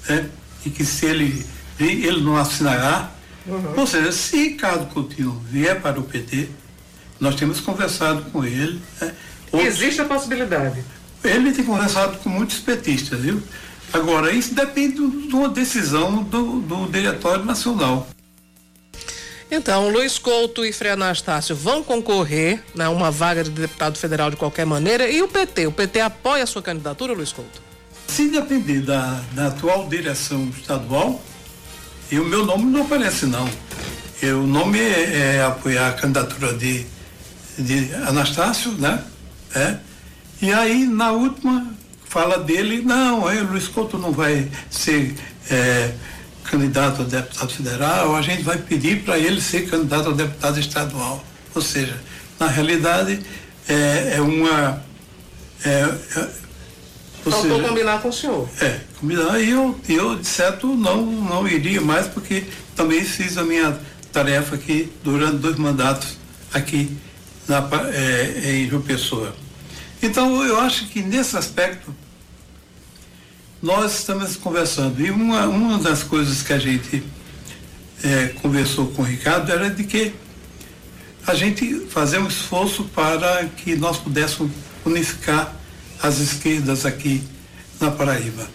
né? 0.09 0.29
e 0.67 0.71
que 0.71 0.85
se 0.85 1.07
ele 1.07 1.47
ele 1.81 2.21
não 2.21 2.37
assinará. 2.37 3.11
Uhum. 3.47 3.75
Ou 3.77 3.87
seja, 3.87 4.13
se 4.13 4.37
Ricardo 4.37 4.87
Coutinho 4.93 5.43
vier 5.51 5.81
para 5.81 5.99
o 5.99 6.05
PT, 6.05 6.49
nós 7.19 7.35
temos 7.35 7.61
conversado 7.61 8.23
com 8.31 8.45
ele. 8.45 8.81
Né? 9.01 9.13
Outros, 9.51 9.75
Existe 9.75 10.01
a 10.01 10.05
possibilidade. 10.05 10.85
Ele 11.25 11.53
tem 11.53 11.65
conversado 11.65 12.19
com 12.19 12.29
muitos 12.29 12.59
petistas, 12.59 13.21
viu? 13.21 13.43
Agora, 13.93 14.33
isso 14.33 14.55
depende 14.55 14.97
de 14.97 15.35
uma 15.35 15.49
decisão 15.49 16.23
do, 16.23 16.61
do 16.61 16.87
Diretório 16.91 17.45
Nacional. 17.45 18.09
Então, 19.51 19.91
Luiz 19.91 20.19
Couto 20.19 20.65
e 20.65 20.73
Frei 20.73 20.93
Anastácio 20.93 21.55
vão 21.55 21.83
concorrer 21.83 22.63
a 22.75 22.79
né, 22.79 22.89
uma 22.89 23.11
vaga 23.11 23.45
de 23.45 23.51
deputado 23.51 23.99
federal 23.99 24.31
de 24.31 24.37
qualquer 24.37 24.65
maneira. 24.65 25.07
E 25.11 25.21
o 25.21 25.29
PT? 25.29 25.67
O 25.67 25.73
PT 25.73 26.01
apoia 26.01 26.45
a 26.45 26.47
sua 26.47 26.63
candidatura, 26.63 27.13
Luiz 27.13 27.33
Couto? 27.33 27.61
Se 28.09 28.31
depender 28.31 28.81
da, 28.81 29.21
da 29.33 29.49
atual 29.49 29.87
direção 29.89 30.51
estadual, 30.59 31.23
e 32.11 32.19
o 32.19 32.25
meu 32.25 32.47
nome 32.47 32.65
não 32.65 32.83
aparece 32.83 33.27
não. 33.27 33.47
O 34.23 34.47
nome 34.47 34.79
é, 34.79 35.37
é, 35.37 35.45
apoiar 35.45 35.89
a 35.89 35.93
candidatura 35.93 36.55
de, 36.55 36.87
de 37.59 37.95
Anastácio, 38.07 38.73
né? 38.73 39.05
É. 39.55 39.77
E 40.43 40.53
aí, 40.53 40.87
na 40.87 41.13
última, 41.13 41.73
fala 42.05 42.37
dele, 42.37 42.83
não, 42.83 43.29
aí, 43.29 43.41
o 43.41 43.47
Luiz 43.49 43.69
Couto 43.69 43.97
não 43.97 44.11
vai 44.11 44.51
ser 44.69 45.15
é, 45.49 45.93
candidato 46.43 47.03
a 47.03 47.05
deputado 47.05 47.53
federal, 47.53 48.17
a 48.17 48.23
gente 48.23 48.43
vai 48.43 48.59
pedir 48.59 49.05
para 49.05 49.17
ele 49.17 49.41
ser 49.41 49.71
candidato 49.71 50.09
a 50.09 50.13
deputado 50.13 50.59
estadual. 50.59 51.25
Ou 51.55 51.63
seja, 51.63 51.97
na 52.41 52.49
realidade, 52.49 53.21
é, 53.69 54.15
é 54.17 54.21
uma. 54.21 54.83
É, 55.65 55.89
é 56.17 56.43
Faltou 57.23 57.43
seja, 57.43 57.69
combinar 57.69 58.03
com 58.03 58.09
o 58.09 58.13
senhor. 58.13 58.49
É, 58.61 58.81
combinar 58.99 59.41
e 59.41 59.51
eu, 59.51 59.79
eu, 59.89 60.17
de 60.19 60.27
certo, 60.27 60.67
não, 60.75 61.07
não 61.07 61.47
iria 61.47 61.81
mais, 61.81 62.09
porque 62.09 62.43
também 62.75 63.05
fiz 63.05 63.39
a 63.39 63.45
minha 63.45 63.79
tarefa 64.13 64.57
aqui 64.57 64.93
durante 65.05 65.37
dois 65.37 65.57
mandatos 65.57 66.19
aqui 66.53 66.91
na, 67.47 67.63
é, 67.95 68.57
em 68.57 68.69
João 68.69 68.83
Pessoa. 68.83 69.33
Então, 70.03 70.45
eu 70.45 70.61
acho 70.61 70.89
que 70.89 71.01
nesse 71.01 71.37
aspecto, 71.37 71.95
nós 73.63 74.01
estamos 74.01 74.35
conversando. 74.35 75.01
E 75.01 75.11
uma, 75.11 75.47
uma 75.47 75.79
das 75.79 76.03
coisas 76.03 76.43
que 76.43 76.53
a 76.53 76.59
gente 76.59 77.05
é, 78.03 78.29
conversou 78.43 78.89
com 78.89 79.03
o 79.03 79.05
Ricardo 79.05 79.53
era 79.53 79.71
de 79.71 79.85
que 79.85 80.13
a 81.25 81.35
gente 81.35 81.87
fazer 81.89 82.19
um 82.19 82.27
esforço 82.27 82.85
para 82.87 83.45
que 83.47 83.77
nós 83.77 83.97
pudéssemos 83.97 84.51
unificar 84.85 85.55
as 86.03 86.19
esquerdas 86.19 86.85
aqui 86.85 87.23
na 87.81 87.93
Paraíba. 87.93 88.49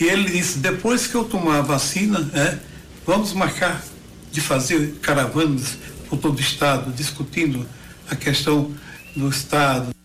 E 0.00 0.04
ele 0.04 0.30
disse, 0.30 0.58
depois 0.58 1.06
que 1.06 1.14
eu 1.14 1.24
tomar 1.24 1.58
a 1.58 1.62
vacina, 1.62 2.28
é, 2.34 2.58
vamos 3.06 3.32
marcar 3.32 3.80
de 4.32 4.40
fazer 4.40 4.96
caravanas 5.00 5.78
por 6.08 6.18
todo 6.18 6.36
o 6.36 6.40
estado, 6.40 6.92
discutindo 6.92 7.64
a 8.10 8.16
questão 8.16 8.72
do 9.14 9.28
estado. 9.28 9.97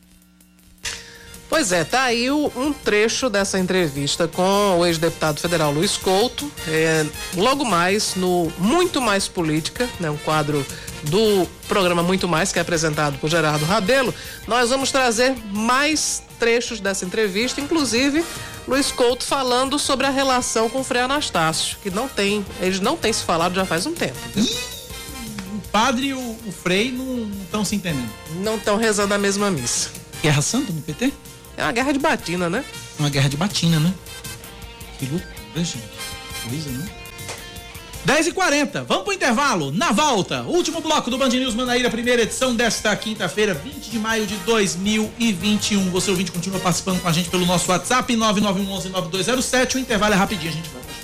Pois 1.54 1.72
é, 1.72 1.84
tá 1.84 2.02
aí 2.02 2.32
um 2.32 2.74
trecho 2.74 3.30
dessa 3.30 3.60
entrevista 3.60 4.28
com 4.28 4.80
o 4.80 4.84
ex-deputado 4.88 5.40
federal 5.40 5.72
Luiz 5.72 5.96
Couto. 5.96 6.52
É, 6.68 7.06
logo 7.38 7.64
mais 7.64 8.16
no 8.16 8.52
Muito 8.58 9.00
Mais 9.00 9.28
Política, 9.28 9.88
né, 10.00 10.10
um 10.10 10.18
quadro 10.18 10.66
do 11.04 11.48
programa 11.68 12.02
Muito 12.02 12.28
Mais, 12.28 12.52
que 12.52 12.58
é 12.58 12.62
apresentado 12.64 13.20
por 13.20 13.30
Gerardo 13.30 13.66
Rabelo, 13.66 14.12
nós 14.48 14.72
vamos 14.72 14.92
trazer 14.92 15.36
mais 15.52 16.24
trechos 16.40 16.80
dessa 16.80 17.06
entrevista, 17.06 17.62
inclusive 17.62 18.26
Luiz 18.68 18.92
Couto 18.92 19.24
falando 19.24 19.78
sobre 19.78 20.08
a 20.08 20.10
relação 20.10 20.68
com 20.68 20.80
o 20.80 20.84
Frei 20.84 21.04
Anastácio, 21.04 21.78
que 21.84 21.92
não 21.92 22.08
tem, 22.08 22.44
eles 22.62 22.80
não 22.80 22.98
têm 22.98 23.14
se 23.14 23.24
falado 23.24 23.54
já 23.54 23.64
faz 23.64 23.86
um 23.86 23.94
tempo. 23.94 24.18
Ih, 24.36 24.58
o 25.56 25.62
padre 25.72 26.08
e 26.08 26.14
o, 26.16 26.20
o 26.20 26.52
Frei 26.52 26.92
não 26.92 27.30
estão 27.44 27.64
se 27.64 27.76
entendendo. 27.76 28.10
Não 28.38 28.56
estão 28.56 28.76
rezando 28.76 29.14
a 29.14 29.20
mesma 29.20 29.52
missa. 29.52 29.92
Guerra 30.24 30.42
Santa 30.42 30.74
no 30.74 30.82
PT? 30.82 31.14
É 31.58 31.64
uma 31.64 31.72
guerra 31.72 31.92
de 31.92 32.00
batina, 32.00 32.50
né? 32.50 32.64
Uma 33.00 33.10
guerra 33.10 33.30
de 33.30 33.38
batina, 33.38 33.80
né? 33.80 33.94
Que 34.98 35.06
loucura, 35.06 35.64
gente. 35.64 35.84
coisa, 36.48 36.70
né? 36.70 36.90
10 38.06 38.28
e 38.28 38.32
40 38.34 38.84
vamos 38.84 39.04
pro 39.06 39.14
intervalo. 39.14 39.72
Na 39.72 39.92
volta, 39.92 40.44
último 40.44 40.82
bloco 40.82 41.10
do 41.10 41.18
Band 41.18 41.30
News 41.30 41.56
Manaíra, 41.56 41.90
primeira 41.90 42.22
edição 42.22 42.54
desta 42.54 42.94
quinta-feira, 42.96 43.54
20 43.54 43.90
de 43.90 43.98
maio 43.98 44.28
de 44.28 44.36
2021. 44.38 45.90
Você 45.90 46.12
ouvinte 46.12 46.32
continua 46.32 46.60
participando 46.60 47.02
com 47.02 47.08
a 47.08 47.14
gente 47.14 47.30
pelo 47.30 47.46
nosso 47.46 47.72
WhatsApp 47.72 48.14
9911-9207. 48.14 49.76
O 49.76 49.80
intervalo 49.80 50.14
é 50.14 50.18
rapidinho, 50.18 50.52
a 50.52 50.54
gente 50.54 50.70
volta. 50.70 51.03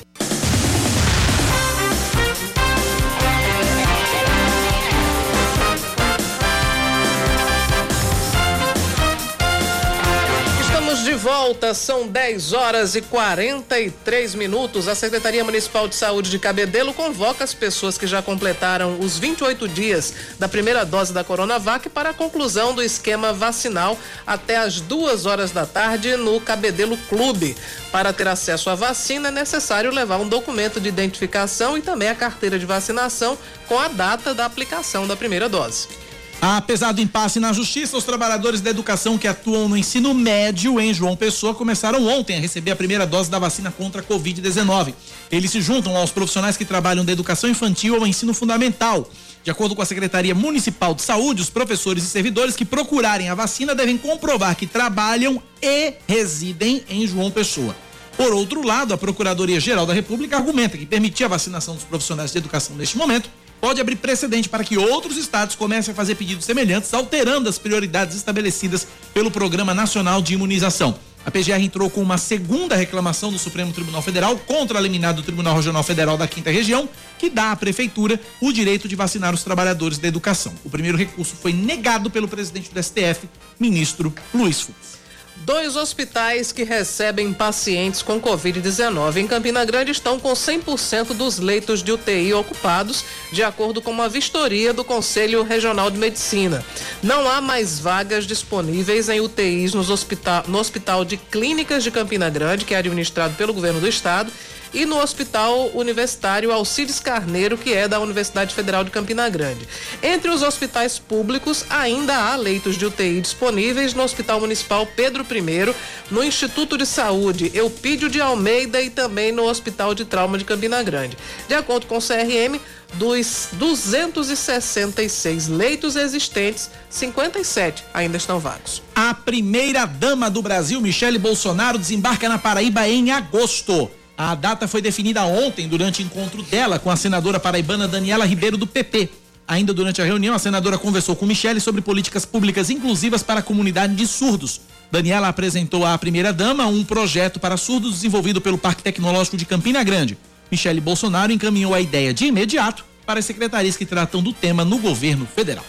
Volta, 11.20 11.74
são 11.74 12.08
10 12.08 12.54
horas 12.54 12.96
e 12.96 13.02
43 13.02 14.36
minutos. 14.36 14.88
A 14.88 14.96
Secretaria 14.96 15.44
Municipal 15.44 15.86
de 15.86 15.96
Saúde 15.96 16.32
de 16.32 16.40
Cabedelo 16.40 16.94
convoca 16.94 17.44
as 17.44 17.54
pessoas 17.54 17.98
que 17.98 18.08
já 18.08 18.22
completaram 18.22 18.98
os 19.02 19.20
28 19.20 19.68
dias 19.68 20.14
da 20.40 20.48
primeira 20.48 20.86
dose 20.86 21.12
da 21.12 21.22
Coronavac 21.22 21.90
para 21.90 22.12
a 22.12 22.14
conclusão 22.14 22.74
do 22.74 22.82
esquema 22.82 23.34
vacinal 23.34 23.98
até 24.26 24.56
as 24.56 24.80
duas 24.80 25.26
horas 25.26 25.52
da 25.52 25.66
tarde 25.66 26.16
no 26.16 26.40
Cabedelo 26.40 26.98
Clube. 27.10 27.58
Para 27.92 28.14
ter 28.14 28.30
acesso 28.30 28.70
à 28.70 28.76
vacina, 28.76 29.28
é 29.28 29.32
necessário 29.32 29.92
levar 29.92 30.20
um 30.20 30.30
documento 30.30 30.80
de 30.80 30.88
identificação 30.88 31.78
e 31.78 31.82
também 31.82 32.08
a 32.08 32.16
carteira 32.16 32.58
de 32.58 32.66
vacinação 32.66 33.38
com 33.68 33.78
a 33.78 33.90
data 33.90 34.34
da 34.34 34.46
aplicação 34.46 35.06
da 35.06 35.18
primeira 35.18 35.50
dose. 35.50 36.09
Apesar 36.42 36.94
do 36.94 37.02
impasse 37.02 37.38
na 37.38 37.52
justiça, 37.52 37.98
os 37.98 38.06
trabalhadores 38.06 38.62
da 38.62 38.70
educação 38.70 39.18
que 39.18 39.28
atuam 39.28 39.68
no 39.68 39.76
ensino 39.76 40.14
médio 40.14 40.80
em 40.80 40.94
João 40.94 41.14
Pessoa 41.14 41.54
começaram 41.54 42.08
ontem 42.08 42.38
a 42.38 42.40
receber 42.40 42.72
a 42.72 42.78
primeira 42.78 43.06
dose 43.06 43.30
da 43.30 43.38
vacina 43.38 43.70
contra 43.70 44.02
a 44.02 44.04
Covid-19. 44.04 44.94
Eles 45.30 45.52
se 45.52 45.62
juntam 45.62 45.98
aos 45.98 46.12
profissionais 46.12 46.56
que 46.56 46.64
trabalham 46.64 47.04
da 47.04 47.12
educação 47.12 47.50
infantil 47.50 47.96
ao 47.96 48.08
ensino 48.08 48.34
fundamental. 48.34 49.06
De 49.44 49.52
acordo 49.52 49.76
com 49.76 49.82
a 49.82 49.86
Secretaria 49.86 50.34
Municipal 50.34 50.94
de 50.94 51.02
Saúde, 51.02 51.42
os 51.42 51.50
professores 51.50 52.06
e 52.06 52.08
servidores 52.08 52.56
que 52.56 52.64
procurarem 52.64 53.28
a 53.28 53.36
vacina 53.36 53.76
devem 53.76 53.98
comprovar 53.98 54.56
que 54.56 54.66
trabalham 54.66 55.44
e 55.62 55.96
residem 56.08 56.84
em 56.90 57.06
João 57.06 57.30
Pessoa. 57.30 57.76
Por 58.16 58.34
outro 58.34 58.66
lado, 58.66 58.94
a 58.94 58.98
Procuradoria-Geral 58.98 59.86
da 59.86 59.94
República 59.94 60.38
argumenta 60.38 60.78
que 60.78 60.86
permitir 60.86 61.26
a 61.26 61.30
vacinação 61.30 61.76
dos 61.76 61.84
profissionais 61.84 62.32
de 62.32 62.38
educação 62.38 62.78
neste 62.78 62.98
momento 62.98 63.30
pode 63.60 63.82
abrir 63.82 63.96
precedente 63.98 64.50
para 64.50 64.64
que 64.64 64.78
outros 64.78 65.18
estados 65.18 65.56
comecem 65.56 65.92
a 65.92 65.96
fazer 65.96 66.16
pedidos 66.16 66.46
semelhantes, 66.46 66.94
alterando 66.94 67.50
as 67.50 67.58
prioridades 67.58 68.16
estabelecidas 68.16 68.88
pelo 69.14 69.32
Programa 69.32 69.74
Nacional 69.74 70.22
de 70.22 70.34
Imunização. 70.34 70.98
A 71.26 71.32
PGR 71.32 71.62
entrou 71.62 71.90
com 71.90 72.02
uma 72.02 72.18
segunda 72.18 72.76
reclamação 72.76 73.32
do 73.32 73.38
Supremo 73.38 73.74
Tribunal 73.74 74.02
Federal 74.02 74.38
contra 74.38 74.80
a 74.80 74.82
liminar 74.82 75.14
do 75.14 75.22
Tribunal 75.22 75.56
Regional 75.56 75.84
Federal 75.84 76.18
da 76.18 76.28
Quinta 76.28 76.50
Região, 76.50 76.88
que 77.18 77.30
dá 77.30 77.52
à 77.52 77.56
Prefeitura 77.56 78.20
o 78.42 78.52
direito 78.54 78.88
de 78.88 78.96
vacinar 78.96 79.34
os 79.34 79.44
trabalhadores 79.44 79.98
da 79.98 80.08
educação. 80.08 80.54
O 80.64 80.70
primeiro 80.70 80.98
recurso 80.98 81.36
foi 81.36 81.52
negado 81.52 82.10
pelo 82.10 82.28
presidente 82.28 82.74
do 82.74 82.82
STF, 82.82 83.28
ministro 83.60 84.14
Luiz 84.34 84.62
Fux. 84.62 85.00
Dois 85.46 85.78
hospitais 85.78 86.52
que 86.52 86.64
recebem 86.64 87.34
pacientes 87.34 88.02
com 88.02 88.20
Covid-19 88.20 89.18
em 89.18 89.28
Campina 89.28 89.64
Grande 89.64 89.92
estão 89.92 90.20
com 90.20 90.34
100% 90.34 91.14
dos 91.14 91.40
leitos 91.40 91.82
de 91.82 91.94
UTI 91.94 92.34
ocupados, 92.34 93.06
de 93.32 93.42
acordo 93.42 93.82
com 93.82 93.90
uma 93.90 94.10
vistoria 94.10 94.74
do 94.74 94.84
Conselho 94.84 95.42
Regional 95.44 95.90
de 95.90 95.98
Medicina. 95.98 96.64
Não 97.02 97.30
há 97.30 97.40
mais 97.40 97.80
vagas 97.80 98.28
disponíveis 98.28 99.08
em 99.08 99.22
UTIs 99.22 99.74
nos 99.74 99.90
hospital, 99.90 100.44
no 100.48 100.60
Hospital 100.60 101.06
de 101.06 101.16
Clínicas 101.16 101.84
de 101.84 101.92
Campina 101.92 102.30
Grande, 102.30 102.66
que 102.66 102.76
é 102.76 102.78
administrado 102.78 103.34
pelo 103.36 103.54
governo 103.54 103.80
do 103.80 103.88
estado 103.88 104.32
e 104.74 104.86
no 104.86 104.98
Hospital 104.98 105.72
Universitário 105.74 106.52
Alcides 106.52 107.00
Carneiro, 107.00 107.58
que 107.58 107.74
é 107.74 107.88
da 107.88 108.00
Universidade 108.00 108.54
Federal 108.54 108.84
de 108.84 108.92
Campina 108.92 109.28
Grande. 109.30 109.68
Entre 110.02 110.30
os 110.30 110.42
hospitais 110.42 111.00
públicos, 111.00 111.66
ainda 111.70 112.16
há 112.16 112.36
leitos 112.36 112.78
de 112.78 112.86
UTI 112.86 113.22
disponíveis 113.22 113.94
no 113.94 114.04
Hospital 114.04 114.40
Municipal 114.40 114.86
Pedro 114.86 115.26
I, 115.30 115.76
no 116.12 116.24
Instituto 116.24 116.78
de 116.78 116.86
Saúde 116.86 117.52
Eupídio 117.54 118.10
de 118.10 118.22
Almeida 118.22 118.82
e 118.82 118.90
também 118.90 119.32
no 119.32 119.44
Hospital 119.44 119.94
de 119.94 120.06
Trauma 120.06 120.38
de 120.38 120.46
Campina 120.46 120.82
Grande. 120.84 121.18
De 121.48 121.54
acordo 121.54 121.86
com 121.86 121.98
o 121.98 122.02
CRM, 122.02 122.60
dos 122.94 123.50
266 123.54 125.48
leitos 125.48 125.96
existentes, 125.96 126.70
57 126.90 127.84
ainda 127.94 128.18
estão 128.18 128.40
vagos. 128.40 128.82
A 128.96 129.14
primeira 129.14 129.86
dama 129.86 130.30
do 130.30 130.42
Brasil, 130.42 130.82
Michele 130.82 131.20
Bolsonaro, 131.20 131.78
desembarca 131.78 132.28
na 132.28 132.38
Paraíba 132.38 132.88
em 132.88 133.12
agosto. 133.12 133.90
A 134.22 134.36
data 134.36 134.68
foi 134.68 134.82
definida 134.82 135.24
ontem 135.24 135.66
durante 135.66 136.04
encontro 136.04 136.44
dela 136.44 136.78
com 136.78 136.92
a 136.92 136.98
senadora 136.98 137.40
paraibana 137.40 137.88
Daniela 137.88 138.26
Ribeiro 138.26 138.58
do 138.58 138.68
PP. 138.68 139.08
Ainda 139.48 139.74
durante 139.74 140.02
a 140.02 140.06
reunião, 140.06 140.36
a 140.36 140.40
senadora 140.40 140.78
conversou 140.78 141.16
com 141.16 141.26
Michele 141.26 141.62
sobre 141.62 141.80
políticas 141.82 142.26
públicas 142.26 142.70
inclusivas 142.70 143.24
para 143.24 143.40
a 143.40 143.42
comunidade 143.42 143.96
de 143.96 144.06
surdos. 144.06 144.60
Daniela 144.92 145.30
apresentou 145.30 145.86
à 145.86 145.98
primeira-dama 145.98 146.68
um 146.68 146.84
projeto 146.84 147.40
para 147.40 147.56
surdos 147.56 147.94
desenvolvido 147.94 148.42
pelo 148.42 148.58
Parque 148.58 148.84
Tecnológico 148.84 149.38
de 149.38 149.46
Campina 149.46 149.82
Grande. 149.86 150.18
Michele 150.52 150.82
Bolsonaro 150.82 151.32
encaminhou 151.32 151.74
a 151.74 151.80
ideia 151.80 152.14
de 152.14 152.26
imediato 152.26 152.84
para 153.06 153.20
as 153.20 153.26
secretarias 153.26 153.78
que 153.78 153.86
tratam 153.86 154.22
do 154.22 154.34
tema 154.34 154.66
no 154.66 154.80
governo 154.80 155.26
federal. 155.26 155.64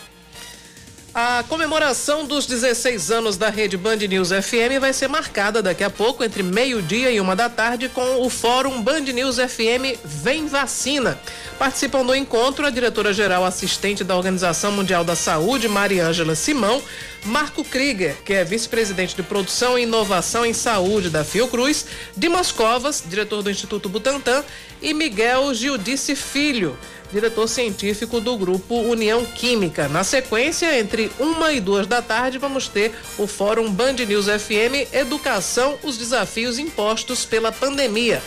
A 1.12 1.42
comemoração 1.48 2.24
dos 2.24 2.46
16 2.46 3.10
anos 3.10 3.36
da 3.36 3.50
rede 3.50 3.76
Band 3.76 3.96
News 3.96 4.28
FM 4.28 4.78
vai 4.80 4.92
ser 4.92 5.08
marcada 5.08 5.60
daqui 5.60 5.82
a 5.82 5.90
pouco, 5.90 6.22
entre 6.22 6.40
meio-dia 6.40 7.10
e 7.10 7.20
uma 7.20 7.34
da 7.34 7.48
tarde, 7.48 7.88
com 7.88 8.24
o 8.24 8.30
Fórum 8.30 8.80
Band 8.80 9.00
News 9.00 9.36
FM 9.36 9.98
Vem 10.04 10.46
Vacina. 10.46 11.20
Participam 11.58 12.06
do 12.06 12.14
encontro 12.14 12.64
a 12.64 12.70
diretora-geral 12.70 13.44
assistente 13.44 14.04
da 14.04 14.16
Organização 14.16 14.70
Mundial 14.70 15.02
da 15.02 15.16
Saúde, 15.16 15.66
Mariângela 15.66 16.36
Simão, 16.36 16.80
Marco 17.24 17.64
Krieger, 17.64 18.16
que 18.24 18.32
é 18.32 18.44
vice-presidente 18.44 19.16
de 19.16 19.24
produção 19.24 19.76
e 19.76 19.82
inovação 19.82 20.46
em 20.46 20.52
saúde 20.52 21.10
da 21.10 21.24
Fiocruz, 21.24 21.86
Dimas 22.16 22.52
Covas, 22.52 23.02
diretor 23.04 23.42
do 23.42 23.50
Instituto 23.50 23.88
Butantan, 23.88 24.44
e 24.80 24.94
Miguel 24.94 25.52
Gildice 25.54 26.14
Filho 26.14 26.78
diretor 27.12 27.48
científico 27.48 28.20
do 28.20 28.36
grupo 28.36 28.74
União 28.80 29.24
Química. 29.24 29.88
Na 29.88 30.04
sequência, 30.04 30.78
entre 30.78 31.10
uma 31.18 31.52
e 31.52 31.60
duas 31.60 31.86
da 31.86 32.00
tarde, 32.00 32.38
vamos 32.38 32.68
ter 32.68 32.92
o 33.18 33.26
Fórum 33.26 33.70
Band 33.70 33.94
News 33.94 34.26
FM 34.26 34.92
Educação, 34.92 35.78
os 35.82 35.96
desafios 35.96 36.58
impostos 36.58 37.24
pela 37.24 37.52
pandemia. 37.52 38.22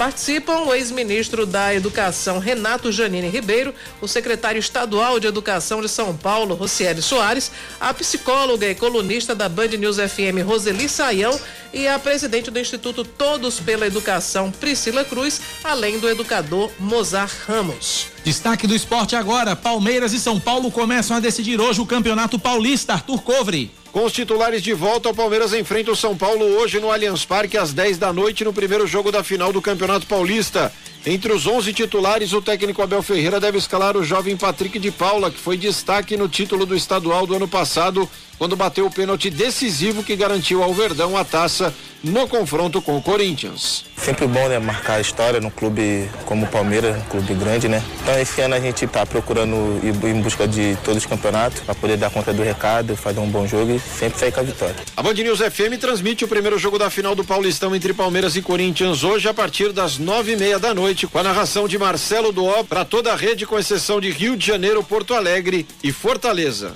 Participam 0.00 0.60
o 0.60 0.74
ex-ministro 0.74 1.44
da 1.44 1.74
Educação 1.74 2.38
Renato 2.38 2.90
Janine 2.90 3.28
Ribeiro, 3.28 3.74
o 4.00 4.08
secretário 4.08 4.58
estadual 4.58 5.20
de 5.20 5.26
Educação 5.26 5.82
de 5.82 5.90
São 5.90 6.16
Paulo, 6.16 6.54
Rocieli 6.54 7.02
Soares, 7.02 7.52
a 7.78 7.92
psicóloga 7.92 8.66
e 8.66 8.74
colunista 8.74 9.34
da 9.34 9.46
Band 9.46 9.76
News 9.76 9.98
FM, 9.98 10.42
Roseli 10.42 10.88
Saião, 10.88 11.38
e 11.70 11.86
a 11.86 11.98
presidente 11.98 12.50
do 12.50 12.58
Instituto 12.58 13.04
Todos 13.04 13.60
pela 13.60 13.86
Educação, 13.86 14.50
Priscila 14.50 15.04
Cruz, 15.04 15.38
além 15.62 15.98
do 15.98 16.08
educador 16.08 16.70
Mozart 16.78 17.34
Ramos. 17.46 18.06
Destaque 18.24 18.66
do 18.66 18.74
esporte 18.74 19.16
agora: 19.16 19.56
Palmeiras 19.56 20.12
e 20.12 20.20
São 20.20 20.38
Paulo 20.38 20.70
começam 20.70 21.16
a 21.16 21.20
decidir 21.20 21.60
hoje 21.60 21.80
o 21.80 21.86
Campeonato 21.86 22.38
Paulista. 22.38 22.92
Arthur 22.92 23.22
Covre. 23.22 23.70
Com 23.92 24.04
os 24.04 24.12
titulares 24.12 24.62
de 24.62 24.72
volta, 24.72 25.08
o 25.08 25.14
Palmeiras 25.14 25.52
enfrenta 25.52 25.90
o 25.90 25.96
São 25.96 26.16
Paulo 26.16 26.44
hoje 26.44 26.78
no 26.78 26.92
Allianz 26.92 27.24
Parque 27.24 27.56
às 27.56 27.72
10 27.72 27.98
da 27.98 28.12
noite 28.12 28.44
no 28.44 28.52
primeiro 28.52 28.86
jogo 28.86 29.10
da 29.10 29.24
final 29.24 29.52
do 29.52 29.60
Campeonato 29.60 30.06
Paulista. 30.06 30.72
Entre 31.04 31.32
os 31.32 31.46
11 31.46 31.72
titulares, 31.72 32.32
o 32.32 32.42
técnico 32.42 32.82
Abel 32.82 33.02
Ferreira 33.02 33.40
deve 33.40 33.58
escalar 33.58 33.96
o 33.96 34.04
jovem 34.04 34.36
Patrick 34.36 34.78
de 34.78 34.90
Paula, 34.90 35.30
que 35.30 35.40
foi 35.40 35.56
destaque 35.56 36.16
no 36.16 36.28
título 36.28 36.66
do 36.66 36.76
estadual 36.76 37.26
do 37.26 37.34
ano 37.34 37.48
passado, 37.48 38.08
quando 38.40 38.56
bateu 38.56 38.86
o 38.86 38.90
pênalti 38.90 39.28
decisivo 39.28 40.02
que 40.02 40.16
garantiu 40.16 40.62
ao 40.62 40.72
Verdão 40.72 41.14
a 41.14 41.22
taça 41.22 41.74
no 42.02 42.26
confronto 42.26 42.80
com 42.80 42.96
o 42.96 43.02
Corinthians. 43.02 43.84
Sempre 43.98 44.26
bom, 44.26 44.48
né, 44.48 44.58
marcar 44.58 44.94
a 44.94 45.00
história 45.02 45.38
no 45.40 45.50
clube 45.50 46.08
como 46.24 46.46
o 46.46 46.48
Palmeiras, 46.48 46.96
um 46.96 47.02
clube 47.02 47.34
grande, 47.34 47.68
né? 47.68 47.82
Então 48.00 48.18
esse 48.18 48.40
ano 48.40 48.54
a 48.54 48.58
gente 48.58 48.86
está 48.86 49.04
procurando 49.04 49.78
ir 49.82 50.08
em 50.08 50.22
busca 50.22 50.48
de 50.48 50.74
todos 50.82 51.02
os 51.02 51.06
campeonatos 51.06 51.60
para 51.60 51.74
poder 51.74 51.98
dar 51.98 52.08
conta 52.08 52.32
do 52.32 52.42
recado, 52.42 52.96
fazer 52.96 53.20
um 53.20 53.28
bom 53.28 53.46
jogo 53.46 53.72
e 53.72 53.78
sempre 53.78 54.18
sair 54.18 54.32
com 54.32 54.40
a 54.40 54.44
vitória. 54.44 54.76
A 54.96 55.02
Band 55.02 55.12
News 55.12 55.40
FM 55.40 55.78
transmite 55.78 56.24
o 56.24 56.28
primeiro 56.28 56.58
jogo 56.58 56.78
da 56.78 56.88
final 56.88 57.14
do 57.14 57.22
Paulistão 57.22 57.76
entre 57.76 57.92
Palmeiras 57.92 58.36
e 58.36 58.40
Corinthians 58.40 59.04
hoje 59.04 59.28
a 59.28 59.34
partir 59.34 59.70
das 59.70 59.98
nove 59.98 60.32
e 60.32 60.36
meia 60.38 60.58
da 60.58 60.72
noite, 60.72 61.06
com 61.06 61.18
a 61.18 61.22
narração 61.22 61.68
de 61.68 61.76
Marcelo 61.76 62.32
Duó 62.32 62.64
para 62.64 62.86
toda 62.86 63.12
a 63.12 63.16
rede, 63.16 63.44
com 63.44 63.58
exceção 63.58 64.00
de 64.00 64.10
Rio 64.10 64.34
de 64.34 64.46
Janeiro, 64.46 64.82
Porto 64.82 65.12
Alegre 65.12 65.66
e 65.84 65.92
Fortaleza. 65.92 66.74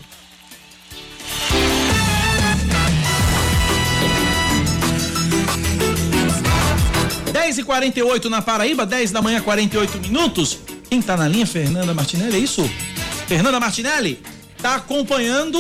10 7.45 7.59
e 7.59 7.63
48 7.63 8.31
na 8.31 8.41
Paraíba, 8.41 8.87
10 8.87 9.11
da 9.11 9.21
manhã, 9.21 9.39
48 9.43 9.99
minutos. 9.99 10.59
Quem 10.89 11.03
tá 11.03 11.15
na 11.15 11.29
linha? 11.29 11.47
Fernanda 11.47 11.93
Martinelli, 11.93 12.37
é 12.37 12.39
isso? 12.39 12.69
Fernanda 13.27 13.61
Martinelli 13.61 14.19
tá 14.63 14.77
acompanhando 14.77 15.59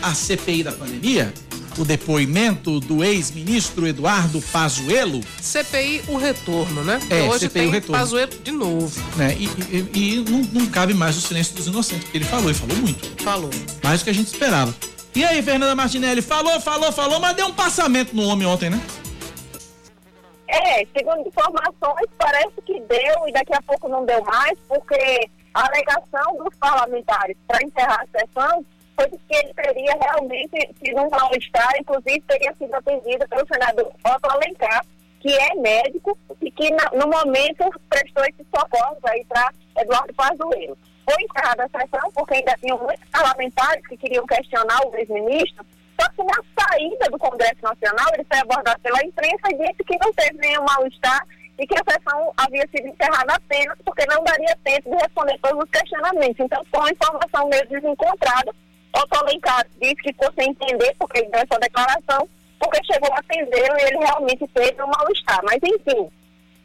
a 0.00 0.14
CPI 0.14 0.62
da 0.64 0.72
pandemia? 0.72 1.32
o 1.78 1.86
depoimento 1.86 2.80
do 2.80 3.02
ex-ministro 3.02 3.86
Eduardo 3.86 4.42
Pazuello. 4.52 5.22
CPI 5.40 6.02
o 6.06 6.18
retorno, 6.18 6.84
né? 6.84 7.00
É, 7.08 7.22
Hoje 7.22 7.46
CPI 7.46 7.48
tem 7.60 7.66
o 7.66 7.70
retorno. 7.70 7.96
Pazuello 7.98 8.32
de 8.44 8.52
novo. 8.52 9.02
Né? 9.16 9.34
E, 9.40 9.44
e- 9.74 9.88
e 9.94 10.24
não, 10.30 10.40
não 10.52 10.66
cabe 10.66 10.92
mais 10.92 11.16
o 11.16 11.22
silêncio 11.22 11.54
dos 11.54 11.66
inocentes, 11.68 12.04
porque 12.04 12.18
ele 12.18 12.26
falou, 12.26 12.50
e 12.50 12.54
falou 12.54 12.76
muito. 12.76 13.22
Falou. 13.22 13.48
Mais 13.82 14.00
do 14.00 14.04
que 14.04 14.10
a 14.10 14.12
gente 14.12 14.26
esperava. 14.26 14.74
E 15.14 15.24
aí, 15.24 15.42
Fernanda 15.42 15.74
Martinelli, 15.74 16.20
falou, 16.20 16.60
falou, 16.60 16.92
falou, 16.92 17.18
mas 17.20 17.34
deu 17.34 17.46
um 17.46 17.52
passamento 17.54 18.14
no 18.14 18.22
homem 18.24 18.46
ontem, 18.46 18.68
né? 18.68 18.78
É, 20.52 20.86
segundo 20.94 21.26
informações, 21.26 22.06
parece 22.18 22.60
que 22.66 22.78
deu 22.80 23.26
e 23.26 23.32
daqui 23.32 23.54
a 23.54 23.62
pouco 23.62 23.88
não 23.88 24.04
deu 24.04 24.22
mais, 24.22 24.58
porque 24.68 25.30
a 25.54 25.66
alegação 25.66 26.36
dos 26.36 26.54
parlamentares 26.56 27.36
para 27.46 27.62
encerrar 27.64 28.02
a 28.02 28.18
sessão 28.18 28.64
foi 28.94 29.08
que 29.08 29.34
ele 29.34 29.54
teria 29.54 29.96
realmente 29.98 30.74
sido 30.78 31.00
um 31.00 31.08
mal-estar, 31.08 31.72
inclusive 31.80 32.20
teria 32.28 32.54
sido 32.58 32.74
atendido 32.74 33.26
pelo 33.28 33.46
senador 33.46 33.90
Otto 34.04 34.30
Alencar, 34.30 34.84
que 35.20 35.32
é 35.32 35.54
médico 35.54 36.18
e 36.42 36.50
que 36.50 36.68
no 36.70 37.06
momento 37.06 37.70
prestou 37.88 38.22
esses 38.24 38.46
socorros 38.54 38.98
aí 39.06 39.24
para 39.24 39.52
Eduardo 39.78 40.12
Pazuello. 40.12 40.76
Foi 41.08 41.22
encerrada 41.22 41.64
a 41.64 41.80
sessão 41.80 42.12
porque 42.12 42.34
ainda 42.34 42.54
tinham 42.60 42.76
muitos 42.76 43.08
parlamentares 43.08 43.86
que 43.86 43.96
queriam 43.96 44.26
questionar 44.26 44.80
o 44.86 44.94
ex-ministro, 44.96 45.64
só 46.02 46.08
que 46.10 46.24
na 46.24 46.42
saída 46.58 47.10
do 47.10 47.18
Congresso 47.18 47.62
Nacional, 47.62 48.06
ele 48.14 48.24
foi 48.24 48.40
abordado 48.40 48.80
pela 48.80 49.04
imprensa 49.04 49.48
e 49.50 49.58
disse 49.58 49.84
que 49.84 49.98
não 50.04 50.12
teve 50.14 50.38
nenhum 50.38 50.64
mal-estar 50.64 51.24
e 51.58 51.66
que 51.66 51.74
a 51.74 51.92
sessão 51.92 52.32
havia 52.36 52.66
sido 52.74 52.88
encerrada 52.88 53.34
apenas 53.34 53.78
porque 53.84 54.04
não 54.06 54.24
daria 54.24 54.56
tempo 54.64 54.90
de 54.90 54.96
responder 54.96 55.38
todos 55.40 55.62
os 55.62 55.70
questionamentos. 55.70 56.40
Então, 56.40 56.64
foi 56.70 56.80
uma 56.80 56.90
informação 56.90 57.48
meio 57.48 57.68
desencontrada. 57.68 58.52
Otto 58.94 59.18
Alencar 59.20 59.64
disse 59.80 59.94
que 59.96 60.12
ficou 60.12 60.32
sem 60.32 60.50
entender 60.50 60.94
porque 60.98 61.20
ele 61.20 61.30
deu 61.30 61.40
essa 61.40 61.60
declaração, 61.60 62.28
porque 62.58 62.84
chegou 62.84 63.12
a 63.12 63.18
atendê-lo 63.18 63.78
e 63.78 63.82
ele 63.82 63.98
realmente 63.98 64.46
teve 64.48 64.82
um 64.82 64.86
mal-estar. 64.86 65.40
Mas, 65.44 65.60
enfim, 65.62 66.10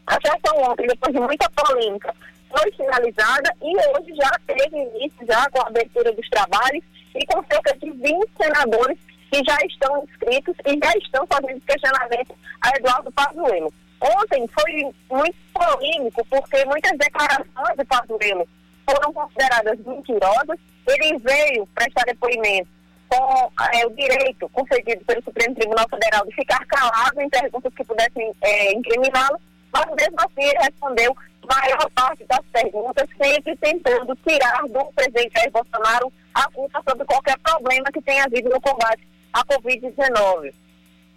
a 0.08 0.14
sessão 0.14 0.64
ontem, 0.64 0.88
depois 0.88 1.14
de 1.14 1.20
muita 1.20 1.50
polêmica, 1.52 2.14
foi 2.50 2.72
finalizada 2.72 3.54
e 3.62 3.76
hoje 3.90 4.16
já 4.16 4.32
teve 4.48 4.78
início 4.78 5.28
já 5.28 5.48
com 5.52 5.62
a 5.62 5.68
abertura 5.68 6.12
dos 6.14 6.28
trabalhos 6.30 6.84
e 7.14 7.26
com 7.28 7.44
cerca 7.44 7.78
de 7.78 7.92
20 7.92 8.30
senadores 8.42 9.07
que 9.32 9.44
já 9.44 9.58
estão 9.66 10.04
inscritos 10.04 10.56
e 10.66 10.80
já 10.84 10.92
estão 10.98 11.26
fazendo 11.28 11.62
questionamento 11.62 12.36
a 12.62 12.70
Eduardo 12.78 13.12
Pazuello. 13.12 13.74
Ontem 14.00 14.48
foi 14.48 14.94
muito 15.10 15.36
polêmico 15.54 16.26
porque 16.30 16.66
muitas 16.66 16.98
declarações 16.98 17.78
de 17.78 17.86
Pazuello 17.86 18.48
foram 18.90 19.12
consideradas 19.12 19.80
mentirosas. 19.80 20.60
Ele 20.88 21.18
veio 21.20 21.68
prestar 21.76 22.04
depoimento 22.06 22.70
com 23.10 23.52
eh, 23.74 23.86
o 23.86 23.90
direito 23.92 24.48
concedido 24.50 25.04
pelo 25.06 25.24
Supremo 25.24 25.56
Tribunal 25.56 25.88
Federal 25.90 26.26
de 26.26 26.36
ficar 26.36 26.64
calado 26.66 27.22
em 27.22 27.30
perguntas 27.30 27.74
que 27.74 27.84
pudessem 27.84 28.32
eh, 28.42 28.74
incriminá-lo, 28.74 29.40
mas 29.74 29.86
mesmo 29.96 30.18
assim 30.20 30.44
ele 30.44 30.60
respondeu 30.64 31.16
maior 31.48 31.90
parte 31.96 32.26
das 32.26 32.42
perguntas, 32.52 33.08
sempre 33.22 33.56
tentando 33.58 34.16
tirar 34.28 34.62
do 34.68 34.86
presidente 34.94 35.32
Jair 35.38 35.52
Bolsonaro 35.52 36.12
a 36.34 36.52
culpa 36.52 36.84
sobre 36.88 37.06
qualquer 37.06 37.38
problema 37.40 37.86
que 37.92 38.02
tenha 38.02 38.26
havido 38.26 38.50
no 38.50 38.62
combate 38.62 39.08
à 39.34 39.44
Covid-19. 39.46 40.54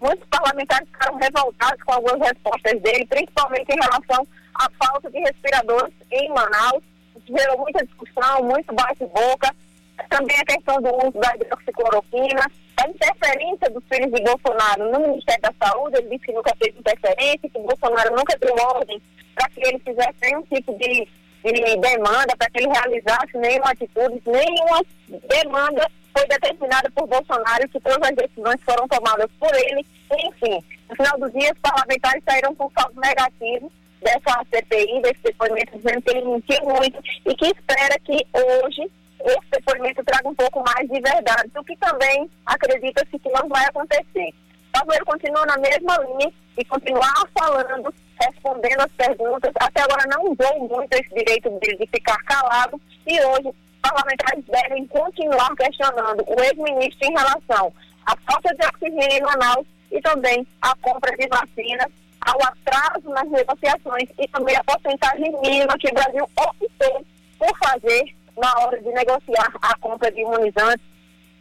Muitos 0.00 0.26
parlamentares 0.28 0.88
ficaram 0.88 1.18
revoltados 1.18 1.82
com 1.82 1.92
algumas 1.92 2.28
respostas 2.28 2.80
dele, 2.80 3.06
principalmente 3.06 3.70
em 3.70 3.80
relação 3.80 4.26
à 4.54 4.68
falta 4.82 5.10
de 5.10 5.18
respiradores 5.18 5.94
em 6.10 6.28
Manaus. 6.30 6.82
Gerou 7.26 7.58
muita 7.58 7.84
discussão, 7.84 8.42
muito 8.44 8.74
bate-boca. 8.74 9.54
Também 10.08 10.36
a 10.40 10.44
questão 10.46 10.80
do 10.80 10.88
uso 11.06 11.18
da 11.20 11.34
hidroxicloroquina, 11.36 12.50
a 12.78 12.88
interferência 12.88 13.68
dos 13.70 13.84
filhos 13.92 14.10
de 14.10 14.22
Bolsonaro 14.22 14.90
no 14.90 15.00
Ministério 15.00 15.42
da 15.42 15.66
Saúde. 15.66 15.98
Ele 15.98 16.08
disse 16.08 16.24
que 16.24 16.32
nunca 16.32 16.56
fez 16.56 16.74
interferência, 16.74 17.50
que 17.50 17.58
Bolsonaro 17.58 18.16
nunca 18.16 18.38
deu 18.38 18.54
ordem 18.54 19.00
para 19.34 19.50
que 19.50 19.60
ele 19.66 19.78
fizesse 19.80 20.16
nenhum 20.22 20.42
tipo 20.42 20.72
de, 20.78 21.06
de 21.44 21.76
demanda, 21.76 22.34
para 22.38 22.48
que 22.50 22.60
ele 22.60 22.72
realizasse 22.72 23.36
nenhuma 23.36 23.70
atitude, 23.70 24.22
nenhuma 24.26 24.82
demanda 25.28 25.86
foi 26.16 26.26
determinada 26.26 26.90
por 26.90 27.06
Bolsonaro, 27.06 27.68
que 27.68 27.80
todas 27.80 28.10
as 28.10 28.16
decisões 28.16 28.60
foram 28.64 28.86
tomadas 28.88 29.30
por 29.38 29.54
ele. 29.54 29.86
Enfim, 30.12 30.62
no 30.88 30.96
final 30.96 31.18
do 31.18 31.30
dia, 31.30 31.52
os 31.52 31.58
parlamentares 31.60 32.22
saíram 32.24 32.54
com 32.54 32.70
saldo 32.70 33.00
negativo 33.00 33.70
dessa 34.02 34.44
CPI, 34.50 35.02
desse 35.02 35.22
depoimento, 35.22 35.76
dizendo 35.76 36.02
que 36.02 36.10
ele 36.10 36.26
mentiu 36.26 36.64
muito 36.64 36.98
e 37.26 37.34
que 37.34 37.46
espera 37.46 37.98
que 38.00 38.26
hoje 38.32 38.90
esse 39.24 39.50
depoimento 39.52 40.02
traga 40.04 40.28
um 40.28 40.34
pouco 40.34 40.64
mais 40.64 40.88
de 40.88 41.00
verdade, 41.00 41.50
o 41.56 41.64
que 41.64 41.76
também 41.76 42.28
acredita-se 42.46 43.18
que 43.18 43.30
não 43.30 43.48
vai 43.48 43.64
acontecer. 43.66 44.32
Pazuello 44.72 45.04
continua 45.04 45.44
na 45.46 45.58
mesma 45.58 45.96
linha 45.98 46.32
e 46.56 46.64
continuar 46.64 47.22
falando, 47.38 47.92
respondendo 48.20 48.80
as 48.80 48.92
perguntas. 48.92 49.52
Até 49.56 49.82
agora 49.82 50.04
não 50.08 50.32
usou 50.32 50.68
muito 50.68 50.92
esse 50.94 51.14
direito 51.14 51.50
dele 51.58 51.78
de 51.78 51.86
ficar 51.86 52.16
calado 52.24 52.80
e 53.06 53.20
hoje 53.22 53.52
parlamentares 53.80 54.44
devem 54.44 54.86
continuar 54.86 55.54
questionando 55.56 56.24
o 56.26 56.40
ex-ministro 56.42 57.08
em 57.08 57.12
relação 57.12 57.72
à 58.06 58.16
falta 58.30 58.54
de 58.54 58.66
oxigênio 58.66 59.18
em 59.18 59.22
Manaus 59.22 59.66
e 59.90 60.00
também 60.00 60.46
à 60.62 60.74
compra 60.76 61.16
de 61.16 61.26
vacinas, 61.28 61.90
ao 62.20 62.38
atraso 62.42 63.08
nas 63.08 63.28
negociações 63.30 64.08
e 64.18 64.28
também 64.28 64.54
a 64.56 64.64
porcentagem 64.64 65.32
mínima 65.40 65.76
que 65.78 65.88
o 65.88 65.94
Brasil 65.94 66.24
optou 66.36 67.06
por 67.38 67.58
fazer 67.58 68.04
na 68.36 68.58
hora 68.60 68.80
de 68.80 68.88
negociar 68.90 69.52
a 69.60 69.76
compra 69.78 70.10
de 70.12 70.20
imunizantes, 70.20 70.84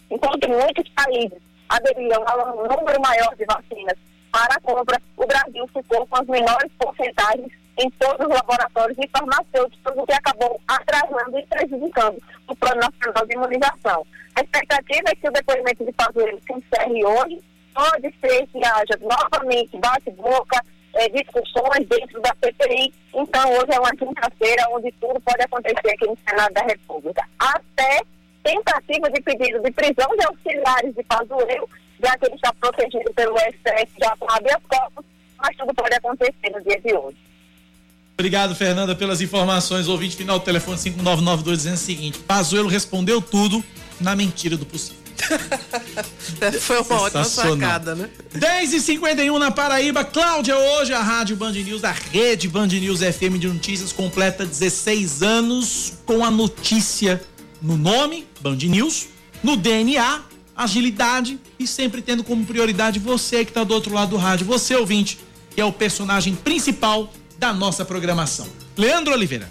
enquanto 0.10 0.50
muitos 0.50 0.90
países 0.90 1.40
aderiram 1.70 2.24
a 2.28 2.54
um 2.54 2.64
número 2.64 3.02
maior 3.02 3.36
de 3.36 3.46
vacinas 3.46 3.98
para 4.32 4.56
a 4.56 4.62
compra, 4.62 5.02
o 5.18 5.26
Brasil 5.26 5.68
ficou 5.74 6.06
com 6.08 6.16
as 6.18 6.28
menores 6.28 6.72
porcentagens 6.78 7.52
em 7.80 7.90
todos 7.92 8.28
os 8.28 8.34
laboratórios 8.34 8.98
e 9.00 9.08
farmacêuticos, 9.08 9.94
o 9.96 10.06
que 10.06 10.14
acabou 10.14 10.60
atrasando 10.68 11.40
e 11.40 11.46
prejudicando 11.46 12.22
o 12.48 12.56
Plano 12.56 12.82
Nacional 12.82 13.26
de 13.26 13.34
Imunização. 13.34 14.06
A 14.36 14.42
expectativa 14.42 15.10
é 15.10 15.16
que 15.16 15.30
o 15.30 15.32
depoimento 15.32 15.86
de 15.86 15.92
Pazuello 15.94 16.40
se 16.46 16.54
encerre 16.54 17.06
hoje, 17.06 17.42
pode 17.74 18.14
ser 18.20 18.48
que 18.48 18.66
haja 18.66 19.00
novamente 19.02 19.78
bate-boca, 19.78 20.62
eh, 20.96 21.10
discussões 21.10 21.88
dentro 21.88 22.20
da 22.22 22.36
CPI. 22.44 22.94
Então, 23.14 23.50
hoje 23.54 23.72
é 23.72 23.80
uma 23.80 23.92
quinta-feira 23.92 24.68
onde 24.72 24.92
tudo 24.94 25.22
pode 25.22 25.42
acontecer 25.42 25.90
aqui 25.90 26.06
no 26.06 26.18
Senado 26.28 26.54
da 26.54 26.62
República. 26.64 27.24
Até 27.40 28.02
tentativa 28.44 29.10
de 29.10 29.22
pedido 29.22 29.62
de 29.62 29.72
prisão 29.72 30.10
de 30.18 30.26
auxiliares 30.26 30.94
de 30.96 31.04
Pazuello, 31.04 31.70
já 32.04 32.18
que 32.18 32.26
ele 32.26 32.36
está 32.36 32.54
protegido 32.54 33.14
pelo 33.14 33.38
STF 33.38 33.92
já 34.02 34.16
com 34.18 34.30
habeas 34.32 34.62
corpus, 34.68 35.06
mas 35.38 35.56
tudo 35.56 35.74
pode 35.74 35.96
acontecer 35.96 36.50
no 36.52 36.62
dia 36.64 36.80
de 36.82 36.94
hoje. 36.94 37.29
Obrigado, 38.20 38.54
Fernanda, 38.54 38.94
pelas 38.94 39.22
informações. 39.22 39.88
Ouvinte 39.88 40.18
final 40.18 40.40
do 40.40 40.44
telefone 40.44 40.78
5992 40.78 41.58
dizendo 41.60 41.76
o 41.76 41.78
seguinte: 41.78 42.20
Pazuello 42.20 42.68
respondeu 42.68 43.22
tudo 43.22 43.64
na 43.98 44.14
mentira 44.14 44.58
do 44.58 44.66
possível. 44.66 44.98
Foi 46.60 46.82
uma 46.82 47.02
ótima 47.04 47.24
sacada, 47.24 47.96
né? 47.96 48.10
10 48.34 48.74
e 48.74 48.82
51 48.82 49.40
na 49.40 49.52
Paraíba. 49.52 50.04
Cláudia, 50.04 50.58
hoje 50.58 50.94
a 50.94 51.02
Rádio 51.02 51.38
Band 51.38 51.54
News, 51.54 51.80
da 51.80 51.94
rede 51.94 52.50
Band 52.50 52.68
News 52.68 53.00
FM 53.00 53.40
de 53.40 53.48
Notícias, 53.48 53.94
completa 53.94 54.46
16 54.46 55.24
anos 55.24 55.94
com 56.06 56.22
a 56.26 56.30
notícia 56.30 57.24
no 57.62 57.78
nome, 57.78 58.28
Band 58.42 58.58
News, 58.58 59.08
no 59.42 59.56
DNA, 59.56 60.24
agilidade 60.58 61.40
e 61.58 61.66
sempre 61.66 62.02
tendo 62.02 62.26
como 62.26 62.46
prioridade 62.46 63.00
você 63.00 63.46
que 63.46 63.52
está 63.52 63.64
do 63.64 63.74
outro 63.74 63.94
lado 63.94 64.10
do 64.10 64.18
rádio, 64.18 64.46
você 64.46 64.76
ouvinte, 64.76 65.18
que 65.56 65.62
é 65.62 65.64
o 65.64 65.72
personagem 65.72 66.36
principal 66.36 67.10
da 67.40 67.54
nossa 67.54 67.86
programação. 67.86 68.46
Leandro 68.76 69.14
Oliveira. 69.14 69.50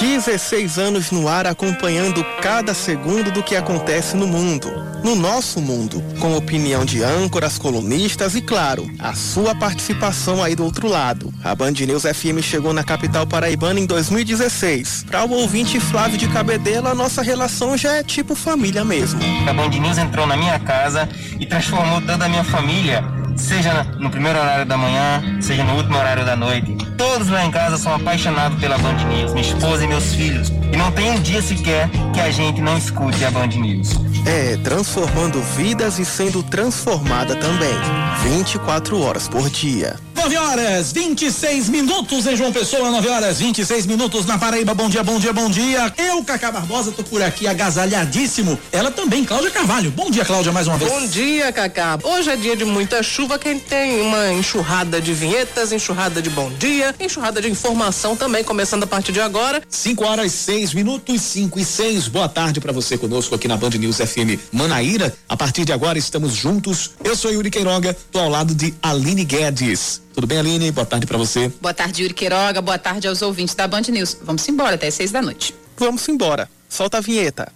16 0.00 0.78
anos 0.78 1.10
no 1.10 1.28
ar 1.28 1.46
acompanhando 1.46 2.24
cada 2.40 2.72
segundo 2.72 3.30
do 3.30 3.42
que 3.42 3.54
acontece 3.54 4.16
no 4.16 4.26
mundo, 4.26 4.72
no 5.04 5.14
nosso 5.14 5.60
mundo, 5.60 6.02
com 6.18 6.34
opinião 6.34 6.86
de 6.86 7.02
âncoras, 7.02 7.58
colunistas 7.58 8.34
e, 8.34 8.40
claro, 8.40 8.90
a 8.98 9.12
sua 9.12 9.54
participação 9.54 10.42
aí 10.42 10.56
do 10.56 10.64
outro 10.64 10.88
lado. 10.88 11.30
A 11.44 11.54
Band 11.54 11.72
News 11.72 12.04
FM 12.04 12.40
chegou 12.42 12.72
na 12.72 12.82
capital 12.82 13.26
paraibana 13.26 13.78
em 13.78 13.84
2016. 13.84 15.04
Para 15.06 15.26
o 15.26 15.32
ouvinte 15.32 15.78
Flávio 15.78 16.16
de 16.16 16.28
Cabedelo, 16.28 16.88
a 16.88 16.94
nossa 16.94 17.20
relação 17.20 17.76
já 17.76 17.92
é 17.96 18.02
tipo 18.02 18.34
família 18.34 18.82
mesmo. 18.82 19.20
A 19.46 19.52
Band 19.52 19.68
News 19.68 19.98
entrou 19.98 20.26
na 20.26 20.34
minha 20.34 20.58
casa 20.60 21.06
e 21.38 21.44
transformou 21.44 22.00
toda 22.00 22.24
a 22.24 22.28
minha 22.28 22.44
família, 22.44 23.04
seja 23.36 23.84
no 23.98 24.10
primeiro 24.10 24.38
horário 24.38 24.64
da 24.64 24.78
manhã, 24.78 25.22
seja 25.42 25.62
no 25.62 25.74
último 25.76 25.98
horário 25.98 26.24
da 26.24 26.36
noite. 26.36 26.76
Todos 26.96 27.28
lá 27.28 27.44
em 27.46 27.50
casa 27.50 27.78
são 27.78 27.94
apaixonados 27.94 28.58
pela 28.60 28.76
Band 28.76 28.96
News, 29.08 29.32
minha 29.32 29.46
esposa 29.46 29.84
e 29.84 29.86
meus 29.90 30.14
filhos. 30.14 30.48
E 30.72 30.76
não 30.76 30.90
tem 30.92 31.10
um 31.10 31.20
dia 31.20 31.42
sequer 31.42 31.90
que 32.14 32.20
a 32.20 32.30
gente 32.30 32.60
não 32.60 32.78
escute 32.78 33.24
a 33.24 33.30
Band 33.30 33.48
News. 33.48 33.90
É, 34.24 34.56
transformando 34.58 35.42
vidas 35.56 35.98
e 35.98 36.04
sendo 36.04 36.42
transformada 36.44 37.34
também. 37.34 37.74
24 38.22 39.00
horas 39.00 39.26
por 39.28 39.50
dia. 39.50 39.96
9 40.20 40.36
horas 40.36 40.92
26 40.92 41.70
minutos 41.70 42.26
em 42.26 42.36
João 42.36 42.52
Pessoa, 42.52 42.90
9 42.90 43.08
horas 43.08 43.38
26 43.38 43.86
minutos 43.86 44.26
na 44.26 44.36
Paraíba. 44.36 44.74
Bom 44.74 44.86
dia, 44.86 45.02
bom 45.02 45.18
dia, 45.18 45.32
bom 45.32 45.48
dia. 45.48 45.90
Eu, 45.96 46.22
Cacá 46.22 46.52
Barbosa, 46.52 46.92
tô 46.92 47.02
por 47.02 47.22
aqui 47.22 47.46
agasalhadíssimo. 47.46 48.58
Ela 48.70 48.90
também, 48.90 49.24
Cláudia 49.24 49.50
Carvalho. 49.50 49.90
Bom 49.90 50.10
dia, 50.10 50.22
Cláudia, 50.22 50.52
mais 50.52 50.66
uma 50.66 50.76
vez. 50.76 50.92
Bom 50.92 51.06
dia, 51.06 51.50
Cacá. 51.50 51.98
Hoje 52.02 52.28
é 52.28 52.36
dia 52.36 52.54
de 52.54 52.66
muita 52.66 53.02
chuva, 53.02 53.38
quem 53.38 53.58
tem 53.58 54.02
uma 54.02 54.30
enxurrada 54.34 55.00
de 55.00 55.14
vinhetas, 55.14 55.72
enxurrada 55.72 56.20
de 56.20 56.28
bom 56.28 56.50
dia, 56.50 56.94
enxurrada 57.00 57.40
de 57.40 57.48
informação 57.48 58.14
também, 58.14 58.44
começando 58.44 58.82
a 58.82 58.86
partir 58.86 59.12
de 59.12 59.22
agora. 59.22 59.62
5 59.70 60.04
horas 60.04 60.32
6 60.32 60.74
minutos, 60.74 61.22
5 61.22 61.58
e 61.58 61.64
6. 61.64 62.08
Boa 62.08 62.28
tarde 62.28 62.60
para 62.60 62.74
você 62.74 62.98
conosco 62.98 63.34
aqui 63.34 63.48
na 63.48 63.56
Band 63.56 63.70
News 63.70 63.96
FM 63.96 64.38
Manaíra. 64.52 65.14
A 65.26 65.34
partir 65.36 65.64
de 65.64 65.72
agora 65.72 65.98
estamos 65.98 66.34
juntos. 66.34 66.90
Eu 67.02 67.16
sou 67.16 67.32
Yuri 67.32 67.50
Queiroga, 67.50 67.96
tô 68.12 68.18
ao 68.18 68.28
lado 68.28 68.54
de 68.54 68.74
Aline 68.82 69.24
Guedes. 69.24 70.09
Tudo 70.12 70.26
bem, 70.26 70.38
Aline? 70.38 70.70
Boa 70.72 70.86
tarde 70.86 71.06
para 71.06 71.16
você. 71.16 71.48
Boa 71.60 71.72
tarde, 71.72 72.02
Yuri 72.02 72.14
Queiroga. 72.14 72.60
Boa 72.60 72.78
tarde 72.78 73.06
aos 73.06 73.22
ouvintes 73.22 73.54
da 73.54 73.66
Band 73.68 73.82
News. 73.88 74.16
Vamos 74.22 74.46
embora 74.48 74.74
até 74.74 74.90
seis 74.90 75.10
da 75.10 75.22
noite. 75.22 75.54
Vamos 75.76 76.06
embora. 76.08 76.48
Solta 76.68 76.98
a 76.98 77.00
vinheta. 77.00 77.52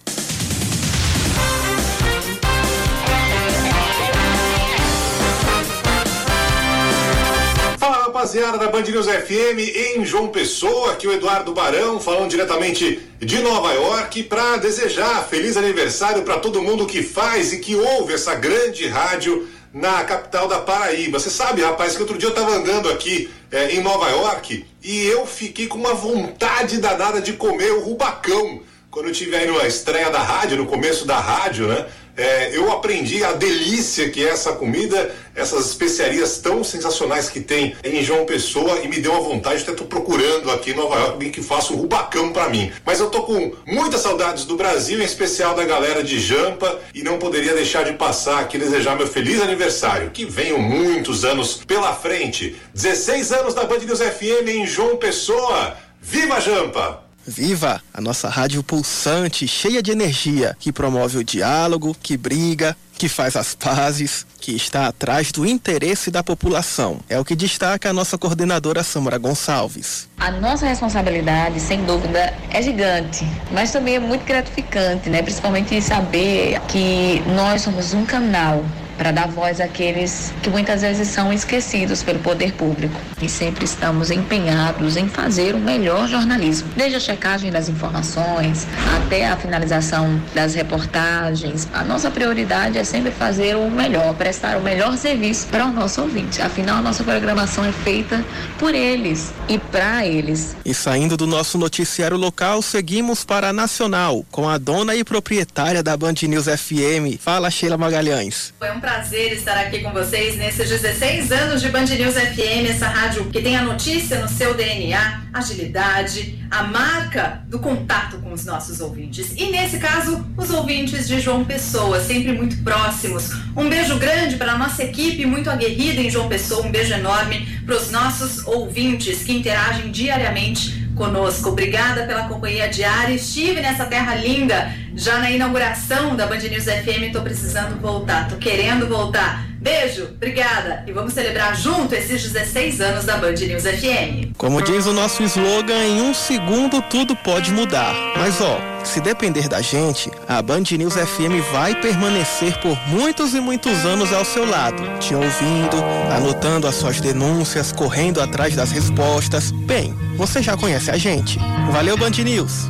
Fala 7.77 7.97
rapaziada 7.97 8.57
da 8.57 8.67
Band 8.67 8.81
News 8.81 9.05
FM 9.05 9.59
em 9.97 10.05
João 10.05 10.29
Pessoa, 10.29 10.93
aqui 10.93 11.07
o 11.07 11.13
Eduardo 11.13 11.53
Barão 11.53 11.99
falando 11.99 12.29
diretamente 12.29 12.99
de 13.19 13.39
Nova 13.39 13.73
York 13.73 14.23
para 14.23 14.57
desejar 14.57 15.27
feliz 15.27 15.55
aniversário 15.55 16.23
para 16.23 16.39
todo 16.39 16.61
mundo 16.61 16.87
que 16.87 17.03
faz 17.03 17.53
e 17.53 17.59
que 17.59 17.75
ouve 17.75 18.13
essa 18.13 18.33
grande 18.33 18.87
rádio 18.87 19.47
na 19.75 20.05
capital 20.05 20.47
da 20.47 20.61
Paraíba. 20.61 21.19
Você 21.19 21.29
sabe, 21.29 21.61
rapaz, 21.61 21.97
que 21.97 22.01
outro 22.01 22.17
dia 22.17 22.29
eu 22.29 22.33
estava 22.33 22.55
andando 22.55 22.89
aqui 22.89 23.29
eh, 23.51 23.75
em 23.75 23.81
Nova 23.81 24.09
York 24.09 24.65
e 24.81 25.05
eu 25.05 25.27
fiquei 25.27 25.67
com 25.67 25.77
uma 25.77 25.93
vontade 25.93 26.77
danada 26.77 27.19
de 27.19 27.33
comer 27.33 27.73
o 27.73 27.81
rubacão. 27.81 28.61
Quando 28.89 29.07
eu 29.07 29.11
tive 29.11 29.35
aí 29.35 29.51
na 29.51 29.67
estreia 29.67 30.09
da 30.09 30.19
rádio, 30.19 30.55
no 30.55 30.65
começo 30.65 31.05
da 31.05 31.19
rádio, 31.19 31.67
né? 31.67 31.85
É, 32.17 32.55
eu 32.55 32.71
aprendi 32.71 33.23
a 33.23 33.33
delícia 33.33 34.09
que 34.09 34.25
é 34.25 34.29
essa 34.29 34.53
comida, 34.53 35.13
essas 35.35 35.67
especiarias 35.67 36.37
tão 36.37 36.63
sensacionais 36.63 37.29
que 37.29 37.41
tem 37.41 37.75
em 37.83 38.03
João 38.03 38.25
Pessoa 38.25 38.79
e 38.81 38.87
me 38.87 38.99
deu 38.99 39.13
a 39.13 39.19
vontade, 39.19 39.63
até 39.63 39.73
tô 39.73 39.83
procurando 39.85 40.49
aqui 40.51 40.71
em 40.71 40.75
Nova 40.75 40.95
York 40.95 41.11
alguém 41.11 41.31
que 41.31 41.41
faça 41.41 41.73
um 41.73 41.75
rubacão 41.75 42.31
para 42.31 42.49
mim. 42.49 42.71
Mas 42.85 42.99
eu 42.99 43.09
tô 43.09 43.23
com 43.23 43.53
muitas 43.65 44.01
saudades 44.01 44.45
do 44.45 44.55
Brasil, 44.55 45.01
em 45.01 45.05
especial 45.05 45.55
da 45.55 45.65
galera 45.65 46.03
de 46.03 46.19
Jampa, 46.19 46.79
e 46.93 47.03
não 47.03 47.19
poderia 47.19 47.53
deixar 47.53 47.83
de 47.83 47.93
passar 47.93 48.39
aqui 48.39 48.57
desejar 48.57 48.95
meu 48.95 49.07
feliz 49.07 49.41
aniversário. 49.41 50.11
Que 50.11 50.25
venham 50.25 50.59
muitos 50.59 51.25
anos 51.25 51.61
pela 51.67 51.93
frente. 51.93 52.55
16 52.73 53.31
anos 53.33 53.53
da 53.53 53.65
Band 53.65 53.79
News 53.79 53.99
FM 53.99 54.47
em 54.47 54.65
João 54.65 54.97
Pessoa. 54.97 55.77
Viva 56.01 56.39
Jampa! 56.39 57.04
Viva 57.27 57.81
a 57.93 57.99
nossa 57.99 58.29
rádio 58.29 58.61
pulsante, 58.61 59.47
cheia 59.47 59.81
de 59.81 59.91
energia, 59.91 60.55
que 60.59 60.71
promove 60.71 61.17
o 61.17 61.23
diálogo, 61.23 61.95
que 62.01 62.15
briga, 62.15 62.77
que 62.97 63.09
faz 63.09 63.35
as 63.35 63.55
pazes, 63.55 64.25
que 64.39 64.55
está 64.55 64.87
atrás 64.87 65.31
do 65.31 65.45
interesse 65.45 66.11
da 66.11 66.23
população. 66.23 66.99
É 67.09 67.19
o 67.19 67.25
que 67.25 67.35
destaca 67.35 67.89
a 67.89 67.93
nossa 67.93 68.17
coordenadora 68.17 68.83
Samara 68.83 69.17
Gonçalves. 69.17 70.07
A 70.17 70.31
nossa 70.31 70.67
responsabilidade, 70.67 71.59
sem 71.59 71.83
dúvida, 71.83 72.33
é 72.51 72.61
gigante, 72.61 73.25
mas 73.51 73.71
também 73.71 73.95
é 73.95 73.99
muito 73.99 74.23
gratificante, 74.23 75.09
né? 75.09 75.21
Principalmente 75.21 75.81
saber 75.81 76.59
que 76.67 77.21
nós 77.35 77.63
somos 77.63 77.93
um 77.93 78.05
canal 78.05 78.63
para 78.97 79.11
dar 79.11 79.27
voz 79.27 79.59
àqueles 79.59 80.33
que 80.41 80.49
muitas 80.49 80.81
vezes 80.81 81.07
são 81.07 81.31
esquecidos 81.31 82.03
pelo 82.03 82.19
poder 82.19 82.53
público. 82.53 82.99
E 83.21 83.29
sempre 83.29 83.65
estamos 83.65 84.11
empenhados 84.11 84.97
em 84.97 85.07
fazer 85.07 85.55
o 85.55 85.59
melhor 85.59 86.07
jornalismo, 86.07 86.69
desde 86.75 86.97
a 86.97 86.99
checagem 86.99 87.51
das 87.51 87.69
informações 87.69 88.67
até 88.97 89.27
a 89.27 89.37
finalização 89.37 90.19
das 90.33 90.53
reportagens. 90.55 91.67
A 91.73 91.83
nossa 91.83 92.09
prioridade 92.09 92.77
é 92.77 92.83
sempre 92.83 93.11
fazer 93.11 93.55
o 93.55 93.69
melhor, 93.69 94.13
prestar 94.15 94.57
o 94.57 94.61
melhor 94.61 94.97
serviço 94.97 95.47
para 95.47 95.65
o 95.65 95.71
nosso 95.71 96.01
ouvinte. 96.01 96.41
Afinal, 96.41 96.77
a 96.77 96.81
nossa 96.81 97.03
programação 97.03 97.65
é 97.65 97.71
feita 97.71 98.23
por 98.57 98.73
eles 98.73 99.33
e 99.47 99.57
para 99.57 100.05
eles. 100.05 100.55
E 100.65 100.73
saindo 100.73 101.17
do 101.17 101.27
nosso 101.27 101.57
noticiário 101.57 102.17
local, 102.17 102.61
seguimos 102.61 103.23
para 103.23 103.49
a 103.49 103.53
Nacional, 103.53 104.25
com 104.31 104.47
a 104.49 104.57
dona 104.57 104.95
e 104.95 105.03
proprietária 105.03 105.81
da 105.81 105.95
Band 105.95 106.15
News 106.23 106.45
FM. 106.45 107.19
Fala, 107.19 107.49
Sheila 107.49 107.77
Magalhães. 107.77 108.53
Foi 108.59 108.71
um 108.71 108.79
prazer 108.85 109.33
estar 109.33 109.57
aqui 109.57 109.79
com 109.79 109.91
vocês 109.91 110.37
nesses 110.37 110.69
16 110.69 111.31
anos 111.31 111.59
de 111.59 111.69
Band 111.69 111.85
News 111.85 112.13
FM, 112.13 112.69
essa 112.69 112.87
rádio 112.87 113.25
que 113.31 113.41
tem 113.41 113.57
a 113.57 113.63
notícia 113.63 114.21
no 114.21 114.29
seu 114.29 114.53
DNA, 114.53 115.23
agilidade, 115.33 116.39
a 116.51 116.61
marca 116.61 117.41
do 117.47 117.57
contato 117.57 118.19
com 118.19 118.31
os 118.31 118.45
nossos 118.45 118.79
ouvintes. 118.81 119.33
E 119.37 119.47
nesse 119.47 119.79
caso, 119.79 120.23
os 120.37 120.51
ouvintes 120.51 121.07
de 121.07 121.19
João 121.19 121.43
Pessoa, 121.43 121.99
sempre 121.99 122.33
muito 122.33 122.57
próximos. 122.57 123.31
Um 123.57 123.67
beijo 123.67 123.97
grande 123.97 124.35
para 124.35 124.51
a 124.51 124.57
nossa 124.57 124.83
equipe, 124.83 125.25
muito 125.25 125.49
aguerrida 125.49 125.99
em 125.99 126.11
João 126.11 126.29
Pessoa, 126.29 126.63
um 126.63 126.69
beijo 126.69 126.93
enorme 126.93 127.59
para 127.65 127.75
os 127.75 127.89
nossos 127.89 128.45
ouvintes 128.45 129.23
que 129.23 129.33
interagem 129.33 129.89
diariamente 129.89 130.74
conosco. 130.95 131.49
Obrigada 131.49 132.05
pela 132.05 132.27
companhia 132.27 132.67
diária. 132.67 133.13
Estive 133.13 133.61
nessa 133.61 133.85
terra 133.85 134.15
linda 134.15 134.73
já 134.95 135.19
na 135.19 135.29
inauguração 135.29 136.15
da 136.15 136.25
Band 136.25 136.39
News 136.39 136.63
FM. 136.65 137.03
Estou 137.07 137.21
precisando 137.21 137.79
voltar, 137.79 138.23
estou 138.23 138.39
querendo 138.39 138.87
voltar. 138.87 139.45
Beijo, 139.65 140.03
obrigada 140.15 140.83
e 140.85 140.91
vamos 140.91 141.11
celebrar 141.11 141.55
junto 141.55 141.95
esses 141.95 142.21
16 142.21 142.79
anos 142.81 143.03
da 143.03 143.17
Band 143.17 143.31
News 143.31 143.63
FM. 143.63 144.35
Como 144.37 144.61
diz 144.61 144.85
o 144.85 144.93
nosso 144.93 145.23
slogan, 145.23 145.83
em 145.83 146.01
um 146.03 146.13
segundo 146.13 146.83
tudo 146.83 147.15
pode 147.15 147.51
mudar. 147.51 147.95
Mas 148.15 148.39
ó, 148.39 148.59
se 148.83 149.01
depender 149.01 149.49
da 149.49 149.63
gente, 149.63 150.11
a 150.29 150.39
Band 150.39 150.65
News 150.77 150.93
FM 150.93 151.41
vai 151.51 151.73
permanecer 151.81 152.55
por 152.59 152.77
muitos 152.89 153.33
e 153.33 153.39
muitos 153.39 153.83
anos 153.85 154.13
ao 154.13 154.23
seu 154.23 154.47
lado, 154.47 154.83
te 154.99 155.15
ouvindo, 155.15 155.77
anotando 156.15 156.67
as 156.67 156.75
suas 156.75 157.01
denúncias, 157.01 157.71
correndo 157.71 158.21
atrás 158.21 158.55
das 158.55 158.71
respostas. 158.71 159.49
Bem, 159.49 159.95
você 160.15 160.43
já 160.43 160.55
conhece 160.55 160.91
a 160.91 160.97
gente. 160.97 161.39
Valeu, 161.71 161.97
Band 161.97 162.11
News! 162.23 162.69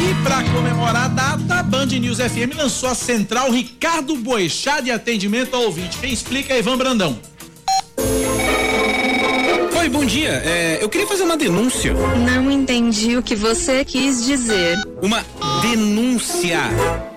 E 0.00 0.14
para 0.22 0.42
comemorar 0.44 1.04
a 1.04 1.08
data, 1.08 1.53
Band 1.66 1.86
News 1.86 2.18
FM 2.18 2.56
lançou 2.56 2.88
a 2.88 2.94
central 2.94 3.50
Ricardo 3.50 4.16
Boechat 4.16 4.82
de 4.82 4.90
atendimento 4.90 5.54
ao 5.54 5.62
ouvinte. 5.62 5.98
Quem 5.98 6.12
explica 6.12 6.52
é 6.52 6.58
Ivan 6.58 6.76
Brandão. 6.76 7.18
Oi, 9.78 9.88
bom 9.88 10.04
dia. 10.04 10.30
É, 10.44 10.78
eu 10.80 10.88
queria 10.88 11.06
fazer 11.06 11.24
uma 11.24 11.36
denúncia. 11.36 11.92
Não 11.92 12.50
entendi 12.50 13.16
o 13.16 13.22
que 13.22 13.34
você 13.34 13.84
quis 13.84 14.24
dizer. 14.24 14.78
Uma 15.02 15.24
denúncia. 15.62 16.60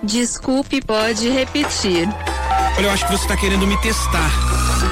Desculpe, 0.02 0.80
pode 0.80 1.28
repetir. 1.28 2.08
Olha, 2.76 2.86
eu 2.86 2.90
acho 2.90 3.06
que 3.06 3.12
você 3.12 3.24
está 3.24 3.36
querendo 3.36 3.66
me 3.66 3.76
testar. 3.78 4.30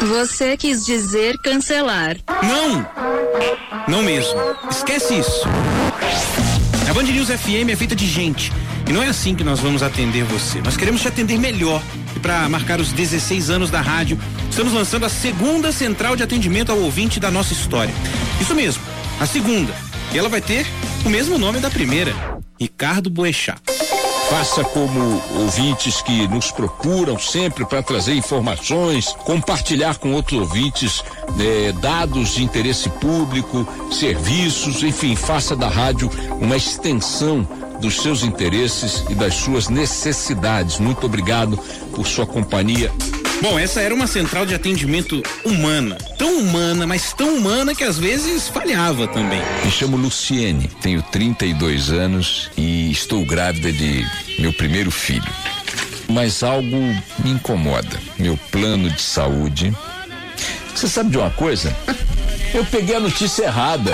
Você 0.09 0.57
quis 0.57 0.85
dizer 0.85 1.37
cancelar. 1.43 2.17
Não! 2.43 2.87
Não 3.89 4.03
mesmo. 4.03 4.35
Esquece 4.71 5.19
isso. 5.19 5.47
A 6.89 6.95
Band 6.95 7.05
News 7.05 7.29
FM 7.29 7.71
é 7.71 7.77
feita 7.77 7.95
de 7.95 8.07
gente. 8.07 8.53
E 8.89 8.93
não 8.93 9.03
é 9.03 9.09
assim 9.09 9.35
que 9.35 9.43
nós 9.43 9.59
vamos 9.59 9.83
atender 9.83 10.23
você. 10.25 10.61
Nós 10.61 10.77
queremos 10.77 11.03
te 11.03 11.09
atender 11.09 11.39
melhor. 11.39 11.83
E 12.15 12.21
para 12.21 12.49
marcar 12.49 12.81
os 12.81 12.93
16 12.93 13.51
anos 13.51 13.69
da 13.69 13.81
rádio, 13.81 14.19
estamos 14.49 14.73
lançando 14.73 15.05
a 15.05 15.09
segunda 15.09 15.73
central 15.73 16.15
de 16.15 16.23
atendimento 16.23 16.71
ao 16.71 16.79
ouvinte 16.79 17.19
da 17.19 17.31
nossa 17.31 17.53
história. 17.53 17.93
Isso 18.41 18.55
mesmo, 18.55 18.83
a 19.21 19.27
segunda. 19.27 19.75
E 20.13 20.19
ela 20.19 20.29
vai 20.29 20.41
ter 20.41 20.67
o 21.05 21.11
mesmo 21.11 21.37
nome 21.37 21.59
da 21.59 21.69
primeira: 21.69 22.15
Ricardo 22.61 23.11
Boechat. 23.11 23.61
Faça 24.31 24.65
como 24.65 25.23
ouvintes 25.37 26.03
que 26.03 26.27
nos 26.27 26.51
procuram 26.51 27.17
sempre 27.17 27.65
para 27.65 27.81
trazer 27.81 28.15
informações, 28.15 29.13
compartilhar 29.25 29.99
com 29.99 30.13
outros 30.15 30.41
ouvintes 30.41 31.05
eh, 31.39 31.73
dados 31.81 32.35
de 32.35 32.43
interesse 32.43 32.91
público, 32.91 33.67
serviços, 33.93 34.83
enfim, 34.83 35.15
faça 35.15 35.55
da 35.55 35.69
rádio 35.69 36.11
uma 36.41 36.57
extensão 36.57 37.47
dos 37.87 38.03
seus 38.03 38.25
interesses 38.25 39.05
e 39.09 39.15
das 39.15 39.33
suas 39.35 39.69
necessidades. 39.69 40.81
Muito 40.81 41.07
obrigado 41.07 41.57
por 41.95 42.05
sua 42.05 42.27
companhia. 42.27 42.91
Bom, 43.41 43.57
essa 43.57 43.81
era 43.81 43.95
uma 43.95 44.09
central 44.09 44.45
de 44.45 44.57
atendimento 44.57 45.23
humana. 45.45 45.97
Tão 46.19 46.41
humana, 46.41 46.85
mas 46.85 47.13
tão 47.13 47.37
humana 47.37 47.77
que 47.77 47.85
às 47.85 47.97
vezes 47.97 48.49
falhava 48.49 49.07
também. 49.07 49.41
Me 49.65 49.71
chamo 49.71 49.97
Luciene, 49.97 50.69
tenho 50.83 51.01
32 51.01 51.91
anos 51.91 52.51
e 52.57 52.91
estou 52.91 53.25
grávida 53.25 53.71
de 53.71 54.05
meu 54.41 54.53
primeiro 54.53 54.91
filho. 54.91 55.31
Mas 56.09 56.43
algo 56.43 56.77
me 57.23 57.31
incomoda. 57.31 58.01
Meu 58.19 58.37
plano 58.51 58.91
de 58.91 59.01
saúde. 59.01 59.73
Você 60.75 60.89
sabe 60.89 61.11
de 61.11 61.19
uma 61.19 61.31
coisa? 61.31 61.75
Eu 62.53 62.65
peguei 62.65 62.97
a 62.97 63.01
notícia 63.01 63.45
errada. 63.45 63.93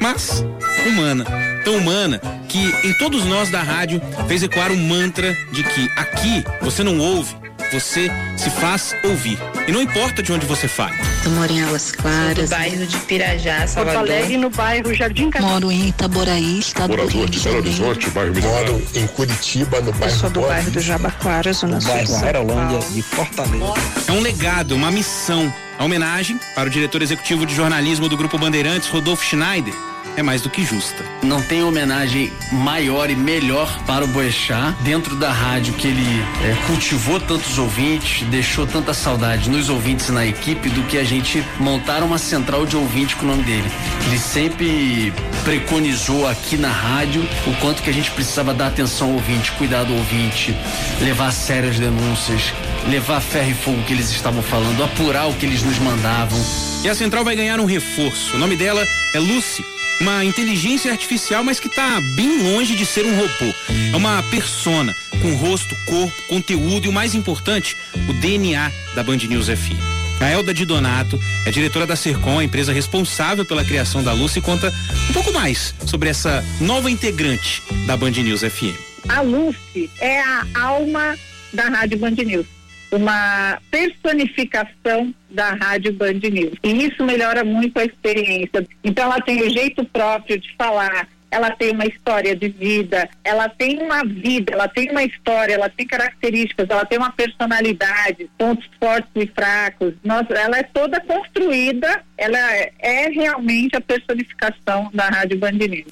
Mas, 0.00 0.42
humana, 0.86 1.45
tão 1.66 1.78
humana 1.78 2.20
que 2.48 2.72
em 2.86 2.92
todos 2.96 3.24
nós 3.24 3.50
da 3.50 3.60
rádio 3.60 4.00
fez 4.28 4.40
ecoar 4.44 4.70
o 4.70 4.76
mantra 4.76 5.36
de 5.50 5.64
que 5.64 5.90
aqui 5.96 6.44
você 6.62 6.84
não 6.84 6.96
ouve, 7.00 7.34
você 7.72 8.08
se 8.36 8.48
faz 8.50 8.94
ouvir. 9.02 9.36
E 9.66 9.72
não 9.72 9.82
importa 9.82 10.22
de 10.22 10.32
onde 10.32 10.46
você 10.46 10.68
fale. 10.68 10.96
Eu 11.24 11.32
moro 11.32 11.52
em 11.52 11.64
Águas 11.64 11.90
Claras. 11.90 12.48
Do 12.48 12.56
bairro 12.56 12.86
de 12.86 12.96
Pirajá, 12.98 13.66
Salvador. 13.66 13.98
Porto 13.98 14.12
Alegre, 14.12 14.36
no 14.36 14.48
bairro 14.48 14.94
Jardim 14.94 15.28
Catarina. 15.28 15.54
Moro 15.54 15.72
em 15.72 15.88
Itaboraí, 15.88 16.60
estado 16.60 16.96
do 16.96 17.04
Rio 17.04 17.28
de 17.28 17.40
Janeiro. 17.40 18.10
bairro 18.14 18.40
Moro 18.42 18.82
em 18.94 19.06
Curitiba, 19.08 19.80
no 19.80 19.88
Eu 19.88 19.92
bairro 19.94 20.16
sou 20.16 20.30
do 20.30 20.40
Boa 20.40 20.52
bairro 20.52 20.70
do 20.70 20.80
Jabaquara, 20.80 21.52
Zona 21.52 21.80
Sul. 21.80 22.06
São 22.06 22.32
Paulo. 22.32 22.78
de 22.92 23.02
Fortaleza. 23.02 23.74
É 24.06 24.12
um 24.12 24.20
legado, 24.20 24.76
uma 24.76 24.92
missão. 24.92 25.52
A 25.80 25.84
homenagem 25.84 26.38
para 26.54 26.68
o 26.68 26.70
diretor 26.70 27.02
executivo 27.02 27.44
de 27.44 27.54
jornalismo 27.54 28.08
do 28.08 28.16
Grupo 28.16 28.38
Bandeirantes, 28.38 28.88
Rodolfo 28.88 29.22
Schneider, 29.22 29.74
é 30.16 30.22
mais 30.22 30.42
do 30.42 30.50
que 30.50 30.64
justa. 30.64 31.04
Não 31.22 31.42
tem 31.42 31.62
homenagem 31.62 32.32
maior 32.50 33.10
e 33.10 33.14
melhor 33.14 33.68
para 33.86 34.04
o 34.04 34.08
Boechat 34.08 34.74
dentro 34.82 35.14
da 35.16 35.30
rádio 35.30 35.74
que 35.74 35.86
ele 35.86 36.24
é, 36.42 36.66
cultivou 36.66 37.20
tantos 37.20 37.58
ouvintes, 37.58 38.26
deixou 38.28 38.66
tanta 38.66 38.94
saudade 38.94 39.50
nos 39.50 39.68
ouvintes 39.68 40.08
e 40.08 40.12
na 40.12 40.26
equipe 40.26 40.68
do 40.70 40.82
que 40.84 40.98
a 40.98 41.04
gente 41.04 41.44
montar 41.58 42.02
uma 42.02 42.18
central 42.18 42.64
de 42.64 42.76
ouvinte 42.76 43.14
com 43.16 43.26
o 43.26 43.28
nome 43.28 43.42
dele. 43.42 43.70
Ele 44.06 44.18
sempre 44.18 45.12
preconizou 45.44 46.26
aqui 46.26 46.56
na 46.56 46.70
rádio 46.70 47.22
o 47.46 47.54
quanto 47.60 47.82
que 47.82 47.90
a 47.90 47.92
gente 47.92 48.10
precisava 48.10 48.54
dar 48.54 48.68
atenção 48.68 49.08
ao 49.08 49.14
ouvinte, 49.14 49.52
cuidar 49.52 49.84
do 49.84 49.94
ouvinte, 49.94 50.56
levar 51.00 51.28
a 51.28 51.32
sério 51.32 51.68
as 51.68 51.78
denúncias, 51.78 52.52
levar 52.88 53.20
ferro 53.20 53.50
e 53.50 53.54
fogo 53.54 53.82
que 53.82 53.92
eles 53.92 54.10
estavam 54.10 54.42
falando, 54.42 54.82
apurar 54.82 55.28
o 55.28 55.34
que 55.34 55.44
eles 55.44 55.62
nos 55.62 55.78
mandavam. 55.78 56.38
E 56.84 56.88
a 56.88 56.94
central 56.94 57.24
vai 57.24 57.36
ganhar 57.36 57.60
um 57.60 57.64
reforço. 57.64 58.36
O 58.36 58.38
nome 58.38 58.56
dela 58.56 58.82
é 59.14 59.18
Lucy. 59.18 59.75
Uma 60.00 60.24
inteligência 60.24 60.92
artificial, 60.92 61.42
mas 61.42 61.58
que 61.58 61.68
está 61.68 62.00
bem 62.14 62.42
longe 62.42 62.74
de 62.76 62.84
ser 62.84 63.06
um 63.06 63.16
robô. 63.16 63.54
É 63.92 63.96
uma 63.96 64.22
persona 64.24 64.94
com 65.22 65.34
rosto, 65.34 65.74
corpo, 65.86 66.22
conteúdo 66.28 66.86
e 66.86 66.88
o 66.88 66.92
mais 66.92 67.14
importante, 67.14 67.76
o 68.08 68.12
DNA 68.12 68.70
da 68.94 69.02
Band 69.02 69.16
News 69.16 69.46
FM. 69.46 69.96
A 70.20 70.30
Elda 70.30 70.54
de 70.54 70.64
Donato 70.64 71.20
é 71.46 71.50
diretora 71.50 71.86
da 71.86 71.96
Sercom, 71.96 72.38
a 72.38 72.44
empresa 72.44 72.72
responsável 72.72 73.44
pela 73.44 73.64
criação 73.64 74.02
da 74.02 74.12
Lucy, 74.12 74.38
e 74.38 74.42
conta 74.42 74.72
um 75.10 75.12
pouco 75.12 75.32
mais 75.32 75.74
sobre 75.86 76.08
essa 76.08 76.44
nova 76.60 76.90
integrante 76.90 77.62
da 77.86 77.96
Band 77.96 78.12
News 78.12 78.40
FM. 78.40 78.76
A 79.08 79.20
Lucy 79.20 79.90
é 79.98 80.20
a 80.20 80.46
alma 80.54 81.18
da 81.52 81.68
Rádio 81.68 81.98
Band 81.98 82.12
News. 82.12 82.55
Uma 82.96 83.58
personificação 83.70 85.14
da 85.30 85.50
Rádio 85.50 85.92
Band 85.92 86.14
News. 86.14 86.54
E 86.62 86.86
isso 86.86 87.04
melhora 87.04 87.44
muito 87.44 87.78
a 87.78 87.84
experiência. 87.84 88.66
Então 88.82 89.04
ela 89.04 89.20
tem 89.20 89.42
o 89.42 89.50
jeito 89.50 89.84
próprio 89.84 90.38
de 90.38 90.54
falar, 90.56 91.06
ela 91.30 91.50
tem 91.50 91.72
uma 91.72 91.84
história 91.84 92.34
de 92.34 92.48
vida, 92.48 93.08
ela 93.22 93.48
tem 93.48 93.78
uma 93.82 94.02
vida, 94.04 94.54
ela 94.54 94.68
tem 94.68 94.90
uma 94.90 95.02
história, 95.02 95.54
ela 95.54 95.68
tem 95.68 95.86
características, 95.86 96.66
ela 96.70 96.84
tem 96.84 96.98
uma 96.98 97.12
personalidade, 97.12 98.30
pontos 98.38 98.66
fortes 98.80 99.10
e 99.14 99.26
fracos. 99.26 99.92
Nossa, 100.02 100.32
ela 100.32 100.58
é 100.58 100.62
toda 100.62 101.00
construída, 101.00 102.02
ela 102.16 102.38
é, 102.78 103.08
realmente 103.10 103.76
a 103.76 103.80
personificação 103.80 104.90
da 104.94 105.08
Rádio 105.08 105.38
Band 105.38 105.52
News. 105.52 105.88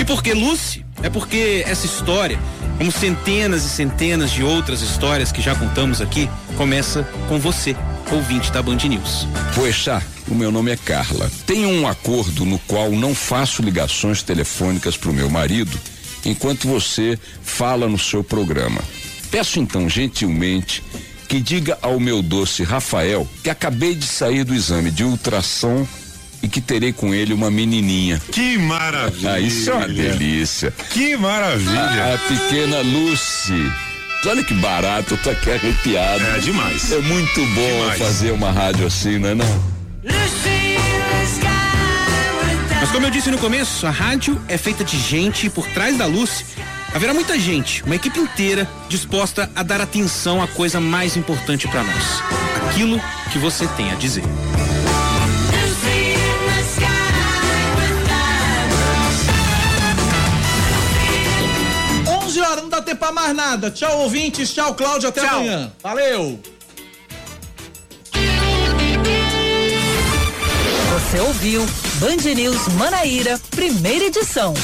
E 0.00 0.04
por 0.04 0.22
que 0.22 0.32
Lucy? 0.32 0.84
É 1.02 1.10
porque 1.10 1.62
essa 1.66 1.86
história, 1.86 2.38
como 2.76 2.92
centenas 2.92 3.64
e 3.64 3.68
centenas 3.68 4.30
de 4.30 4.42
outras 4.42 4.82
histórias 4.82 5.32
que 5.32 5.40
já 5.40 5.54
contamos 5.54 6.00
aqui, 6.00 6.28
começa 6.56 7.02
com 7.28 7.38
você, 7.38 7.74
ouvinte 8.10 8.52
da 8.52 8.62
Band 8.62 8.76
News. 8.76 9.26
Poxa, 9.54 10.02
o 10.28 10.34
meu 10.34 10.50
nome 10.50 10.70
é 10.70 10.76
Carla. 10.76 11.30
Tenho 11.46 11.68
um 11.68 11.88
acordo 11.88 12.44
no 12.44 12.58
qual 12.60 12.90
não 12.90 13.14
faço 13.14 13.62
ligações 13.62 14.22
telefônicas 14.22 14.96
para 14.96 15.10
o 15.10 15.14
meu 15.14 15.30
marido 15.30 15.78
enquanto 16.24 16.68
você 16.68 17.18
fala 17.42 17.88
no 17.88 17.98
seu 17.98 18.22
programa. 18.22 18.80
Peço 19.30 19.58
então 19.58 19.88
gentilmente 19.88 20.82
que 21.28 21.40
diga 21.40 21.78
ao 21.82 21.98
meu 21.98 22.22
doce 22.22 22.62
Rafael 22.62 23.26
que 23.42 23.50
acabei 23.50 23.94
de 23.94 24.06
sair 24.06 24.44
do 24.44 24.54
exame 24.54 24.90
de 24.90 25.02
ultrassom 25.04 25.86
e 26.42 26.48
que 26.48 26.60
terei 26.60 26.92
com 26.92 27.12
ele 27.14 27.32
uma 27.32 27.50
menininha. 27.50 28.20
Que 28.30 28.56
maravilha! 28.58 29.32
Ah, 29.32 29.40
isso 29.40 29.70
é 29.70 29.74
uma 29.74 29.88
delícia. 29.88 30.72
Que 30.90 31.16
maravilha! 31.16 32.14
A 32.14 32.18
pequena 32.28 32.80
Lucy. 32.80 33.72
Olha 34.26 34.42
que 34.42 34.54
barato, 34.54 35.14
eu 35.14 35.18
tô 35.18 35.30
aqui 35.30 35.52
arrepiado. 35.52 36.24
É 36.24 36.38
demais. 36.38 36.90
É 36.90 36.98
muito 36.98 37.40
bom 37.54 37.80
Demais. 37.80 37.98
fazer 37.98 38.32
uma 38.32 38.50
rádio 38.50 38.86
assim, 38.86 39.18
não 39.18 39.28
é 39.28 39.34
não? 39.34 39.76
Mas 42.80 42.90
como 42.90 43.06
eu 43.06 43.10
disse 43.10 43.30
no 43.30 43.38
começo, 43.38 43.86
a 43.86 43.90
rádio 43.90 44.40
é 44.48 44.58
feita 44.58 44.84
de 44.84 44.98
gente 44.98 45.46
e 45.46 45.50
por 45.50 45.66
trás 45.68 45.96
da 45.96 46.06
luz 46.06 46.44
haverá 46.94 47.14
muita 47.14 47.38
gente, 47.38 47.82
uma 47.84 47.94
equipe 47.96 48.18
inteira 48.18 48.68
disposta 48.88 49.50
a 49.54 49.62
dar 49.62 49.80
atenção 49.80 50.42
à 50.42 50.48
coisa 50.48 50.80
mais 50.80 51.16
importante 51.16 51.66
para 51.68 51.82
nós, 51.82 52.22
aquilo 52.68 53.00
que 53.32 53.38
você 53.38 53.66
tem 53.68 53.90
a 53.90 53.94
dizer. 53.94 54.24
Não 62.66 62.70
dá 62.70 62.82
tempo 62.82 62.98
pra 62.98 63.12
mais 63.12 63.34
nada. 63.34 63.70
Tchau, 63.70 64.00
ouvintes. 64.00 64.52
Tchau, 64.52 64.74
Cláudio. 64.74 65.08
Até 65.08 65.20
Tchau. 65.22 65.36
amanhã. 65.36 65.72
Valeu. 65.82 66.38
Você 70.92 71.20
ouviu 71.20 71.64
Band 72.00 72.34
News 72.34 72.68
Manaíra, 72.74 73.40
primeira 73.50 74.06
edição. 74.06 74.54